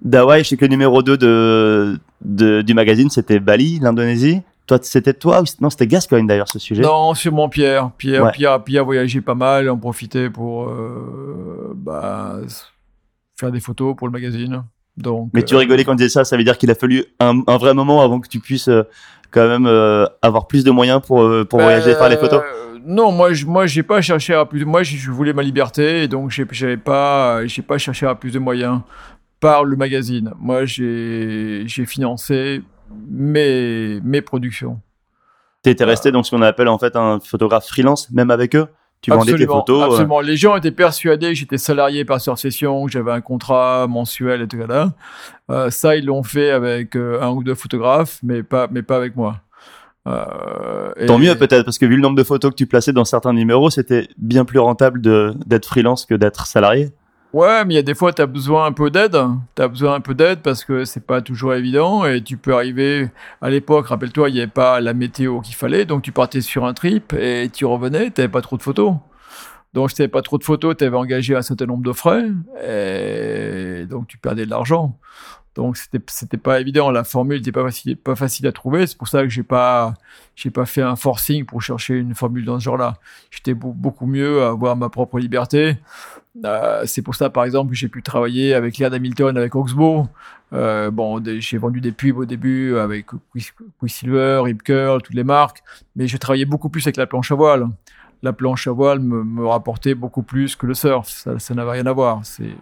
d'Hawaï, 0.01 0.43
je 0.43 0.49
sais 0.49 0.57
que 0.57 0.65
le 0.65 0.69
numéro 0.69 1.01
2 1.01 1.17
de, 1.17 2.61
du 2.61 2.73
magazine, 2.73 3.09
c'était 3.09 3.39
Bali, 3.39 3.79
l'Indonésie. 3.79 4.41
Toi, 4.65 4.79
c'était 4.81 5.13
toi 5.13 5.41
ou 5.41 5.45
non 5.61 5.69
C'était 5.69 5.87
Gascoigne 5.87 6.27
d'ailleurs 6.27 6.49
ce 6.49 6.59
sujet. 6.59 6.81
Non, 6.81 7.13
sûrement 7.13 7.47
Pierre. 7.47 7.91
Pierre, 7.97 8.31
Pierre, 8.31 8.61
Pierre 8.63 8.81
a 8.81 8.85
voyagé 8.85 9.21
pas 9.21 9.35
mal, 9.35 9.69
en 9.69 9.77
profitait 9.77 10.29
pour 10.29 10.67
euh, 10.67 11.73
bah, 11.73 12.39
faire 13.39 13.51
des 13.51 13.61
photos 13.61 13.95
pour 13.95 14.07
le 14.07 14.11
magazine. 14.11 14.63
Donc. 14.97 15.29
Mais 15.33 15.43
tu 15.43 15.55
euh, 15.55 15.59
rigolais 15.59 15.85
quand 15.85 15.93
tu 15.93 15.97
disais 15.97 16.09
ça. 16.09 16.25
Ça 16.25 16.35
veut 16.35 16.43
dire 16.43 16.57
qu'il 16.57 16.69
a 16.69 16.75
fallu 16.75 17.05
un, 17.21 17.43
vrai 17.57 17.73
moment 17.73 18.01
avant 18.01 18.19
que 18.19 18.27
tu 18.27 18.39
puisses 18.39 18.67
euh, 18.67 18.83
quand 19.31 19.47
même 19.47 19.67
avoir 20.21 20.47
plus 20.47 20.65
de 20.65 20.71
moyens 20.71 21.01
pour 21.01 21.29
pour 21.49 21.59
voyager 21.61 21.91
et 21.91 21.95
faire 21.95 22.09
les 22.09 22.17
photos. 22.17 22.41
Non, 22.85 23.11
moi, 23.11 23.33
je, 23.33 23.45
moi, 23.45 23.65
j'ai 23.65 23.83
pas 23.83 24.01
cherché 24.01 24.33
à 24.33 24.45
plus. 24.45 24.63
Moi, 24.63 24.83
je 24.83 25.11
voulais 25.11 25.33
ma 25.33 25.43
liberté, 25.43 26.03
et 26.03 26.07
donc 26.07 26.31
j'avais 26.31 26.77
pas, 26.77 27.45
j'ai 27.45 27.61
pas 27.61 27.77
cherché 27.77 28.05
à 28.05 28.15
plus 28.15 28.31
de 28.31 28.39
moyens 28.39 28.79
par 29.39 29.63
le 29.63 29.75
magazine. 29.75 30.33
Moi, 30.39 30.65
j'ai 30.65 31.65
financé 31.85 32.61
mes, 33.09 33.99
mes 34.01 34.21
productions. 34.21 34.79
Tu 35.63 35.69
étais 35.69 35.83
resté 35.83 36.11
dans 36.11 36.23
ce 36.23 36.31
qu'on 36.31 36.41
appelle 36.41 36.67
en 36.67 36.77
fait 36.77 36.95
un 36.95 37.19
photographe 37.19 37.67
freelance, 37.67 38.09
même 38.11 38.31
avec 38.31 38.55
eux 38.55 38.67
tu 39.01 39.11
vendais 39.11 39.35
tes 39.35 39.45
photos 39.45 39.81
euh. 39.81 39.85
Absolument. 39.85 40.19
Les 40.21 40.37
gens 40.37 40.55
étaient 40.55 40.71
persuadés 40.71 41.29
que 41.29 41.33
j'étais 41.35 41.57
salarié 41.57 42.05
par 42.05 42.19
sur 42.19 42.37
session, 42.37 42.85
que 42.85 42.91
j'avais 42.91 43.11
un 43.11 43.21
contrat 43.21 43.87
mensuel 43.87 44.41
et 44.41 44.47
tout 44.47 44.57
ça. 44.67 44.93
Euh, 45.49 45.69
ça, 45.69 45.95
ils 45.95 46.05
l'ont 46.05 46.23
fait 46.23 46.51
avec 46.51 46.95
euh, 46.95 47.21
un 47.21 47.29
ou 47.29 47.43
deux 47.43 47.55
photographes, 47.55 48.19
mais 48.23 48.43
pas, 48.43 48.67
mais 48.71 48.81
pas 48.81 48.97
avec 48.97 49.15
moi. 49.15 49.41
Tant 51.05 51.19
mieux 51.19 51.35
peut-être, 51.35 51.65
parce 51.65 51.77
que 51.77 51.85
vu 51.85 51.97
le 51.97 52.01
nombre 52.01 52.15
de 52.15 52.23
photos 52.23 52.51
que 52.51 52.55
tu 52.55 52.65
plaçais 52.65 52.93
dans 52.93 53.03
certains 53.03 53.33
numéros, 53.33 53.69
c'était 53.69 54.07
bien 54.17 54.45
plus 54.45 54.59
rentable 54.59 55.01
d'être 55.01 55.65
freelance 55.65 56.05
que 56.05 56.15
d'être 56.15 56.47
salarié. 56.47 56.91
Ouais, 57.33 57.65
mais 57.65 57.73
il 57.73 57.75
y 57.75 57.79
a 57.79 57.83
des 57.83 57.93
fois, 57.93 58.13
tu 58.13 58.21
as 58.21 58.25
besoin 58.25 58.65
un 58.65 58.71
peu 58.71 58.89
d'aide. 58.89 59.17
Tu 59.55 59.61
as 59.61 59.67
besoin 59.67 59.95
un 59.95 59.99
peu 59.99 60.15
d'aide 60.15 60.41
parce 60.41 60.63
que 60.63 60.85
c'est 60.85 61.05
pas 61.05 61.21
toujours 61.21 61.53
évident 61.53 62.05
et 62.05 62.23
tu 62.23 62.37
peux 62.37 62.53
arriver. 62.53 63.09
À 63.41 63.49
l'époque, 63.49 63.87
rappelle-toi, 63.87 64.29
il 64.29 64.33
n'y 64.33 64.39
avait 64.39 64.47
pas 64.47 64.79
la 64.79 64.93
météo 64.93 65.41
qu'il 65.41 65.55
fallait, 65.55 65.85
donc 65.85 66.03
tu 66.03 66.11
partais 66.11 66.41
sur 66.41 66.65
un 66.65 66.73
trip 66.73 67.13
et 67.13 67.49
tu 67.53 67.65
revenais, 67.65 68.11
tu 68.11 68.27
pas 68.29 68.41
trop 68.41 68.57
de 68.57 68.63
photos. 68.63 68.95
Donc, 69.73 69.91
si 69.91 69.97
tu 69.97 70.07
pas 70.07 70.21
trop 70.21 70.37
de 70.37 70.43
photos, 70.43 70.75
tu 70.77 70.85
avais 70.85 70.95
engagé 70.97 71.35
un 71.35 71.41
certain 71.41 71.65
nombre 71.65 71.83
de 71.83 71.91
frais 71.91 72.25
et 72.65 73.85
donc 73.85 74.07
tu 74.07 74.17
perdais 74.17 74.45
de 74.45 74.49
l'argent. 74.49 74.97
Donc 75.57 75.75
c'était 75.75 75.99
c'était 76.05 76.37
pas 76.37 76.61
évident, 76.61 76.91
la 76.91 77.03
formule 77.03 77.37
n'était 77.37 77.51
pas 77.51 77.63
facile 77.63 77.97
pas 77.97 78.15
facile 78.15 78.45
à 78.45 78.51
trouver. 78.51 78.85
C'est 78.85 78.95
pour 78.95 79.07
ça 79.07 79.23
que 79.23 79.29
j'ai 79.29 79.41
pas 79.41 79.95
j'ai 80.35 80.51
pas 80.51 80.67
fait 80.67 80.83
un 80.83 80.95
forcing 80.95 81.45
pour 81.45 81.63
chercher 81.63 81.95
une 81.95 82.13
formule 82.13 82.45
dans 82.45 82.59
ce 82.59 82.65
genre-là. 82.65 82.97
J'étais 83.31 83.55
beaucoup 83.55 84.05
mieux 84.05 84.43
à 84.43 84.49
avoir 84.49 84.75
ma 84.75 84.89
propre 84.89 85.17
liberté. 85.17 85.77
Euh, 86.45 86.83
c'est 86.85 87.01
pour 87.01 87.15
ça 87.15 87.31
par 87.31 87.43
exemple 87.43 87.71
que 87.71 87.75
j'ai 87.75 87.87
pu 87.87 88.03
travailler 88.03 88.53
avec 88.53 88.77
Laird 88.77 88.93
Hamilton, 88.93 89.35
avec 89.35 89.55
Oxbow. 89.55 90.07
Euh, 90.53 90.91
bon, 90.91 91.23
j'ai 91.25 91.57
vendu 91.57 91.81
des 91.81 91.91
pubs 91.91 92.19
au 92.19 92.25
début 92.25 92.77
avec 92.77 93.07
Quicksilver, 93.79 94.41
Rip 94.43 94.61
Curl, 94.61 95.01
toutes 95.01 95.15
les 95.15 95.23
marques, 95.23 95.63
mais 95.95 96.07
je 96.07 96.17
travaillais 96.17 96.45
beaucoup 96.45 96.69
plus 96.69 96.85
avec 96.85 96.97
la 96.97 97.07
planche 97.07 97.31
à 97.31 97.35
voile. 97.35 97.67
La 98.21 98.31
planche 98.31 98.67
à 98.67 98.71
voile 98.71 98.99
me, 98.99 99.23
me 99.23 99.47
rapportait 99.47 99.95
beaucoup 99.95 100.21
plus 100.21 100.55
que 100.55 100.67
le 100.67 100.75
surf. 100.75 101.07
Ça 101.07 101.53
n'avait 101.55 101.71
rien 101.71 101.87
à 101.87 101.93
voir. 101.93 102.19
C'est 102.23 102.53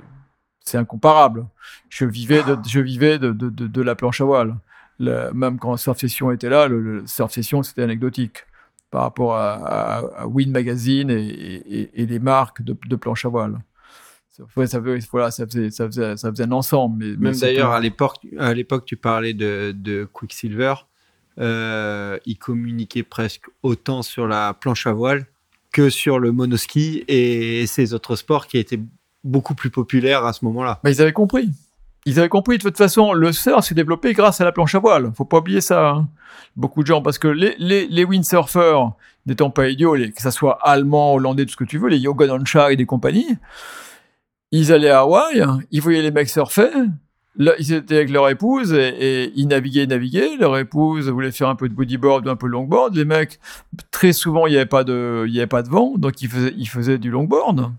c'est 0.66 0.78
incomparable. 0.78 1.47
Je 1.89 2.05
vivais 2.05 2.43
de, 2.43 2.57
je 2.68 2.80
vivais 2.80 3.20
de, 3.20 3.32
de, 3.32 3.49
de, 3.49 3.82
la 3.82 3.95
planche 3.95 4.22
à 4.22 4.26
voile. 4.26 4.55
même 4.99 5.59
quand 5.59 5.78
Surf 5.78 5.99
Session 5.99 6.32
était 6.32 6.49
là, 6.49 6.68
le, 6.68 7.03
Surf 7.05 7.32
Session, 7.32 7.63
c'était 7.63 7.84
anecdotique 7.84 8.45
par 8.91 9.03
rapport 9.03 9.36
à, 9.36 9.97
à, 10.18 10.28
Win 10.28 10.51
Magazine 10.51 11.09
et, 11.09 11.18
et, 11.18 12.01
et, 12.01 12.05
les 12.05 12.20
marques 12.20 12.61
de, 12.61 12.95
planche 12.95 13.26
à 13.26 13.30
voile. 13.30 13.59
Ouais, 14.57 14.68
ça, 14.68 14.82
voilà, 15.11 15.32
ça, 15.32 15.45
faisait, 15.45 15.70
ça, 15.70 15.86
faisait, 15.86 16.18
ça 16.18 16.30
faisait 16.30 16.43
un 16.43 16.51
ensemble. 16.51 17.05
Mais, 17.05 17.16
même 17.16 17.39
d'ailleurs, 17.39 17.72
à 17.72 17.80
l'époque, 17.80 18.18
à 18.38 18.53
l'époque, 18.53 18.86
tu 18.86 18.97
parlais 18.97 19.34
de, 19.34 19.74
de 19.76 20.07
Quicksilver. 20.11 20.74
Euh, 21.38 22.18
il 22.26 22.38
communiquait 22.38 23.03
presque 23.03 23.45
autant 23.61 24.01
sur 24.01 24.28
la 24.28 24.53
planche 24.53 24.88
à 24.88 24.93
voile 24.93 25.26
que 25.72 25.89
sur 25.89 26.20
le 26.20 26.32
monoski 26.32 27.03
et 27.09 27.68
ces 27.68 27.93
autres 27.93 28.16
sports 28.16 28.47
qui 28.47 28.57
étaient 28.57 28.80
beaucoup 29.26 29.55
plus 29.55 29.69
populaire 29.69 30.23
à 30.26 30.32
ce 30.32 30.45
moment-là. 30.45 30.80
Mais 30.84 30.93
ils 30.93 31.01
avaient 31.01 31.13
compris. 31.13 31.49
Ils 32.05 32.19
avaient 32.19 32.30
compris. 32.30 32.57
De 32.57 32.63
toute 32.63 32.78
façon, 32.78 33.13
le 33.13 33.34
surf 33.34 33.65
s'est 33.65 33.76
développé 33.76 34.13
grâce 34.13 34.39
à 34.39 34.45
la 34.45 34.51
planche 34.51 34.76
à 34.76 34.80
voile. 34.80 35.11
Faut 35.17 35.26
pas 35.26 35.39
oublier 35.39 35.61
ça. 35.61 35.89
Hein. 35.89 36.07
Beaucoup 36.55 36.84
de 36.84 36.88
gens, 36.88 37.01
parce 37.01 37.17
que 37.17 37.28
les, 37.28 37.55
les, 37.57 38.05
windsurfers, 38.05 38.91
n'étant 39.26 39.49
pas 39.49 39.67
idiots, 39.67 39.95
que 39.95 40.21
ça 40.21 40.32
soit 40.32 40.59
allemand, 40.61 41.13
hollandais, 41.13 41.45
tout 41.45 41.51
ce 41.51 41.57
que 41.57 41.63
tu 41.65 41.78
veux, 41.78 41.89
les 41.89 41.97
Yogan 41.97 42.32
Oncha 42.32 42.71
et 42.71 42.78
des 42.78 42.86
compagnies, 42.86 43.38
ils 44.51 44.71
allaient 44.71 44.89
à 44.89 44.99
Hawaï, 44.99 45.43
ils 45.71 45.82
voyaient 45.82 46.01
les 46.01 46.11
mecs 46.11 46.30
surfer, 46.30 46.69
ils 47.38 47.73
étaient 47.73 47.95
avec 47.95 48.09
leur 48.09 48.30
épouse 48.30 48.73
et, 48.73 49.34
ils 49.36 49.47
naviguaient, 49.47 49.88
naviguaient. 49.88 50.38
Leur 50.38 50.57
épouse 50.57 51.09
voulait 51.09 51.32
faire 51.32 51.49
un 51.49 51.55
peu 51.55 51.67
de 51.67 51.73
bodyboard 51.73 52.26
ou 52.26 52.30
un 52.30 52.36
peu 52.36 52.47
de 52.47 52.53
longboard. 52.53 52.95
Les 52.95 53.05
mecs, 53.05 53.39
très 53.91 54.13
souvent, 54.13 54.47
il 54.47 54.51
n'y 54.51 54.57
avait 54.57 54.65
pas 54.65 54.84
de, 54.84 55.26
il 55.28 55.34
y 55.34 55.39
avait 55.39 55.47
pas 55.47 55.63
de 55.63 55.69
vent, 55.69 55.95
donc 55.97 56.21
ils 56.21 56.30
faisaient, 56.30 56.53
ils 56.55 56.69
faisaient 56.69 56.97
du 56.97 57.09
longboard. 57.09 57.71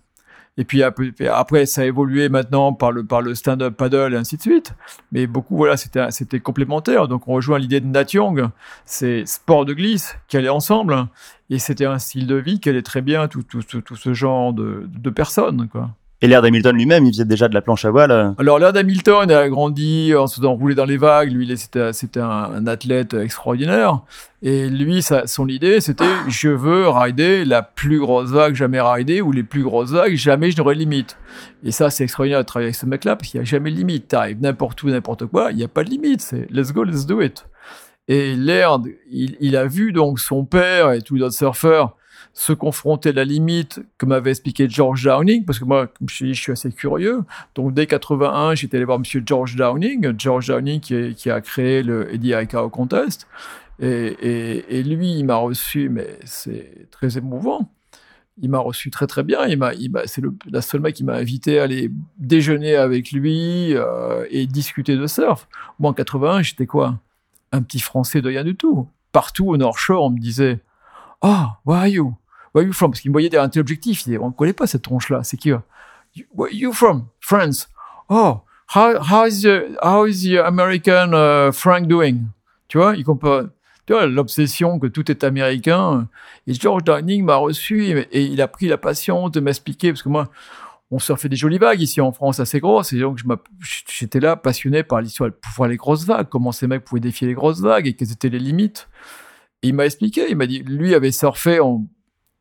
Et 0.59 0.65
puis 0.65 0.83
après, 0.83 1.67
ça 1.67 1.83
a 1.83 1.85
évolué 1.85 2.29
maintenant 2.29 2.73
par 2.73 2.91
le, 2.91 3.05
par 3.05 3.21
le 3.21 3.35
stand-up 3.35 3.77
paddle 3.77 4.15
et 4.15 4.17
ainsi 4.17 4.37
de 4.37 4.43
suite. 4.43 4.73
Mais 5.13 5.27
beaucoup, 5.27 5.57
voilà, 5.57 5.77
c'était, 5.77 6.41
complémentaire. 6.41 7.09
Donc 7.09 7.29
on 7.29 7.35
rejoint 7.35 7.59
l'idée 7.59 7.81
de 7.81 7.87
Nat 7.87 8.07
Young, 8.13 8.49
c'est 8.85 9.27
sport 9.27 9.65
de 9.67 9.75
glisse 9.75 10.17
qui 10.29 10.37
allait 10.37 10.49
ensemble. 10.49 11.09
Et 11.51 11.59
c'était 11.59 11.85
un 11.85 11.99
style 11.99 12.27
de 12.27 12.37
vie 12.37 12.59
qui 12.59 12.69
allait 12.69 12.83
très 12.83 13.03
bien 13.03 13.29
tout, 13.29 13.43
tout, 13.43 13.63
tout, 13.63 13.97
ce 13.97 14.15
genre 14.15 14.53
de, 14.53 14.89
de 14.89 15.11
personnes, 15.11 15.69
quoi. 15.69 15.91
Et 16.23 16.29
l'air 16.29 16.41
d'Hamilton 16.41 16.75
lui-même, 16.75 17.05
il 17.05 17.13
faisait 17.13 17.27
déjà 17.27 17.47
de 17.47 17.53
la 17.53 17.61
planche 17.61 17.85
à 17.85 17.91
voile. 17.91 18.11
Euh. 18.11 18.31
Alors 18.39 18.59
l'air 18.59 18.73
d'Hamilton 18.73 19.31
a 19.31 19.49
grandi 19.51 20.15
en 20.15 20.27
se 20.27 20.37
faisant 20.37 20.55
rouler 20.55 20.75
dans 20.75 20.87
les 20.87 20.97
vagues. 20.97 21.31
Lui, 21.31 21.55
c'était, 21.59 21.93
c'était 21.93 22.21
un, 22.21 22.67
athlète 22.67 23.13
extraordinaire. 23.13 24.01
Et 24.41 24.71
lui, 24.71 25.03
son 25.03 25.49
idée, 25.49 25.81
c'était 25.81 26.05
je 26.29 26.49
veux 26.49 26.89
rider 26.89 27.45
la 27.45 27.61
plus 27.63 28.01
grosse 28.01 28.31
vague 28.31 28.55
jamais 28.55 28.81
ridée 28.81 29.21
ou 29.21 29.31
les 29.31 29.43
plus 29.43 29.63
grosses 29.63 29.91
vagues, 29.91 30.15
jamais 30.15 30.51
je 30.51 30.57
n'aurai 30.57 30.75
de 30.75 30.81
limite. 30.81 31.19
Et 31.63 31.71
ça, 31.71 31.91
c'est 31.91 32.05
extraordinaire 32.05 32.41
de 32.41 32.47
travailler 32.47 32.69
avec 32.69 32.77
ce 32.77 32.87
mec-là 32.87 33.17
parce 33.17 33.31
qu'il 33.31 33.41
n'y 33.41 33.47
a 33.47 33.51
jamais 33.51 33.71
de 33.71 33.77
limite. 33.77 34.09
T'arrives 34.09 34.41
n'importe 34.41 34.83
où, 34.85 34.89
n'importe 34.89 35.27
quoi, 35.27 35.51
il 35.51 35.59
n'y 35.59 35.65
a 35.65 35.69
pas 35.69 35.85
de 35.85 35.91
limite. 35.91 36.23
C'est 36.23 36.51
let's 36.51 36.73
go, 36.73 36.83
let's 36.83 37.05
do 37.05 37.21
it. 37.21 37.47
Et 38.09 38.37
Laird, 38.37 38.87
il, 39.11 39.37
il 39.41 39.55
a 39.55 39.67
vu 39.67 39.93
donc 39.93 40.19
son 40.19 40.47
père 40.47 40.93
et 40.93 41.03
tous 41.03 41.17
les 41.17 41.23
autres 41.23 41.35
surfeurs 41.35 41.97
se 42.37 42.53
confronter 42.53 43.09
à 43.09 43.13
la 43.13 43.25
limite 43.25 43.81
que 43.97 44.05
m'avait 44.05 44.29
expliqué 44.29 44.69
George 44.69 45.05
Downing, 45.05 45.47
parce 45.47 45.59
que 45.59 45.65
moi, 45.65 45.87
comme 45.87 46.07
je, 46.11 46.27
dis, 46.27 46.35
je 46.35 46.43
suis 46.43 46.53
assez 46.53 46.71
curieux. 46.71 47.25
Donc, 47.55 47.73
dès 47.73 47.87
81, 47.87 48.55
j'étais 48.55 48.77
allé 48.77 48.85
voir 48.85 48.99
Monsieur 48.99 49.23
George 49.25 49.57
Downing, 49.57 50.13
George 50.19 50.49
Downing 50.49 50.81
qui, 50.81 51.31
a 51.31 51.41
créé 51.41 51.83
le 51.83 52.13
Eddie 52.13 52.35
au 52.57 52.69
Contest. 52.69 53.27
Et, 53.81 54.83
lui, 54.85 55.15
il 55.15 55.25
m'a 55.25 55.37
reçu, 55.37 55.89
mais 55.89 56.19
c'est 56.25 56.91
très 56.91 57.17
émouvant. 57.17 57.71
Il 58.43 58.51
m'a 58.51 58.59
reçu 58.59 58.91
très 58.91 59.07
très 59.07 59.23
bien. 59.23 59.39
C'est 60.05 60.23
la 60.51 60.61
seule 60.61 60.83
mec 60.83 60.95
qui 60.95 61.05
m'a 61.05 61.15
invité 61.15 61.59
à 61.59 61.63
aller 61.63 61.91
déjeuner 62.19 62.77
avec 62.77 63.13
lui 63.13 63.75
euh, 63.75 64.27
et 64.29 64.47
discuter 64.47 64.95
de 64.95 65.07
surf. 65.07 65.49
Moi, 65.79 65.91
en 65.91 65.95
81, 65.95 66.43
j'étais 66.43 66.67
quoi? 66.67 67.01
Un 67.51 67.63
petit 67.63 67.81
Français 67.81 68.21
de 68.21 68.29
rien 68.29 68.45
du 68.45 68.57
tout. 68.57 68.89
Partout 69.11 69.49
au 69.49 69.57
North 69.57 69.79
Shore, 69.79 70.05
on 70.05 70.11
me 70.11 70.19
disait 70.19 70.61
«Oh, 71.23 71.47
where 71.65 71.79
are 71.79 71.89
you? 71.89 72.15
Where 72.57 72.65
are 72.65 72.69
you 72.69 72.73
from? 72.73 72.91
Parce 72.91 73.03
qu'il 73.03 73.11
me 73.11 73.15
voyait 73.15 73.29
derrière 73.29 73.51
un 73.55 73.61
objectif. 73.61 74.07
Il 74.07 74.19
on 74.19 74.29
ne 74.29 74.33
connaît 74.33 74.55
pas 74.55 74.67
cette 74.67 74.81
tronche-là. 74.81 75.23
C'est 75.25 75.37
qui 75.37 75.51
Where 75.53 75.63
are 76.41 76.49
you 76.51 76.73
from? 76.73 77.09
France. 77.21 77.69
Oh, 78.09 78.41
how, 78.75 78.95
how, 78.99 79.27
is, 79.27 79.43
your, 79.43 79.65
how 79.83 80.07
is 80.07 80.27
your 80.27 80.47
American 80.47 81.13
uh, 81.13 81.53
Frank 81.53 81.87
doing? 81.87 82.23
Tu 82.69 82.79
vois, 82.79 82.97
il. 82.97 83.05
Tu 83.05 83.93
vois, 83.93 84.07
l'obsession 84.07 84.79
que 84.79 84.87
tout 84.87 85.11
est 85.11 85.23
américain. 85.23 86.09
Et 86.47 86.55
George 86.55 86.83
Downing 86.83 87.25
m'a 87.25 87.37
reçu 87.37 87.91
et, 88.11 88.23
il 88.23 88.41
a 88.41 88.49
pris 88.49 88.69
la 88.69 88.79
patience 88.79 89.33
de 89.33 89.41
m'expliquer, 89.41 89.93
parce 89.93 90.03
que 90.03 90.09
moi, 90.09 90.31
on 90.91 90.99
surfait 90.99 91.29
des 91.29 91.37
jolies 91.37 91.59
vagues 91.59 91.83
ici 91.83 92.01
en 92.01 92.11
France 92.11 92.41
assez 92.41 92.59
grosses, 92.59 92.93
et 92.93 92.99
donc 92.99 93.21
j'étais 93.87 94.19
là 94.19 94.35
passionné 94.35 94.83
par 94.83 95.03
l'histoire, 95.03 95.31
pour 95.31 95.53
voir 95.55 95.69
les 95.69 95.77
grosses 95.77 96.05
vagues, 96.05 96.29
comment 96.29 96.51
ces 96.51 96.67
mecs 96.67 96.85
pouvaient 96.85 97.01
défier 97.01 97.29
les 97.29 97.35
grosses 97.35 97.61
vagues 97.61 97.87
et 97.87 97.93
quelles 97.93 98.11
étaient 98.11 98.29
les 98.29 98.41
limites. 98.41 98.89
Et 99.63 99.69
il 99.69 99.75
m'a 99.75 99.87
expliqué, 99.87 100.27
il 100.31 100.37
m'a 100.37 100.47
dit, 100.47 100.65
lui 100.65 100.93
avait 100.93 101.13
surfé 101.13 101.61
en, 101.61 101.87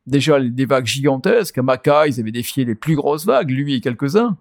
déjà 0.06 0.40
des 0.40 0.66
vagues 0.66 0.86
gigantesques. 0.86 1.58
À 1.58 1.62
Maca, 1.62 2.08
ils 2.08 2.20
avaient 2.20 2.32
défié 2.32 2.66
les 2.66 2.76
plus 2.76 2.96
grosses 2.96 3.26
vagues, 3.26 3.52
lui 3.52 3.76
et 3.76 3.82
quelques-uns. 3.82 4.38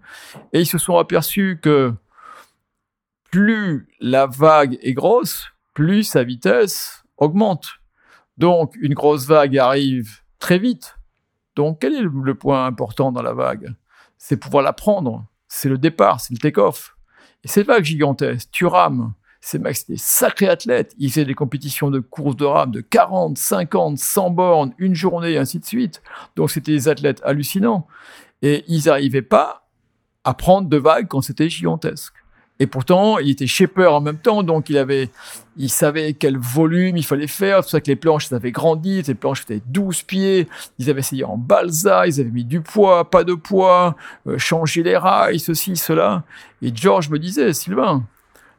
Et 0.53 0.61
ils 0.61 0.65
se 0.65 0.77
sont 0.77 0.97
aperçus 0.97 1.59
que 1.61 1.93
plus 3.31 3.87
la 3.99 4.27
vague 4.27 4.77
est 4.81 4.93
grosse, 4.93 5.47
plus 5.73 6.03
sa 6.03 6.23
vitesse 6.23 7.03
augmente. 7.17 7.73
Donc, 8.37 8.75
une 8.79 8.93
grosse 8.93 9.25
vague 9.25 9.57
arrive 9.57 10.19
très 10.39 10.59
vite. 10.59 10.97
Donc, 11.55 11.79
quel 11.81 11.93
est 11.93 12.01
le 12.01 12.35
point 12.35 12.65
important 12.65 13.11
dans 13.11 13.21
la 13.21 13.33
vague? 13.33 13.73
C'est 14.17 14.37
pouvoir 14.37 14.63
la 14.63 14.73
prendre. 14.73 15.25
C'est 15.47 15.69
le 15.69 15.77
départ, 15.77 16.19
c'est 16.19 16.33
le 16.33 16.39
take-off. 16.39 16.95
Et 17.43 17.47
cette 17.47 17.67
vague 17.67 17.83
gigantesque, 17.83 18.49
tu 18.51 18.65
rames, 18.65 19.13
ces 19.45 19.59
mecs, 19.59 19.77
c'était 19.77 19.93
des 19.93 19.99
sacrés 19.99 20.47
athlètes. 20.47 20.95
Ils 20.97 21.11
faisaient 21.11 21.23
des 21.23 21.35
compétitions 21.35 21.91
de 21.91 21.99
course 21.99 22.35
de 22.35 22.45
rame 22.45 22.71
de 22.71 22.81
40, 22.81 23.37
50, 23.37 23.99
100 23.99 24.29
bornes, 24.31 24.73
une 24.79 24.95
journée, 24.95 25.33
et 25.33 25.37
ainsi 25.37 25.59
de 25.59 25.65
suite. 25.65 26.01
Donc, 26.35 26.49
c'était 26.49 26.71
des 26.71 26.87
athlètes 26.87 27.21
hallucinants. 27.23 27.85
Et 28.41 28.65
ils 28.67 28.85
n'arrivaient 28.85 29.21
pas 29.21 29.67
à 30.23 30.33
prendre 30.33 30.67
de 30.67 30.77
vagues 30.77 31.07
quand 31.07 31.21
c'était 31.21 31.47
gigantesque. 31.47 32.15
Et 32.59 32.65
pourtant, 32.65 33.19
il 33.19 33.29
était 33.29 33.45
shaper 33.45 33.85
en 33.85 34.01
même 34.01 34.17
temps, 34.17 34.41
donc 34.41 34.67
il 34.71 34.79
avait, 34.79 35.11
il 35.57 35.69
savait 35.69 36.13
quel 36.13 36.39
volume 36.39 36.97
il 36.97 37.05
fallait 37.05 37.27
faire. 37.27 37.57
C'est 37.57 37.61
pour 37.61 37.69
ça 37.69 37.81
que 37.81 37.91
les 37.91 37.95
planches, 37.95 38.25
ça 38.25 38.37
avait 38.37 38.51
grandi. 38.51 39.03
Les 39.03 39.13
planches 39.13 39.43
faisaient 39.43 39.61
12 39.67 40.01
pieds. 40.03 40.47
Ils 40.79 40.89
avaient 40.89 41.01
essayé 41.01 41.23
en 41.23 41.37
balsa, 41.37 42.07
ils 42.07 42.19
avaient 42.19 42.31
mis 42.31 42.45
du 42.45 42.61
poids, 42.61 43.11
pas 43.11 43.23
de 43.23 43.35
poids, 43.35 43.95
euh, 44.25 44.39
changer 44.39 44.81
les 44.81 44.97
rails, 44.97 45.37
ceci, 45.37 45.75
cela. 45.75 46.23
Et 46.63 46.71
George 46.73 47.09
me 47.09 47.19
disait, 47.19 47.53
Sylvain, 47.53 48.05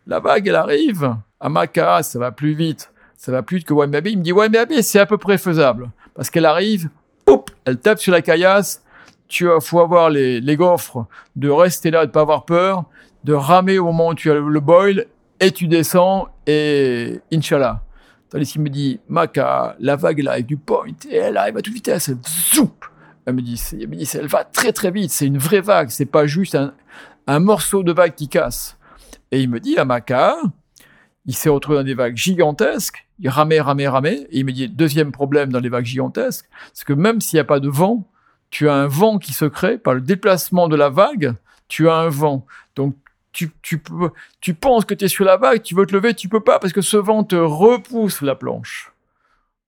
la 0.07 0.21
vague, 0.21 0.47
elle 0.47 0.55
arrive. 0.55 1.17
À 1.41 1.49
Maca, 1.49 2.03
ça 2.03 2.19
va 2.19 2.31
plus 2.33 2.55
vite. 2.55 2.91
Ça 3.17 3.33
va 3.33 3.43
plus 3.43 3.59
vite 3.59 3.67
que 3.67 3.75
Wamiabi. 3.75 4.13
Il 4.13 4.19
me 4.19 4.23
dit, 4.23 4.33
Wamiabi, 4.33 4.83
c'est 4.83 5.01
à 5.01 5.07
peu 5.07 5.19
près 5.19 5.39
faisable. 5.39 5.91
Parce 6.15 6.31
qu'elle 6.31 6.47
arrive, 6.47 6.89
poup, 7.25 7.51
elle 7.65 7.79
tape 7.79 7.99
sur 7.99 8.13
la 8.13 8.23
caillasse. 8.23 8.83
Tu 9.29 9.49
faut 9.61 9.81
avoir 9.81 10.09
les, 10.09 10.41
les 10.41 10.57
gaufres 10.57 11.07
de 11.35 11.51
rester 11.51 11.91
là, 11.91 12.07
de 12.07 12.13
pas 12.13 12.21
avoir 12.21 12.45
peur, 12.45 12.85
de 13.25 13.33
ramer 13.33 13.79
au 13.79 13.87
moment 13.87 14.09
où 14.11 14.15
tu 14.15 14.31
as 14.31 14.35
le, 14.35 14.61
boil, 14.61 15.07
et 15.41 15.51
tu 15.51 15.67
descends, 15.67 16.29
et 16.47 17.21
Inch'Allah. 17.33 17.83
Tandis 18.31 18.53
qu'il 18.53 18.61
me 18.61 18.69
dit, 18.69 19.01
Maca, 19.09 19.75
la 19.81 19.97
vague, 19.97 20.21
elle 20.21 20.29
arrive 20.29 20.47
du 20.47 20.57
point, 20.57 20.87
et 21.11 21.17
elle 21.17 21.37
arrive 21.37 21.57
à 21.57 21.61
toute 21.61 21.75
vitesse, 21.75 22.09
elle. 22.09 22.19
Elle 23.27 23.35
me 23.35 23.43
dit, 23.43 23.61
elle 23.73 23.89
me 23.89 23.97
dit, 23.97 24.09
elle 24.15 24.29
va 24.29 24.45
très 24.45 24.73
très 24.73 24.93
vite, 24.93 25.11
c'est 25.11 25.27
une 25.27 25.39
vraie 25.39 25.61
vague, 25.61 25.89
c'est 25.91 26.07
pas 26.07 26.27
juste 26.27 26.55
un, 26.55 26.73
un 27.27 27.41
morceau 27.41 27.83
de 27.83 27.93
vague 27.93 28.15
qui 28.15 28.29
casse. 28.29 28.76
Et 29.33 29.41
il 29.41 29.51
me 29.51 29.61
dit, 29.61 29.77
à 29.77 29.85
Maca, 29.85 30.37
il 31.27 31.35
s'est 31.35 31.49
retrouvé 31.49 31.79
dans 31.79 31.85
des 31.85 31.95
vagues 31.95 32.17
gigantesques, 32.17 33.07
il 33.19 33.29
ramait, 33.29 33.61
ramait, 33.61 33.89
ramait, 33.89 34.27
et 34.31 34.39
il 34.39 34.45
me 34.45 34.53
dit, 34.53 34.69
deuxième 34.69 35.13
problème 35.13 35.51
dans 35.51 35.61
les 35.61 35.69
vagues 35.69 35.85
gigantesques, 35.85 36.49
c'est 36.73 36.87
que 36.87 36.93
même 36.93 37.21
s'il 37.21 37.37
n'y 37.37 37.41
a 37.41 37.45
pas 37.45 37.61
de 37.61 37.69
vent, 37.69 38.09
tu 38.51 38.69
as 38.69 38.75
un 38.75 38.87
vent 38.87 39.19
qui 39.19 39.33
se 39.33 39.45
crée 39.45 39.79
par 39.79 39.95
le 39.95 40.01
déplacement 40.01 40.69
de 40.69 40.77
la 40.77 40.89
vague, 40.89 41.35
tu 41.69 41.89
as 41.89 41.97
un 41.97 42.09
vent. 42.09 42.47
Donc, 42.77 42.97
tu, 43.33 43.51
tu, 43.61 43.83
tu 44.41 44.55
penses 44.55 44.85
que 44.85 44.95
tu 44.95 45.05
es 45.05 45.09
sur 45.09 45.25
la 45.25 45.37
vague, 45.37 45.63
tu 45.63 45.75
veux 45.75 45.85
te 45.85 45.93
lever, 45.93 46.15
tu 46.15 46.29
peux 46.29 46.41
pas, 46.41 46.59
parce 46.59 46.73
que 46.73 46.81
ce 46.81 46.97
vent 46.97 47.25
te 47.25 47.37
repousse 47.37 48.23
la 48.23 48.35
planche. 48.35 48.93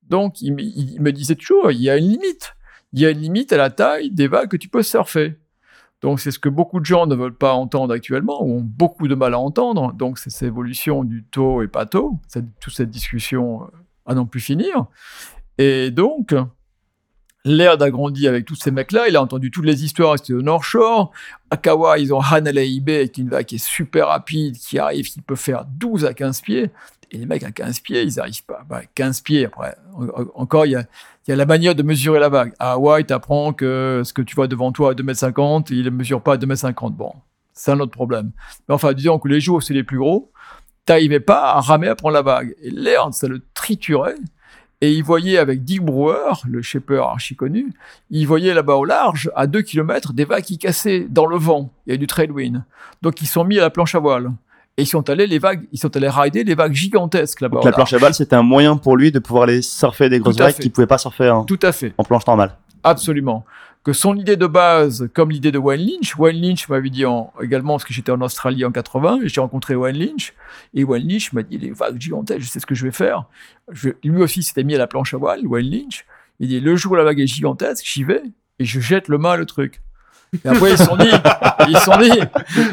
Donc, 0.08 0.40
il, 0.40 0.58
il 0.60 1.02
me 1.02 1.12
disait 1.12 1.34
toujours, 1.34 1.70
il 1.70 1.82
y 1.82 1.90
a 1.90 1.96
une 1.96 2.08
limite. 2.08 2.54
Il 2.92 3.00
y 3.00 3.06
a 3.06 3.10
une 3.10 3.20
limite 3.20 3.52
à 3.52 3.58
la 3.58 3.70
taille 3.70 4.10
des 4.10 4.28
vagues 4.28 4.48
que 4.48 4.56
tu 4.56 4.68
peux 4.68 4.82
surfer. 4.82 5.36
Donc 6.00 6.20
c'est 6.20 6.30
ce 6.30 6.38
que 6.38 6.48
beaucoup 6.48 6.80
de 6.80 6.84
gens 6.84 7.06
ne 7.06 7.14
veulent 7.14 7.36
pas 7.36 7.54
entendre 7.54 7.92
actuellement, 7.92 8.42
ou 8.42 8.58
ont 8.58 8.62
beaucoup 8.62 9.08
de 9.08 9.14
mal 9.14 9.34
à 9.34 9.38
entendre. 9.38 9.92
Donc 9.92 10.18
c'est 10.18 10.30
cette 10.30 10.48
évolution 10.48 11.04
du 11.04 11.24
taux 11.24 11.62
et 11.62 11.68
pas 11.68 11.86
taux, 11.86 12.20
toute 12.60 12.74
cette 12.74 12.90
discussion 12.90 13.62
euh, 13.62 13.66
à 14.06 14.14
non 14.14 14.26
plus 14.26 14.40
finir. 14.40 14.86
Et 15.58 15.90
donc, 15.90 16.34
Laird 17.44 17.82
a 17.82 17.90
grandi 17.90 18.28
avec 18.28 18.44
tous 18.44 18.54
ces 18.54 18.70
mecs-là, 18.70 19.08
il 19.08 19.16
a 19.16 19.22
entendu 19.22 19.50
toutes 19.50 19.64
les 19.64 19.84
histoires, 19.84 20.16
c'était 20.18 20.34
au 20.34 20.42
North 20.42 20.64
Shore. 20.64 21.12
À 21.50 21.56
Kawa, 21.56 21.98
ils 21.98 22.12
ont 22.12 22.20
Hanalei 22.20 22.68
Ibe, 22.68 22.86
qui 22.86 22.92
est 22.92 23.18
une 23.18 23.28
vague 23.28 23.46
qui 23.46 23.56
est 23.56 23.64
super 23.64 24.08
rapide, 24.08 24.56
qui 24.56 24.78
arrive, 24.78 25.06
qui 25.06 25.20
peut 25.20 25.36
faire 25.36 25.64
12 25.64 26.04
à 26.04 26.14
15 26.14 26.42
pieds. 26.42 26.70
Et 27.10 27.16
les 27.16 27.26
mecs 27.26 27.42
à 27.42 27.50
15 27.50 27.80
pieds, 27.80 28.02
ils 28.02 28.16
n'arrivent 28.16 28.44
pas. 28.44 28.64
Bah, 28.68 28.82
15 28.94 29.22
pieds, 29.22 29.46
après, 29.46 29.76
encore, 30.34 30.66
il 30.66 30.72
y 30.72 30.76
a, 30.76 30.84
y 31.28 31.32
a, 31.32 31.36
la 31.36 31.46
manière 31.46 31.74
de 31.74 31.82
mesurer 31.82 32.20
la 32.20 32.28
vague. 32.28 32.52
À 32.58 32.72
Hawaï, 32.72 33.04
tu 33.04 33.12
apprends 33.12 33.52
que 33.52 34.02
ce 34.04 34.12
que 34.12 34.22
tu 34.22 34.34
vois 34.34 34.48
devant 34.48 34.72
toi 34.72 34.90
à 34.90 34.94
2,50 34.94 35.56
m, 35.58 35.62
il 35.70 35.84
ne 35.84 35.90
mesure 35.90 36.22
pas 36.22 36.34
à 36.34 36.36
2,50 36.36 36.86
m. 36.86 36.92
Bon, 36.92 37.12
c'est 37.52 37.70
un 37.70 37.80
autre 37.80 37.92
problème. 37.92 38.32
Mais 38.68 38.74
enfin, 38.74 38.92
disons 38.92 39.18
que 39.18 39.28
les 39.28 39.40
jours, 39.40 39.62
c'est 39.62 39.74
les 39.74 39.84
plus 39.84 39.98
gros, 39.98 40.32
t'arrivais 40.84 41.20
pas 41.20 41.52
à 41.52 41.60
ramer 41.60 41.88
à 41.88 41.94
prendre 41.94 42.14
la 42.14 42.22
vague. 42.22 42.54
Et 42.62 42.70
l'air, 42.70 43.08
ça 43.12 43.28
le 43.28 43.42
triturait. 43.54 44.16
Et 44.80 44.92
il 44.92 45.02
voyait 45.02 45.38
avec 45.38 45.64
Dick 45.64 45.82
Brewer, 45.82 46.34
le 46.48 46.62
shaper 46.62 47.02
archi 47.02 47.34
connu, 47.34 47.72
il 48.10 48.26
voyait 48.28 48.54
là-bas 48.54 48.76
au 48.76 48.84
large, 48.84 49.28
à 49.34 49.48
2 49.48 49.62
km, 49.62 50.12
des 50.12 50.24
vagues 50.24 50.44
qui 50.44 50.56
cassaient 50.56 51.06
dans 51.10 51.26
le 51.26 51.36
vent. 51.36 51.72
Il 51.86 51.90
y 51.90 51.94
a 51.94 51.96
du 51.96 52.06
trailwind. 52.06 52.62
Donc 53.02 53.20
ils 53.20 53.26
sont 53.26 53.44
mis 53.44 53.58
à 53.58 53.62
la 53.62 53.70
planche 53.70 53.96
à 53.96 53.98
voile. 53.98 54.30
Et 54.78 54.82
ils 54.82 54.86
sont 54.86 55.10
allés 55.10 55.26
les 55.26 55.40
vagues, 55.40 55.66
ils 55.72 55.78
sont 55.78 55.94
allés 55.96 56.08
rider 56.08 56.44
les 56.44 56.54
vagues 56.54 56.72
gigantesques 56.72 57.40
là-bas. 57.40 57.56
Donc 57.56 57.64
la 57.64 57.72
planche 57.72 57.92
à 57.92 57.98
voile, 57.98 58.14
c'était 58.14 58.36
un 58.36 58.44
moyen 58.44 58.76
pour 58.76 58.96
lui 58.96 59.10
de 59.10 59.18
pouvoir 59.18 59.42
aller 59.42 59.60
surfer 59.60 60.08
des 60.08 60.20
grosses 60.20 60.38
vagues 60.38 60.54
qu'il 60.54 60.70
pouvait 60.70 60.86
pas 60.86 60.98
surfer 60.98 61.28
en, 61.30 61.44
Tout 61.44 61.58
à 61.62 61.72
fait. 61.72 61.92
en 61.98 62.04
planche 62.04 62.24
normale. 62.28 62.56
Absolument. 62.84 63.44
Que 63.82 63.92
son 63.92 64.14
idée 64.14 64.36
de 64.36 64.46
base, 64.46 65.10
comme 65.14 65.32
l'idée 65.32 65.50
de 65.50 65.58
Wayne 65.58 65.84
Lynch, 65.84 66.16
Wayne 66.16 66.40
Lynch 66.40 66.68
m'avait 66.68 66.90
dit 66.90 67.04
en, 67.06 67.32
également, 67.42 67.74
parce 67.74 67.84
que 67.84 67.92
j'étais 67.92 68.12
en 68.12 68.20
Australie 68.20 68.64
en 68.64 68.70
80, 68.70 69.22
et 69.24 69.28
j'ai 69.28 69.40
rencontré 69.40 69.74
Wayne 69.74 69.98
Lynch, 69.98 70.32
et 70.74 70.84
Wayne 70.84 71.08
Lynch 71.08 71.32
m'a 71.32 71.42
dit, 71.42 71.58
les 71.58 71.72
vagues 71.72 72.00
gigantesques, 72.00 72.42
je 72.42 72.48
sais 72.48 72.60
ce 72.60 72.66
que 72.66 72.76
je 72.76 72.84
vais 72.84 72.92
faire. 72.92 73.24
Je, 73.72 73.90
lui 74.04 74.22
aussi 74.22 74.44
s'était 74.44 74.62
mis 74.62 74.76
à 74.76 74.78
la 74.78 74.86
planche 74.86 75.12
à 75.12 75.16
voile, 75.16 75.44
Wayne 75.44 75.70
Lynch. 75.70 76.06
Il 76.38 76.46
dit, 76.46 76.60
le 76.60 76.76
jour 76.76 76.92
où 76.92 76.94
la 76.94 77.02
vague 77.02 77.18
est 77.18 77.26
gigantesque, 77.26 77.84
j'y 77.84 78.04
vais, 78.04 78.22
et 78.60 78.64
je 78.64 78.78
jette 78.78 79.08
le 79.08 79.18
mât 79.18 79.36
le 79.36 79.46
truc. 79.46 79.80
Et 80.44 80.48
après, 80.48 80.72
ils 80.72 80.78
se 80.78 80.84
sont 80.84 80.96
dit, 80.96 81.10
ils 81.68 81.76
se 81.76 81.84
sont 81.84 81.96
dit, 81.98 82.20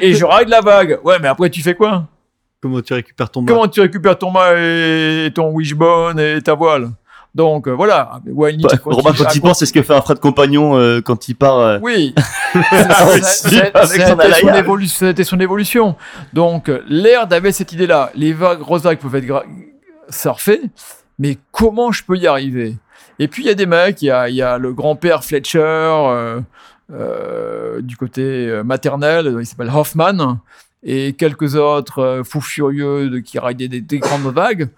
et 0.01 0.13
je 0.13 0.25
ride 0.25 0.49
la 0.49 0.61
vague. 0.61 0.99
Ouais, 1.03 1.17
mais 1.21 1.27
après, 1.27 1.49
tu 1.49 1.61
fais 1.61 1.75
quoi? 1.75 2.07
Comment 2.61 2.81
tu 2.81 2.93
récupères 2.93 3.29
ton 3.29 3.41
mât 3.41 3.51
Comment 3.51 3.67
tu 3.67 3.81
récupères 3.81 4.17
ton 4.17 4.31
mât 4.31 4.53
et 4.57 5.31
ton 5.33 5.51
wishbone 5.51 6.19
et 6.19 6.41
ta 6.41 6.53
voile? 6.55 6.89
Donc 7.35 7.67
euh, 7.67 7.71
voilà. 7.71 8.21
Bah, 8.25 8.47
Romain, 8.85 9.11
quand 9.15 9.35
il 9.35 9.41
pense, 9.41 9.59
c'est 9.59 9.65
ce 9.65 9.73
que 9.73 9.81
fait 9.81 9.93
un 9.93 10.01
Fred 10.01 10.19
Compagnon 10.19 10.77
euh, 10.77 11.01
quand 11.01 11.27
il 11.27 11.35
part. 11.35 11.59
Euh... 11.59 11.79
Oui, 11.81 12.15
c'était 14.85 15.23
son, 15.25 15.39
évolution. 15.41 15.97
Donc 16.31 16.71
l'air 16.87 17.27
avait 17.29 17.51
cette 17.51 17.73
idée-là. 17.73 18.09
Les 18.15 18.31
vagues, 18.31 18.59
grosses 18.59 18.83
vagues 18.83 18.99
peuvent 18.99 19.15
être 19.15 19.43
surfées, 20.09 20.61
mais 21.19 21.37
comment 21.51 21.91
je 21.91 22.03
peux 22.05 22.15
y 22.15 22.25
arriver? 22.25 22.77
Et 23.19 23.27
puis 23.27 23.43
il 23.43 23.47
y 23.47 23.51
a 23.51 23.55
des 23.55 23.65
mecs, 23.65 24.01
il 24.01 24.05
y 24.05 24.11
a, 24.11 24.29
y 24.29 24.41
a 24.41 24.57
le 24.57 24.73
grand-père 24.73 25.25
Fletcher. 25.25 26.39
Euh, 26.91 27.55
euh, 27.75 27.81
du 27.81 27.97
côté 27.97 28.61
maternel, 28.63 29.37
il 29.39 29.45
s'appelle 29.45 29.71
Hoffman, 29.73 30.39
et 30.83 31.13
quelques 31.13 31.55
autres 31.55 31.99
euh, 31.99 32.23
fous 32.23 32.41
furieux 32.41 33.09
de, 33.09 33.19
qui 33.19 33.39
raidaient 33.39 33.67
des, 33.67 33.81
des, 33.81 33.99
grandes 33.99 34.33
vagues, 34.33 34.69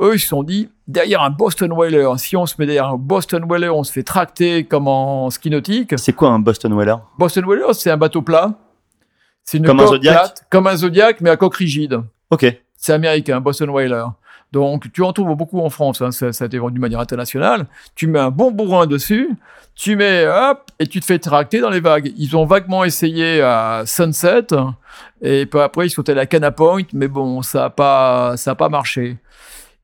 eux, 0.00 0.14
ils 0.14 0.20
se 0.20 0.28
sont 0.28 0.42
dit, 0.42 0.68
derrière 0.86 1.22
un 1.22 1.30
Boston 1.30 1.72
Whaler, 1.72 2.08
si 2.18 2.36
on 2.36 2.46
se 2.46 2.54
met 2.58 2.66
derrière 2.66 2.90
un 2.90 2.96
Boston 2.96 3.44
Whaler, 3.44 3.70
on 3.70 3.82
se 3.82 3.92
fait 3.92 4.02
tracter 4.02 4.64
comme 4.64 4.88
en 4.88 5.30
ski 5.30 5.50
nautique. 5.50 5.94
C'est 5.98 6.12
quoi 6.12 6.30
un 6.30 6.38
Boston 6.38 6.72
Whaler? 6.72 6.96
Boston 7.18 7.44
Whaler, 7.44 7.72
c'est 7.72 7.90
un 7.90 7.96
bateau 7.96 8.22
plat. 8.22 8.52
C'est 9.42 9.58
une 9.58 9.66
comme 9.66 9.80
un 9.80 9.86
Zodiac? 9.86 10.14
plate, 10.14 10.46
Comme 10.50 10.66
un 10.66 10.76
Zodiac, 10.76 11.20
mais 11.20 11.30
à 11.30 11.36
coque 11.36 11.56
rigide. 11.56 12.00
Ok. 12.30 12.46
C'est 12.76 12.92
américain, 12.92 13.40
Boston 13.40 13.70
Whaler. 13.70 14.04
Donc, 14.56 14.90
tu 14.90 15.02
en 15.02 15.12
trouves 15.12 15.36
beaucoup 15.36 15.60
en 15.60 15.68
France, 15.68 16.00
hein, 16.00 16.10
ça, 16.12 16.32
ça, 16.32 16.44
a 16.44 16.46
été 16.46 16.56
vendu 16.56 16.76
de 16.76 16.80
manière 16.80 16.98
internationale. 16.98 17.66
Tu 17.94 18.06
mets 18.06 18.18
un 18.18 18.30
bon 18.30 18.50
bourrin 18.50 18.86
dessus, 18.86 19.28
tu 19.74 19.96
mets, 19.96 20.26
hop, 20.26 20.70
et 20.78 20.86
tu 20.86 20.98
te 20.98 21.04
fais 21.04 21.18
tracter 21.18 21.60
dans 21.60 21.68
les 21.68 21.80
vagues. 21.80 22.10
Ils 22.16 22.34
ont 22.38 22.46
vaguement 22.46 22.82
essayé 22.82 23.42
à 23.42 23.82
Sunset, 23.84 24.46
et 25.20 25.44
puis 25.44 25.60
après, 25.60 25.88
ils 25.88 25.90
sont 25.90 26.08
allés 26.08 26.22
à 26.22 26.26
Cana 26.26 26.52
Point, 26.52 26.84
mais 26.94 27.06
bon, 27.06 27.42
ça 27.42 27.64
n'a 27.64 27.70
pas, 27.70 28.38
ça 28.38 28.52
a 28.52 28.54
pas 28.54 28.70
marché. 28.70 29.18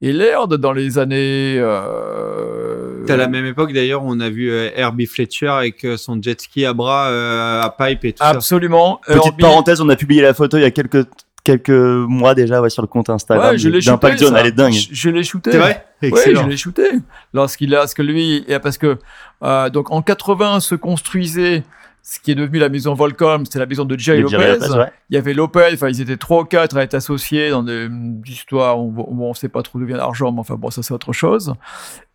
Et 0.01 0.11
Laird, 0.15 0.55
dans 0.55 0.73
les 0.73 0.99
années... 0.99 1.57
Euh... 1.59 3.05
à 3.07 3.17
la 3.19 3.29
même 3.29 3.45
époque, 3.45 3.75
d'ailleurs, 3.75 4.03
on 4.03 4.21
a 4.21 4.31
vu 4.31 4.51
euh, 4.51 4.71
Herbie 4.75 5.05
Fletcher 5.05 5.49
avec 5.49 5.85
euh, 5.85 5.99
son 5.99 6.21
jet 6.23 6.41
ski 6.41 6.65
à 6.65 6.73
bras, 6.73 7.09
euh, 7.11 7.61
à 7.61 7.69
pipe 7.69 8.07
et 8.07 8.15
tout 8.15 8.25
Absolument. 8.25 9.03
ça. 9.05 9.13
Absolument. 9.13 9.31
Petite 9.31 9.41
parenthèse, 9.41 9.83
on 9.83 9.89
a 9.91 9.97
publié 9.97 10.23
la 10.23 10.33
photo 10.33 10.57
il 10.57 10.63
y 10.63 10.65
a 10.65 10.71
quelques 10.71 11.07
quelques 11.45 11.71
mois 11.71 12.35
déjà 12.35 12.61
ouais, 12.61 12.71
sur 12.71 12.83
le 12.83 12.89
compte 12.89 13.11
Instagram 13.11 13.53
ouais, 13.53 13.59
je 13.59 13.69
l'ai 13.69 13.81
d'Impact 13.81 14.19
Zone, 14.19 14.37
elle 14.37 14.47
est 14.47 14.53
dingue. 14.53 14.73
Je, 14.73 14.89
je 14.93 15.11
l'ai 15.11 15.23
shooté. 15.23 15.53
C'est 15.53 15.59
vrai? 15.59 15.87
Oui, 16.03 16.11
je 16.27 16.49
l'ai 16.49 16.57
shooté. 16.57 16.89
Lorsqu'il 17.33 17.75
a, 17.75 17.79
parce 17.79 17.95
que 17.95 18.03
lui, 18.03 18.45
parce 18.63 18.79
que 18.79 18.99
euh, 19.43 19.71
donc 19.71 19.91
en 19.91 20.03
80 20.03 20.61
se 20.61 20.75
construisait 20.75 21.65
ce 22.05 22.19
qui 22.19 22.33
est 22.33 22.35
devenu 22.35 22.59
la 22.59 22.69
maison 22.69 22.95
Volcom, 22.95 23.45
c'était 23.45 23.61
la 23.61 23.67
maison 23.67 23.85
de 23.85 23.97
Jerry 23.97 24.23
Lopez. 24.23 24.37
Lopez 24.37 24.77
ouais. 24.77 24.93
Il 25.09 25.15
y 25.15 25.19
avait 25.19 25.35
Lopez, 25.35 25.71
enfin 25.75 25.89
ils 25.89 26.01
étaient 26.01 26.17
trois 26.17 26.43
ou 26.43 26.45
quatre 26.45 26.77
à 26.77 26.83
être 26.83 26.95
associés 26.95 27.51
dans 27.51 27.63
des 27.63 27.89
histoires 28.27 28.81
où, 28.81 28.93
où 28.97 29.25
on 29.25 29.31
ne 29.31 29.35
sait 29.35 29.49
pas 29.49 29.63
trop 29.63 29.79
d'où 29.79 29.87
vient 29.87 29.97
l'argent, 29.97 30.33
mais 30.33 30.41
enfin 30.41 30.57
bon 30.57 30.71
ça 30.71 30.83
c'est 30.83 30.95
autre 30.95 31.13
chose. 31.13 31.55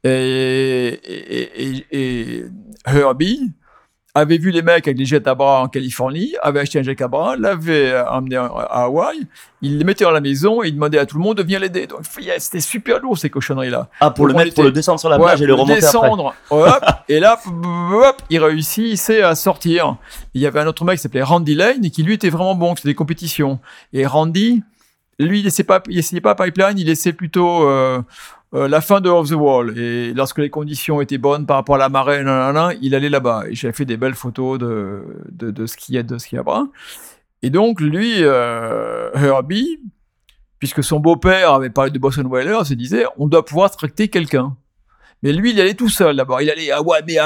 Et, 0.03 0.09
et, 0.09 1.69
et, 1.69 1.86
et 1.91 2.45
Herbie 2.86 3.53
avait 4.20 4.38
vu 4.38 4.51
les 4.51 4.61
mecs 4.61 4.88
avec 4.88 4.97
des 4.97 5.05
jets 5.05 5.28
à 5.28 5.36
bras 5.36 5.61
en 5.61 5.68
Californie, 5.68 6.36
avait 6.41 6.59
acheté 6.61 6.80
un 6.80 6.84
jet 6.84 7.01
à 7.01 7.07
bras, 7.07 7.36
l'avait 7.38 7.99
emmené 8.09 8.36
à 8.36 8.84
Hawaï, 8.84 9.28
il 9.61 9.78
les 9.78 9.84
mettait 9.84 10.03
dans 10.03 10.11
la 10.11 10.22
maison 10.22 10.63
et 10.63 10.68
il 10.68 10.76
demandait 10.76 10.99
à 10.99 11.05
tout 11.05 11.18
le 11.18 11.24
monde 11.24 11.38
de 11.38 11.43
venir 11.43 11.59
l'aider. 11.59 11.88
Donc 11.88 12.01
c'était 12.38 12.59
super 12.59 12.99
lourd 12.99 13.18
ces 13.18 13.30
cochonneries-là. 13.30 13.89
Ah, 13.99 14.11
pour 14.11 14.28
Donc, 14.28 14.38
le 14.38 14.43
mettre, 14.43 14.55
pour 14.55 14.63
le 14.63 14.72
descendre 14.72 14.99
sur 14.99 15.09
la 15.09 15.18
Ouais, 15.18 15.26
plage 15.26 15.41
et 15.41 15.45
le 15.45 15.53
remonter 15.53 15.76
descendre, 15.82 16.34
hop, 16.49 16.86
et 17.09 17.20
là, 17.20 17.39
hop, 17.45 18.22
il 18.30 18.39
réussissait 18.43 19.22
à 19.22 19.36
sortir. 19.36 19.97
Il 20.34 20.41
y 20.41 20.45
avait 20.45 20.59
un 20.59 20.68
autre 20.68 20.84
mec 20.86 20.97
qui 20.97 21.01
s'appelait 21.03 21.24
Randy 21.24 21.55
Lane 21.55 21.86
et 21.86 21.89
qui 21.89 22.03
lui 22.03 22.13
était 22.13 22.30
vraiment 22.30 22.55
bon, 22.55 22.76
c'était 22.76 22.89
des 22.89 22.95
compétitions. 22.95 23.59
Et 23.93 24.05
Randy, 24.05 24.61
lui, 25.20 25.39
il 25.39 25.43
laissait 25.43 25.63
pas, 25.63 25.82
il 25.89 25.97
essayait 25.97 26.22
pas 26.22 26.36
pipeline, 26.36 26.78
il 26.78 26.86
laissait 26.86 27.13
plutôt 27.13 27.68
euh, 27.68 28.01
euh, 28.57 28.67
la 28.67 28.81
fin 28.81 29.01
de 29.01 29.09
Off 29.09 29.29
the 29.29 29.33
Wall. 29.33 29.77
Et 29.77 30.13
lorsque 30.13 30.39
les 30.39 30.49
conditions 30.49 30.99
étaient 31.01 31.17
bonnes 31.17 31.45
par 31.45 31.57
rapport 31.57 31.75
à 31.75 31.77
la 31.77 31.89
marée, 31.89 32.23
il 32.81 32.95
allait 32.95 33.09
là-bas. 33.09 33.43
Et 33.49 33.55
j'avais 33.55 33.73
fait 33.73 33.85
des 33.85 33.97
belles 33.97 34.15
photos 34.15 34.57
de, 34.59 35.03
de, 35.31 35.51
de 35.51 35.65
ski 35.65 36.03
de 36.03 36.17
ski 36.17 36.37
à 36.37 36.43
bras. 36.43 36.67
Et 37.43 37.49
donc, 37.49 37.79
lui, 37.79 38.15
euh, 38.19 39.11
Herbie, 39.13 39.79
puisque 40.59 40.83
son 40.83 40.99
beau-père 40.99 41.53
avait 41.53 41.69
parlé 41.69 41.91
de 41.91 41.99
Boston 41.99 42.25
Whaler, 42.25 42.65
se 42.65 42.73
disait, 42.73 43.05
on 43.17 43.27
doit 43.27 43.45
pouvoir 43.45 43.69
tracter 43.71 44.07
quelqu'un. 44.07 44.55
Mais 45.23 45.33
lui, 45.33 45.51
il 45.51 45.61
allait 45.61 45.73
tout 45.73 45.89
seul 45.89 46.15
d'abord. 46.15 46.41
Il 46.41 46.49
allait 46.49 46.71
à 46.71 46.81
Wabé, 46.81 47.17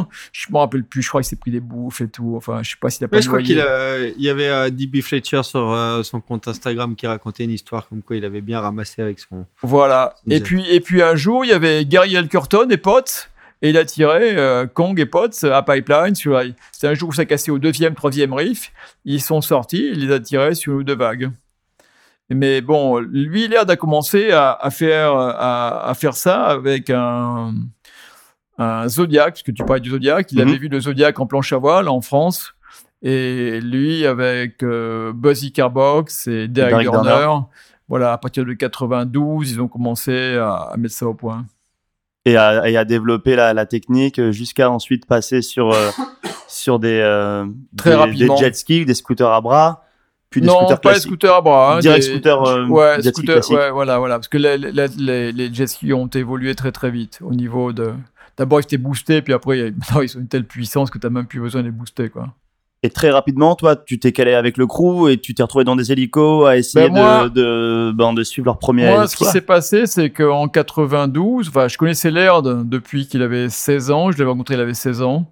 Oh, 0.00 0.06
je 0.32 0.46
me 0.50 0.58
rappelle 0.58 0.84
plus, 0.84 1.02
je 1.02 1.08
crois 1.08 1.20
qu'il 1.20 1.28
s'est 1.28 1.36
pris 1.36 1.50
des 1.50 1.60
bouffes 1.60 2.00
et 2.00 2.08
tout. 2.08 2.34
Enfin, 2.36 2.62
je 2.62 2.70
sais 2.70 2.76
pas 2.80 2.88
s'il 2.90 3.04
a 3.04 3.08
pas 3.08 3.16
Ouais, 3.16 3.22
je 3.22 3.28
crois 3.28 3.42
qu'il 3.42 3.60
a- 3.60 4.06
il 4.08 4.22
y 4.22 4.28
avait 4.28 4.48
euh, 4.48 4.70
DB 4.70 5.02
Fletcher 5.02 5.42
sur 5.42 5.70
euh, 5.72 6.02
son 6.02 6.20
compte 6.20 6.48
Instagram 6.48 6.94
qui 6.96 7.06
racontait 7.06 7.44
une 7.44 7.50
histoire 7.50 7.88
comme 7.88 8.02
quoi 8.02 8.16
il 8.16 8.24
avait 8.24 8.40
bien 8.40 8.60
ramassé 8.60 9.02
avec 9.02 9.18
son. 9.20 9.44
Voilà. 9.62 10.14
Et 10.28 10.40
puis, 10.40 10.64
et 10.70 10.80
puis 10.80 11.02
un 11.02 11.16
jour, 11.16 11.44
il 11.44 11.48
y 11.48 11.52
avait 11.52 11.84
Gary 11.84 12.14
Elkerton 12.14 12.68
et 12.70 12.76
Potts. 12.76 13.28
Et 13.64 13.70
il 13.70 13.76
a 13.76 13.84
tiré 13.84 14.36
euh, 14.36 14.66
Kong 14.66 14.98
et 14.98 15.06
Potts 15.06 15.44
à 15.44 15.62
Pipeline. 15.62 16.16
sur 16.16 16.40
C'était 16.72 16.88
un 16.88 16.94
jour 16.94 17.10
où 17.10 17.12
ça 17.12 17.24
cassait 17.24 17.52
au 17.52 17.58
deuxième, 17.60 17.94
troisième 17.94 18.32
riff. 18.32 18.72
Ils 19.04 19.20
sont 19.20 19.40
sortis, 19.40 19.88
il 19.92 20.08
les 20.08 20.12
a 20.14 20.18
tirés 20.18 20.56
sur 20.56 20.82
deux 20.82 20.96
vagues. 20.96 21.30
Mais 22.30 22.60
bon, 22.60 22.98
lui, 22.98 23.44
il 23.44 23.46
a 23.46 23.48
l'air 23.58 23.66
de 23.66 23.74
commencer 23.74 24.30
à, 24.32 24.52
à 24.52 24.70
faire, 24.70 25.12
à, 25.14 25.88
à 25.88 25.94
faire 25.94 26.14
ça 26.14 26.44
avec 26.46 26.88
un, 26.90 27.54
un 28.58 28.88
Zodiac, 28.88 29.30
parce 29.34 29.42
que 29.42 29.50
tu 29.50 29.64
parlais 29.64 29.80
du 29.80 29.90
Zodiac. 29.90 30.30
Il 30.32 30.38
Mhm. 30.40 30.48
avait 30.48 30.58
vu 30.58 30.68
le 30.68 30.80
Zodiac 30.80 31.18
en 31.20 31.26
planche 31.26 31.52
à 31.52 31.58
voile 31.58 31.88
en 31.88 32.00
France. 32.00 32.54
Et 33.02 33.60
lui, 33.60 34.06
avec 34.06 34.62
euh, 34.62 35.12
Buzzy 35.12 35.52
Carbox 35.52 36.28
et 36.28 36.46
Derek, 36.48 36.84
Dorner. 36.84 37.26
voilà, 37.88 38.12
à 38.12 38.18
partir 38.18 38.44
de 38.44 38.52
92, 38.52 39.50
ils 39.52 39.60
ont 39.60 39.66
commencé 39.68 40.36
à, 40.36 40.52
à 40.72 40.76
mettre 40.76 40.94
ça 40.94 41.06
au 41.06 41.14
point. 41.14 41.44
et 42.24 42.36
à, 42.36 42.68
et 42.70 42.76
à 42.76 42.84
développer 42.84 43.34
la, 43.34 43.52
la 43.54 43.66
technique 43.66 44.20
euh, 44.20 44.30
jusqu'à 44.30 44.70
ensuite 44.70 45.06
passer 45.06 45.42
sur 45.42 45.72
euh, 45.72 45.90
sur 46.48 46.78
des, 46.78 47.00
euh, 47.02 47.44
Très 47.76 47.96
des, 48.12 48.28
des 48.28 48.36
jet 48.36 48.54
skis, 48.54 48.84
des 48.86 48.94
scooters 48.94 49.32
à 49.32 49.40
bras, 49.40 49.84
puis 50.30 50.40
des 50.40 50.46
non, 50.46 50.54
scooters 50.54 50.80
pas 50.80 50.92
les 50.92 51.00
scooters 51.00 51.34
à 51.34 51.40
bras. 51.40 51.74
hein, 51.76 51.78
Direct 51.80 52.04
des- 52.04 52.12
scooter, 52.12 52.42
euh, 52.44 52.66
ouais, 52.68 52.94
jet 52.96 53.02
ski 53.02 53.12
scooter, 53.14 53.34
classique. 53.34 53.56
ouais, 53.56 53.70
voilà, 53.72 53.98
voilà, 53.98 54.14
parce 54.16 54.28
que 54.28 54.38
les, 54.38 54.56
les, 54.58 54.86
les, 54.98 55.32
les 55.32 55.52
jet 55.52 55.66
skis 55.66 55.92
ont 55.92 56.06
évolué 56.06 56.54
très 56.54 56.70
très 56.70 56.92
vite 56.92 57.18
au 57.22 57.32
niveau 57.34 57.72
de. 57.72 57.94
D'abord, 58.38 58.60
ils 58.60 58.64
étaient 58.64 58.78
boostés, 58.78 59.22
puis 59.22 59.32
après, 59.32 59.70
maintenant, 59.72 60.00
ils 60.02 60.16
ont 60.16 60.20
une 60.20 60.28
telle 60.28 60.46
puissance 60.46 60.90
que 60.90 60.98
tu 60.98 61.06
n'as 61.06 61.10
même 61.10 61.26
plus 61.26 61.40
besoin 61.40 61.60
de 61.62 61.66
les 61.66 61.72
booster, 61.72 62.08
quoi. 62.08 62.34
Et 62.84 62.90
très 62.90 63.10
rapidement, 63.10 63.54
toi, 63.54 63.76
tu 63.76 64.00
t'es 64.00 64.10
calé 64.10 64.34
avec 64.34 64.56
le 64.56 64.66
crew 64.66 65.08
et 65.08 65.16
tu 65.16 65.34
t'es 65.34 65.42
retrouvé 65.44 65.64
dans 65.64 65.76
des 65.76 65.92
hélicos 65.92 66.48
à 66.48 66.56
essayer 66.56 66.88
Ben, 66.88 66.94
moi- 66.94 67.28
de, 67.28 67.34
de, 67.40 67.92
ben, 67.94 68.12
de 68.12 68.24
suivre 68.24 68.46
leur 68.46 68.58
premier 68.58 68.88
Moi, 68.88 69.06
ce 69.06 69.14
qui 69.16 69.24
s'est 69.26 69.40
passé, 69.40 69.86
c'est 69.86 70.10
qu'en 70.10 70.48
92, 70.48 71.46
enfin, 71.48 71.68
je 71.68 71.78
connaissais 71.78 72.10
Laird 72.10 72.68
depuis 72.68 73.06
qu'il 73.06 73.22
avait 73.22 73.48
16 73.48 73.92
ans. 73.92 74.10
Je 74.10 74.18
l'avais 74.18 74.30
rencontré, 74.32 74.54
il 74.54 74.60
avait 74.60 74.74
16 74.74 75.00
ans. 75.02 75.30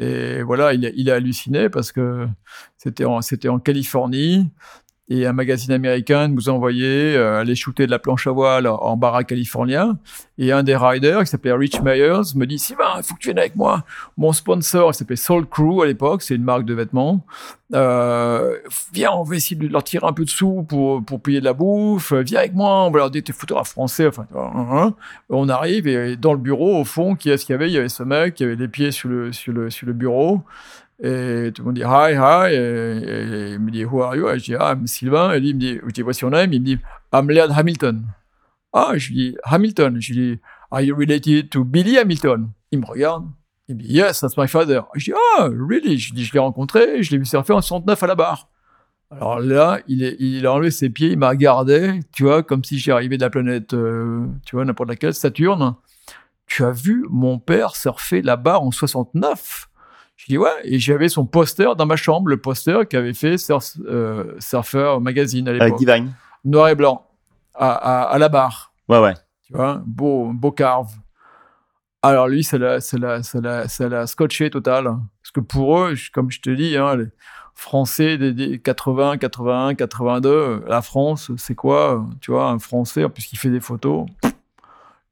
Et 0.00 0.42
voilà, 0.42 0.72
il, 0.74 0.84
a- 0.84 0.90
il 0.96 1.10
a 1.10 1.14
halluciné 1.14 1.68
parce 1.68 1.92
que 1.92 2.26
c'était 2.76 3.04
en, 3.04 3.20
c'était 3.20 3.48
en 3.48 3.60
Californie. 3.60 4.48
Et 5.12 5.26
un 5.26 5.32
magazine 5.32 5.72
américain 5.72 6.28
nous 6.28 6.48
a 6.48 6.52
envoyé 6.52 7.16
euh, 7.16 7.40
aller 7.40 7.56
shooter 7.56 7.86
de 7.86 7.90
la 7.90 7.98
planche 7.98 8.28
à 8.28 8.30
voile 8.30 8.68
en 8.68 8.96
baraque 8.96 9.26
californien. 9.26 9.98
Et 10.38 10.52
un 10.52 10.62
des 10.62 10.76
riders, 10.76 11.20
qui 11.20 11.26
s'appelait 11.26 11.52
Rich 11.52 11.80
Myers, 11.82 12.34
me 12.36 12.46
dit 12.46 12.60
Sylvain, 12.60 12.94
il 12.96 13.02
faut 13.02 13.14
que 13.14 13.18
tu 13.18 13.28
viennes 13.28 13.40
avec 13.40 13.56
moi. 13.56 13.82
Mon 14.16 14.32
sponsor, 14.32 14.92
il 14.92 14.94
s'appelait 14.94 15.16
Soul 15.16 15.46
Crew 15.46 15.82
à 15.82 15.86
l'époque, 15.86 16.22
c'est 16.22 16.36
une 16.36 16.44
marque 16.44 16.64
de 16.64 16.74
vêtements. 16.74 17.24
Euh, 17.74 18.56
viens, 18.92 19.10
on 19.12 19.22
va 19.22 19.36
essayer 19.36 19.56
de 19.56 19.66
leur 19.66 19.84
tirer 19.84 20.06
un 20.06 20.12
peu 20.12 20.24
de 20.24 20.30
sous 20.30 20.62
pour, 20.62 21.04
pour 21.04 21.20
payer 21.20 21.40
de 21.40 21.44
la 21.44 21.52
bouffe. 21.52 22.12
Viens 22.12 22.38
avec 22.40 22.54
moi, 22.54 22.84
on 22.84 22.90
va 22.90 22.98
leur 22.98 23.10
dire 23.10 23.22
t'es 23.24 23.32
photographe 23.32 23.70
français. 23.70 24.06
Enfin, 24.06 24.26
hein, 24.34 24.66
hein. 24.72 24.94
on 25.28 25.48
arrive 25.48 25.88
et 25.88 26.16
dans 26.16 26.32
le 26.32 26.38
bureau, 26.38 26.80
au 26.80 26.84
fond, 26.84 27.16
qui 27.16 27.30
est-ce 27.30 27.44
qu'il 27.44 27.52
y 27.52 27.56
avait? 27.56 27.68
Il 27.68 27.72
y 27.72 27.78
avait 27.78 27.88
ce 27.88 28.02
mec 28.02 28.34
qui 28.34 28.44
avait 28.44 28.56
les 28.56 28.68
pieds 28.68 28.92
sur 28.92 29.08
le, 29.08 29.32
sur 29.32 29.52
le, 29.52 29.70
sur 29.70 29.86
le 29.86 29.92
bureau. 29.92 30.42
Et 31.02 31.50
tout 31.54 31.62
le 31.62 31.66
monde 31.66 31.74
dit 31.74 31.82
hi, 31.82 32.14
hi. 32.14 32.54
Et, 32.54 33.52
il 33.52 33.58
me 33.58 33.70
dit 33.70 33.84
who 33.84 34.02
are 34.02 34.16
you? 34.16 34.28
Et 34.28 34.38
je 34.38 34.44
dis 34.44 34.54
ah, 34.54 34.72
I'm 34.72 34.86
Sylvain. 34.86 35.32
Et 35.32 35.40
lui 35.40 35.50
il 35.50 35.56
me 35.56 35.90
dit 35.90 36.02
what's 36.02 36.20
your 36.20 36.30
name? 36.30 36.52
Il 36.52 36.60
me 36.60 36.64
dit 36.64 36.78
I'm 37.12 37.30
Laird 37.30 37.52
Hamilton. 37.56 38.04
Ah, 38.72 38.92
je 38.96 39.08
lui 39.08 39.14
dis 39.14 39.36
Hamilton. 39.44 40.00
Je 40.00 40.12
lui 40.12 40.20
dis 40.20 40.40
are 40.70 40.82
you 40.82 40.96
related 40.96 41.50
to 41.50 41.64
Billy 41.64 41.98
Hamilton? 41.98 42.50
Il 42.70 42.80
me 42.80 42.86
regarde. 42.86 43.26
Il 43.68 43.76
me 43.76 43.80
dit 43.80 43.92
yes, 43.92 44.20
that's 44.20 44.36
my 44.36 44.46
father. 44.46 44.82
Je 44.94 45.06
dis 45.06 45.18
ah, 45.38 45.48
really? 45.50 45.98
Je 45.98 46.12
dis 46.12 46.24
je 46.24 46.32
l'ai 46.32 46.38
rencontré, 46.38 47.02
je 47.02 47.10
l'ai 47.12 47.18
vu 47.18 47.24
surfer 47.24 47.52
en 47.52 47.60
69 47.60 48.02
à 48.02 48.06
la 48.06 48.14
barre. 48.14 48.48
Alors 49.12 49.40
là, 49.40 49.80
il, 49.88 50.04
est, 50.04 50.16
il 50.20 50.46
a 50.46 50.52
enlevé 50.52 50.70
ses 50.70 50.88
pieds, 50.88 51.08
il 51.10 51.18
m'a 51.18 51.30
regardé, 51.30 51.98
tu 52.12 52.22
vois, 52.22 52.44
comme 52.44 52.62
si 52.62 52.78
j'arrivais 52.78 53.16
de 53.16 53.22
la 53.22 53.30
planète, 53.30 53.74
euh, 53.74 54.24
tu 54.46 54.54
vois, 54.54 54.64
n'importe 54.64 54.88
laquelle, 54.88 55.14
Saturne. 55.14 55.74
Tu 56.46 56.64
as 56.64 56.70
vu 56.70 57.06
mon 57.10 57.40
père 57.40 57.74
surfer 57.74 58.22
là-bas 58.22 58.60
en 58.60 58.70
69 58.70 59.68
je 60.20 60.26
dis 60.26 60.36
ouais, 60.38 60.50
et 60.64 60.78
j'avais 60.78 61.08
son 61.08 61.24
poster 61.24 61.74
dans 61.76 61.86
ma 61.86 61.96
chambre, 61.96 62.28
le 62.28 62.36
poster 62.36 62.86
qu'avait 62.86 63.14
fait 63.14 63.38
Surf, 63.38 63.76
euh, 63.86 64.34
Surfer 64.38 64.98
Magazine 65.00 65.48
à 65.48 65.52
Avec 65.52 65.62
l'époque. 65.62 65.78
Divine. 65.78 66.12
Noir 66.44 66.68
et 66.68 66.74
blanc, 66.74 67.06
à, 67.54 67.70
à, 67.70 68.02
à 68.02 68.18
la 68.18 68.28
barre, 68.28 68.74
Ouais, 68.88 68.98
ouais. 68.98 69.14
tu 69.46 69.54
vois, 69.54 69.82
beau, 69.86 70.30
beau 70.34 70.52
carve. 70.52 70.90
Alors 72.02 72.28
lui, 72.28 72.44
ça 72.44 72.58
l'a, 72.58 72.80
scotché 74.06 74.50
total. 74.50 74.84
Parce 74.84 75.30
que 75.32 75.40
pour 75.40 75.78
eux, 75.78 75.94
comme 76.12 76.30
je 76.30 76.40
te 76.40 76.50
dis, 76.50 76.76
hein, 76.76 76.96
les 76.96 77.06
Français 77.54 78.18
des, 78.18 78.32
des 78.32 78.58
80, 78.58 79.16
81, 79.18 79.74
82, 79.74 80.64
la 80.66 80.82
France, 80.82 81.30
c'est 81.38 81.54
quoi, 81.54 82.04
tu 82.20 82.30
vois, 82.30 82.48
un 82.50 82.58
Français, 82.58 83.04
qui 83.14 83.36
fait 83.36 83.50
des 83.50 83.60
photos, 83.60 84.06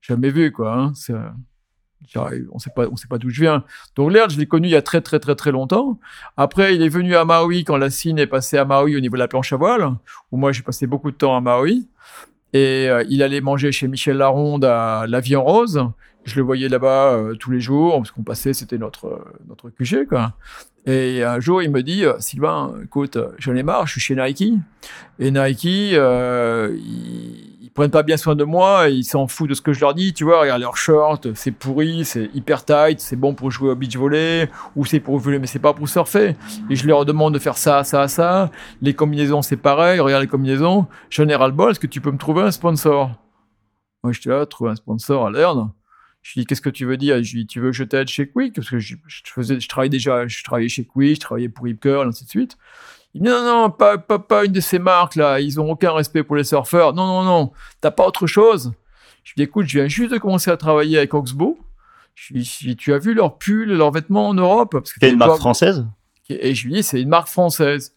jamais 0.02 0.30
vu, 0.30 0.52
quoi. 0.52 0.74
Hein, 0.74 0.92
on 2.52 2.58
sait 2.58 2.70
pas, 2.74 2.86
on 2.90 2.96
sait 2.96 3.08
pas 3.08 3.18
d'où 3.18 3.30
je 3.30 3.40
viens. 3.40 3.64
Donc 3.96 4.12
Laird, 4.12 4.30
je 4.30 4.38
l'ai 4.38 4.46
connu 4.46 4.68
il 4.68 4.72
y 4.72 4.76
a 4.76 4.82
très 4.82 5.00
très 5.00 5.18
très 5.18 5.34
très 5.34 5.52
longtemps. 5.52 5.98
Après, 6.36 6.74
il 6.74 6.82
est 6.82 6.88
venu 6.88 7.14
à 7.16 7.24
Maui 7.24 7.64
quand 7.64 7.76
la 7.76 7.90
Cine 7.90 8.18
est 8.18 8.26
passée 8.26 8.56
à 8.56 8.64
Maui 8.64 8.96
au 8.96 9.00
niveau 9.00 9.16
de 9.16 9.20
la 9.20 9.28
planche 9.28 9.52
à 9.52 9.56
voile, 9.56 9.90
où 10.32 10.36
moi 10.36 10.52
j'ai 10.52 10.62
passé 10.62 10.86
beaucoup 10.86 11.10
de 11.10 11.16
temps 11.16 11.36
à 11.36 11.40
Maui. 11.40 11.88
Et 12.52 12.88
euh, 12.88 13.04
il 13.08 13.22
allait 13.22 13.40
manger 13.40 13.72
chez 13.72 13.88
Michel 13.88 14.16
Laronde 14.16 14.64
à 14.64 15.04
La 15.06 15.20
Vie 15.20 15.36
en 15.36 15.44
Rose. 15.44 15.84
Je 16.24 16.36
le 16.36 16.42
voyais 16.42 16.68
là-bas 16.68 17.12
euh, 17.12 17.34
tous 17.34 17.50
les 17.50 17.60
jours, 17.60 17.96
parce 17.96 18.10
qu'on 18.10 18.22
passait, 18.22 18.52
c'était 18.52 18.78
notre, 18.78 19.06
euh, 19.06 19.24
notre 19.48 19.70
QG, 19.70 20.06
quoi. 20.08 20.34
Et 20.86 21.22
un 21.22 21.40
jour, 21.40 21.62
il 21.62 21.70
me 21.70 21.82
dit, 21.82 22.04
Sylvain, 22.18 22.74
écoute, 22.82 23.18
j'en 23.38 23.54
ai 23.54 23.62
marre, 23.62 23.86
je 23.86 23.92
suis 23.92 24.00
chez 24.00 24.16
Nike. 24.16 24.54
Et 25.18 25.30
Nike, 25.30 25.64
ils 25.64 25.96
prennent 27.78 27.92
pas 27.92 28.02
bien 28.02 28.16
soin 28.16 28.34
de 28.34 28.42
moi, 28.42 28.88
ils 28.88 29.04
s'en 29.04 29.28
foutent 29.28 29.50
de 29.50 29.54
ce 29.54 29.62
que 29.62 29.72
je 29.72 29.80
leur 29.80 29.94
dis, 29.94 30.12
tu 30.12 30.24
vois, 30.24 30.40
regarde 30.40 30.60
leurs 30.60 30.76
shorts, 30.76 31.20
c'est 31.36 31.52
pourri, 31.52 32.04
c'est 32.04 32.28
hyper 32.34 32.64
tight, 32.64 32.98
c'est 32.98 33.14
bon 33.14 33.34
pour 33.34 33.52
jouer 33.52 33.70
au 33.70 33.76
beach 33.76 33.96
volley, 33.96 34.50
ou 34.74 34.84
c'est 34.84 34.98
pour 34.98 35.16
voler, 35.18 35.38
mais 35.38 35.46
c'est 35.46 35.60
pas 35.60 35.72
pour 35.72 35.88
surfer. 35.88 36.34
Et 36.70 36.74
je 36.74 36.88
leur 36.88 37.04
demande 37.04 37.34
de 37.34 37.38
faire 37.38 37.56
ça, 37.56 37.84
ça, 37.84 38.08
ça. 38.08 38.50
Les 38.82 38.94
combinaisons, 38.94 39.42
c'est 39.42 39.56
pareil, 39.56 40.00
regarde 40.00 40.22
les 40.22 40.28
combinaisons. 40.28 40.86
J'en 41.08 41.28
ai 41.28 41.36
ras-le-bol, 41.36 41.70
est-ce 41.70 41.78
que 41.78 41.86
tu 41.86 42.00
peux 42.00 42.10
me 42.10 42.18
trouver 42.18 42.42
un 42.42 42.50
sponsor? 42.50 43.12
Moi, 44.02 44.12
j'étais 44.12 44.30
là, 44.30 44.44
trouver 44.44 44.72
un 44.72 44.76
sponsor 44.76 45.28
à 45.28 45.30
l'Erne. 45.30 45.70
Je 46.22 46.32
lui 46.32 46.40
dis, 46.40 46.46
qu'est-ce 46.46 46.60
que 46.60 46.70
tu 46.70 46.84
veux 46.84 46.96
dire? 46.96 47.22
Je 47.22 47.32
lui 47.32 47.42
dis, 47.42 47.46
tu 47.46 47.60
veux 47.60 47.70
que 47.70 47.76
je 47.76 47.84
t'aide 47.84 48.08
chez 48.08 48.28
Quick? 48.28 48.56
Parce 48.56 48.68
que 48.68 48.80
je, 48.80 48.96
je 49.06 49.22
je 49.24 49.68
travaillais 49.68 49.88
déjà, 49.88 50.26
je 50.26 50.42
travaillais 50.42 50.68
chez 50.68 50.84
Quick, 50.84 51.14
je 51.14 51.20
travaillais 51.20 51.48
pour 51.48 51.64
Rip 51.66 51.78
Curl, 51.80 52.08
ainsi 52.08 52.24
de 52.24 52.30
suite. 52.30 52.58
Il 53.14 53.22
dit, 53.22 53.28
non, 53.28 53.42
non, 53.42 53.70
pas, 53.70 53.98
pas, 53.98 54.18
pas 54.18 54.44
une 54.44 54.52
de 54.52 54.60
ces 54.60 54.78
marques 54.78 55.16
là, 55.16 55.40
ils 55.40 55.58
ont 55.60 55.70
aucun 55.70 55.92
respect 55.92 56.22
pour 56.22 56.36
les 56.36 56.44
surfeurs. 56.44 56.92
Non, 56.92 57.06
non, 57.06 57.22
non, 57.22 57.52
t'as 57.80 57.90
pas 57.90 58.06
autre 58.06 58.26
chose? 58.26 58.72
Je 59.24 59.32
lui 59.32 59.34
dis, 59.38 59.42
écoute, 59.42 59.66
je 59.66 59.78
viens 59.78 59.88
juste 59.88 60.12
de 60.12 60.18
commencer 60.18 60.50
à 60.50 60.56
travailler 60.56 60.98
avec 60.98 61.14
Oxbow. 61.14 61.58
Je 62.14 62.34
lui 62.34 62.42
dis, 62.42 62.76
tu 62.76 62.92
as 62.92 62.98
vu 62.98 63.14
leurs 63.14 63.38
pulls, 63.38 63.72
leurs 63.72 63.90
vêtements 63.90 64.28
en 64.28 64.34
Europe? 64.34 64.72
Parce 64.72 64.92
que 64.92 64.98
C'est 65.00 65.10
une 65.10 65.18
marque 65.18 65.36
française? 65.36 65.86
Et 66.30 66.54
je 66.54 66.66
lui 66.66 66.74
dis, 66.74 66.82
c'est 66.82 67.00
une 67.00 67.08
marque 67.08 67.28
française. 67.28 67.94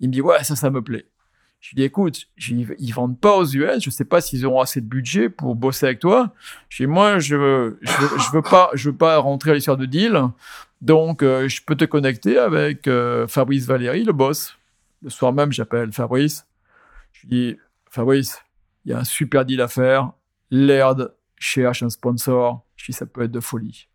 Il 0.00 0.08
me 0.08 0.12
dit, 0.12 0.20
ouais, 0.20 0.42
ça, 0.44 0.56
ça 0.56 0.70
me 0.70 0.80
plaît. 0.82 1.06
Je 1.64 1.70
lui 1.70 1.76
dis, 1.76 1.82
écoute, 1.84 2.26
dis, 2.36 2.66
ils 2.78 2.92
vendent 2.92 3.18
pas 3.18 3.38
aux 3.38 3.46
US, 3.46 3.82
je 3.82 3.88
sais 3.88 4.04
pas 4.04 4.20
s'ils 4.20 4.44
auront 4.44 4.60
assez 4.60 4.82
de 4.82 4.86
budget 4.86 5.30
pour 5.30 5.56
bosser 5.56 5.86
avec 5.86 5.98
toi. 5.98 6.34
Je 6.68 6.82
dis, 6.82 6.86
moi, 6.86 7.18
je 7.20 7.74
je 7.80 7.90
je 7.90 8.32
veux 8.34 8.42
pas, 8.42 8.68
je 8.74 8.90
veux 8.90 8.96
pas 8.96 9.16
rentrer 9.16 9.52
à 9.52 9.54
l'histoire 9.54 9.78
de 9.78 9.86
deal. 9.86 10.24
Donc, 10.82 11.22
euh, 11.22 11.48
je 11.48 11.62
peux 11.64 11.74
te 11.74 11.86
connecter 11.86 12.36
avec 12.36 12.86
euh, 12.86 13.26
Fabrice 13.28 13.64
Valéry, 13.64 14.04
le 14.04 14.12
boss. 14.12 14.58
Le 15.00 15.08
soir 15.08 15.32
même, 15.32 15.52
j'appelle 15.52 15.90
Fabrice. 15.90 16.46
Je 17.14 17.22
lui 17.22 17.28
dis, 17.28 17.56
Fabrice, 17.88 18.42
il 18.84 18.90
y 18.90 18.94
a 18.94 18.98
un 18.98 19.04
super 19.04 19.46
deal 19.46 19.62
à 19.62 19.68
faire. 19.68 20.12
Laird 20.50 21.14
cherche 21.38 21.82
un 21.82 21.88
sponsor. 21.88 22.62
Je 22.76 22.84
dis, 22.84 22.92
ça 22.92 23.06
peut 23.06 23.22
être 23.22 23.32
de 23.32 23.40
folie. 23.40 23.88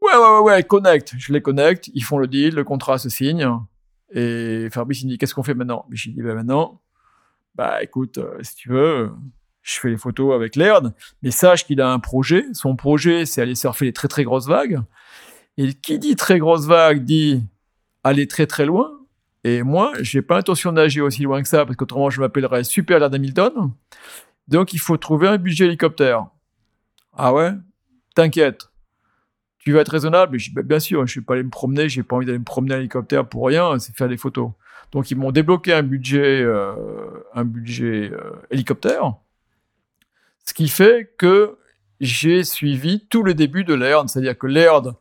Ouais, 0.00 0.14
ouais, 0.14 0.38
ouais, 0.38 0.42
ouais, 0.42 0.62
connecte. 0.62 1.14
Je 1.18 1.32
les 1.32 1.42
connecte, 1.42 1.90
ils 1.92 2.04
font 2.04 2.18
le 2.18 2.28
deal, 2.28 2.54
le 2.54 2.62
contrat 2.62 2.98
se 2.98 3.08
signe. 3.08 3.50
Et 4.14 4.68
Fabrice, 4.70 5.02
il 5.02 5.06
me 5.06 5.10
dit, 5.12 5.18
qu'est-ce 5.18 5.34
qu'on 5.34 5.42
fait 5.42 5.54
maintenant? 5.54 5.86
Lui 5.88 5.98
dis, 6.12 6.22
bah 6.22 6.34
maintenant, 6.34 6.80
bah 7.54 7.82
écoute, 7.82 8.18
euh, 8.18 8.38
si 8.42 8.54
tu 8.54 8.68
veux, 8.68 9.10
je 9.62 9.78
fais 9.78 9.90
les 9.90 9.96
photos 9.96 10.34
avec 10.34 10.56
Laird, 10.56 10.94
mais 11.22 11.30
sache 11.30 11.66
qu'il 11.66 11.80
a 11.80 11.90
un 11.90 11.98
projet. 11.98 12.44
Son 12.52 12.76
projet, 12.76 13.26
c'est 13.26 13.40
aller 13.40 13.54
surfer 13.54 13.86
les 13.86 13.92
très 13.92 14.08
très 14.08 14.24
grosses 14.24 14.46
vagues. 14.46 14.80
Et 15.56 15.72
qui 15.74 15.98
dit 15.98 16.16
très 16.16 16.38
grosses 16.38 16.66
vagues 16.66 17.04
dit 17.04 17.42
aller 18.04 18.26
très 18.26 18.46
très 18.46 18.66
loin. 18.66 18.90
Et 19.44 19.62
moi, 19.62 19.92
j'ai 20.00 20.22
pas 20.22 20.38
intention 20.38 20.70
de 20.70 20.76
nager 20.76 21.00
aussi 21.00 21.22
loin 21.22 21.42
que 21.42 21.48
ça, 21.48 21.64
parce 21.64 21.76
qu'autrement, 21.76 22.10
je 22.10 22.20
m'appellerais 22.20 22.64
Super 22.64 22.98
Laird 22.98 23.14
Hamilton. 23.14 23.72
Donc, 24.48 24.72
il 24.72 24.78
faut 24.78 24.96
trouver 24.96 25.28
un 25.28 25.38
budget 25.38 25.66
hélicoptère. 25.66 26.26
Ah 27.12 27.32
ouais? 27.32 27.52
T'inquiète 28.14 28.71
tu 29.62 29.72
vas 29.72 29.80
être 29.80 29.90
raisonnable 29.90 30.38
Je 30.38 30.48
dis, 30.48 30.54
bah, 30.54 30.62
bien 30.62 30.80
sûr, 30.80 31.06
je 31.06 31.18
ne 31.18 31.22
vais 31.22 31.24
pas 31.24 31.34
aller 31.34 31.42
me 31.42 31.50
promener, 31.50 31.88
j'ai 31.88 32.02
pas 32.02 32.16
envie 32.16 32.26
d'aller 32.26 32.38
me 32.38 32.44
promener 32.44 32.74
en 32.74 32.78
hélicoptère 32.78 33.26
pour 33.26 33.46
rien, 33.46 33.78
c'est 33.78 33.94
faire 33.96 34.08
des 34.08 34.16
photos. 34.16 34.50
Donc 34.90 35.10
ils 35.10 35.16
m'ont 35.16 35.30
débloqué 35.30 35.72
un 35.72 35.82
budget, 35.82 36.42
euh, 36.42 36.74
un 37.34 37.44
budget 37.44 38.10
euh, 38.12 38.32
hélicoptère, 38.50 39.14
ce 40.44 40.52
qui 40.52 40.68
fait 40.68 41.14
que 41.16 41.56
j'ai 42.00 42.42
suivi 42.42 43.06
tout 43.08 43.22
le 43.22 43.34
début 43.34 43.64
de 43.64 43.74
l'ERD, 43.74 44.08
c'est-à-dire 44.08 44.36
que 44.36 44.48
l'ERD, 44.48 44.94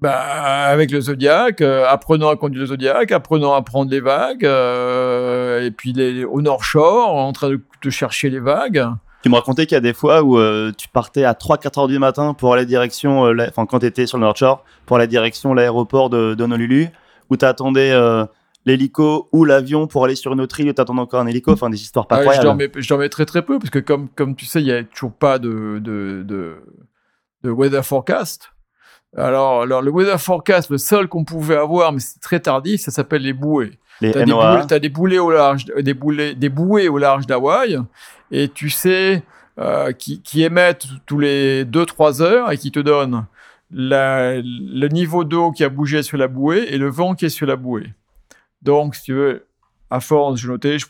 bah, 0.00 0.20
avec 0.66 0.90
le 0.92 1.00
Zodiac, 1.00 1.60
euh, 1.60 1.86
apprenant 1.86 2.28
à 2.28 2.36
conduire 2.36 2.60
le 2.60 2.66
Zodiac, 2.68 3.10
apprenant 3.10 3.54
à 3.54 3.62
prendre 3.62 3.90
les 3.90 4.00
vagues, 4.00 4.44
et 4.44 5.70
puis 5.72 6.24
au 6.24 6.40
Nord 6.42 6.62
Shore, 6.64 7.14
en 7.14 7.32
train 7.32 7.50
de 7.50 7.90
chercher 7.90 8.30
les 8.30 8.40
vagues. 8.40 8.86
Tu 9.26 9.30
me 9.30 9.34
racontais 9.34 9.66
qu'il 9.66 9.74
y 9.74 9.78
a 9.78 9.80
des 9.80 9.92
fois 9.92 10.22
où 10.22 10.38
euh, 10.38 10.70
tu 10.78 10.86
partais 10.86 11.24
à 11.24 11.32
3-4 11.32 11.80
heures 11.80 11.88
du 11.88 11.98
matin 11.98 12.32
pour 12.32 12.54
aller 12.54 12.64
direction, 12.64 13.26
euh, 13.26 13.46
enfin 13.48 13.66
quand 13.66 13.80
tu 13.80 13.86
étais 13.86 14.06
sur 14.06 14.18
le 14.18 14.22
North 14.22 14.36
Shore, 14.36 14.62
pour 14.86 14.98
aller 14.98 15.08
direction 15.08 15.52
l'aéroport 15.52 16.10
de 16.10 16.34
d'Honolulu, 16.34 16.90
où 17.28 17.36
tu 17.36 17.44
attendais 17.44 17.92
l'hélico 18.66 19.28
ou 19.32 19.44
l'avion 19.44 19.88
pour 19.88 20.04
aller 20.04 20.14
sur 20.14 20.32
une 20.32 20.40
autre 20.40 20.60
île 20.60 20.68
où 20.68 20.72
tu 20.72 20.80
attendais 20.80 21.00
encore 21.00 21.18
un 21.18 21.26
hélico, 21.26 21.50
enfin 21.50 21.70
des 21.70 21.82
histoires 21.82 22.06
pas 22.06 22.16
Ah, 22.16 22.18
je, 22.18 22.22
croyables. 22.24 22.44
dormais, 22.44 22.70
je 22.76 22.88
dormais 22.88 23.08
très 23.08 23.26
très 23.26 23.42
peu 23.42 23.58
parce 23.58 23.70
que 23.70 23.80
comme, 23.80 24.08
comme 24.10 24.36
tu 24.36 24.46
sais, 24.46 24.60
il 24.62 24.66
n'y 24.66 24.70
a 24.70 24.84
toujours 24.84 25.12
pas 25.12 25.40
de, 25.40 25.80
de, 25.82 26.22
de, 26.24 26.54
de 27.42 27.50
weather 27.50 27.84
forecast. 27.84 28.52
Alors, 29.16 29.62
alors, 29.62 29.82
le 29.82 29.90
weather 29.90 30.20
forecast, 30.20 30.70
le 30.70 30.78
seul 30.78 31.08
qu'on 31.08 31.24
pouvait 31.24 31.56
avoir, 31.56 31.92
mais 31.92 31.98
c'est 31.98 32.20
très 32.20 32.38
tardif, 32.38 32.80
ça 32.80 32.92
s'appelle 32.92 33.22
les 33.22 33.32
bouées. 33.32 33.72
Les 34.00 34.12
T'as 34.12 34.20
des, 34.24 34.30
NOAA. 34.30 34.56
bouées, 34.56 34.66
t'as 34.68 34.78
des 34.78 34.88
boulets 34.90 35.18
au 35.18 35.30
large, 35.30 35.64
des 35.64 35.94
boulets, 35.94 36.34
des 36.34 36.48
bouées 36.50 36.86
au 36.88 36.98
large 36.98 37.26
d'Hawaï, 37.26 37.78
et 38.30 38.48
tu 38.48 38.70
sais, 38.70 39.22
euh, 39.58 39.92
qui, 39.92 40.20
qui 40.22 40.42
émettent 40.42 40.86
tous 41.06 41.18
les 41.18 41.64
2-3 41.64 42.22
heures 42.22 42.52
et 42.52 42.58
qui 42.58 42.70
te 42.70 42.80
donnent 42.80 43.26
le 43.70 44.88
niveau 44.88 45.24
d'eau 45.24 45.50
qui 45.50 45.64
a 45.64 45.68
bougé 45.68 46.02
sur 46.02 46.18
la 46.18 46.28
bouée 46.28 46.66
et 46.68 46.78
le 46.78 46.88
vent 46.88 47.14
qui 47.14 47.26
est 47.26 47.30
sur 47.30 47.46
la 47.46 47.56
bouée. 47.56 47.92
Donc, 48.62 48.94
si 48.94 49.02
tu 49.02 49.14
veux, 49.14 49.46
à 49.90 50.00
force, 50.00 50.40
je 50.40 50.50
notais, 50.50 50.78
je, 50.78 50.86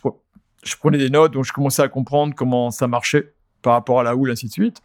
je 0.63 0.75
prenais 0.75 0.97
des 0.97 1.09
notes, 1.09 1.33
donc 1.33 1.45
je 1.45 1.53
commençais 1.53 1.81
à 1.81 1.87
comprendre 1.87 2.33
comment 2.35 2.71
ça 2.71 2.87
marchait 2.87 3.33
par 3.61 3.73
rapport 3.73 3.99
à 3.99 4.03
la 4.03 4.15
houle, 4.15 4.31
ainsi 4.31 4.47
de 4.47 4.51
suite. 4.51 4.81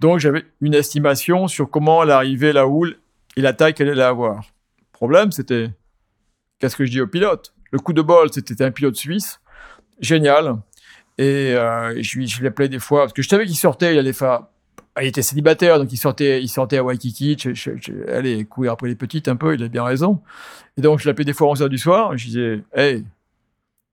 Donc, 0.00 0.18
j'avais 0.18 0.44
une 0.60 0.74
estimation 0.74 1.48
sur 1.48 1.70
comment 1.70 2.00
allait 2.00 2.12
arriver 2.12 2.52
la 2.52 2.66
houle 2.66 2.98
et 3.36 3.40
la 3.40 3.52
taille 3.52 3.74
qu'elle 3.74 3.88
allait 3.88 4.02
avoir. 4.02 4.36
Le 4.36 4.92
problème, 4.92 5.32
c'était 5.32 5.70
qu'est-ce 6.58 6.76
que 6.76 6.84
je 6.84 6.90
dis 6.90 7.00
au 7.00 7.06
pilote? 7.06 7.54
Le 7.70 7.78
coup 7.78 7.92
de 7.92 8.02
bol, 8.02 8.32
c'était 8.32 8.64
un 8.64 8.70
pilote 8.70 8.96
suisse, 8.96 9.40
génial. 10.00 10.56
Et 11.20 11.54
euh, 11.54 12.02
je, 12.02 12.22
je 12.22 12.42
l'appelais 12.42 12.70
des 12.70 12.78
fois, 12.78 13.02
parce 13.02 13.12
que 13.12 13.20
je 13.20 13.28
savais 13.28 13.44
qu'il 13.44 13.54
sortait, 13.54 13.94
il 13.94 13.98
allait 13.98 14.14
faire 14.14 14.44
il 15.02 15.06
était 15.06 15.22
célibataire, 15.22 15.78
donc 15.78 15.92
il 15.92 15.98
sortait, 15.98 16.42
il 16.42 16.48
sortait 16.48 16.78
à 16.78 16.82
Waikiki, 16.82 17.36
je, 17.38 17.52
je, 17.54 17.72
je, 17.80 18.10
allez, 18.10 18.44
courir 18.46 18.72
après 18.72 18.88
les 18.88 18.96
petites 18.96 19.28
un 19.28 19.36
peu, 19.36 19.54
il 19.54 19.62
a 19.62 19.68
bien 19.68 19.84
raison. 19.84 20.20
Et 20.78 20.80
donc, 20.80 20.98
je 20.98 21.06
l'appelais 21.06 21.26
des 21.26 21.34
fois 21.34 21.48
à 21.48 21.52
11h 21.52 21.68
du 21.68 21.76
soir, 21.78 22.16
je 22.16 22.24
disais, 22.24 22.62
hey, 22.74 23.04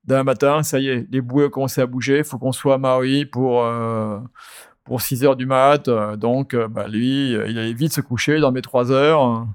demain 0.04 0.24
matin, 0.24 0.62
ça 0.62 0.80
y 0.80 0.88
est, 0.88 1.06
les 1.10 1.20
bouées 1.20 1.44
ont 1.44 1.50
commencé 1.50 1.82
à 1.82 1.86
bouger, 1.86 2.18
il 2.18 2.24
faut 2.24 2.38
qu'on 2.38 2.52
soit 2.52 2.74
à 2.74 2.78
Maui 2.78 3.26
pour, 3.26 3.62
euh, 3.62 4.18
pour 4.84 5.02
6 5.02 5.24
heures 5.24 5.36
du 5.36 5.44
mat. 5.46 5.88
Donc, 6.16 6.54
euh, 6.54 6.66
bah, 6.66 6.88
lui, 6.88 7.32
il 7.32 7.58
allait 7.58 7.74
vite 7.74 7.92
se 7.92 8.00
coucher, 8.00 8.40
dans 8.40 8.52
mes 8.52 8.62
3 8.62 8.90
heures. 8.90 9.46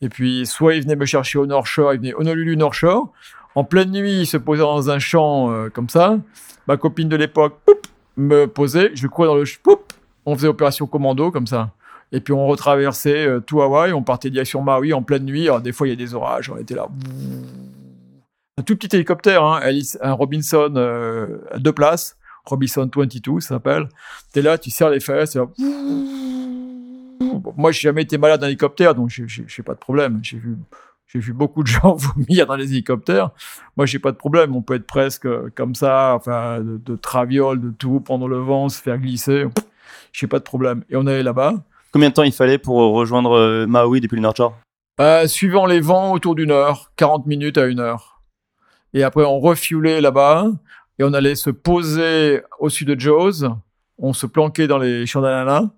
Et 0.00 0.08
puis, 0.08 0.46
soit 0.46 0.74
il 0.74 0.82
venait 0.82 0.96
me 0.96 1.06
chercher 1.06 1.38
au 1.38 1.46
North 1.46 1.66
Shore, 1.66 1.94
il 1.94 2.00
venait 2.00 2.14
Honolulu 2.14 2.56
North 2.56 2.74
Shore. 2.74 3.12
En 3.54 3.64
pleine 3.64 3.90
nuit, 3.90 4.26
se 4.26 4.36
posait 4.36 4.62
dans 4.62 4.90
un 4.90 4.98
champ 4.98 5.50
euh, 5.50 5.68
comme 5.68 5.88
ça. 5.88 6.18
Ma 6.66 6.76
copine 6.76 7.08
de 7.08 7.16
l'époque 7.16 7.58
me 8.16 8.46
posait, 8.46 8.92
je 8.94 9.06
courais 9.06 9.28
dans 9.28 9.36
le 9.36 9.44
poup, 9.62 9.80
on 10.26 10.34
faisait 10.34 10.48
opération 10.48 10.86
commando 10.86 11.30
comme 11.30 11.46
ça. 11.46 11.70
Et 12.12 12.20
puis 12.20 12.32
on 12.32 12.46
retraversait 12.46 13.26
euh, 13.26 13.40
tout 13.40 13.62
Hawaï, 13.62 13.92
on 13.92 14.02
partait 14.02 14.30
direction 14.30 14.62
Maui 14.62 14.92
en 14.92 15.02
pleine 15.02 15.24
nuit. 15.24 15.48
Alors, 15.48 15.60
des 15.60 15.72
fois, 15.72 15.86
il 15.86 15.90
y 15.90 15.94
a 15.94 15.96
des 15.96 16.14
orages, 16.14 16.50
on 16.50 16.58
était 16.58 16.74
là. 16.74 16.88
Un 18.58 18.62
tout 18.62 18.76
petit 18.76 18.94
hélicoptère, 18.94 19.42
hein, 19.44 19.60
un 20.00 20.12
Robinson 20.12 20.72
euh, 20.76 21.38
à 21.50 21.58
deux 21.58 21.72
places, 21.72 22.18
Robinson 22.44 22.88
22, 22.94 23.40
ça 23.40 23.48
s'appelle. 23.48 23.88
T'es 24.32 24.42
là, 24.42 24.58
tu 24.58 24.70
serres 24.70 24.90
les 24.90 25.00
fesses. 25.00 25.36
Là. 25.36 25.46
Moi, 27.56 27.72
j'ai 27.72 27.80
jamais 27.80 28.02
été 28.02 28.18
malade 28.18 28.44
en 28.44 28.46
hélicoptère, 28.46 28.94
donc 28.94 29.08
j'ai 29.08 29.62
pas 29.62 29.72
de 29.74 29.78
problème. 29.78 30.20
J'ai 30.22 30.38
vu, 30.38 30.58
j'ai 31.12 31.18
vu 31.18 31.34
beaucoup 31.34 31.62
de 31.62 31.68
gens 31.68 31.94
vomir 32.16 32.46
dans 32.46 32.56
les 32.56 32.72
hélicoptères. 32.72 33.30
Moi, 33.76 33.84
j'ai 33.84 33.98
pas 33.98 34.12
de 34.12 34.16
problème. 34.16 34.56
On 34.56 34.62
peut 34.62 34.74
être 34.74 34.86
presque 34.86 35.28
comme 35.54 35.74
ça, 35.74 36.14
enfin, 36.14 36.60
de, 36.60 36.78
de 36.78 36.96
traviole, 36.96 37.60
de 37.60 37.70
tout, 37.70 38.00
prendre 38.00 38.28
le 38.28 38.38
vent, 38.38 38.70
se 38.70 38.80
faire 38.80 38.96
glisser. 38.98 39.44
J'ai 40.12 40.26
pas 40.26 40.38
de 40.38 40.44
problème. 40.44 40.84
Et 40.88 40.96
on 40.96 41.06
allait 41.06 41.22
là-bas. 41.22 41.54
Combien 41.92 42.08
de 42.08 42.14
temps 42.14 42.22
il 42.22 42.32
fallait 42.32 42.56
pour 42.56 42.76
rejoindre 42.94 43.32
euh, 43.32 43.66
Maui 43.66 44.00
depuis 44.00 44.16
le 44.16 44.22
North 44.22 44.38
Shore? 44.38 44.56
Euh, 45.00 45.26
Suivant 45.26 45.66
les 45.66 45.80
vents, 45.80 46.12
autour 46.12 46.34
d'une 46.34 46.50
heure, 46.50 46.92
40 46.96 47.26
minutes 47.26 47.58
à 47.58 47.66
une 47.66 47.80
heure. 47.80 48.22
Et 48.94 49.02
après, 49.02 49.24
on 49.24 49.38
refuelait 49.38 50.00
là-bas 50.00 50.46
et 50.98 51.04
on 51.04 51.12
allait 51.12 51.34
se 51.34 51.50
poser 51.50 52.42
au-dessus 52.58 52.86
de 52.86 52.98
Jaws. 52.98 53.48
On 53.98 54.14
se 54.14 54.24
planquait 54.26 54.66
dans 54.66 54.78
les 54.78 55.04
en 55.14 55.70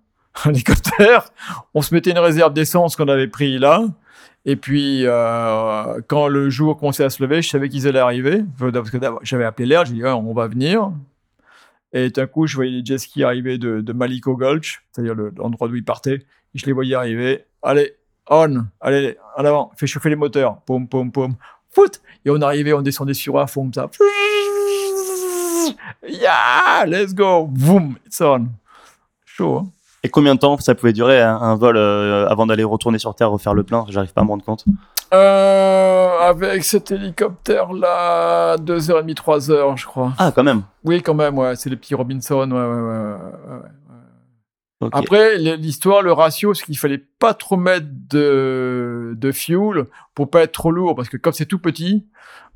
hélicoptère. 0.51 1.31
On 1.75 1.83
se 1.83 1.93
mettait 1.93 2.11
une 2.11 2.19
réserve 2.19 2.53
d'essence 2.53 2.95
qu'on 2.95 3.09
avait 3.09 3.29
pris 3.29 3.59
là. 3.59 3.85
Et 4.47 4.57
puis, 4.57 5.07
euh, 5.07 6.01
quand 6.07 6.29
le 6.29 6.51
jour 6.51 6.77
commençait 6.79 7.05
à 7.05 7.11
se 7.11 7.23
lever, 7.23 7.41
je 7.41 7.49
savais 7.49 7.69
qu'ils 7.69 7.89
allaient 7.89 7.99
arriver. 7.99 8.45
J'avais 9.23 9.45
appelé 9.45 9.67
l'air, 9.67 9.85
j'ai 9.87 9.95
dit, 9.95 10.05
on 10.05 10.35
va 10.35 10.49
venir. 10.49 10.93
Et 11.93 12.11
d'un 12.11 12.27
coup, 12.27 12.47
je 12.47 12.57
voyais 12.57 12.73
les 12.73 12.85
jet 12.85 12.99
skis 12.99 13.23
arriver 13.23 13.57
de, 13.57 13.81
de 13.81 13.93
Maliko 13.93 14.37
Gulch, 14.37 14.83
c'est-à-dire 14.93 15.15
l'endroit 15.15 15.69
d'où 15.69 15.77
ils 15.77 15.85
partaient. 15.85 16.27
Et 16.55 16.59
je 16.59 16.67
les 16.67 16.73
voyais 16.73 16.95
arriver. 16.95 17.45
Allez, 17.63 17.95
on, 18.29 18.65
allez, 18.81 19.17
en 19.37 19.45
avant, 19.45 19.73
fais 19.77 19.87
chauffer 19.87 20.11
les 20.11 20.17
moteurs. 20.17 20.61
Poum, 20.63 20.89
poum, 20.89 21.11
poum. 21.11 21.37
Foot 21.71 22.03
Et 22.25 22.31
on 22.31 22.41
arrivait, 22.43 22.73
on 22.73 22.83
descendait 22.83 23.15
sur 23.15 23.39
un 23.39 23.47
fond, 23.47 23.71
ça. 23.75 23.91
Yeah, 26.07 26.85
let's 26.87 27.15
go. 27.15 27.47
Boom, 27.47 27.97
it's 28.07 28.21
on. 28.21 28.49
Chaud, 29.25 29.59
hein 29.59 29.73
et 30.05 30.11
combien 30.11 30.35
de 30.35 30.41
temps 30.41 30.59
ça 30.59 30.75
pouvait 30.75 30.93
durer 30.93 31.21
un, 31.21 31.35
un 31.35 31.57
vol 31.57 31.77
euh, 31.77 32.29
avant 32.29 32.47
d'aller 32.47 32.63
retourner 32.63 32.99
sur 32.99 33.15
Terre, 33.15 33.31
refaire 33.31 33.55
le 33.55 33.65
plein? 33.65 33.87
J'arrive 33.89 34.13
pas 34.13 34.21
à 34.21 34.25
me 34.25 34.29
rendre 34.29 34.45
compte. 34.45 34.65
Euh, 35.15 36.19
avec 36.21 36.63
cet 36.63 36.93
hélicoptère-là, 36.93 38.57
2h30, 38.59 39.15
3h, 39.15 39.77
je 39.77 39.87
crois. 39.87 40.13
Ah, 40.19 40.31
quand 40.31 40.45
même. 40.45 40.63
Oui, 40.85 41.03
quand 41.03 41.15
même, 41.15 41.39
ouais. 41.39 41.57
C'est 41.57 41.71
les 41.71 41.77
petits 41.77 41.95
Robinson, 41.95 42.51
ouais, 42.51 42.57
ouais, 42.57 42.81
ouais. 42.83 43.55
ouais. 43.55 43.69
Okay. 44.81 44.99
Après, 44.99 45.39
l'histoire, 45.39 46.03
le 46.03 46.13
ratio, 46.13 46.53
c'est 46.53 46.65
qu'il 46.65 46.77
fallait 46.77 47.03
pas 47.19 47.33
trop 47.33 47.57
mettre 47.57 47.87
de, 48.11 49.15
de 49.17 49.33
fuel 49.33 49.87
pour 50.15 50.29
pas 50.29 50.43
être 50.43 50.53
trop 50.53 50.71
lourd, 50.71 50.95
parce 50.95 51.09
que 51.09 51.17
comme 51.17 51.33
c'est 51.33 51.47
tout 51.47 51.59
petit, 51.59 52.05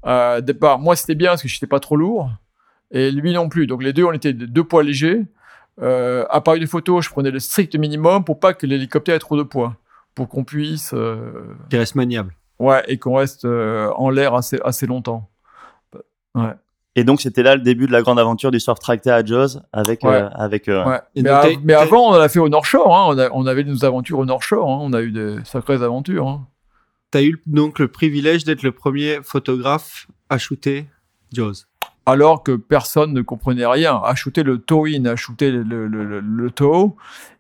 euh, 0.05 0.43
départ, 0.43 0.79
moi 0.79 0.97
c'était 0.97 1.15
bien 1.15 1.31
parce 1.31 1.43
que 1.43 1.49
j'étais 1.49 1.67
pas 1.67 1.81
trop 1.81 1.97
lourd, 1.97 2.31
et 2.91 3.11
lui 3.11 3.33
non 3.33 3.49
plus. 3.49 3.67
Donc 3.67 3.83
les 3.83 3.95
deux, 3.95 4.05
on 4.05 4.13
était 4.13 4.33
deux 4.35 4.65
poids 4.65 4.83
légers. 4.83 5.25
Euh, 5.81 6.25
appareil 6.31 6.61
de 6.61 6.67
photo, 6.67 7.01
je 7.01 7.09
prenais 7.11 7.31
le 7.31 7.39
strict 7.39 7.77
minimum 7.77 8.25
pour 8.25 8.41
pas 8.41 8.53
que 8.55 8.67
l'hélicoptère 8.67 9.15
ait 9.15 9.19
trop 9.21 9.37
de 9.37 9.43
poids, 9.45 9.77
pour 10.15 10.29
qu'on 10.29 10.45
puisse. 10.45 10.93
Euh... 10.95 11.45
Qu'il 11.71 11.79
reste 11.79 11.95
maniable. 11.95 12.35
Ouais, 12.59 12.83
et 12.89 12.99
qu'on 12.99 13.15
reste 13.17 13.45
euh, 13.45 13.89
en 13.97 14.11
l'air 14.11 14.35
assez, 14.35 14.59
assez 14.65 14.87
longtemps. 14.87 15.29
Ouais. 16.35 16.55
Et 16.97 17.05
donc 17.05 17.21
c'était 17.21 17.45
là 17.45 17.55
le 17.55 17.63
début 17.63 17.87
de 17.87 17.93
la 17.93 18.03
grande 18.03 18.19
aventure 18.19 18.51
du 18.51 18.59
surf 18.59 18.81
tracté 18.81 19.09
à 19.11 19.25
Jaws 19.25 19.61
avec 19.73 20.03
ouais. 20.03 20.11
euh, 20.23 20.29
avec. 20.31 20.69
euh, 20.69 20.85
Ouais. 20.85 21.01
Mais, 21.63 21.75
avant, 21.75 22.11
on 22.11 22.19
l'a 22.19 22.29
fait 22.29 22.41
au 22.41 22.49
North 22.49 22.65
Shore. 22.65 22.97
Hein. 22.97 23.05
On, 23.15 23.19
a- 23.19 23.31
on 23.33 23.47
avait 23.47 23.63
nos 23.63 23.85
aventures 23.85 24.19
au 24.19 24.25
North 24.25 24.43
Shore. 24.43 24.69
Hein. 24.69 24.79
On 24.81 24.93
a 24.93 25.01
eu 25.03 25.13
des 25.13 25.37
sacrées 25.45 25.81
aventures. 25.83 26.27
Hein. 26.27 26.49
T'as 27.13 27.23
eu 27.23 27.41
donc 27.47 27.79
le 27.79 27.87
privilège 27.87 28.43
d'être 28.45 28.63
le 28.65 28.73
premier 28.73 29.21
photographe 29.23 30.09
à 30.29 30.39
shooter 30.39 30.87
Jaws. 31.33 31.67
Alors 32.09 32.43
que 32.43 32.57
personne 32.57 33.13
ne 33.13 33.21
comprenait 33.23 33.67
rien. 33.67 34.01
À 34.03 34.15
shooter 34.15 34.43
le 34.43 34.59
toe-in, 34.59 35.05
à 35.05 35.15
shooter 35.15 35.51
le, 35.51 35.63
le, 35.63 35.87
le, 35.87 36.21
le 36.21 36.53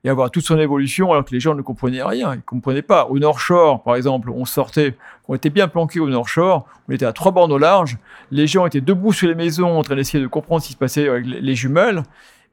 et 0.04 0.08
avoir 0.10 0.30
toute 0.30 0.44
son 0.44 0.58
évolution, 0.58 1.10
alors 1.10 1.24
que 1.24 1.32
les 1.32 1.40
gens 1.40 1.54
ne 1.54 1.62
comprenaient 1.62 2.02
rien. 2.02 2.34
Ils 2.34 2.36
ne 2.36 2.42
comprenaient 2.42 2.82
pas. 2.82 3.06
Au 3.06 3.18
North 3.18 3.38
Shore, 3.38 3.82
par 3.82 3.96
exemple, 3.96 4.30
on 4.30 4.44
sortait, 4.44 4.96
on 5.26 5.34
était 5.34 5.50
bien 5.50 5.68
planqué 5.68 6.00
au 6.00 6.08
North 6.08 6.28
Shore, 6.28 6.66
on 6.88 6.92
était 6.92 7.06
à 7.06 7.12
trois 7.12 7.32
bornes 7.32 7.52
au 7.52 7.58
large, 7.58 7.96
les 8.30 8.46
gens 8.46 8.66
étaient 8.66 8.80
debout 8.80 9.12
sur 9.12 9.26
les 9.26 9.34
maisons 9.34 9.78
en 9.78 9.82
train 9.82 9.96
d'essayer 9.96 10.22
de 10.22 10.28
comprendre 10.28 10.62
ce 10.62 10.68
qui 10.68 10.74
se 10.74 10.78
passait 10.78 11.08
avec 11.08 11.26
les 11.26 11.40
les 11.40 11.54
jumelles, 11.54 12.02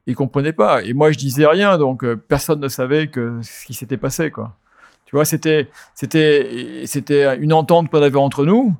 ils 0.07 0.15
comprenaient 0.15 0.53
pas. 0.53 0.83
Et 0.83 0.93
moi, 0.93 1.11
je 1.11 1.17
disais 1.17 1.45
rien, 1.45 1.77
donc 1.77 2.03
euh, 2.03 2.15
personne 2.15 2.59
ne 2.61 2.67
savait 2.69 3.09
ce 3.13 3.65
qui 3.65 3.73
s'était 3.73 3.97
passé, 3.97 4.31
quoi. 4.31 4.55
Tu 5.05 5.15
vois, 5.15 5.25
c'était, 5.25 5.69
c'était, 5.93 6.83
c'était 6.85 7.37
une 7.37 7.53
entente 7.53 7.89
qu'on 7.89 8.01
avait 8.01 8.17
entre 8.17 8.45
nous. 8.45 8.73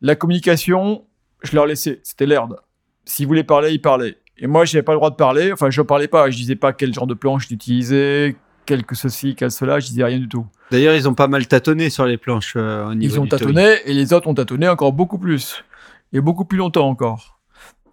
La 0.00 0.16
communication, 0.16 1.04
je 1.42 1.54
leur 1.54 1.66
laissais, 1.66 2.00
c'était 2.02 2.26
l'herbe. 2.26 2.56
S'ils 3.04 3.26
voulaient 3.26 3.44
parler, 3.44 3.72
ils 3.72 3.80
parlaient. 3.80 4.16
Et 4.38 4.46
moi, 4.46 4.64
je 4.64 4.74
n'avais 4.74 4.82
pas 4.82 4.92
le 4.92 4.98
droit 4.98 5.10
de 5.10 5.16
parler. 5.16 5.52
Enfin, 5.52 5.70
je 5.70 5.80
ne 5.80 5.86
parlais 5.86 6.08
pas. 6.08 6.30
Je 6.30 6.36
disais 6.36 6.56
pas 6.56 6.72
quel 6.72 6.92
genre 6.92 7.06
de 7.06 7.14
planche 7.14 7.48
j'utilisais, 7.48 8.36
quel 8.66 8.84
que 8.84 8.94
ceci, 8.94 9.34
quel 9.34 9.50
cela. 9.50 9.78
Je 9.80 9.86
disais 9.86 10.04
rien 10.04 10.18
du 10.18 10.28
tout. 10.28 10.46
D'ailleurs, 10.70 10.94
ils 10.94 11.08
ont 11.08 11.14
pas 11.14 11.28
mal 11.28 11.46
tâtonné 11.46 11.90
sur 11.90 12.06
les 12.06 12.16
planches 12.16 12.54
euh, 12.56 12.86
au 12.86 12.94
niveau 12.94 13.14
Ils 13.14 13.20
ont 13.20 13.24
du 13.24 13.28
tâtonné 13.28 13.76
et 13.84 13.92
les 13.92 14.12
autres 14.12 14.28
ont 14.28 14.34
tâtonné 14.34 14.68
encore 14.68 14.92
beaucoup 14.92 15.18
plus. 15.18 15.64
Et 16.12 16.20
beaucoup 16.20 16.44
plus 16.44 16.58
longtemps 16.58 16.88
encore. 16.88 17.40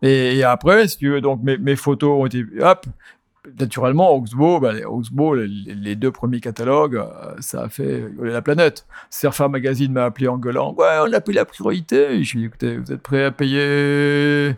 Et, 0.01 0.38
et 0.38 0.43
après, 0.43 0.88
si 0.88 0.97
tu 0.97 1.09
veux, 1.09 1.21
donc 1.21 1.41
mes, 1.43 1.57
mes 1.57 1.76
photos 1.76 2.21
ont 2.21 2.26
été, 2.26 2.45
hop, 2.61 2.85
naturellement, 3.59 4.13
Oxbow, 4.15 4.59
ben, 4.59 4.73
les- 4.73 4.85
Oxbow, 4.85 5.35
les, 5.35 5.47
les 5.47 5.95
deux 5.95 6.11
premiers 6.11 6.39
catalogues, 6.41 6.95
euh, 6.95 7.35
ça 7.39 7.63
a 7.63 7.69
fait 7.69 8.05
rigoler 8.07 8.31
la 8.31 8.41
planète. 8.41 8.85
Surfer 9.09 9.47
Magazine 9.47 9.91
m'a 9.93 10.05
appelé 10.05 10.27
en 10.27 10.38
gueulant, 10.38 10.73
ouais, 10.77 10.97
on 11.07 11.13
a 11.13 11.21
pris 11.21 11.34
la 11.34 11.45
priorité. 11.45 12.23
Je 12.23 12.38
lui 12.38 12.39
ai 12.39 12.41
dit, 12.41 12.45
écoutez, 12.47 12.77
vous 12.77 12.91
êtes 12.91 13.01
prêts 13.01 13.23
à 13.23 13.31
payer 13.31 14.55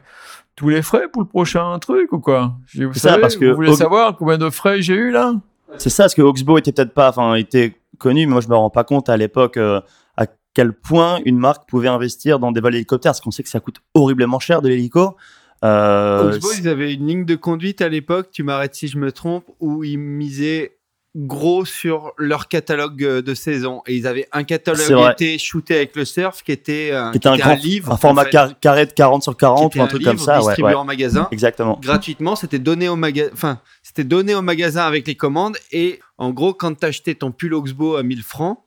tous 0.55 0.69
les 0.69 0.81
frais 0.81 1.07
pour 1.11 1.21
le 1.21 1.27
prochain 1.27 1.77
truc 1.79 2.11
ou 2.13 2.19
quoi? 2.19 2.53
Dit, 2.73 2.83
Vous 2.85 2.93
C'est 2.93 2.99
ça, 2.99 3.17
parce 3.17 3.35
que 3.35 3.45
vous 3.45 3.55
voulez 3.55 3.69
Ox- 3.69 3.77
savoir 3.79 4.15
combien 4.17 4.37
de 4.37 4.49
frais 4.49 4.81
j'ai 4.81 4.95
eu 4.95 5.11
là? 5.11 5.33
C'est 5.77 5.89
ça, 5.89 6.03
parce 6.03 6.15
que 6.15 6.21
Oxbow 6.21 6.57
était 6.57 6.71
peut-être 6.71 6.93
pas, 6.93 7.09
enfin, 7.09 7.35
était 7.35 7.75
connu, 7.97 8.25
mais 8.25 8.33
moi 8.33 8.41
je 8.41 8.47
me 8.49 8.55
rends 8.55 8.69
pas 8.69 8.83
compte 8.83 9.09
à 9.09 9.15
l'époque 9.17 9.57
euh, 9.57 9.79
à 10.17 10.25
quel 10.53 10.73
point 10.73 11.19
une 11.25 11.37
marque 11.37 11.67
pouvait 11.69 11.87
investir 11.87 12.39
dans 12.39 12.51
des 12.51 12.59
vols 12.59 12.75
hélicoptères, 12.75 13.11
parce 13.11 13.21
qu'on 13.21 13.31
sait 13.31 13.43
que 13.43 13.49
ça 13.49 13.59
coûte 13.61 13.77
horriblement 13.93 14.39
cher 14.39 14.61
de 14.61 14.67
l'hélico. 14.67 15.15
Euh, 15.63 16.33
Oxbow, 16.33 16.49
ils 16.57 16.67
avaient 16.67 16.93
une 16.93 17.07
ligne 17.07 17.25
de 17.25 17.35
conduite 17.35 17.81
à 17.81 17.89
l'époque, 17.89 18.29
tu 18.31 18.43
m'arrêtes 18.43 18.75
si 18.75 18.87
je 18.87 18.97
me 18.97 19.11
trompe, 19.11 19.45
où 19.59 19.83
ils 19.83 19.99
misaient 19.99 20.77
gros 21.15 21.65
sur 21.65 22.13
leur 22.17 22.47
catalogue 22.47 23.03
euh, 23.03 23.21
de 23.21 23.33
saison. 23.33 23.81
Et 23.85 23.95
ils 23.95 24.07
avaient 24.07 24.27
un 24.31 24.43
catalogue 24.43 25.15
qui 25.15 25.23
était 25.23 25.37
shooté 25.37 25.75
avec 25.75 25.95
le 25.95 26.05
surf, 26.05 26.41
qui 26.41 26.51
était, 26.51 26.89
euh, 26.93 27.11
qui 27.11 27.17
était 27.17 27.27
un, 27.27 27.37
grand, 27.37 27.55
livre. 27.55 27.91
un 27.91 27.97
format 27.97 28.21
en 28.21 28.25
fait, 28.25 28.31
car- 28.31 28.59
carré 28.59 28.85
de 28.85 28.93
40 28.93 29.23
sur 29.23 29.33
qui 29.33 29.39
40 29.39 29.71
était 29.71 29.79
ou 29.79 29.83
un 29.83 29.87
truc 29.87 30.03
comme 30.03 30.17
ça, 30.17 30.39
ouais, 30.39 30.45
distribué 30.45 30.71
ouais. 30.71 30.75
en 30.75 30.85
magasin. 30.85 31.27
Exactement. 31.31 31.77
gratuitement, 31.81 32.35
c'était 32.35 32.59
donné 32.59 32.87
au 32.87 32.95
magasin, 32.95 33.29
enfin, 33.33 33.59
c'était 33.83 34.05
donné 34.05 34.35
au 34.35 34.41
magasin 34.41 34.85
avec 34.85 35.05
les 35.05 35.15
commandes 35.15 35.57
et 35.71 35.99
en 36.17 36.31
gros, 36.31 36.53
quand 36.53 36.73
t'achetais 36.75 37.15
ton 37.15 37.31
pull 37.31 37.53
Oxbow 37.53 37.97
à 37.97 38.03
1000 38.03 38.23
francs, 38.23 38.59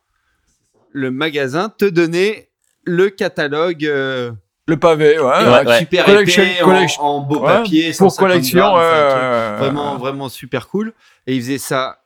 le 0.90 1.10
magasin 1.10 1.70
te 1.70 1.86
donnait 1.86 2.50
le 2.84 3.08
catalogue 3.08 3.86
euh, 3.86 4.32
Le 4.66 4.78
pavé, 4.78 5.18
ouais. 5.18 5.64
ouais. 5.66 5.78
super 5.80 6.04
Collection- 6.06 6.42
épais 6.42 6.62
en- 6.62 6.64
collection- 6.64 7.02
en, 7.02 7.20
beau 7.20 7.40
Ouais, 7.40 7.46
papier 7.48 7.88
pour 7.88 8.10
150 8.10 8.18
collection, 8.30 8.58
grammes, 8.60 9.58
vraiment 9.58 9.96
vraiment 9.98 10.28
super 10.30 10.68
cool 10.68 10.92
et 11.26 11.34
ils 11.36 11.40
faisaient 11.42 11.58
ça 11.58 11.98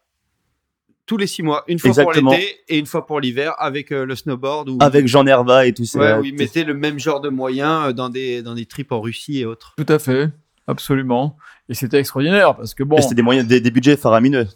tous 1.06 1.16
les 1.16 1.26
six 1.28 1.43
mois, 1.43 1.64
une 1.68 1.78
fois 1.78 1.89
Exactement. 1.89 2.30
pour 2.32 2.39
l'été 2.39 2.59
et 2.68 2.76
une 2.78 2.85
fois 2.86 3.06
pour 3.06 3.20
l'hiver 3.20 3.55
avec 3.59 3.93
euh, 3.93 4.05
le 4.05 4.14
snowboard 4.14 4.68
ou 4.68 4.76
Avec 4.80 5.06
Jean 5.06 5.24
Herva 5.26 5.64
et 5.66 5.72
tout 5.72 5.85
ça. 5.86 5.98
ouais, 5.98 6.14
où 6.18 6.24
ils 6.24 6.35
mettaient 6.35 6.64
le 6.64 6.74
même 6.74 6.98
genre 6.98 7.20
de 7.20 7.28
moyens 7.30 7.86
euh, 7.89 7.93
dans 7.93 8.09
des 8.10 8.43
dans 8.43 8.55
des 8.55 8.66
trips 8.66 8.93
en 8.93 9.01
Russie 9.01 9.39
et 9.40 9.47
autres. 9.47 9.74
Tout 9.78 9.86
à 9.90 9.98
fait, 9.98 10.28
absolument. 10.66 11.36
Et 11.70 11.74
c'était 11.74 11.98
extraordinaire 11.98 12.56
parce 12.56 12.74
que 12.74 12.82
bon, 12.82 12.97
Et 12.98 13.02
c'était 13.02 13.14
des 13.14 13.22
moyens, 13.22 13.47
des, 13.48 13.60
des 13.60 13.70
budgets 13.70 13.97
faramineux. 13.97 14.48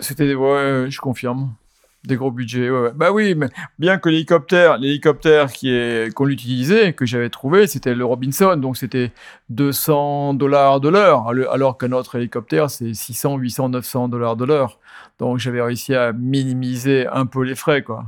c'était 0.00 0.34
ouais, 0.34 0.86
je 0.90 1.00
confirme. 1.00 1.54
Des 2.06 2.16
gros 2.16 2.30
budgets. 2.30 2.70
Bah 2.94 3.10
oui, 3.10 3.34
mais 3.34 3.48
bien 3.78 3.98
que 3.98 4.08
l'hélicoptère, 4.08 4.78
l'hélicoptère 4.78 5.50
qui 5.50 5.70
est, 5.70 6.14
qu'on 6.14 6.28
utilisait, 6.28 6.92
que 6.92 7.04
j'avais 7.04 7.30
trouvé, 7.30 7.66
c'était 7.66 7.94
le 7.94 8.04
Robinson, 8.04 8.56
donc 8.56 8.76
c'était 8.76 9.12
200 9.50 10.34
dollars 10.34 10.80
de 10.80 10.88
l'heure, 10.88 11.28
alors 11.28 11.52
alors 11.52 11.78
qu'un 11.78 11.92
autre 11.92 12.14
hélicoptère, 12.14 12.70
c'est 12.70 12.94
600, 12.94 13.38
800, 13.38 13.70
900 13.70 14.08
dollars 14.08 14.36
de 14.36 14.44
l'heure. 14.44 14.78
Donc 15.18 15.38
j'avais 15.38 15.60
réussi 15.62 15.94
à 15.94 16.12
minimiser 16.12 17.06
un 17.08 17.26
peu 17.26 17.42
les 17.42 17.56
frais, 17.56 17.82
quoi. 17.82 18.04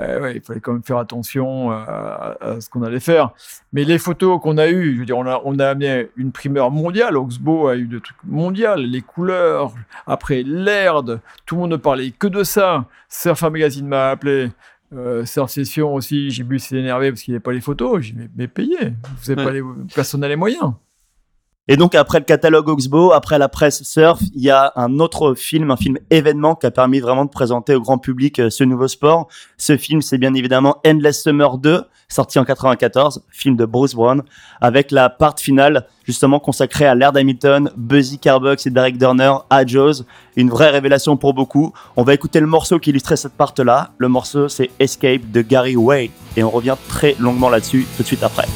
Ouais, 0.00 0.36
il 0.36 0.40
fallait 0.42 0.60
quand 0.60 0.72
même 0.72 0.82
faire 0.82 0.98
attention 0.98 1.70
euh, 1.70 1.74
à, 1.74 2.36
à 2.40 2.60
ce 2.60 2.70
qu'on 2.70 2.82
allait 2.82 2.98
faire. 3.00 3.30
Mais 3.72 3.84
les 3.84 3.98
photos 3.98 4.40
qu'on 4.40 4.56
a 4.58 4.68
eues, 4.68 4.94
je 4.94 5.00
veux 5.00 5.06
dire, 5.06 5.18
on 5.18 5.26
a, 5.26 5.40
on 5.44 5.58
a 5.58 5.68
amené 5.68 6.08
une 6.16 6.32
primeur 6.32 6.70
mondiale. 6.70 7.16
Oxbow 7.16 7.68
a 7.68 7.76
eu 7.76 7.86
des 7.86 8.00
trucs 8.00 8.16
mondiaux, 8.24 8.76
les 8.76 9.02
couleurs, 9.02 9.72
après 10.06 10.42
l'erd, 10.44 11.20
tout 11.46 11.56
le 11.56 11.60
monde 11.62 11.72
ne 11.72 11.76
parlait 11.76 12.10
que 12.10 12.26
de 12.26 12.42
ça. 12.42 12.86
Surfer 13.08 13.50
Magazine 13.50 13.86
m'a 13.86 14.08
appelé. 14.10 14.50
Euh, 14.94 15.24
Surf 15.24 15.50
Session 15.50 15.94
aussi, 15.94 16.30
j'ai 16.30 16.42
bu 16.42 16.58
s'est 16.58 16.76
énervé 16.76 17.10
parce 17.10 17.22
qu'il 17.22 17.32
n'y 17.32 17.36
avait 17.36 17.42
pas 17.42 17.52
les 17.52 17.62
photos. 17.62 18.02
J'ai 18.02 18.12
dit, 18.12 18.18
mais, 18.18 18.28
mais 18.36 18.46
payez, 18.48 18.92
vous 19.22 19.30
avez 19.30 19.40
Ouais. 19.40 19.46
pas 19.46 19.52
les, 19.52 19.62
personne 19.94 20.20
n'a 20.20 20.28
les 20.28 20.36
moyens. 20.36 20.72
Et 21.68 21.76
donc 21.76 21.94
après 21.94 22.18
le 22.18 22.24
catalogue 22.24 22.68
Oxbow, 22.68 23.12
après 23.12 23.38
la 23.38 23.48
presse 23.48 23.84
surf, 23.84 24.20
il 24.34 24.42
y 24.42 24.50
a 24.50 24.72
un 24.74 24.98
autre 24.98 25.34
film, 25.34 25.70
un 25.70 25.76
film 25.76 25.96
événement 26.10 26.56
qui 26.56 26.66
a 26.66 26.72
permis 26.72 26.98
vraiment 26.98 27.24
de 27.24 27.30
présenter 27.30 27.76
au 27.76 27.80
grand 27.80 27.98
public 27.98 28.40
euh, 28.40 28.50
ce 28.50 28.64
nouveau 28.64 28.88
sport. 28.88 29.28
Ce 29.58 29.76
film, 29.76 30.02
c'est 30.02 30.18
bien 30.18 30.34
évidemment 30.34 30.78
Endless 30.84 31.22
Summer 31.22 31.58
2, 31.58 31.84
sorti 32.08 32.40
en 32.40 32.44
94, 32.44 33.22
film 33.30 33.54
de 33.54 33.64
Bruce 33.64 33.94
Brown, 33.94 34.24
avec 34.60 34.90
la 34.90 35.08
part 35.08 35.38
finale 35.38 35.86
justement 36.04 36.40
consacrée 36.40 36.84
à 36.84 36.96
Laird 36.96 37.16
Hamilton, 37.16 37.70
Buzzy 37.76 38.18
Carbox 38.18 38.66
et 38.66 38.70
Derek 38.70 38.98
Dorner 38.98 39.32
à 39.48 39.64
Jaws. 39.64 40.02
Une 40.34 40.50
vraie 40.50 40.70
révélation 40.70 41.16
pour 41.16 41.32
beaucoup. 41.32 41.72
On 41.94 42.02
va 42.02 42.12
écouter 42.12 42.40
le 42.40 42.48
morceau 42.48 42.80
qui 42.80 42.90
illustrait 42.90 43.16
cette 43.16 43.34
part-là. 43.34 43.92
Le 43.98 44.08
morceau, 44.08 44.48
c'est 44.48 44.70
Escape 44.80 45.30
de 45.30 45.42
Gary 45.42 45.76
Wade. 45.76 46.10
Et 46.36 46.42
on 46.42 46.50
revient 46.50 46.76
très 46.88 47.14
longuement 47.20 47.50
là-dessus 47.50 47.86
tout 47.96 48.02
de 48.02 48.08
suite 48.08 48.24
après. 48.24 48.48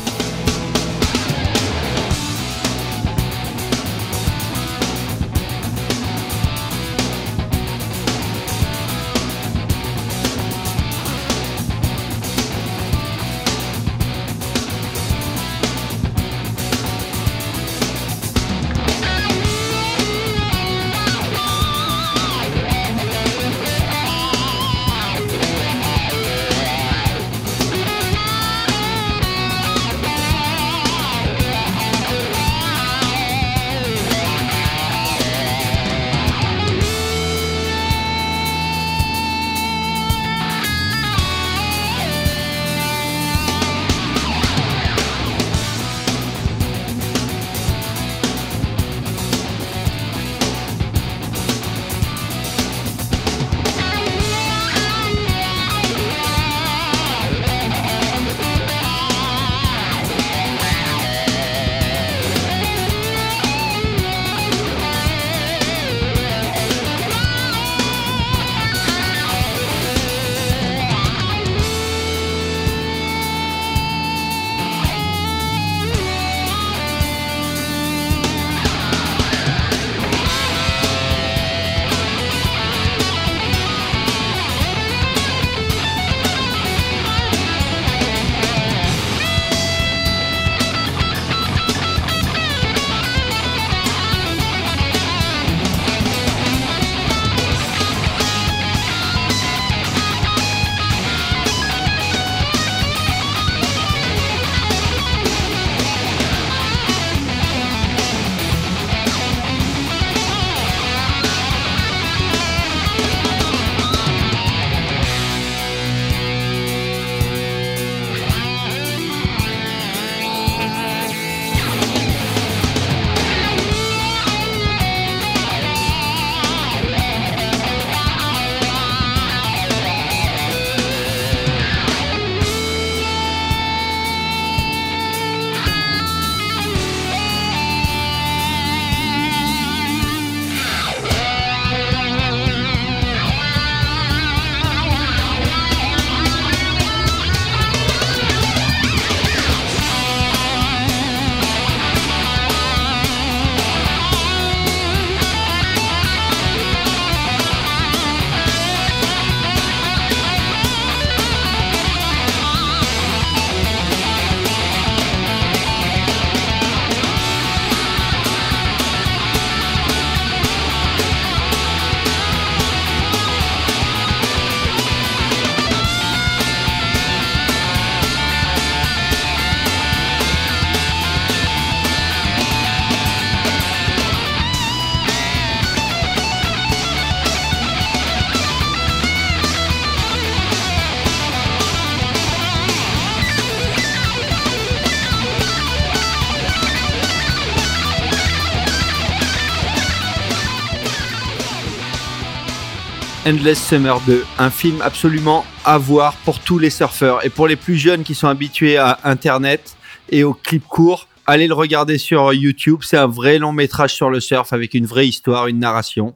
Endless 203.26 203.60
Summer 203.60 204.00
2, 204.06 204.24
un 204.38 204.50
film 204.50 204.80
absolument 204.82 205.44
à 205.64 205.78
voir 205.78 206.14
pour 206.24 206.38
tous 206.38 206.60
les 206.60 206.70
surfeurs 206.70 207.26
et 207.26 207.28
pour 207.28 207.48
les 207.48 207.56
plus 207.56 207.74
jeunes 207.74 208.04
qui 208.04 208.14
sont 208.14 208.28
habitués 208.28 208.76
à 208.76 209.00
Internet 209.02 209.76
et 210.10 210.22
aux 210.22 210.32
clips 210.32 210.68
courts. 210.68 211.08
Allez 211.26 211.48
le 211.48 211.54
regarder 211.54 211.98
sur 211.98 212.32
YouTube, 212.32 212.82
c'est 212.82 212.96
un 212.96 213.08
vrai 213.08 213.38
long 213.38 213.50
métrage 213.50 213.92
sur 213.92 214.10
le 214.10 214.20
surf 214.20 214.52
avec 214.52 214.74
une 214.74 214.86
vraie 214.86 215.08
histoire, 215.08 215.48
une 215.48 215.58
narration. 215.58 216.14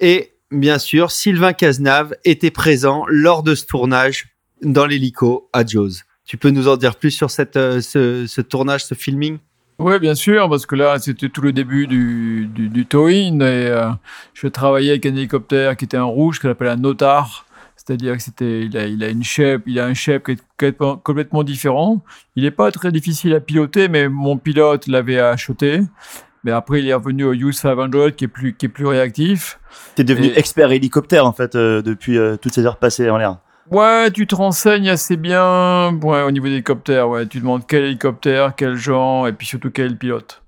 Et 0.00 0.32
bien 0.50 0.78
sûr, 0.78 1.10
Sylvain 1.10 1.52
Cazenave 1.52 2.14
était 2.24 2.50
présent 2.50 3.04
lors 3.06 3.42
de 3.42 3.54
ce 3.54 3.66
tournage 3.66 4.28
dans 4.62 4.86
l'hélico 4.86 5.50
à 5.52 5.66
Jaws. 5.66 6.04
Tu 6.24 6.38
peux 6.38 6.48
nous 6.48 6.68
en 6.68 6.78
dire 6.78 6.96
plus 6.96 7.10
sur 7.10 7.30
cette, 7.30 7.58
euh, 7.58 7.82
ce, 7.82 8.26
ce 8.26 8.40
tournage, 8.40 8.86
ce 8.86 8.94
filming? 8.94 9.36
Oui, 9.82 9.98
bien 9.98 10.14
sûr, 10.14 10.46
parce 10.50 10.66
que 10.66 10.74
là, 10.74 10.98
c'était 10.98 11.30
tout 11.30 11.40
le 11.40 11.52
début 11.54 11.86
du, 11.86 12.46
du, 12.54 12.68
du 12.68 12.84
tow-in 12.84 13.40
et 13.40 13.68
euh, 13.68 13.88
je 14.34 14.46
travaillais 14.46 14.90
avec 14.90 15.06
un 15.06 15.14
hélicoptère 15.16 15.74
qui 15.74 15.86
était 15.86 15.96
un 15.96 16.04
rouge, 16.04 16.38
qu'on 16.38 16.50
appelle 16.50 16.68
un 16.68 16.76
Notar, 16.76 17.46
C'est-à-dire 17.76 18.14
que 18.14 18.22
c'était, 18.22 18.66
il 18.66 18.76
a, 18.76 18.86
il 18.86 19.02
a 19.02 19.08
une 19.08 19.24
shape, 19.24 19.62
il 19.64 19.80
a 19.80 19.86
un 19.86 19.94
shape 19.94 20.24
qui 20.24 20.32
est 20.66 20.76
complètement, 21.02 21.42
différent. 21.44 22.04
Il 22.36 22.42
n'est 22.42 22.50
pas 22.50 22.70
très 22.72 22.92
difficile 22.92 23.34
à 23.34 23.40
piloter, 23.40 23.88
mais 23.88 24.10
mon 24.10 24.36
pilote 24.36 24.86
l'avait 24.86 25.18
acheté. 25.18 25.80
Mais 26.44 26.52
après, 26.52 26.80
il 26.80 26.88
est 26.88 26.94
revenu 26.94 27.24
au 27.24 27.34
US500 27.34 28.12
qui 28.12 28.24
est 28.24 28.28
plus, 28.28 28.52
qui 28.54 28.66
est 28.66 28.70
plus 28.70 28.86
réactif. 28.86 29.58
T'es 29.94 30.04
devenu 30.04 30.26
Et- 30.26 30.38
expert 30.38 30.72
hélicoptère 30.72 31.24
en 31.24 31.32
fait 31.32 31.54
euh, 31.54 31.80
depuis 31.80 32.18
euh, 32.18 32.36
toutes 32.36 32.52
ces 32.52 32.66
heures 32.66 32.76
passées 32.76 33.08
en 33.08 33.16
l'air. 33.16 33.38
Ouais, 33.70 34.10
tu 34.10 34.26
te 34.26 34.34
renseignes 34.34 34.88
assez 34.90 35.16
bien 35.16 35.94
ouais, 36.02 36.22
au 36.22 36.30
niveau 36.30 36.46
des 36.46 36.54
hélicoptères. 36.54 37.08
Ouais. 37.08 37.26
Tu 37.26 37.38
demandes 37.38 37.66
quel 37.66 37.84
hélicoptère, 37.84 38.54
quel 38.56 38.74
genre, 38.74 39.28
et 39.28 39.32
puis 39.32 39.46
surtout 39.46 39.70
quel 39.70 39.96
pilote. 39.96 40.42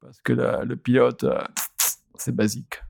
Parce 0.00 0.20
que 0.22 0.32
le 0.32 0.76
pilote, 0.76 1.24
euh, 1.24 1.42
c'est 2.16 2.34
basique. 2.34 2.82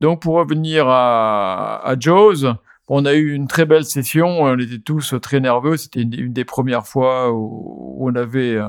Donc, 0.00 0.22
pour 0.22 0.36
revenir 0.36 0.88
à, 0.88 1.84
à 1.84 1.98
Jaws, 1.98 2.54
on 2.88 3.04
a 3.04 3.14
eu 3.14 3.32
une 3.32 3.46
très 3.46 3.66
belle 3.66 3.84
session. 3.84 4.42
On 4.42 4.58
était 4.58 4.78
tous 4.78 5.14
très 5.22 5.40
nerveux. 5.40 5.76
C'était 5.76 6.02
une, 6.02 6.32
des 6.32 6.44
premières 6.44 6.86
fois 6.86 7.32
où, 7.32 7.96
on 8.00 8.14
avait 8.14 8.56
euh, 8.56 8.68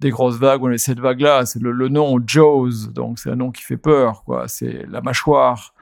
des 0.00 0.10
grosses 0.10 0.38
vagues. 0.38 0.62
On 0.62 0.66
avait 0.66 0.78
cette 0.78 1.00
vague-là. 1.00 1.46
C'est 1.46 1.60
le, 1.60 1.88
nom 1.88 2.18
Jaws. 2.26 2.88
Donc, 2.92 3.18
c'est 3.18 3.30
un 3.30 3.36
nom 3.36 3.50
qui 3.50 3.62
fait 3.62 3.76
peur. 3.76 4.24
C'est 4.46 4.86
la 4.88 5.00
mâchoire. 5.02 5.74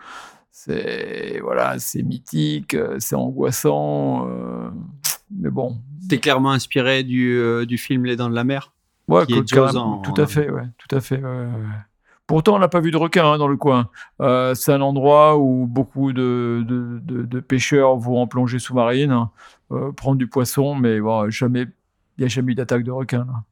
C'est 0.64 1.40
voilà, 1.42 1.78
c'est 1.80 2.02
mythique, 2.04 2.74
euh, 2.74 2.96
c'est 3.00 3.16
angoissant. 3.16 4.28
euh, 4.28 4.70
mais 5.36 5.50
bon, 5.50 5.76
T'es 6.08 6.18
clairement 6.18 6.52
inspiré 6.52 7.02
du, 7.02 7.36
euh, 7.36 7.64
du 7.66 7.78
film 7.78 8.04
Les 8.04 8.14
Dents 8.16 8.28
de 8.30 8.34
la 8.34 8.44
Mer. 8.44 8.72
Ouais, 9.08 9.26
qui 9.26 9.34
est 9.34 9.48
carrément, 9.48 9.98
en- 9.98 10.02
tout 10.02 10.20
à 10.20 10.26
fait, 10.26 10.48
ouais, 10.50 10.66
tout 10.78 10.94
à 10.94 11.00
fait. 11.00 11.16
ouais, 11.16 11.22
ouais, 11.22 11.46
ouais. 11.46 11.78
Pourtant, 12.28 12.54
on 12.54 12.58
n'a 12.60 12.68
pas 12.68 12.78
vu 12.80 12.92
de 12.92 12.96
requin 12.96 13.24
hein, 13.32 13.38
dans 13.38 13.48
le 13.48 13.56
coin. 13.56 13.88
Euh, 14.20 14.54
c'est 14.54 14.72
un 14.72 14.80
endroit 14.80 15.36
où 15.36 15.66
beaucoup 15.66 16.12
de, 16.12 16.64
de, 16.66 17.00
de- 17.02 17.22
de 17.24 17.40
pêcheurs 17.40 17.96
vont 17.96 18.20
en 18.22 18.26
plongée 18.28 18.58
sous-marine, 18.60 19.10
hein, 19.10 19.30
euh, 19.72 19.90
prendre 19.90 20.16
du 20.16 20.28
poisson, 20.28 20.76
mais 20.76 21.00
bon, 21.00 21.28
jamais, 21.30 21.62
il 21.62 22.20
n'y 22.20 22.24
a 22.24 22.28
jamais 22.28 22.52
eu 22.52 22.54
d'attaque 22.54 22.84
de 22.84 22.92
requin. 22.92 23.24
là. 23.26 23.42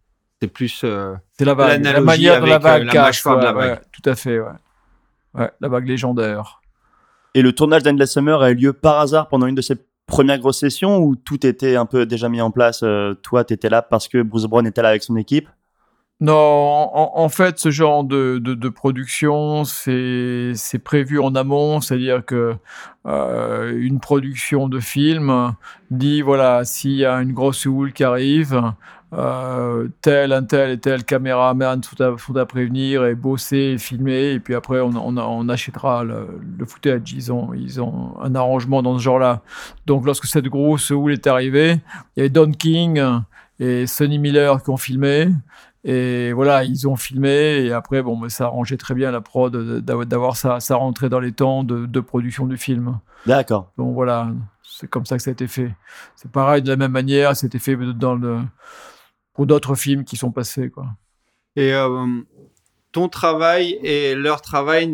C'est 0.40 0.48
plus. 0.48 0.82
euh, 0.84 1.14
C'est 1.32 1.44
la 1.44 1.54
vague, 1.54 1.82
la 1.84 2.00
manière 2.00 2.32
la 2.34 2.38
avec, 2.38 2.52
euh, 2.52 2.58
vague 2.58 2.84
la 2.84 2.92
casse, 2.92 3.02
mâchoire 3.06 3.38
de 3.40 3.44
la 3.44 3.52
vague. 3.52 3.70
ouais, 3.70 3.80
tout 3.92 4.08
à 4.08 4.14
fait, 4.14 4.38
ouais. 4.38 4.46
Ouais, 5.34 5.50
la 5.60 5.68
vague 5.68 5.86
légendaire. 5.88 6.59
Et 7.35 7.43
le 7.43 7.52
tournage 7.52 7.82
d'Endless 7.82 8.12
Summer 8.12 8.43
a 8.43 8.51
eu 8.51 8.55
lieu 8.55 8.73
par 8.73 9.01
hasard 9.01 9.28
pendant 9.28 9.47
une 9.47 9.55
de 9.55 9.62
ses 9.62 9.77
premières 10.07 10.39
grosses 10.39 10.59
sessions 10.59 10.98
où 10.98 11.15
tout 11.15 11.47
était 11.47 11.77
un 11.77 11.86
peu 11.86 12.05
déjà 12.05 12.28
mis 12.28 12.40
en 12.40 12.51
place. 12.51 12.82
euh, 12.82 13.15
toi, 13.15 13.44
t'étais 13.44 13.69
là 13.69 13.82
parce 13.82 14.09
que 14.09 14.23
Bruce 14.23 14.44
Brown 14.44 14.66
était 14.66 14.82
là 14.82 14.89
avec 14.89 15.02
son 15.02 15.16
équipe? 15.16 15.48
Non, 16.23 16.35
en, 16.35 17.28
fait, 17.31 17.59
ce 17.59 17.70
genre 17.70 18.05
de, 18.05 18.36
de, 18.36 18.69
production, 18.69 19.65
c'est 19.65 20.52
c'est 20.55 20.78
prévu 20.78 21.19
en 21.19 21.35
amont, 21.35 21.81
c'est-à-dire 21.81 22.23
que 22.27 22.57
euh, 23.07 23.74
une 23.74 24.01
production 24.01 24.69
de 24.69 24.81
film 24.81 25.55
dit 25.90 26.20
voilà, 26.20 26.66
s'il 26.66 26.93
y 26.97 27.07
a 27.07 27.23
une 27.23 27.32
grosse 27.32 27.65
houle 27.65 27.94
qui 27.94 28.05
arrive, 28.05 28.61
euh, 29.12 29.88
tel, 30.02 30.32
un 30.32 30.44
tel 30.44 30.70
et 30.70 30.78
tel 30.78 31.04
caméraman 31.04 31.82
sont 31.82 32.00
à, 32.00 32.16
sont 32.16 32.36
à 32.36 32.46
prévenir 32.46 33.04
et 33.04 33.14
bosser 33.14 33.74
et 33.74 33.78
filmer, 33.78 34.32
et 34.32 34.40
puis 34.40 34.54
après 34.54 34.80
on, 34.80 34.90
on, 34.94 35.16
on 35.16 35.48
achètera 35.48 36.04
le, 36.04 36.40
le 36.58 36.64
footage. 36.64 37.12
Ils 37.12 37.32
ont, 37.32 37.52
ils 37.54 37.80
ont 37.80 38.14
un 38.22 38.34
arrangement 38.34 38.82
dans 38.82 38.98
ce 38.98 39.02
genre-là. 39.02 39.42
Donc 39.86 40.06
lorsque 40.06 40.26
cette 40.26 40.46
grosse 40.46 40.90
houle 40.90 41.12
est 41.12 41.26
arrivée, 41.26 41.80
il 42.16 42.18
y 42.18 42.20
avait 42.20 42.30
Don 42.30 42.52
King 42.52 43.02
et 43.58 43.86
Sonny 43.86 44.18
Miller 44.18 44.62
qui 44.62 44.70
ont 44.70 44.76
filmé. 44.76 45.28
Et 45.82 46.34
voilà, 46.34 46.62
ils 46.62 46.86
ont 46.86 46.96
filmé 46.96 47.64
et 47.64 47.72
après, 47.72 48.02
bon, 48.02 48.28
ça 48.28 48.44
arrangeait 48.44 48.76
très 48.76 48.92
bien 48.92 49.10
la 49.10 49.22
prod 49.22 49.80
d'avoir 49.80 50.36
ça, 50.36 50.60
ça 50.60 50.76
rentrait 50.76 51.08
dans 51.08 51.20
les 51.20 51.32
temps 51.32 51.64
de, 51.64 51.86
de 51.86 52.00
production 52.00 52.46
du 52.46 52.58
film. 52.58 52.98
D'accord. 53.24 53.72
Donc 53.78 53.94
voilà, 53.94 54.28
c'est 54.62 54.88
comme 54.88 55.06
ça 55.06 55.16
que 55.16 55.22
ça 55.22 55.30
a 55.30 55.32
été 55.32 55.46
fait. 55.46 55.74
C'est 56.16 56.30
pareil, 56.30 56.60
de 56.60 56.68
la 56.68 56.76
même 56.76 56.92
manière, 56.92 57.34
c'était 57.34 57.58
fait 57.58 57.76
dans 57.76 58.14
le, 58.14 58.40
pour 59.40 59.46
d'autres 59.46 59.74
films 59.74 60.04
qui 60.04 60.18
sont 60.18 60.32
passés, 60.32 60.68
quoi. 60.68 60.84
Et 61.56 61.72
euh, 61.72 62.06
ton 62.92 63.08
travail 63.08 63.78
et 63.82 64.14
leur 64.14 64.42
travail, 64.42 64.92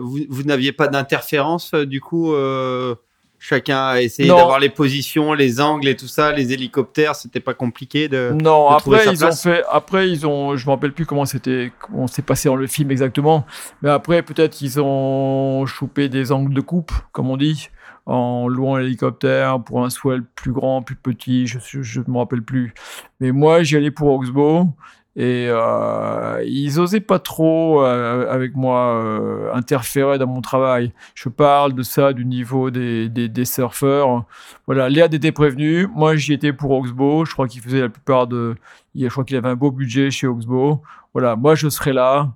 vous, 0.00 0.18
vous 0.28 0.42
n'aviez 0.42 0.72
pas 0.72 0.88
d'interférence 0.88 1.70
euh, 1.74 1.86
du 1.86 2.00
coup 2.00 2.32
euh, 2.32 2.96
Chacun 3.38 3.78
a 3.78 4.00
essayé 4.00 4.28
d'avoir 4.28 4.58
les 4.58 4.68
positions, 4.68 5.32
les 5.32 5.60
angles 5.60 5.86
et 5.86 5.94
tout 5.94 6.08
ça, 6.08 6.32
les 6.32 6.52
hélicoptères, 6.52 7.14
c'était 7.14 7.38
pas 7.38 7.54
compliqué 7.54 8.08
de. 8.08 8.32
Non, 8.32 8.72
de 8.72 8.78
trouver 8.78 8.96
après 8.96 9.14
sa 9.14 9.26
ils 9.26 9.30
ont 9.30 9.36
fait, 9.36 9.62
après 9.70 10.10
ils 10.10 10.26
ont, 10.26 10.56
je 10.56 10.66
me 10.66 10.72
rappelle 10.72 10.92
plus 10.92 11.06
comment 11.06 11.24
c'était, 11.24 11.70
comment 11.78 12.08
c'est 12.08 12.26
passé 12.26 12.48
dans 12.48 12.56
le 12.56 12.66
film 12.66 12.90
exactement, 12.90 13.46
mais 13.80 13.90
après 13.90 14.22
peut-être 14.22 14.54
qu'ils 14.54 14.80
ont 14.80 15.66
chopé 15.66 16.08
des 16.08 16.32
angles 16.32 16.52
de 16.52 16.60
coupe, 16.60 16.90
comme 17.12 17.30
on 17.30 17.36
dit, 17.36 17.68
en 18.06 18.48
louant 18.48 18.76
l'hélicoptère 18.76 19.62
pour 19.62 19.84
un 19.84 19.90
swell 19.90 20.22
plus 20.24 20.52
grand, 20.52 20.82
plus 20.82 20.96
petit, 20.96 21.46
je 21.46 21.58
je 21.60 22.00
me 22.06 22.18
rappelle 22.18 22.42
plus. 22.42 22.74
Mais 23.20 23.32
moi 23.32 23.62
j'y 23.62 23.76
allais 23.76 23.90
pour 23.90 24.12
Oxbow 24.12 24.68
et 25.16 25.46
euh, 25.48 26.42
ils 26.44 26.80
osaient 26.80 27.00
pas 27.00 27.20
trop 27.20 27.84
euh, 27.84 28.28
avec 28.28 28.56
moi 28.56 28.96
euh, 28.96 29.52
interférer 29.54 30.18
dans 30.18 30.26
mon 30.26 30.40
travail. 30.40 30.92
Je 31.14 31.28
parle 31.28 31.72
de 31.74 31.82
ça 31.84 32.12
du 32.12 32.24
niveau 32.24 32.70
des, 32.70 33.08
des, 33.08 33.44
surfeurs. 33.44 34.24
Voilà, 34.66 34.88
Léad 34.88 35.14
était 35.14 35.30
prévenu. 35.30 35.86
Moi, 35.94 36.16
j'y 36.16 36.32
étais 36.32 36.52
pour 36.52 36.72
Oxbow. 36.72 37.24
Je 37.24 37.32
crois 37.32 37.46
qu'il 37.46 37.60
faisait 37.62 37.80
la 37.80 37.88
plupart 37.88 38.26
de. 38.26 38.56
Je 38.96 39.06
crois 39.08 39.24
qu'il 39.24 39.36
avait 39.36 39.48
un 39.48 39.56
beau 39.56 39.70
budget 39.70 40.10
chez 40.10 40.26
Oxbow. 40.26 40.82
Voilà, 41.12 41.36
moi, 41.36 41.54
je 41.54 41.68
serai 41.68 41.92
là. 41.92 42.32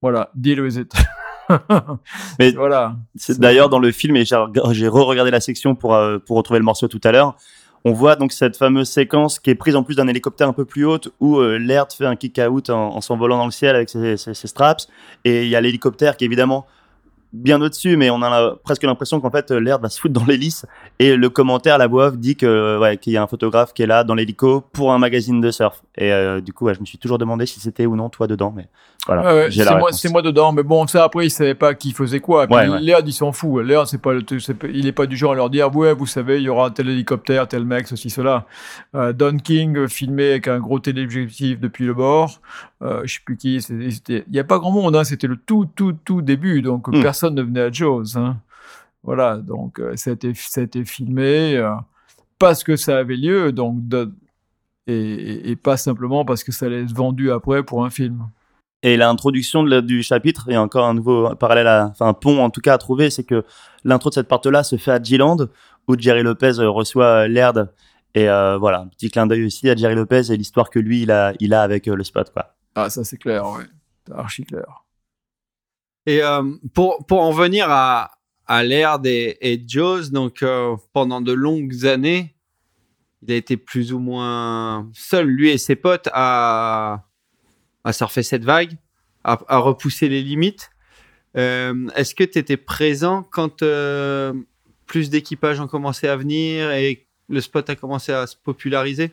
Voilà, 0.00 0.30
deal 0.34 0.62
with 0.62 0.76
it. 0.76 0.94
Mais- 2.38 2.52
voilà. 2.52 2.96
C'est 3.14 3.38
d'ailleurs 3.38 3.68
dans 3.68 3.78
le 3.78 3.92
film, 3.92 4.16
et 4.16 4.24
j'ai 4.24 4.36
reg- 4.36 4.72
j'ai 4.72 4.88
re-regardé 4.88 5.30
la 5.30 5.40
section 5.40 5.74
pour, 5.74 5.94
euh, 5.94 6.18
pour 6.18 6.36
retrouver 6.36 6.58
le 6.58 6.64
morceau 6.64 6.88
tout 6.88 7.00
à 7.04 7.12
l'heure. 7.12 7.36
On 7.84 7.92
voit 7.92 8.16
donc 8.16 8.32
cette 8.32 8.56
fameuse 8.56 8.88
séquence 8.88 9.38
qui 9.38 9.50
est 9.50 9.54
prise 9.54 9.76
en 9.76 9.84
plus 9.84 9.94
d'un 9.94 10.08
hélicoptère 10.08 10.48
un 10.48 10.52
peu 10.52 10.64
plus 10.64 10.84
haute 10.84 11.08
où 11.20 11.38
euh, 11.38 11.56
Laird 11.56 11.92
fait 11.92 12.04
un 12.06 12.16
kick-out 12.16 12.68
en, 12.70 12.96
en 12.96 13.00
s'envolant 13.00 13.38
dans 13.38 13.44
le 13.44 13.52
ciel 13.52 13.76
avec 13.76 13.88
ses, 13.88 14.16
ses- 14.16 14.34
ses 14.34 14.48
straps. 14.48 14.88
Et 15.24 15.44
il 15.44 15.48
y 15.48 15.54
a 15.54 15.60
l'hélicoptère 15.60 16.16
qui 16.16 16.24
évidemment 16.24 16.66
bien 17.32 17.60
au-dessus, 17.60 17.96
mais 17.96 18.10
on 18.10 18.22
a 18.22 18.30
la- 18.30 18.54
presque 18.64 18.82
l'impression 18.84 19.20
qu'en 19.20 19.30
fait 19.30 19.50
euh, 19.50 19.58
Laird 19.60 19.82
va 19.82 19.88
se 19.88 20.00
foutre 20.00 20.14
dans 20.14 20.24
l'hélice. 20.24 20.64
Et 20.98 21.16
le 21.16 21.28
commentaire, 21.28 21.76
la 21.78 21.86
voix 21.86 22.06
off, 22.08 22.16
dit 22.18 22.36
que, 22.36 22.46
euh, 22.46 22.78
ouais, 22.78 22.96
qu'il 22.96 23.12
y 23.12 23.16
a 23.16 23.22
un 23.22 23.26
photographe 23.26 23.72
qui 23.74 23.82
est 23.82 23.86
là 23.86 24.04
dans 24.04 24.14
l'hélico 24.14 24.62
pour 24.72 24.92
un 24.92 24.98
magazine 24.98 25.40
de 25.40 25.50
surf. 25.50 25.82
Et 25.96 26.12
euh, 26.12 26.40
du 26.40 26.52
coup, 26.52 26.64
ouais, 26.66 26.74
je 26.74 26.80
me 26.80 26.86
suis 26.86 26.98
toujours 26.98 27.18
demandé 27.18 27.46
si 27.46 27.60
c'était 27.60 27.86
ou 27.86 27.96
non 27.96 28.08
toi 28.08 28.26
dedans. 28.26 28.52
Mais 28.56 28.68
voilà, 29.06 29.50
c'est 29.92 30.08
moi, 30.10 30.22
dedans, 30.22 30.50
mais 30.52 30.62
bon, 30.62 30.86
ça 30.86 31.04
après, 31.04 31.26
il 31.26 31.30
savait 31.30 31.54
pas 31.54 31.74
qui 31.74 31.92
faisait 31.92 32.20
quoi. 32.20 32.46
Puis 32.46 32.56
Ouais. 32.56 32.80
Léa, 32.80 33.00
il 33.04 33.12
s'en 33.12 33.30
fout. 33.32 33.64
Léa, 33.64 33.84
c'est 33.86 34.00
pas, 34.00 34.12
le 34.12 34.22
truc, 34.22 34.40
c'est 34.40 34.54
pas- 34.54 34.66
il 34.68 34.86
est 34.86 34.92
pas 34.92 35.06
du 35.06 35.16
genre 35.16 35.32
à 35.32 35.34
leur 35.36 35.50
dire, 35.50 35.74
ouais, 35.76 35.92
vous 35.94 36.06
savez, 36.06 36.38
il 36.38 36.42
y 36.42 36.48
aura 36.48 36.70
tel 36.70 36.88
hélicoptère, 36.88 37.46
tel 37.46 37.64
mec, 37.64 37.86
ceci, 37.86 38.10
cela. 38.10 38.46
Euh, 38.94 39.12
Don 39.12 39.36
King 39.36 39.86
filmé 39.88 40.30
avec 40.30 40.48
un 40.48 40.58
gros 40.58 40.78
téléobjectif 40.80 41.60
depuis 41.60 41.84
le 41.84 41.94
bord. 41.94 42.40
Euh, 42.82 43.02
je 43.04 43.14
sais 43.14 43.20
plus 43.24 43.36
qui. 43.36 43.56
Il 43.56 44.24
y 44.34 44.38
a 44.38 44.44
pas 44.44 44.58
grand 44.58 44.70
monde. 44.70 44.94
Hein, 44.96 45.04
c'était 45.04 45.26
le 45.26 45.36
tout, 45.36 45.66
tout, 45.74 45.94
tout 46.04 46.20
début, 46.22 46.60
donc 46.62 46.88
Hmm. 46.88 47.00
personne 47.02 47.34
ne 47.34 47.42
venait 47.42 47.60
à 47.62 47.70
Jaws. 47.72 48.16
Hein. 48.16 48.36
Voilà, 49.02 49.36
donc 49.38 49.78
euh, 49.80 49.94
ça 49.96 50.10
a 50.10 50.12
été, 50.14 50.32
ça 50.34 50.60
a 50.60 50.64
été 50.64 50.84
filmé 50.84 51.56
euh, 51.56 51.70
parce 52.38 52.64
que 52.64 52.76
ça 52.76 52.98
avait 52.98 53.16
lieu, 53.16 53.52
donc 53.52 53.86
de- 53.88 54.12
et, 54.88 55.56
pas 55.56 55.76
simplement 55.76 56.24
parce 56.24 56.44
que 56.44 56.52
ça 56.52 56.66
allait 56.66 56.82
être 56.82 56.92
vendu 56.94 57.30
après 57.32 57.62
pour 57.64 57.84
un 57.84 57.90
film. 57.90 58.28
Et 58.82 58.96
l'introduction 58.96 59.64
du 59.64 60.02
chapitre, 60.02 60.44
il 60.48 60.52
y 60.52 60.56
a 60.56 60.62
encore 60.62 60.86
un 60.86 60.94
nouveau 60.94 61.34
parallèle, 61.34 61.66
à, 61.66 61.86
enfin 61.90 62.08
un 62.08 62.12
pont 62.14 62.40
en 62.44 62.50
tout 62.50 62.60
cas 62.60 62.74
à 62.74 62.78
trouver, 62.78 63.10
c'est 63.10 63.24
que 63.24 63.42
l'intro 63.84 64.10
de 64.10 64.14
cette 64.14 64.28
partie-là 64.28 64.62
se 64.62 64.76
fait 64.76 64.92
à 64.92 65.02
G-Land, 65.02 65.48
où 65.88 65.98
Jerry 65.98 66.22
Lopez 66.22 66.52
reçoit 66.58 67.24
euh, 67.24 67.28
Laird. 67.28 67.72
Et 68.14 68.28
euh, 68.28 68.56
voilà, 68.58 68.80
un 68.80 68.86
petit 68.88 69.10
clin 69.10 69.26
d'œil 69.26 69.44
aussi 69.44 69.68
à 69.68 69.74
Jerry 69.76 69.94
Lopez 69.94 70.30
et 70.32 70.36
l'histoire 70.36 70.70
que 70.70 70.78
lui, 70.78 71.02
il 71.02 71.10
a, 71.10 71.32
il 71.40 71.52
a 71.52 71.62
avec 71.62 71.86
le 71.86 72.02
spot. 72.04 72.30
Quoi. 72.32 72.54
Ah, 72.76 72.90
ça 72.90 73.04
c'est 73.04 73.16
clair, 73.16 73.48
ouais. 73.50 73.64
Archi 74.12 74.44
clair. 74.44 74.84
Et 76.04 76.22
euh, 76.22 76.42
pour, 76.74 77.04
pour 77.06 77.22
en 77.22 77.32
venir 77.32 77.66
à, 77.70 78.12
à 78.46 78.62
Laird 78.62 79.04
et, 79.06 79.38
et 79.40 79.62
Jaws, 79.66 80.10
donc 80.10 80.42
euh, 80.42 80.76
pendant 80.92 81.22
de 81.22 81.32
longues 81.32 81.86
années, 81.86 82.36
il 83.22 83.32
a 83.32 83.34
été 83.34 83.56
plus 83.56 83.94
ou 83.94 83.98
moins 83.98 84.88
seul, 84.92 85.26
lui 85.26 85.48
et 85.48 85.58
ses 85.58 85.74
potes, 85.74 86.08
à, 86.12 87.06
à 87.82 87.92
surfer 87.94 88.22
cette 88.22 88.44
vague, 88.44 88.76
à, 89.24 89.58
repousser 89.58 90.08
les 90.08 90.22
limites. 90.22 90.70
Euh, 91.36 91.88
Est-ce 91.96 92.14
que 92.14 92.24
tu 92.24 92.38
étais 92.38 92.58
présent 92.58 93.22
quand 93.22 93.64
plus 94.86 95.10
d'équipages 95.10 95.60
ont 95.60 95.66
commencé 95.66 96.06
à 96.08 96.16
venir 96.16 96.70
et 96.72 97.08
le 97.28 97.40
spot 97.40 97.68
a 97.70 97.74
commencé 97.74 98.12
à 98.12 98.26
se 98.26 98.36
populariser? 98.36 99.12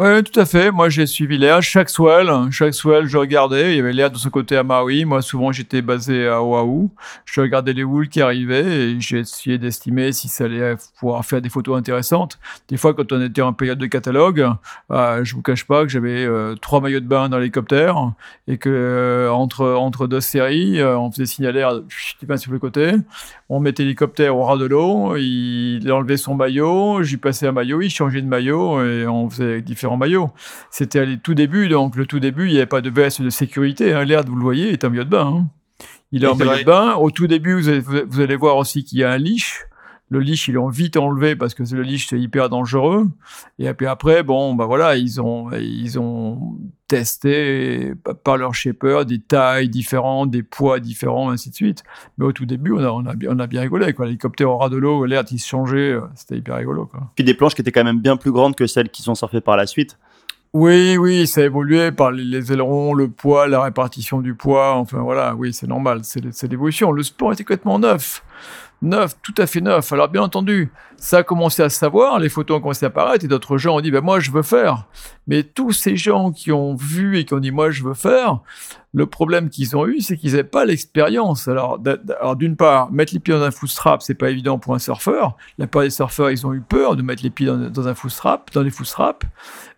Oui, 0.00 0.24
tout 0.24 0.40
à 0.40 0.44
fait. 0.44 0.72
Moi, 0.72 0.88
j'ai 0.88 1.06
suivi 1.06 1.38
l'air. 1.38 1.62
Chaque 1.62 1.88
swell, 1.88 2.28
chaque 2.50 2.74
swell, 2.74 3.06
je 3.06 3.16
regardais. 3.16 3.74
Il 3.74 3.76
y 3.76 3.80
avait 3.80 3.92
l'air 3.92 4.10
de 4.10 4.16
ce 4.18 4.28
côté 4.28 4.56
à 4.56 4.64
Maui. 4.64 5.04
Moi, 5.04 5.22
souvent, 5.22 5.52
j'étais 5.52 5.82
basé 5.82 6.26
à 6.26 6.42
Oahu. 6.42 6.88
Je 7.24 7.40
regardais 7.40 7.72
les 7.72 7.84
wools 7.84 8.08
qui 8.08 8.20
arrivaient 8.20 8.90
et 8.90 8.98
essayé 9.12 9.56
d'estimer 9.56 10.10
si 10.10 10.26
ça 10.26 10.46
allait 10.46 10.74
pouvoir 10.98 11.24
faire 11.24 11.40
des 11.40 11.48
photos 11.48 11.78
intéressantes. 11.78 12.40
Des 12.68 12.76
fois, 12.76 12.92
quand 12.92 13.12
on 13.12 13.22
était 13.22 13.40
en 13.40 13.52
période 13.52 13.78
de 13.78 13.86
catalogue, 13.86 14.44
euh, 14.90 15.24
je 15.24 15.32
vous 15.36 15.42
cache 15.42 15.64
pas 15.64 15.84
que 15.84 15.88
j'avais 15.88 16.24
euh, 16.24 16.56
trois 16.56 16.80
maillots 16.80 16.98
de 16.98 17.06
bain 17.06 17.28
dans 17.28 17.38
l'hélicoptère 17.38 18.14
et 18.48 18.58
que 18.58 18.68
euh, 18.68 19.30
entre 19.30 19.64
entre 19.74 20.08
deux 20.08 20.20
séries, 20.20 20.80
euh, 20.80 20.98
on 20.98 21.12
faisait 21.12 21.26
signaler 21.26 21.68
j'étais 21.88 22.26
pas 22.26 22.36
sur 22.36 22.50
le 22.50 22.58
côté. 22.58 22.94
On 23.48 23.60
mettait 23.60 23.84
l'hélicoptère 23.84 24.36
au 24.36 24.42
ras 24.42 24.56
de 24.56 24.64
l'eau. 24.64 25.14
Il 25.16 25.88
enlevait 25.92 26.16
son 26.16 26.34
maillot. 26.34 27.04
J'y 27.04 27.16
passais 27.16 27.46
un 27.46 27.52
maillot. 27.52 27.80
Il 27.80 27.90
changeait 27.90 28.22
de 28.22 28.26
maillot 28.26 28.84
et 28.84 29.06
on 29.06 29.30
faisait 29.30 29.60
différents 29.60 29.83
en 29.86 29.96
maillot. 29.96 30.30
C'était 30.70 31.06
les 31.06 31.18
tout 31.18 31.34
début, 31.34 31.68
donc 31.68 31.96
le 31.96 32.06
tout 32.06 32.20
début, 32.20 32.46
il 32.46 32.52
n'y 32.52 32.58
avait 32.58 32.66
pas 32.66 32.80
de 32.80 32.90
veste 32.90 33.22
de 33.22 33.30
sécurité. 33.30 33.92
Hein. 33.92 34.04
L'air, 34.04 34.24
vous 34.26 34.36
le 34.36 34.42
voyez, 34.42 34.72
est 34.72 34.84
en 34.84 34.90
maillot 34.90 35.04
de 35.04 35.10
bain. 35.10 35.26
Hein. 35.26 35.46
Il 36.12 36.24
est 36.24 36.26
en 36.26 36.36
maillot 36.36 36.58
de 36.58 36.64
bain. 36.64 36.94
Au 36.94 37.10
tout 37.10 37.26
début, 37.26 37.54
vous 37.54 37.68
allez, 37.68 37.80
vous 37.80 38.20
allez 38.20 38.36
voir 38.36 38.56
aussi 38.56 38.84
qu'il 38.84 38.98
y 38.98 39.04
a 39.04 39.10
un 39.10 39.18
leash. 39.18 39.64
Le 40.10 40.20
leash, 40.20 40.48
ils 40.48 40.54
l'ont 40.54 40.68
vite 40.68 40.96
enlevé 40.96 41.34
parce 41.34 41.54
que 41.54 41.62
le 41.74 41.82
leash, 41.82 42.08
c'est 42.08 42.20
hyper 42.20 42.48
dangereux. 42.48 43.08
Et 43.58 43.72
puis 43.74 43.86
après, 43.86 44.22
bon, 44.22 44.54
bah 44.54 44.66
voilà, 44.66 44.96
ils 44.96 45.20
ont, 45.20 45.50
ils 45.52 45.98
ont 45.98 46.56
testé 46.94 47.92
par 48.22 48.36
leur 48.36 48.54
shaper 48.54 49.04
des 49.04 49.18
tailles 49.18 49.68
différentes, 49.68 50.30
des 50.30 50.44
poids 50.44 50.78
différents, 50.78 51.30
ainsi 51.30 51.50
de 51.50 51.54
suite. 51.54 51.82
Mais 52.18 52.24
au 52.24 52.32
tout 52.32 52.46
début, 52.46 52.72
on 52.72 52.78
a, 52.78 52.88
on 52.88 53.04
a, 53.06 53.14
bien, 53.14 53.30
on 53.32 53.38
a 53.40 53.48
bien 53.48 53.62
rigolé. 53.62 53.92
L'hélicoptère 53.98 54.50
au 54.50 54.58
ras 54.58 54.68
de 54.68 54.76
l'eau, 54.76 55.04
l'air 55.04 55.24
qui 55.24 55.38
se 55.38 55.48
changeait, 55.48 55.96
c'était 56.14 56.36
hyper 56.36 56.56
rigolo. 56.56 56.86
Quoi. 56.86 57.10
Puis 57.16 57.24
des 57.24 57.34
planches 57.34 57.54
qui 57.54 57.62
étaient 57.62 57.72
quand 57.72 57.84
même 57.84 58.00
bien 58.00 58.16
plus 58.16 58.30
grandes 58.30 58.54
que 58.54 58.66
celles 58.66 58.90
qui 58.90 59.02
sont 59.02 59.16
surfées 59.16 59.40
par 59.40 59.56
la 59.56 59.66
suite. 59.66 59.98
Oui, 60.52 60.96
oui, 60.96 61.26
ça 61.26 61.40
a 61.40 61.44
évolué 61.44 61.90
par 61.90 62.12
les 62.12 62.52
ailerons, 62.52 62.94
le 62.94 63.08
poids, 63.08 63.48
la 63.48 63.60
répartition 63.60 64.20
du 64.20 64.36
poids. 64.36 64.76
Enfin 64.76 65.00
voilà, 65.00 65.34
oui, 65.34 65.52
c'est 65.52 65.66
normal, 65.66 66.02
c'est 66.04 66.48
l'évolution. 66.48 66.92
Le 66.92 67.02
sport 67.02 67.32
était 67.32 67.42
complètement 67.42 67.80
neuf 67.80 68.22
neuf, 68.84 69.16
tout 69.22 69.34
à 69.38 69.46
fait 69.46 69.60
neuf. 69.60 69.92
Alors 69.92 70.08
bien 70.08 70.22
entendu, 70.22 70.70
ça 70.96 71.18
a 71.18 71.22
commencé 71.22 71.62
à 71.62 71.68
se 71.68 71.78
savoir, 71.78 72.18
les 72.18 72.28
photos 72.28 72.58
ont 72.58 72.60
commencé 72.60 72.84
à 72.84 72.88
apparaître 72.88 73.24
et 73.24 73.28
d'autres 73.28 73.58
gens 73.58 73.76
ont 73.76 73.80
dit 73.80 73.90
ben 73.90 74.02
moi 74.02 74.20
je 74.20 74.30
veux 74.30 74.42
faire. 74.42 74.86
Mais 75.26 75.42
tous 75.42 75.72
ces 75.72 75.96
gens 75.96 76.32
qui 76.32 76.52
ont 76.52 76.74
vu 76.74 77.18
et 77.18 77.24
qui 77.24 77.34
ont 77.34 77.40
dit 77.40 77.50
moi 77.50 77.70
je 77.70 77.82
veux 77.82 77.94
faire, 77.94 78.40
le 78.92 79.06
problème 79.06 79.48
qu'ils 79.50 79.76
ont 79.76 79.86
eu 79.86 80.00
c'est 80.00 80.16
qu'ils 80.16 80.32
n'avaient 80.32 80.44
pas 80.44 80.64
l'expérience. 80.64 81.48
Alors, 81.48 81.78
d'une 82.36 82.56
part, 82.56 82.92
mettre 82.92 83.12
les 83.12 83.20
pieds 83.20 83.34
dans 83.34 83.42
un 83.42 83.50
footstrap 83.50 84.02
c'est 84.02 84.14
pas 84.14 84.30
évident 84.30 84.58
pour 84.58 84.74
un 84.74 84.78
surfeur. 84.78 85.36
La 85.58 85.66
plupart 85.66 85.82
des 85.82 85.90
surfeurs 85.90 86.30
ils 86.30 86.46
ont 86.46 86.52
eu 86.52 86.60
peur 86.60 86.96
de 86.96 87.02
mettre 87.02 87.22
les 87.22 87.30
pieds 87.30 87.46
dans, 87.46 87.70
dans 87.70 87.88
un 87.88 87.94
footstrap, 87.94 88.52
dans 88.52 88.62
les 88.62 88.70
footstraps 88.70 89.26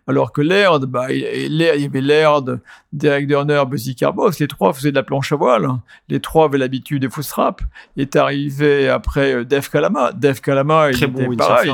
alors 0.07 0.31
que 0.31 0.39
Laird, 0.41 0.85
bah, 0.85 1.11
il, 1.11 1.21
il 1.21 1.81
y 1.81 1.85
avait 1.85 2.01
Laird, 2.01 2.61
Derek 2.93 3.27
Durner, 3.27 3.61
Buzzy 3.67 3.93
Carbos, 3.93 4.31
les 4.39 4.47
trois 4.47 4.71
faisaient 4.71 4.91
de 4.91 4.95
la 4.95 5.03
planche 5.03 5.33
à 5.33 5.35
voile, 5.35 5.67
les 6.07 6.21
trois 6.21 6.45
avaient 6.45 6.57
l'habitude 6.57 7.01
des 7.01 7.09
footstraps, 7.09 7.63
est 7.97 8.15
arrivé 8.15 8.87
après 8.87 9.33
euh, 9.33 9.43
Dave 9.43 9.69
Kalama. 9.69 10.13
Dave 10.13 10.39
Kalama, 10.39 10.91
il 10.91 10.97
était 11.19 11.35
pareil, 11.35 11.71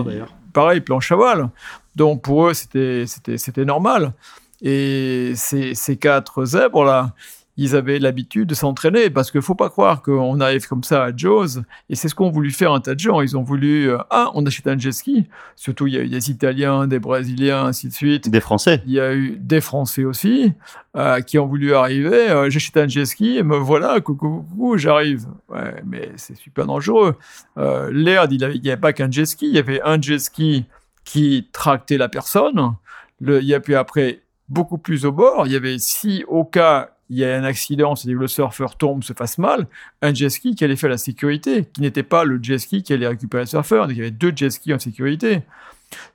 pareil, 0.54 0.82
planche 0.82 1.12
à 1.12 1.16
voile. 1.16 1.50
Donc 1.96 2.22
pour 2.22 2.48
eux, 2.48 2.54
c'était, 2.54 3.06
c'était, 3.08 3.38
c'était 3.38 3.66
normal. 3.66 4.14
Et 4.62 5.34
ces, 5.36 5.76
ces 5.76 5.98
quatre 5.98 6.46
zèbres-là, 6.46 7.12
ils 7.56 7.76
avaient 7.76 8.00
l'habitude 8.00 8.50
de 8.50 8.56
s'entraîner 8.56 9.10
parce 9.10 9.30
qu'il 9.30 9.42
faut 9.42 9.56
pas 9.56 9.70
croire 9.70 10.02
qu'on 10.02 10.40
arrive 10.40 10.68
comme 10.68 10.84
ça 10.84 11.04
à 11.04 11.16
Jaws 11.16 11.62
et 11.90 11.96
c'est 11.96 12.10
ce 12.10 12.16
qu'ont 12.16 12.32
voulu 12.32 12.50
faire 12.50 12.74
un 12.74 12.80
tas 12.80 12.96
de 12.96 13.00
gens. 13.00 13.22
Ils 13.22 13.38
ont 13.38 13.44
voulu 13.44 13.90
euh, 13.90 13.98
ah 14.10 14.32
on 14.34 14.46
achète 14.46 14.68
un 14.68 14.78
jet 14.78 14.92
ski. 14.92 15.28
Surtout 15.56 15.88
il 15.88 15.94
y 15.94 15.98
a 15.98 16.02
eu 16.02 16.10
des 16.10 16.32
Italiens, 16.32 16.88
des 16.88 17.00
Brésiliens, 17.00 17.66
ainsi 17.66 17.88
de 17.88 17.94
suite. 17.94 18.30
Des 18.30 18.40
Français. 18.40 18.82
Il 18.88 18.94
y 18.94 19.00
a 19.00 19.14
eu 19.14 19.38
des 19.40 19.62
Français 19.62 20.04
aussi 20.04 20.54
euh, 20.98 21.22
qui 21.22 21.38
ont 21.38 21.46
voulu 21.46 21.76
arriver. 21.76 22.30
Euh, 22.30 22.50
j'achète 22.50 22.78
un 22.78 22.88
jet 22.88 23.06
ski 23.06 23.38
et 23.38 23.44
me 23.44 23.58
voilà 23.58 24.02
coucou 24.02 24.46
coucou 24.50 24.78
j'arrive. 24.78 25.28
Ouais 25.50 25.84
mais 25.86 26.12
c'est 26.16 26.36
super 26.36 26.66
dangereux. 26.66 27.16
Euh, 27.58 27.92
L'air 27.92 28.28
il 28.32 28.38
n'y 28.38 28.70
avait 28.70 28.78
pas 28.78 28.94
qu'un 28.94 29.12
jet 29.12 29.26
ski, 29.26 29.48
il 29.48 29.54
y 29.54 29.60
avait 29.60 29.82
un 29.84 30.02
jet 30.02 30.20
ski 30.20 30.66
qui 31.06 31.50
tractait 31.52 31.98
la 31.98 32.10
personne. 32.10 32.74
Le, 33.20 33.42
il 33.42 33.48
y 33.48 33.54
a 33.54 33.60
puis 33.60 33.76
après 33.76 34.22
beaucoup 34.50 34.78
plus 34.78 35.06
au 35.06 35.12
bord. 35.12 35.46
Il 35.46 35.54
y 35.54 35.56
avait 35.56 35.78
si 35.78 36.24
au 36.28 36.46
cas 36.46 36.93
il 37.14 37.20
y 37.20 37.26
a 37.26 37.38
un 37.38 37.44
accident, 37.44 37.96
c'est-à-dire 37.96 38.18
que 38.18 38.24
le 38.24 38.28
surfeur 38.28 38.76
tombe, 38.76 39.04
se 39.04 39.14
fasse 39.14 39.38
mal, 39.38 39.68
un 40.02 40.14
jet 40.14 40.30
ski 40.30 40.56
qui 40.56 40.64
allait 40.64 40.76
faire 40.76 40.90
la 40.90 40.98
sécurité, 40.98 41.66
qui 41.66 41.82
n'était 41.82 42.02
pas 42.02 42.24
le 42.24 42.42
jet 42.42 42.58
ski 42.58 42.82
qui 42.82 42.92
allait 42.92 43.08
récupérer 43.08 43.44
le 43.44 43.48
surfeur. 43.48 43.86
Donc 43.86 43.96
il 43.96 44.00
y 44.00 44.02
avait 44.02 44.12
deux 44.12 44.34
jet 44.36 44.50
skis 44.50 44.74
en 44.74 44.80
sécurité. 44.80 45.44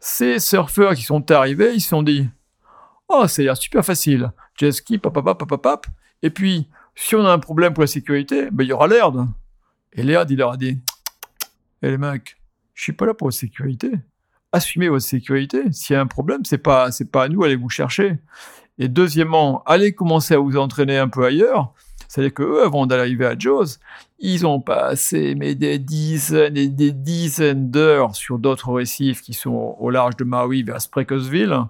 Ces 0.00 0.40
surfeurs 0.40 0.94
qui 0.94 1.02
sont 1.02 1.30
arrivés, 1.30 1.72
ils 1.72 1.80
se 1.80 1.90
sont 1.90 2.02
dit 2.02 2.28
Oh, 3.08 3.26
c'est 3.28 3.44
l'air 3.44 3.56
super 3.56 3.84
facile. 3.84 4.32
Jet 4.58 4.72
ski, 4.72 4.98
pap, 4.98 5.14
pap, 5.14 5.38
pap, 5.38 5.62
pap, 5.62 5.86
Et 6.20 6.30
puis, 6.30 6.66
si 6.96 7.14
on 7.14 7.24
a 7.24 7.30
un 7.30 7.38
problème 7.38 7.74
pour 7.74 7.82
la 7.82 7.86
sécurité, 7.86 8.50
ben, 8.50 8.64
il 8.64 8.70
y 8.70 8.72
aura 8.72 8.88
l'ERD. 8.88 9.28
Et 9.92 10.02
l'ERD, 10.02 10.32
il 10.32 10.38
leur 10.38 10.52
a 10.52 10.56
dit 10.56 10.80
Eh 11.82 11.90
les 11.90 11.98
mecs, 11.98 12.36
je 12.74 12.82
suis 12.82 12.92
pas 12.92 13.06
là 13.06 13.14
pour 13.14 13.28
la 13.28 13.32
sécurité. 13.32 13.92
Assumez 14.50 14.88
votre 14.88 15.04
sécurité. 15.04 15.70
S'il 15.70 15.94
y 15.94 15.96
a 15.96 16.00
un 16.00 16.08
problème, 16.08 16.44
c'est 16.44 16.58
pas, 16.58 16.90
c'est 16.90 17.10
pas 17.12 17.24
à 17.24 17.28
nous, 17.28 17.44
allez 17.44 17.54
vous 17.54 17.68
chercher. 17.68 18.18
Et 18.78 18.88
deuxièmement, 18.88 19.62
allez 19.66 19.92
commencer 19.92 20.34
à 20.34 20.38
vous 20.38 20.56
entraîner 20.56 20.98
un 20.98 21.08
peu 21.08 21.24
ailleurs. 21.24 21.72
C'est-à-dire 22.08 22.34
qu'eux, 22.34 22.62
avant 22.64 22.86
d'arriver 22.86 23.26
à 23.26 23.38
Jaws, 23.38 23.78
ils 24.18 24.46
ont 24.46 24.60
passé 24.60 25.34
des 25.34 25.78
dizaines 25.78 26.56
et 26.56 26.68
des 26.68 26.92
dizaines 26.92 27.70
d'heures 27.70 28.16
sur 28.16 28.38
d'autres 28.38 28.72
récifs 28.72 29.20
qui 29.20 29.34
sont 29.34 29.76
au 29.78 29.90
large 29.90 30.16
de 30.16 30.24
Maui 30.24 30.62
vers 30.62 30.80
Sprekesville, 30.80 31.64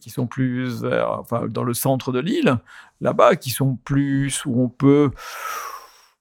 qui 0.00 0.10
sont 0.10 0.26
plus 0.26 0.84
enfin, 1.18 1.46
dans 1.48 1.64
le 1.64 1.74
centre 1.74 2.12
de 2.12 2.20
l'île, 2.20 2.58
là-bas, 3.00 3.36
qui 3.36 3.50
sont 3.50 3.76
plus 3.84 4.44
où 4.46 4.62
on 4.62 4.68
peut 4.68 5.10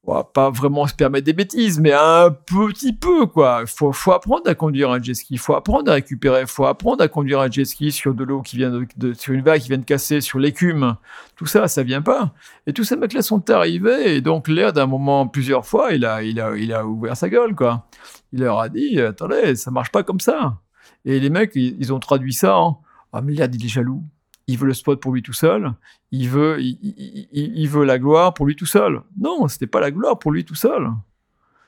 va 0.07 0.23
pas 0.23 0.49
vraiment 0.49 0.87
se 0.87 0.95
permettre 0.95 1.25
des 1.25 1.33
bêtises, 1.33 1.79
mais 1.79 1.93
un 1.93 2.31
petit 2.31 2.93
peu, 2.93 3.27
quoi. 3.27 3.65
Faut, 3.67 3.91
faut 3.91 4.11
apprendre 4.11 4.49
à 4.49 4.55
conduire 4.55 4.89
un 4.89 5.01
jet 5.01 5.13
ski, 5.13 5.37
faut 5.37 5.53
apprendre 5.53 5.91
à 5.91 5.95
récupérer, 5.95 6.47
faut 6.47 6.65
apprendre 6.65 7.03
à 7.03 7.07
conduire 7.07 7.39
un 7.39 7.51
jet 7.51 7.65
ski 7.65 7.91
sur 7.91 8.15
de 8.15 8.23
l'eau 8.23 8.41
qui 8.41 8.57
vient 8.57 8.71
de, 8.71 9.13
sur 9.13 9.33
une 9.33 9.43
vague 9.43 9.61
qui 9.61 9.69
vient 9.69 9.77
de 9.77 9.85
casser, 9.85 10.19
sur 10.21 10.39
l'écume. 10.39 10.95
Tout 11.35 11.45
ça, 11.45 11.67
ça 11.67 11.83
vient 11.83 12.01
pas. 12.01 12.33
Et 12.65 12.73
tous 12.73 12.83
ces 12.83 12.95
mecs-là 12.95 13.21
sont 13.21 13.47
arrivés, 13.51 14.15
et 14.15 14.21
donc 14.21 14.47
l'air 14.47 14.73
d'un 14.73 14.87
moment, 14.87 15.27
plusieurs 15.27 15.65
fois, 15.65 15.93
il 15.93 16.03
a, 16.05 16.23
il 16.23 16.39
a, 16.41 16.55
il 16.57 16.73
a 16.73 16.85
ouvert 16.85 17.15
sa 17.15 17.29
gueule, 17.29 17.55
quoi. 17.55 17.87
Il 18.33 18.41
leur 18.41 18.59
a 18.59 18.69
dit, 18.69 18.99
attendez, 18.99 19.55
ça 19.55 19.69
marche 19.69 19.91
pas 19.91 20.03
comme 20.03 20.19
ça. 20.19 20.57
Et 21.05 21.19
les 21.19 21.29
mecs, 21.29 21.51
ils, 21.55 21.93
ont 21.93 21.99
traduit 21.99 22.33
ça 22.33 22.57
en, 22.57 22.81
ah, 23.13 23.21
mais 23.21 23.33
il 23.33 23.41
est 23.41 23.67
jaloux 23.67 24.03
il 24.51 24.57
veut 24.57 24.67
le 24.67 24.73
spot 24.73 24.99
pour 24.99 25.13
lui 25.13 25.21
tout 25.21 25.33
seul, 25.33 25.73
il 26.11 26.29
veut, 26.29 26.57
il, 26.61 27.67
veut 27.67 27.85
la 27.85 27.99
gloire 27.99 28.33
pour 28.33 28.45
lui 28.45 28.55
tout 28.55 28.65
seul. 28.65 29.01
Non, 29.17 29.47
c'était 29.47 29.67
pas 29.67 29.79
la 29.79 29.91
gloire 29.91 30.19
pour 30.19 30.31
lui 30.31 30.43
tout 30.43 30.55
seul. 30.55 30.89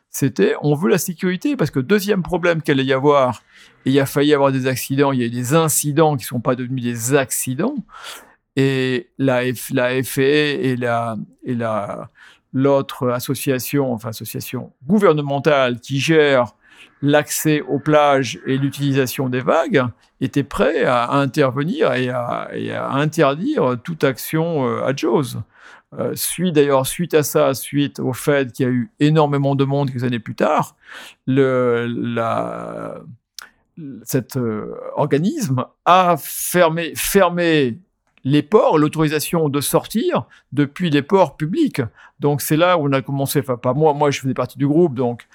C'était, 0.10 0.54
on 0.62 0.76
veut 0.76 0.90
la 0.90 0.98
sécurité 0.98 1.56
parce 1.56 1.72
que 1.72 1.80
deuxième 1.80 2.22
problème 2.22 2.62
qu'il 2.62 2.74
allait 2.74 2.86
y 2.86 2.94
avoir, 2.94 3.42
et 3.86 3.92
il 3.92 4.00
a 4.00 4.06
failli 4.06 4.34
avoir 4.34 4.52
des 4.52 4.68
accidents, 4.68 5.12
il 5.12 5.20
y 5.20 5.24
a 5.24 5.28
eu 5.28 5.32
des 5.32 5.56
incidents 5.56 6.18
qui 6.18 6.26
sont 6.26 6.42
pas 6.42 6.56
devenus 6.56 6.84
des 6.84 7.16
accidents, 7.16 7.76
et 8.56 9.10
la, 9.18 9.42
FAA 9.54 10.22
et 10.22 10.76
la, 10.76 11.18
et 11.44 11.56
la, 11.56 12.12
l'autre 12.54 13.10
association, 13.10 13.92
enfin 13.92 14.10
association 14.10 14.74
gouvernementale 14.86 15.80
qui 15.80 16.00
gère 16.00 16.54
l'accès 17.04 17.62
aux 17.62 17.80
plages 17.80 18.40
et 18.48 18.58
l'utilisation 18.58 19.30
des 19.30 19.42
vagues, 19.42 19.86
était 20.22 20.44
prêt 20.44 20.86
à 20.86 21.12
intervenir 21.12 21.94
et 21.94 22.10
à, 22.10 22.50
interdire 22.94 23.78
toute 23.84 24.04
action 24.06 24.66
euh, 24.66 24.86
à 24.86 24.96
Jaws. 24.96 25.38
Euh, 26.00 26.14
suite 26.16 26.56
d'ailleurs, 26.56 26.88
suite 26.88 27.14
à 27.14 27.22
ça, 27.22 27.54
suite 27.54 28.00
au 28.00 28.14
fait 28.14 28.52
qu'il 28.52 28.66
y 28.66 28.70
a 28.70 28.72
eu 28.72 28.90
énormément 29.00 29.54
de 29.54 29.66
monde 29.66 29.92
quelques 29.92 30.06
années 30.06 30.20
plus 30.20 30.34
tard, 30.34 30.76
cet 34.04 34.38
euh, 34.38 34.76
organisme 34.96 35.66
a 35.86 36.16
fermé, 36.18 36.94
fermé 36.96 37.78
les 38.24 38.42
ports, 38.42 38.78
l'autorisation 38.78 39.50
de 39.50 39.60
sortir 39.60 40.26
depuis 40.54 40.90
les 40.90 41.02
ports 41.02 41.36
publics. 41.36 41.82
Donc 42.20 42.42
c'est 42.42 42.56
là 42.56 42.78
où 42.78 42.88
on 42.88 42.94
a 42.94 43.02
commencé, 43.02 43.40
enfin 43.40 43.58
pas 43.58 43.74
moi, 43.74 43.94
moi 43.94 44.10
je 44.10 44.22
faisais 44.22 44.34
partie 44.34 44.58
du 44.58 44.68
groupe, 44.68 44.96
donc 44.96 45.28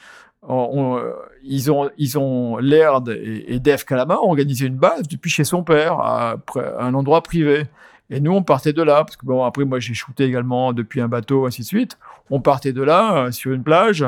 ils 0.47 1.71
ont, 1.71 1.91
ils 1.99 2.19
ont 2.19 2.57
Laird 2.59 3.09
et, 3.09 3.59
Dave 3.59 3.85
Kalama 3.85 4.19
ont 4.21 4.29
organisé 4.29 4.67
une 4.67 4.77
base 4.77 5.09
depuis 5.09 5.31
chez 5.31 5.45
son 5.45 5.63
père, 5.63 5.95
à, 6.01 6.37
un 6.79 6.95
endroit 6.95 7.23
privé. 7.23 7.65
Et 8.11 8.21
nous, 8.21 8.33
on 8.33 8.43
partait 8.43 8.73
de 8.73 8.83
là, 8.83 9.05
parce 9.05 9.17
que 9.17 9.27
bon, 9.27 9.45
après, 9.45 9.65
moi, 9.65 9.81
j'ai 9.81 9.93
shooté 9.93 10.25
également 10.25 10.73
depuis 10.73 11.01
un 11.01 11.09
bateau, 11.09 11.47
ainsi 11.47 11.63
de 11.63 11.67
suite. 11.67 11.99
On 12.31 12.41
partait 12.41 12.73
de 12.73 12.83
là, 12.83 13.25
euh, 13.25 13.33
sur 13.33 13.53
une 13.53 13.63
plage, 13.63 14.05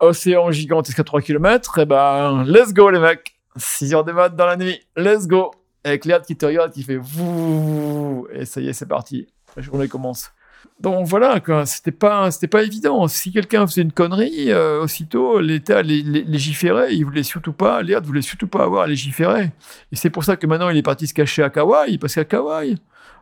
océan 0.00 0.50
gigantesque 0.50 0.98
à 0.98 1.04
3 1.04 1.20
km, 1.20 1.78
et 1.78 1.86
ben, 1.86 2.44
let's 2.44 2.72
go, 2.72 2.90
les 2.90 2.98
mecs 2.98 3.36
6 3.56 3.94
heures 3.94 4.04
de 4.04 4.12
mat 4.12 4.30
dans 4.30 4.46
la 4.46 4.56
nuit, 4.56 4.80
let's 4.96 5.28
go 5.28 5.52
Avec 5.84 6.04
Laird 6.04 6.24
qui 6.24 6.36
te 6.36 6.46
regarde, 6.46 6.72
qui 6.72 6.82
fait 6.82 6.96
vous, 6.96 8.26
et 8.32 8.44
ça 8.44 8.60
y 8.60 8.68
est, 8.68 8.72
c'est 8.72 8.88
parti. 8.88 9.28
La 9.56 9.62
journée 9.62 9.86
commence. 9.86 10.32
Donc 10.80 11.06
voilà. 11.06 11.40
C'était 11.66 11.90
pas, 11.92 12.30
c'était 12.30 12.46
pas 12.48 12.62
évident. 12.62 13.06
Si 13.06 13.30
quelqu'un 13.32 13.66
faisait 13.66 13.82
une 13.82 13.92
connerie, 13.92 14.50
euh, 14.50 14.82
aussitôt 14.82 15.38
l'État 15.40 15.82
lé- 15.82 16.02
lé- 16.02 16.24
légiférait. 16.26 16.94
Il 16.94 17.04
voulait 17.04 17.22
surtout 17.22 17.52
pas, 17.52 17.82
l'Air 17.82 18.00
voulait 18.02 18.22
surtout 18.22 18.46
pas 18.48 18.64
avoir 18.64 18.84
à 18.84 18.86
légiférer. 18.86 19.50
Et 19.92 19.96
c'est 19.96 20.10
pour 20.10 20.24
ça 20.24 20.36
que 20.36 20.46
maintenant 20.46 20.70
il 20.70 20.76
est 20.78 20.82
parti 20.82 21.06
se 21.06 21.14
cacher 21.14 21.42
à 21.42 21.50
Kauai, 21.50 21.98
parce 21.98 22.14
qu'à 22.14 22.24
Kauai, 22.24 22.76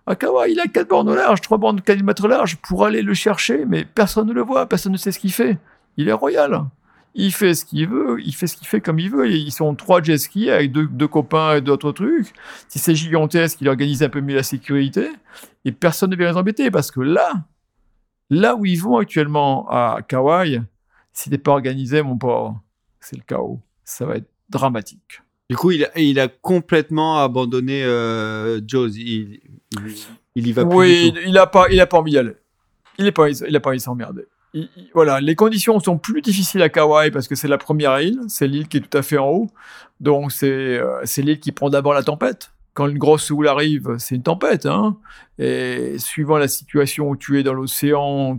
à 0.06 0.14
Kauai, 0.14 0.52
il 0.52 0.60
a 0.60 0.66
quatre 0.66 0.89
bornes 0.89 1.09
au 1.09 1.14
large, 1.16 1.40
trois 1.40 1.59
bornes 1.59 1.76
de 1.76 1.80
4 1.82 2.02
mètres 2.02 2.28
large 2.28 2.56
pour 2.56 2.86
aller 2.86 3.02
le 3.02 3.12
chercher, 3.14 3.64
mais 3.66 3.85
personne 3.85 4.28
ne 4.28 4.32
le 4.32 4.43
voit, 4.43 4.66
personne 4.66 4.93
ne 4.93 4.97
sait 4.97 5.10
ce 5.12 5.18
qu'il 5.18 5.32
fait. 5.32 5.59
Il 5.97 6.09
est 6.09 6.12
royal. 6.12 6.62
Il 7.20 7.32
fait 7.32 7.52
ce 7.54 7.64
qu'il 7.64 7.88
veut, 7.88 8.20
il 8.24 8.32
fait 8.32 8.46
ce 8.46 8.56
qu'il 8.56 8.68
fait 8.68 8.80
comme 8.80 9.00
il 9.00 9.10
veut. 9.10 9.28
Ils 9.28 9.50
sont 9.50 9.74
trois 9.74 10.00
jet 10.00 10.18
skis 10.18 10.50
avec 10.50 10.70
deux, 10.70 10.86
deux 10.86 11.08
copains 11.08 11.56
et 11.56 11.60
d'autres 11.60 11.90
trucs. 11.90 12.32
Si 12.68 12.78
c'est 12.78 12.94
gigantesque, 12.94 13.60
il 13.60 13.68
organise 13.68 14.04
un 14.04 14.08
peu 14.08 14.20
mieux 14.20 14.36
la 14.36 14.44
sécurité. 14.44 15.08
Et 15.64 15.72
personne 15.72 16.10
ne 16.10 16.16
vient 16.16 16.30
les 16.30 16.36
embêter 16.36 16.70
parce 16.70 16.92
que 16.92 17.00
là, 17.00 17.44
là 18.30 18.54
où 18.54 18.64
ils 18.66 18.80
vont 18.80 18.98
actuellement 18.98 19.68
à 19.68 19.98
Kauai, 20.08 20.62
si 21.12 21.28
t'es 21.28 21.38
pas 21.38 21.50
organisé, 21.50 22.02
mon 22.02 22.16
pauvre, 22.16 22.62
c'est 23.00 23.16
le 23.16 23.22
chaos. 23.26 23.60
Ça 23.82 24.06
va 24.06 24.14
être 24.18 24.30
dramatique. 24.48 25.20
Du 25.50 25.56
coup, 25.56 25.72
il 25.72 25.86
a, 25.86 25.98
il 25.98 26.20
a 26.20 26.28
complètement 26.28 27.18
abandonné 27.18 27.82
euh, 27.82 28.60
Jaws. 28.64 28.90
Il, 28.96 29.40
il, 29.72 29.96
il 30.36 30.46
y 30.46 30.52
va 30.52 30.64
plus 30.64 30.76
Oui, 30.76 31.10
du 31.12 31.18
tout. 31.20 31.26
il 31.26 31.36
a 31.36 31.48
pas, 31.48 31.66
il 31.68 31.80
a 31.80 31.86
pas 31.88 31.98
envie 31.98 32.12
d'y 32.12 32.18
aller. 32.18 32.36
Il 32.96 33.06
est 33.06 33.12
pas, 33.12 33.28
il 33.28 33.56
a 33.56 33.58
pas 33.60 33.70
envie 33.70 33.78
de 33.78 33.82
s'emmerder. 33.82 34.26
Il- 34.59 34.68
il- 34.76 34.90
voilà, 34.94 35.20
les 35.20 35.35
conditions 35.35 35.78
sont 35.80 35.98
plus 35.98 36.20
difficiles 36.22 36.62
à 36.62 36.68
Kauai 36.68 37.10
parce 37.10 37.28
que 37.28 37.35
c'est 37.35 37.48
la 37.48 37.59
première 37.59 38.01
île, 38.01 38.18
c'est 38.28 38.47
l'île 38.48 38.66
qui 38.68 38.78
est 38.78 38.80
tout 38.80 38.97
à 38.98 39.02
fait 39.02 39.18
en 39.18 39.28
haut, 39.28 39.51
donc 40.01 40.32
c'est 40.32 40.78
euh, 40.78 41.01
c'est 41.05 41.22
l'île 41.22 41.39
qui 41.40 41.52
prend 41.52 41.70
d'abord 41.70 41.94
la 41.94 42.02
tempête. 42.02 42.51
Quand 42.74 42.86
une 42.86 42.98
grosse 42.98 43.30
houle 43.30 43.48
arrive, 43.48 43.97
c'est 43.98 44.14
une 44.14 44.22
tempête, 44.22 44.66
hein. 44.66 44.97
Et 45.39 45.97
suivant 45.98 46.39
la 46.39 46.48
situation 46.48 47.09
où 47.10 47.16
tu 47.16 47.39
es 47.39 47.43
dans 47.43 47.55
l'océan 47.55 48.39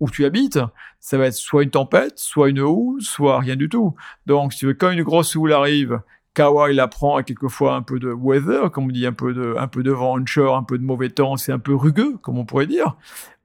où 0.00 0.10
tu 0.10 0.24
habites, 0.26 0.58
ça 1.00 1.16
va 1.18 1.26
être 1.26 1.34
soit 1.34 1.62
une 1.62 1.70
tempête, 1.70 2.18
soit 2.18 2.50
une 2.50 2.60
houle, 2.60 3.00
soit 3.00 3.38
rien 3.38 3.56
du 3.56 3.68
tout. 3.68 3.94
Donc, 4.26 4.52
si 4.52 4.66
quand 4.78 4.90
une 4.90 5.02
grosse 5.02 5.34
houle 5.36 5.52
arrive, 5.54 6.00
Kauai 6.34 6.74
la 6.74 6.86
prend 6.88 7.16
à 7.16 7.22
quelquefois 7.22 7.74
un 7.76 7.82
peu 7.82 7.98
de 7.98 8.12
weather, 8.12 8.70
comme 8.70 8.84
on 8.84 8.88
dit, 8.88 9.06
un 9.06 9.12
peu 9.14 9.32
de, 9.32 9.54
un 9.58 9.68
peu 9.68 9.82
de 9.82 9.90
vent 9.90 10.18
un 10.18 10.62
peu 10.64 10.76
de 10.78 10.84
mauvais 10.84 11.08
temps, 11.08 11.36
c'est 11.38 11.52
un 11.52 11.58
peu 11.58 11.74
rugueux, 11.74 12.16
comme 12.22 12.36
on 12.38 12.44
pourrait 12.44 12.66
dire. 12.66 12.96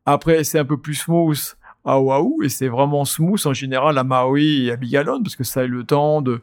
Après, 0.06 0.44
c'est 0.44 0.60
un 0.60 0.66
peu 0.66 0.78
plus 0.78 0.96
smooth 0.96 1.56
à 1.84 2.00
Oahu, 2.00 2.46
et 2.46 2.50
c'est 2.50 2.68
vraiment 2.68 3.06
smooth 3.06 3.46
en 3.46 3.54
général 3.54 3.98
à 3.98 4.04
Maui 4.04 4.68
et 4.68 4.72
à 4.72 4.76
Bigalone, 4.76 5.24
parce 5.24 5.36
que 5.36 5.44
ça 5.44 5.62
a 5.62 5.64
eu 5.64 5.68
le 5.68 5.84
temps 5.84 6.22
de... 6.22 6.42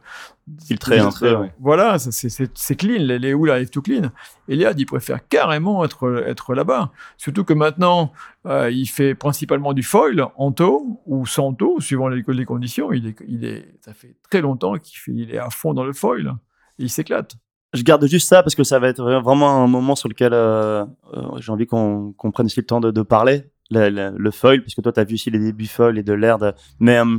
Filtrer 0.65 0.97
un 0.97 1.11
peu, 1.11 1.35
ouais. 1.35 1.53
Voilà, 1.59 1.99
c'est- 1.99 2.75
clean, 2.75 3.03
les, 3.03 3.19
les 3.19 3.33
houles 3.35 3.51
arrivent 3.51 3.69
tout 3.69 3.83
clean. 3.83 4.09
Eliade, 4.47 4.79
il 4.79 4.85
préfère 4.85 5.27
carrément 5.27 5.85
être, 5.85 6.23
être 6.25 6.55
là-bas. 6.55 6.91
Surtout 7.17 7.43
que 7.43 7.53
maintenant, 7.53 8.11
euh, 8.47 8.71
il 8.71 8.87
fait 8.87 9.13
principalement 9.13 9.73
du 9.73 9.83
foil, 9.83 10.25
en 10.37 10.51
taux 10.51 11.01
ou 11.05 11.27
sans 11.27 11.53
taux, 11.53 11.79
suivant 11.79 12.07
les, 12.07 12.23
les 12.27 12.45
conditions. 12.45 12.91
Il 12.91 13.07
est, 13.07 13.15
il 13.27 13.45
est, 13.45 13.75
ça 13.81 13.93
fait 13.93 14.15
très 14.29 14.41
longtemps 14.41 14.73
qu'il 14.77 14.97
fait, 14.97 15.11
il 15.13 15.31
est 15.35 15.37
à 15.37 15.51
fond 15.51 15.75
dans 15.75 15.83
le 15.85 15.93
foil. 15.93 16.33
Et 16.79 16.83
il 16.83 16.89
s'éclate. 16.89 17.35
Je 17.73 17.83
garde 17.83 18.03
juste 18.07 18.27
ça 18.27 18.41
parce 18.41 18.55
que 18.55 18.63
ça 18.63 18.79
va 18.79 18.87
être 18.87 19.03
vraiment 19.21 19.63
un 19.63 19.67
moment 19.67 19.95
sur 19.95 20.09
lequel 20.09 20.33
euh, 20.33 20.83
euh, 21.13 21.21
j'ai 21.37 21.51
envie 21.51 21.67
qu'on 21.67 22.13
qu'on 22.13 22.31
prenne 22.31 22.47
aussi 22.47 22.59
le 22.59 22.65
temps 22.65 22.79
de, 22.79 22.89
de 22.89 23.01
parler. 23.03 23.43
Le, 23.71 24.31
foil, 24.31 24.61
puisque 24.61 24.81
toi, 24.81 24.91
tu 24.91 24.99
as 24.99 25.03
vu 25.03 25.13
aussi 25.13 25.29
les 25.29 25.39
débuts 25.39 25.67
foil 25.67 25.97
et 25.97 26.03
de 26.03 26.13
l'air. 26.13 26.37
de- 26.39 26.53
Mais 26.79 26.97
euh, 26.97 27.17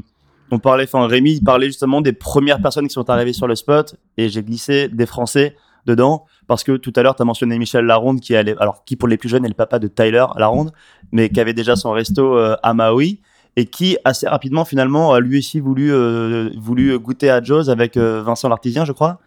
on 0.51 0.59
parlait, 0.59 0.85
enfin, 0.85 1.07
Rémi, 1.07 1.35
il 1.35 1.45
parlait 1.45 1.67
justement 1.67 2.01
des 2.01 2.13
premières 2.13 2.61
personnes 2.61 2.89
qui 2.89 2.95
sont 2.95 3.09
arrivées 3.09 3.33
sur 3.33 3.47
le 3.47 3.55
spot 3.55 3.95
et 4.17 4.29
j'ai 4.29 4.43
glissé 4.43 4.89
des 4.89 5.07
Français 5.07 5.55
dedans 5.87 6.25
parce 6.49 6.65
que 6.65 6.77
tout 6.77 6.93
à 6.97 7.03
l'heure, 7.03 7.15
tu 7.15 7.23
as 7.23 7.25
mentionné 7.25 7.57
Michel 7.57 7.85
Laronde 7.85 8.21
qui 8.21 8.35
allait, 8.35 8.57
alors 8.59 8.85
qui 8.85 8.97
pour 8.97 9.07
les 9.09 9.17
plus 9.17 9.29
jeunes 9.29 9.45
est 9.45 9.49
le 9.49 9.55
papa 9.55 9.79
de 9.79 9.87
Tyler 9.87 10.27
Laronde, 10.37 10.73
mais 11.13 11.29
qui 11.29 11.41
avait 11.41 11.55
déjà 11.55 11.77
son 11.77 11.93
resto 11.93 12.37
euh, 12.37 12.57
à 12.65 12.75
Maui 12.75 13.21
et 13.57 13.67
qui 13.67 13.97
assez 14.05 14.27
rapidement 14.29 14.65
finalement 14.65 15.13
a 15.13 15.21
lui 15.21 15.39
aussi 15.39 15.61
voulu, 15.61 15.93
euh, 15.93 16.51
goûter 16.99 17.31
à 17.31 17.41
Jaws 17.43 17.71
avec 17.71 17.97
euh, 17.97 18.23
Vincent 18.23 18.49
Lartisien, 18.49 18.85
je 18.85 18.93
crois. 18.93 19.21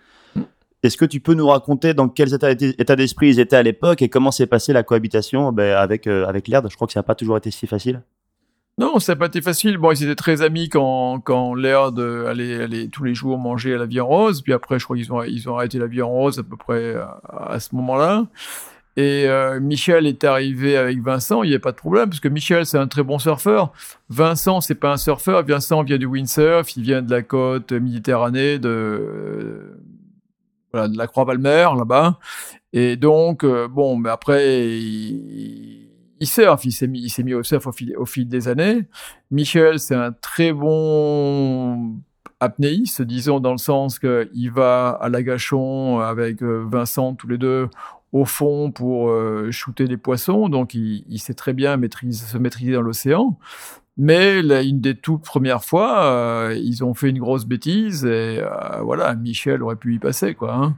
Est-ce 0.84 0.98
que 0.98 1.06
tu 1.06 1.20
peux 1.22 1.34
nous 1.34 1.48
raconter 1.48 1.94
dans 1.94 2.10
quel 2.10 2.34
état, 2.34 2.96
d'esprit 2.96 3.30
ils 3.30 3.40
étaient 3.40 3.56
à 3.56 3.64
l'époque 3.64 4.02
et 4.02 4.10
comment 4.10 4.32
s'est 4.32 4.48
passée 4.48 4.74
la 4.74 4.84
cohabitation 4.84 5.52
ben, 5.52 5.76
avec, 5.76 6.08
euh, 6.08 6.28
avec 6.28 6.46
Je 6.48 6.76
crois 6.76 6.88
que 6.88 6.94
ça 6.94 7.00
n'a 7.00 7.04
pas 7.04 7.16
toujours 7.16 7.38
été 7.38 7.52
si 7.52 7.68
facile. 7.68 8.02
Non, 8.78 9.00
ça 9.00 9.14
n'a 9.14 9.20
pas 9.20 9.28
été 9.28 9.42
facile. 9.42 9.78
Bon, 9.78 9.92
ils 9.92 10.04
étaient 10.04 10.16
très 10.16 10.42
amis 10.42 10.68
quand, 10.68 11.20
quand 11.20 11.54
Laird 11.54 11.98
euh, 12.00 12.28
allait, 12.28 12.64
allait 12.64 12.88
tous 12.88 13.04
les 13.04 13.14
jours 13.14 13.38
manger 13.38 13.76
à 13.76 13.78
la 13.78 14.04
en 14.04 14.08
rose. 14.08 14.42
Puis 14.42 14.52
après, 14.52 14.78
je 14.78 14.84
crois 14.84 14.98
qu'ils 14.98 15.14
ont, 15.14 15.24
ils 15.24 15.48
ont 15.50 15.58
arrêté 15.58 15.80
la 15.80 16.06
en 16.06 16.10
rose 16.10 16.40
à 16.40 16.44
peu 16.44 16.58
près 16.58 16.96
à, 16.96 17.22
à 17.30 17.60
ce 17.60 17.74
moment-là. 17.76 18.26
Et 18.96 19.26
euh, 19.28 19.60
Michel 19.60 20.06
est 20.06 20.24
arrivé 20.24 20.78
avec 20.78 21.02
Vincent, 21.02 21.42
il 21.42 21.50
n'y 21.50 21.56
a 21.56 21.60
pas 21.60 21.72
de 21.72 21.78
problème, 21.78 22.10
parce 22.10 22.20
que 22.20 22.28
Michel, 22.28 22.66
c'est 22.66 22.78
un 22.78 22.88
très 22.88 23.02
bon 23.02 23.18
surfeur. 23.18 23.74
Vincent, 24.10 24.62
c'est 24.62 24.76
pas 24.76 24.92
un 24.92 24.98
surfeur. 24.98 25.44
Vincent 25.44 25.82
vient 25.82 25.98
du 25.98 26.06
windsurf, 26.06 26.78
il 26.78 26.84
vient 26.84 27.02
de 27.02 27.10
la 27.10 27.24
côte 27.24 27.72
méditerranée, 27.72 28.60
de, 28.60 28.70
euh, 28.70 29.80
de 30.74 30.98
la 30.98 31.08
Croix-Valmer, 31.08 31.70
là-bas. 31.78 32.20
Et 32.74 32.96
donc, 32.96 33.44
euh, 33.44 33.68
bon, 33.68 33.96
mais 33.96 34.10
après, 34.10 34.78
il, 34.80 35.90
il 36.20 36.28
il 36.64 36.72
s'est 36.72 36.88
mis, 36.88 37.14
mis 37.24 37.34
au 37.34 37.44
surf 37.44 37.68
au 37.68 37.72
fil, 37.72 37.96
au 37.98 38.06
fil 38.06 38.28
des 38.28 38.48
années. 38.48 38.86
Michel, 39.30 39.80
c'est 39.80 39.96
un 39.96 40.12
très 40.12 40.54
bon 40.54 41.96
apnéiste, 42.40 43.02
disons, 43.02 43.40
dans 43.40 43.52
le 43.52 43.58
sens 43.58 44.00
qu'il 44.00 44.52
va 44.52 44.90
à 44.90 45.10
l'agachon 45.10 46.00
avec 46.00 46.42
euh, 46.42 46.66
Vincent, 46.66 47.14
tous 47.16 47.28
les 47.28 47.38
deux, 47.38 47.70
au 48.12 48.26
fond 48.26 48.72
pour 48.72 49.10
euh, 49.10 49.50
shooter 49.52 49.88
des 49.88 49.98
poissons, 49.98 50.50
donc 50.50 50.74
il, 50.74 51.04
il 51.10 51.20
sait 51.20 51.34
très 51.34 51.54
bien 51.54 51.78
maîtrise, 51.78 52.26
se 52.26 52.38
maîtriser 52.38 52.74
dans 52.74 52.82
l'océan. 52.82 53.38
Mais 53.98 54.40
une 54.40 54.82
des 54.82 54.96
toutes 54.96 55.24
premières 55.24 55.64
fois, 55.64 56.06
euh, 56.06 56.60
ils 56.60 56.84
ont 56.84 56.96
fait 56.96 57.10
une 57.10 57.20
grosse 57.20 57.46
bêtise 57.46 58.06
et 58.06 58.40
euh, 58.42 58.82
voilà, 58.82 59.14
Michel 59.16 59.62
aurait 59.62 59.76
pu 59.76 59.96
y 59.96 60.00
passer, 60.00 60.34
quoi. 60.34 60.54
Hein. 60.56 60.76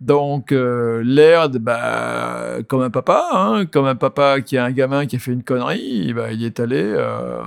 Donc, 0.00 0.52
euh, 0.52 1.02
Laird, 1.04 1.58
bah, 1.58 2.58
comme 2.68 2.82
un 2.82 2.90
papa, 2.90 3.28
hein, 3.32 3.66
comme 3.66 3.86
un 3.86 3.94
papa 3.94 4.40
qui 4.42 4.58
a 4.58 4.64
un 4.64 4.70
gamin 4.70 5.06
qui 5.06 5.16
a 5.16 5.18
fait 5.18 5.32
une 5.32 5.42
connerie, 5.42 6.12
bah, 6.14 6.32
il 6.32 6.44
est 6.44 6.60
allé, 6.60 6.82
euh, 6.82 7.42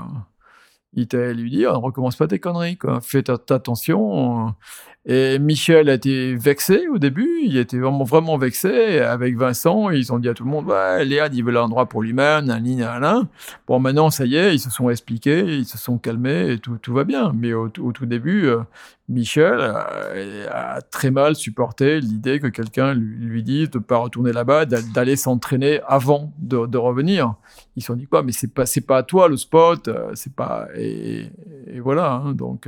il 0.94 1.04
est 1.04 1.14
allé 1.14 1.34
lui 1.36 1.52
dire, 1.52 1.74
recommence 1.74 2.16
pas 2.16 2.28
tes 2.28 2.40
conneries. 2.40 2.78
Fais 3.02 3.30
attention. 3.30 4.56
Et 5.06 5.40
Michel 5.40 5.90
a 5.90 5.94
été 5.94 6.36
vexé 6.36 6.88
au 6.90 6.98
début, 6.98 7.40
il 7.44 7.56
était 7.56 7.80
vraiment, 7.80 8.04
vraiment 8.04 8.38
vexé. 8.38 9.00
Avec 9.00 9.38
Vincent, 9.38 9.90
ils 9.92 10.12
ont 10.12 10.20
dit 10.20 10.28
à 10.28 10.34
tout 10.34 10.44
le 10.44 10.50
monde, 10.50 10.66
ouais, 10.66 11.06
Léad, 11.06 11.34
il 11.34 11.44
veut 11.44 11.54
l'endroit 11.54 11.88
pour 11.88 12.02
lui-même, 12.02 12.46
nanani, 12.46 12.76
nanana. 12.76 13.22
Bon, 13.66 13.80
maintenant, 13.80 14.10
ça 14.10 14.26
y 14.26 14.36
est, 14.36 14.54
ils 14.54 14.60
se 14.60 14.70
sont 14.70 14.90
expliqués, 14.90 15.40
ils 15.40 15.66
se 15.66 15.78
sont 15.78 15.98
calmés 15.98 16.52
et 16.52 16.60
tout, 16.60 16.94
va 16.94 17.06
bien. 17.06 17.32
Mais 17.34 17.54
au, 17.54 17.70
tout 17.70 18.06
début, 18.06 18.48
euh, 18.48 18.60
Michel 19.08 19.58
euh, 19.58 20.48
a 20.52 20.82
très 20.82 21.12
mal 21.12 21.36
supporté 21.36 22.02
l'idée 22.02 22.42
que 22.42 22.48
quelqu'un 22.48 22.94
lui, 22.94 23.42
dise 23.42 23.70
de 23.70 23.80
pas 23.80 23.98
retourner 23.98 24.34
là-bas, 24.34 24.66
d'a- 24.66 24.82
d'aller 24.82 25.16
s'entraîner 25.16 25.80
avant 25.88 26.34
de, 26.40 26.78
revenir. 26.78 27.36
Ils 27.78 27.82
se 27.82 27.88
sont 27.88 27.96
dit 27.96 28.06
quoi, 28.06 28.22
mais 28.22 28.34
c'est 28.34 28.54
pas, 28.54 28.66
pas 28.86 28.98
à 28.98 29.04
toi 29.04 29.30
le 29.30 29.38
spot, 29.38 29.88
euh, 29.88 30.12
c'est 30.14 30.36
pas, 30.36 30.68
et, 30.76 31.32
voilà, 31.80 32.12
hein, 32.12 32.34
donc, 32.34 32.68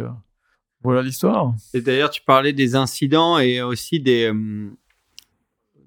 voilà 0.84 1.02
l'histoire. 1.02 1.54
Et 1.74 1.82
d'ailleurs, 1.82 2.10
tu 2.10 2.22
parlais 2.22 2.54
des 2.54 2.76
incidents 2.76 3.38
et 3.40 3.62
aussi 3.62 4.00
des 4.00 4.26
euh, 4.32 4.70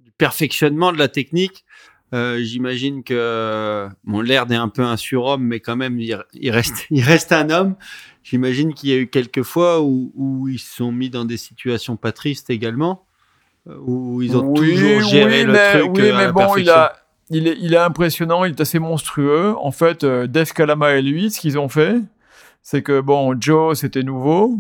du 0.05 0.11
perfectionnement 0.17 0.93
de 0.93 0.99
la 0.99 1.09
technique. 1.09 1.65
Euh, 2.13 2.41
J'imagine 2.43 3.03
que 3.03 3.89
bon, 4.05 4.21
l'air 4.21 4.47
est 4.51 4.55
un 4.55 4.69
peu 4.69 4.83
un 4.83 4.97
surhomme, 4.97 5.43
mais 5.45 5.59
quand 5.61 5.75
même, 5.77 5.99
il, 5.99 6.17
il 6.35 6.51
reste, 6.51 6.87
il 6.91 7.03
reste 7.03 7.33
un 7.33 7.51
homme. 7.51 7.75
J'imagine 8.23 8.73
qu'il 8.73 8.89
y 8.91 8.93
a 8.93 8.97
eu 8.97 9.09
quelques 9.09 9.43
fois 9.43 9.83
où, 9.83 10.13
où 10.15 10.49
ils 10.49 10.59
se 10.59 10.77
sont 10.77 10.93
mis 10.93 11.11
dans 11.11 11.25
des 11.25 11.37
situations 11.37 11.97
pas 11.97 12.13
tristes 12.13 12.49
également, 12.51 13.05
euh, 13.69 13.77
où 13.85 14.23
ils 14.23 14.37
ont 14.37 14.47
Oui, 14.47 14.71
toujours 14.75 15.01
géré 15.03 15.41
oui, 15.41 15.47
le 15.47 15.53
mais, 15.53 15.79
truc. 15.81 15.91
Oui, 15.97 16.03
euh, 16.03 16.15
à 16.15 16.19
mais 16.19 16.25
la 16.27 16.33
bon, 16.33 16.41
il, 16.57 16.65
perfection. 16.65 16.75
a, 16.75 16.93
il, 17.31 17.49
est, 17.49 17.57
il 17.61 17.75
est 17.75 17.79
impressionnant, 17.79 18.45
il 18.45 18.53
est 18.53 18.61
assez 18.61 18.79
monstrueux. 18.79 19.55
En 19.59 19.73
fait, 19.73 20.05
euh, 20.05 20.27
Def 20.27 20.53
Kalama 20.53 20.95
et 20.95 21.03
lui, 21.03 21.31
ce 21.31 21.41
qu'ils 21.41 21.59
ont 21.59 21.69
fait, 21.69 21.97
c'est 22.63 22.83
que, 22.83 23.01
bon, 23.01 23.35
Joe, 23.39 23.77
c'était 23.79 24.03
nouveau. 24.03 24.59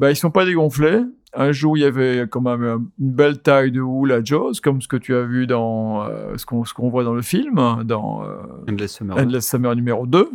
Ben, 0.00 0.08
ils 0.08 0.16
sont 0.16 0.30
pas 0.30 0.46
dégonflés. 0.46 1.02
Un 1.34 1.52
jour, 1.52 1.76
il 1.76 1.82
y 1.82 1.84
avait 1.84 2.26
quand 2.28 2.40
même 2.40 2.62
euh, 2.62 2.78
une 2.98 3.12
belle 3.12 3.42
taille 3.42 3.70
de 3.70 3.82
houle 3.82 4.12
à 4.12 4.24
Joe's, 4.24 4.58
comme 4.60 4.80
ce 4.80 4.88
que 4.88 4.96
tu 4.96 5.14
as 5.14 5.24
vu 5.24 5.46
dans 5.46 6.08
euh, 6.08 6.38
ce 6.38 6.46
qu'on 6.46 6.64
ce 6.64 6.72
qu'on 6.72 6.88
voit 6.88 7.04
dans 7.04 7.12
le 7.12 7.20
film, 7.20 7.84
dans 7.84 8.24
euh, 8.24 8.38
Endless 8.66 8.94
Summer. 8.94 9.18
Endless 9.18 9.46
Summer 9.46 9.76
numéro 9.76 10.06
2. 10.06 10.30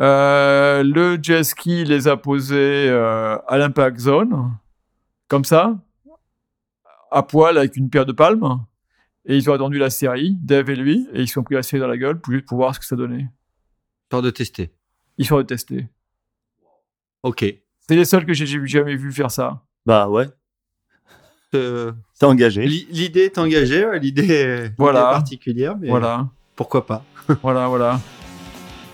Euh, 0.00 0.84
le 0.84 1.18
jet 1.20 1.42
ski 1.42 1.84
les 1.84 2.06
a 2.06 2.16
posés 2.16 2.88
à 2.88 3.58
l'impact 3.58 3.98
zone, 3.98 4.52
comme 5.26 5.44
ça, 5.44 5.76
à 7.10 7.24
poil 7.24 7.58
avec 7.58 7.76
une 7.76 7.90
paire 7.90 8.06
de 8.06 8.12
palmes. 8.12 8.60
Et 9.26 9.36
ils 9.36 9.50
ont 9.50 9.54
attendu 9.54 9.78
la 9.78 9.90
série, 9.90 10.36
Dave 10.40 10.70
et 10.70 10.76
lui, 10.76 11.08
et 11.12 11.22
ils 11.22 11.28
se 11.28 11.34
sont 11.34 11.42
pris 11.42 11.56
la 11.56 11.64
série 11.64 11.80
dans 11.80 11.88
la 11.88 11.98
gueule 11.98 12.20
pour, 12.20 12.32
juste 12.32 12.46
pour 12.46 12.58
voir 12.58 12.76
ce 12.76 12.78
que 12.78 12.86
ça 12.86 12.94
donnait. 12.94 13.26
Histoire 14.04 14.22
de 14.22 14.30
tester. 14.30 14.70
Ils 15.18 15.26
sont 15.26 15.42
testés. 15.42 15.88
Ok. 17.24 17.63
C'est 17.88 17.96
les 17.96 18.04
seuls 18.04 18.24
que 18.24 18.32
j'ai 18.32 18.46
jamais 18.66 18.96
vu 18.96 19.12
faire 19.12 19.30
ça. 19.30 19.60
Bah 19.84 20.08
ouais, 20.08 20.26
Euh, 21.54 21.92
c'est 22.14 22.26
engagé. 22.26 22.66
l'i- 22.66 22.86
l'idée 22.90 23.24
est 23.26 23.38
engagée, 23.38 23.86
ouais, 23.86 24.00
l'idée 24.00 24.28
est, 24.32 24.72
Voilà. 24.76 25.00
est 25.00 25.12
particulière, 25.12 25.76
mais 25.78 25.88
Voilà, 25.88 26.26
pourquoi 26.56 26.84
pas 26.86 27.04
voilà, 27.42 27.68
voilà. 27.68 28.00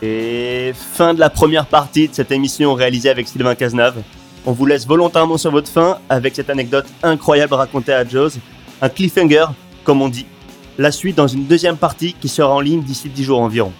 Et 0.03 0.73
fin 0.75 1.15
de 1.15 1.21
la 1.21 1.31
première 1.31 1.67
partie 1.67 2.09
de 2.09 2.15
cette 2.15 2.31
émission 2.33 2.75
réalisée 2.75 3.09
avec 3.11 3.29
Sylvain 3.29 3.55
Cazenave. 3.55 4.03
On 4.47 4.53
vous 4.53 4.65
laisse 4.67 4.87
volontairement 4.87 5.37
sur 5.39 5.51
votre 5.51 5.69
faim 5.71 5.99
avec 6.09 6.35
cette 6.35 6.49
anecdote 6.51 6.87
incroyable 7.03 7.55
racontée 7.55 7.93
à 7.93 8.05
Jaws. 8.07 8.31
Un 8.83 8.89
cliffhanger, 8.89 9.47
comme 9.85 10.01
on 10.03 10.09
dit. 10.09 10.27
La 10.79 10.91
suite 10.91 11.17
dans 11.17 11.27
une 11.29 11.45
deuxième 11.47 11.77
partie 11.77 12.15
qui 12.15 12.29
sera 12.29 12.49
en 12.55 12.61
ligne 12.61 12.83
d'ici 12.83 13.09
10 13.11 13.25
jours 13.25 13.41
environ. 13.41 13.73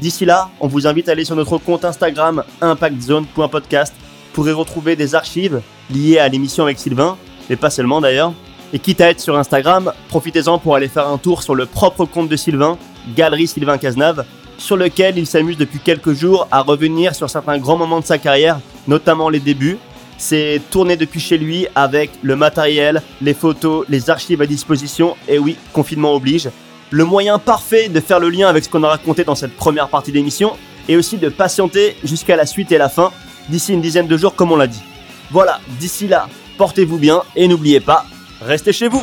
D'ici 0.00 0.24
là, 0.26 0.50
on 0.60 0.68
vous 0.68 0.86
invite 0.86 1.08
à 1.08 1.12
aller 1.12 1.24
sur 1.24 1.36
notre 1.36 1.56
compte 1.58 1.84
Instagram 1.84 2.42
impactzone.podcast 2.60 3.94
pour 4.32 4.48
y 4.48 4.52
retrouver 4.52 4.96
des 4.96 5.14
archives 5.14 5.60
liées 5.90 6.18
à 6.18 6.28
l'émission 6.28 6.64
avec 6.64 6.78
Sylvain, 6.78 7.16
mais 7.48 7.56
pas 7.56 7.70
seulement 7.70 8.00
d'ailleurs. 8.00 8.32
Et 8.72 8.78
quitte 8.78 9.00
à 9.00 9.10
être 9.10 9.20
sur 9.20 9.36
Instagram, 9.36 9.92
profitez-en 10.08 10.58
pour 10.58 10.76
aller 10.76 10.88
faire 10.88 11.08
un 11.08 11.18
tour 11.18 11.42
sur 11.42 11.54
le 11.54 11.66
propre 11.66 12.04
compte 12.04 12.28
de 12.28 12.36
Sylvain, 12.36 12.78
Galerie 13.16 13.48
Sylvain 13.48 13.78
Cazenave, 13.78 14.24
sur 14.58 14.76
lequel 14.76 15.18
il 15.18 15.26
s'amuse 15.26 15.56
depuis 15.56 15.80
quelques 15.80 16.12
jours 16.12 16.46
à 16.52 16.60
revenir 16.60 17.14
sur 17.14 17.28
certains 17.28 17.58
grands 17.58 17.76
moments 17.76 18.00
de 18.00 18.04
sa 18.04 18.18
carrière, 18.18 18.60
notamment 18.86 19.28
les 19.28 19.40
débuts. 19.40 19.78
C'est 20.18 20.60
tourné 20.70 20.96
depuis 20.96 21.18
chez 21.18 21.38
lui 21.38 21.66
avec 21.74 22.10
le 22.22 22.36
matériel, 22.36 23.02
les 23.22 23.34
photos, 23.34 23.86
les 23.88 24.10
archives 24.10 24.42
à 24.42 24.46
disposition, 24.46 25.16
et 25.26 25.38
oui, 25.38 25.56
confinement 25.72 26.14
oblige. 26.14 26.50
Le 26.90 27.04
moyen 27.04 27.38
parfait 27.38 27.88
de 27.88 28.00
faire 28.00 28.20
le 28.20 28.28
lien 28.28 28.48
avec 28.48 28.64
ce 28.64 28.68
qu'on 28.68 28.84
a 28.84 28.88
raconté 28.88 29.24
dans 29.24 29.34
cette 29.34 29.56
première 29.56 29.88
partie 29.88 30.12
d'émission, 30.12 30.52
et 30.88 30.96
aussi 30.96 31.16
de 31.16 31.28
patienter 31.28 31.96
jusqu'à 32.04 32.36
la 32.36 32.46
suite 32.46 32.70
et 32.70 32.78
la 32.78 32.88
fin, 32.88 33.12
d'ici 33.50 33.72
une 33.74 33.80
dizaine 33.80 34.06
de 34.06 34.16
jours 34.16 34.34
comme 34.34 34.52
on 34.52 34.56
l'a 34.56 34.66
dit. 34.66 34.82
Voilà, 35.30 35.60
d'ici 35.78 36.08
là, 36.08 36.28
portez-vous 36.56 36.98
bien, 36.98 37.22
et 37.36 37.48
n'oubliez 37.48 37.80
pas, 37.80 38.06
restez 38.40 38.72
chez 38.72 38.88
vous 38.88 39.02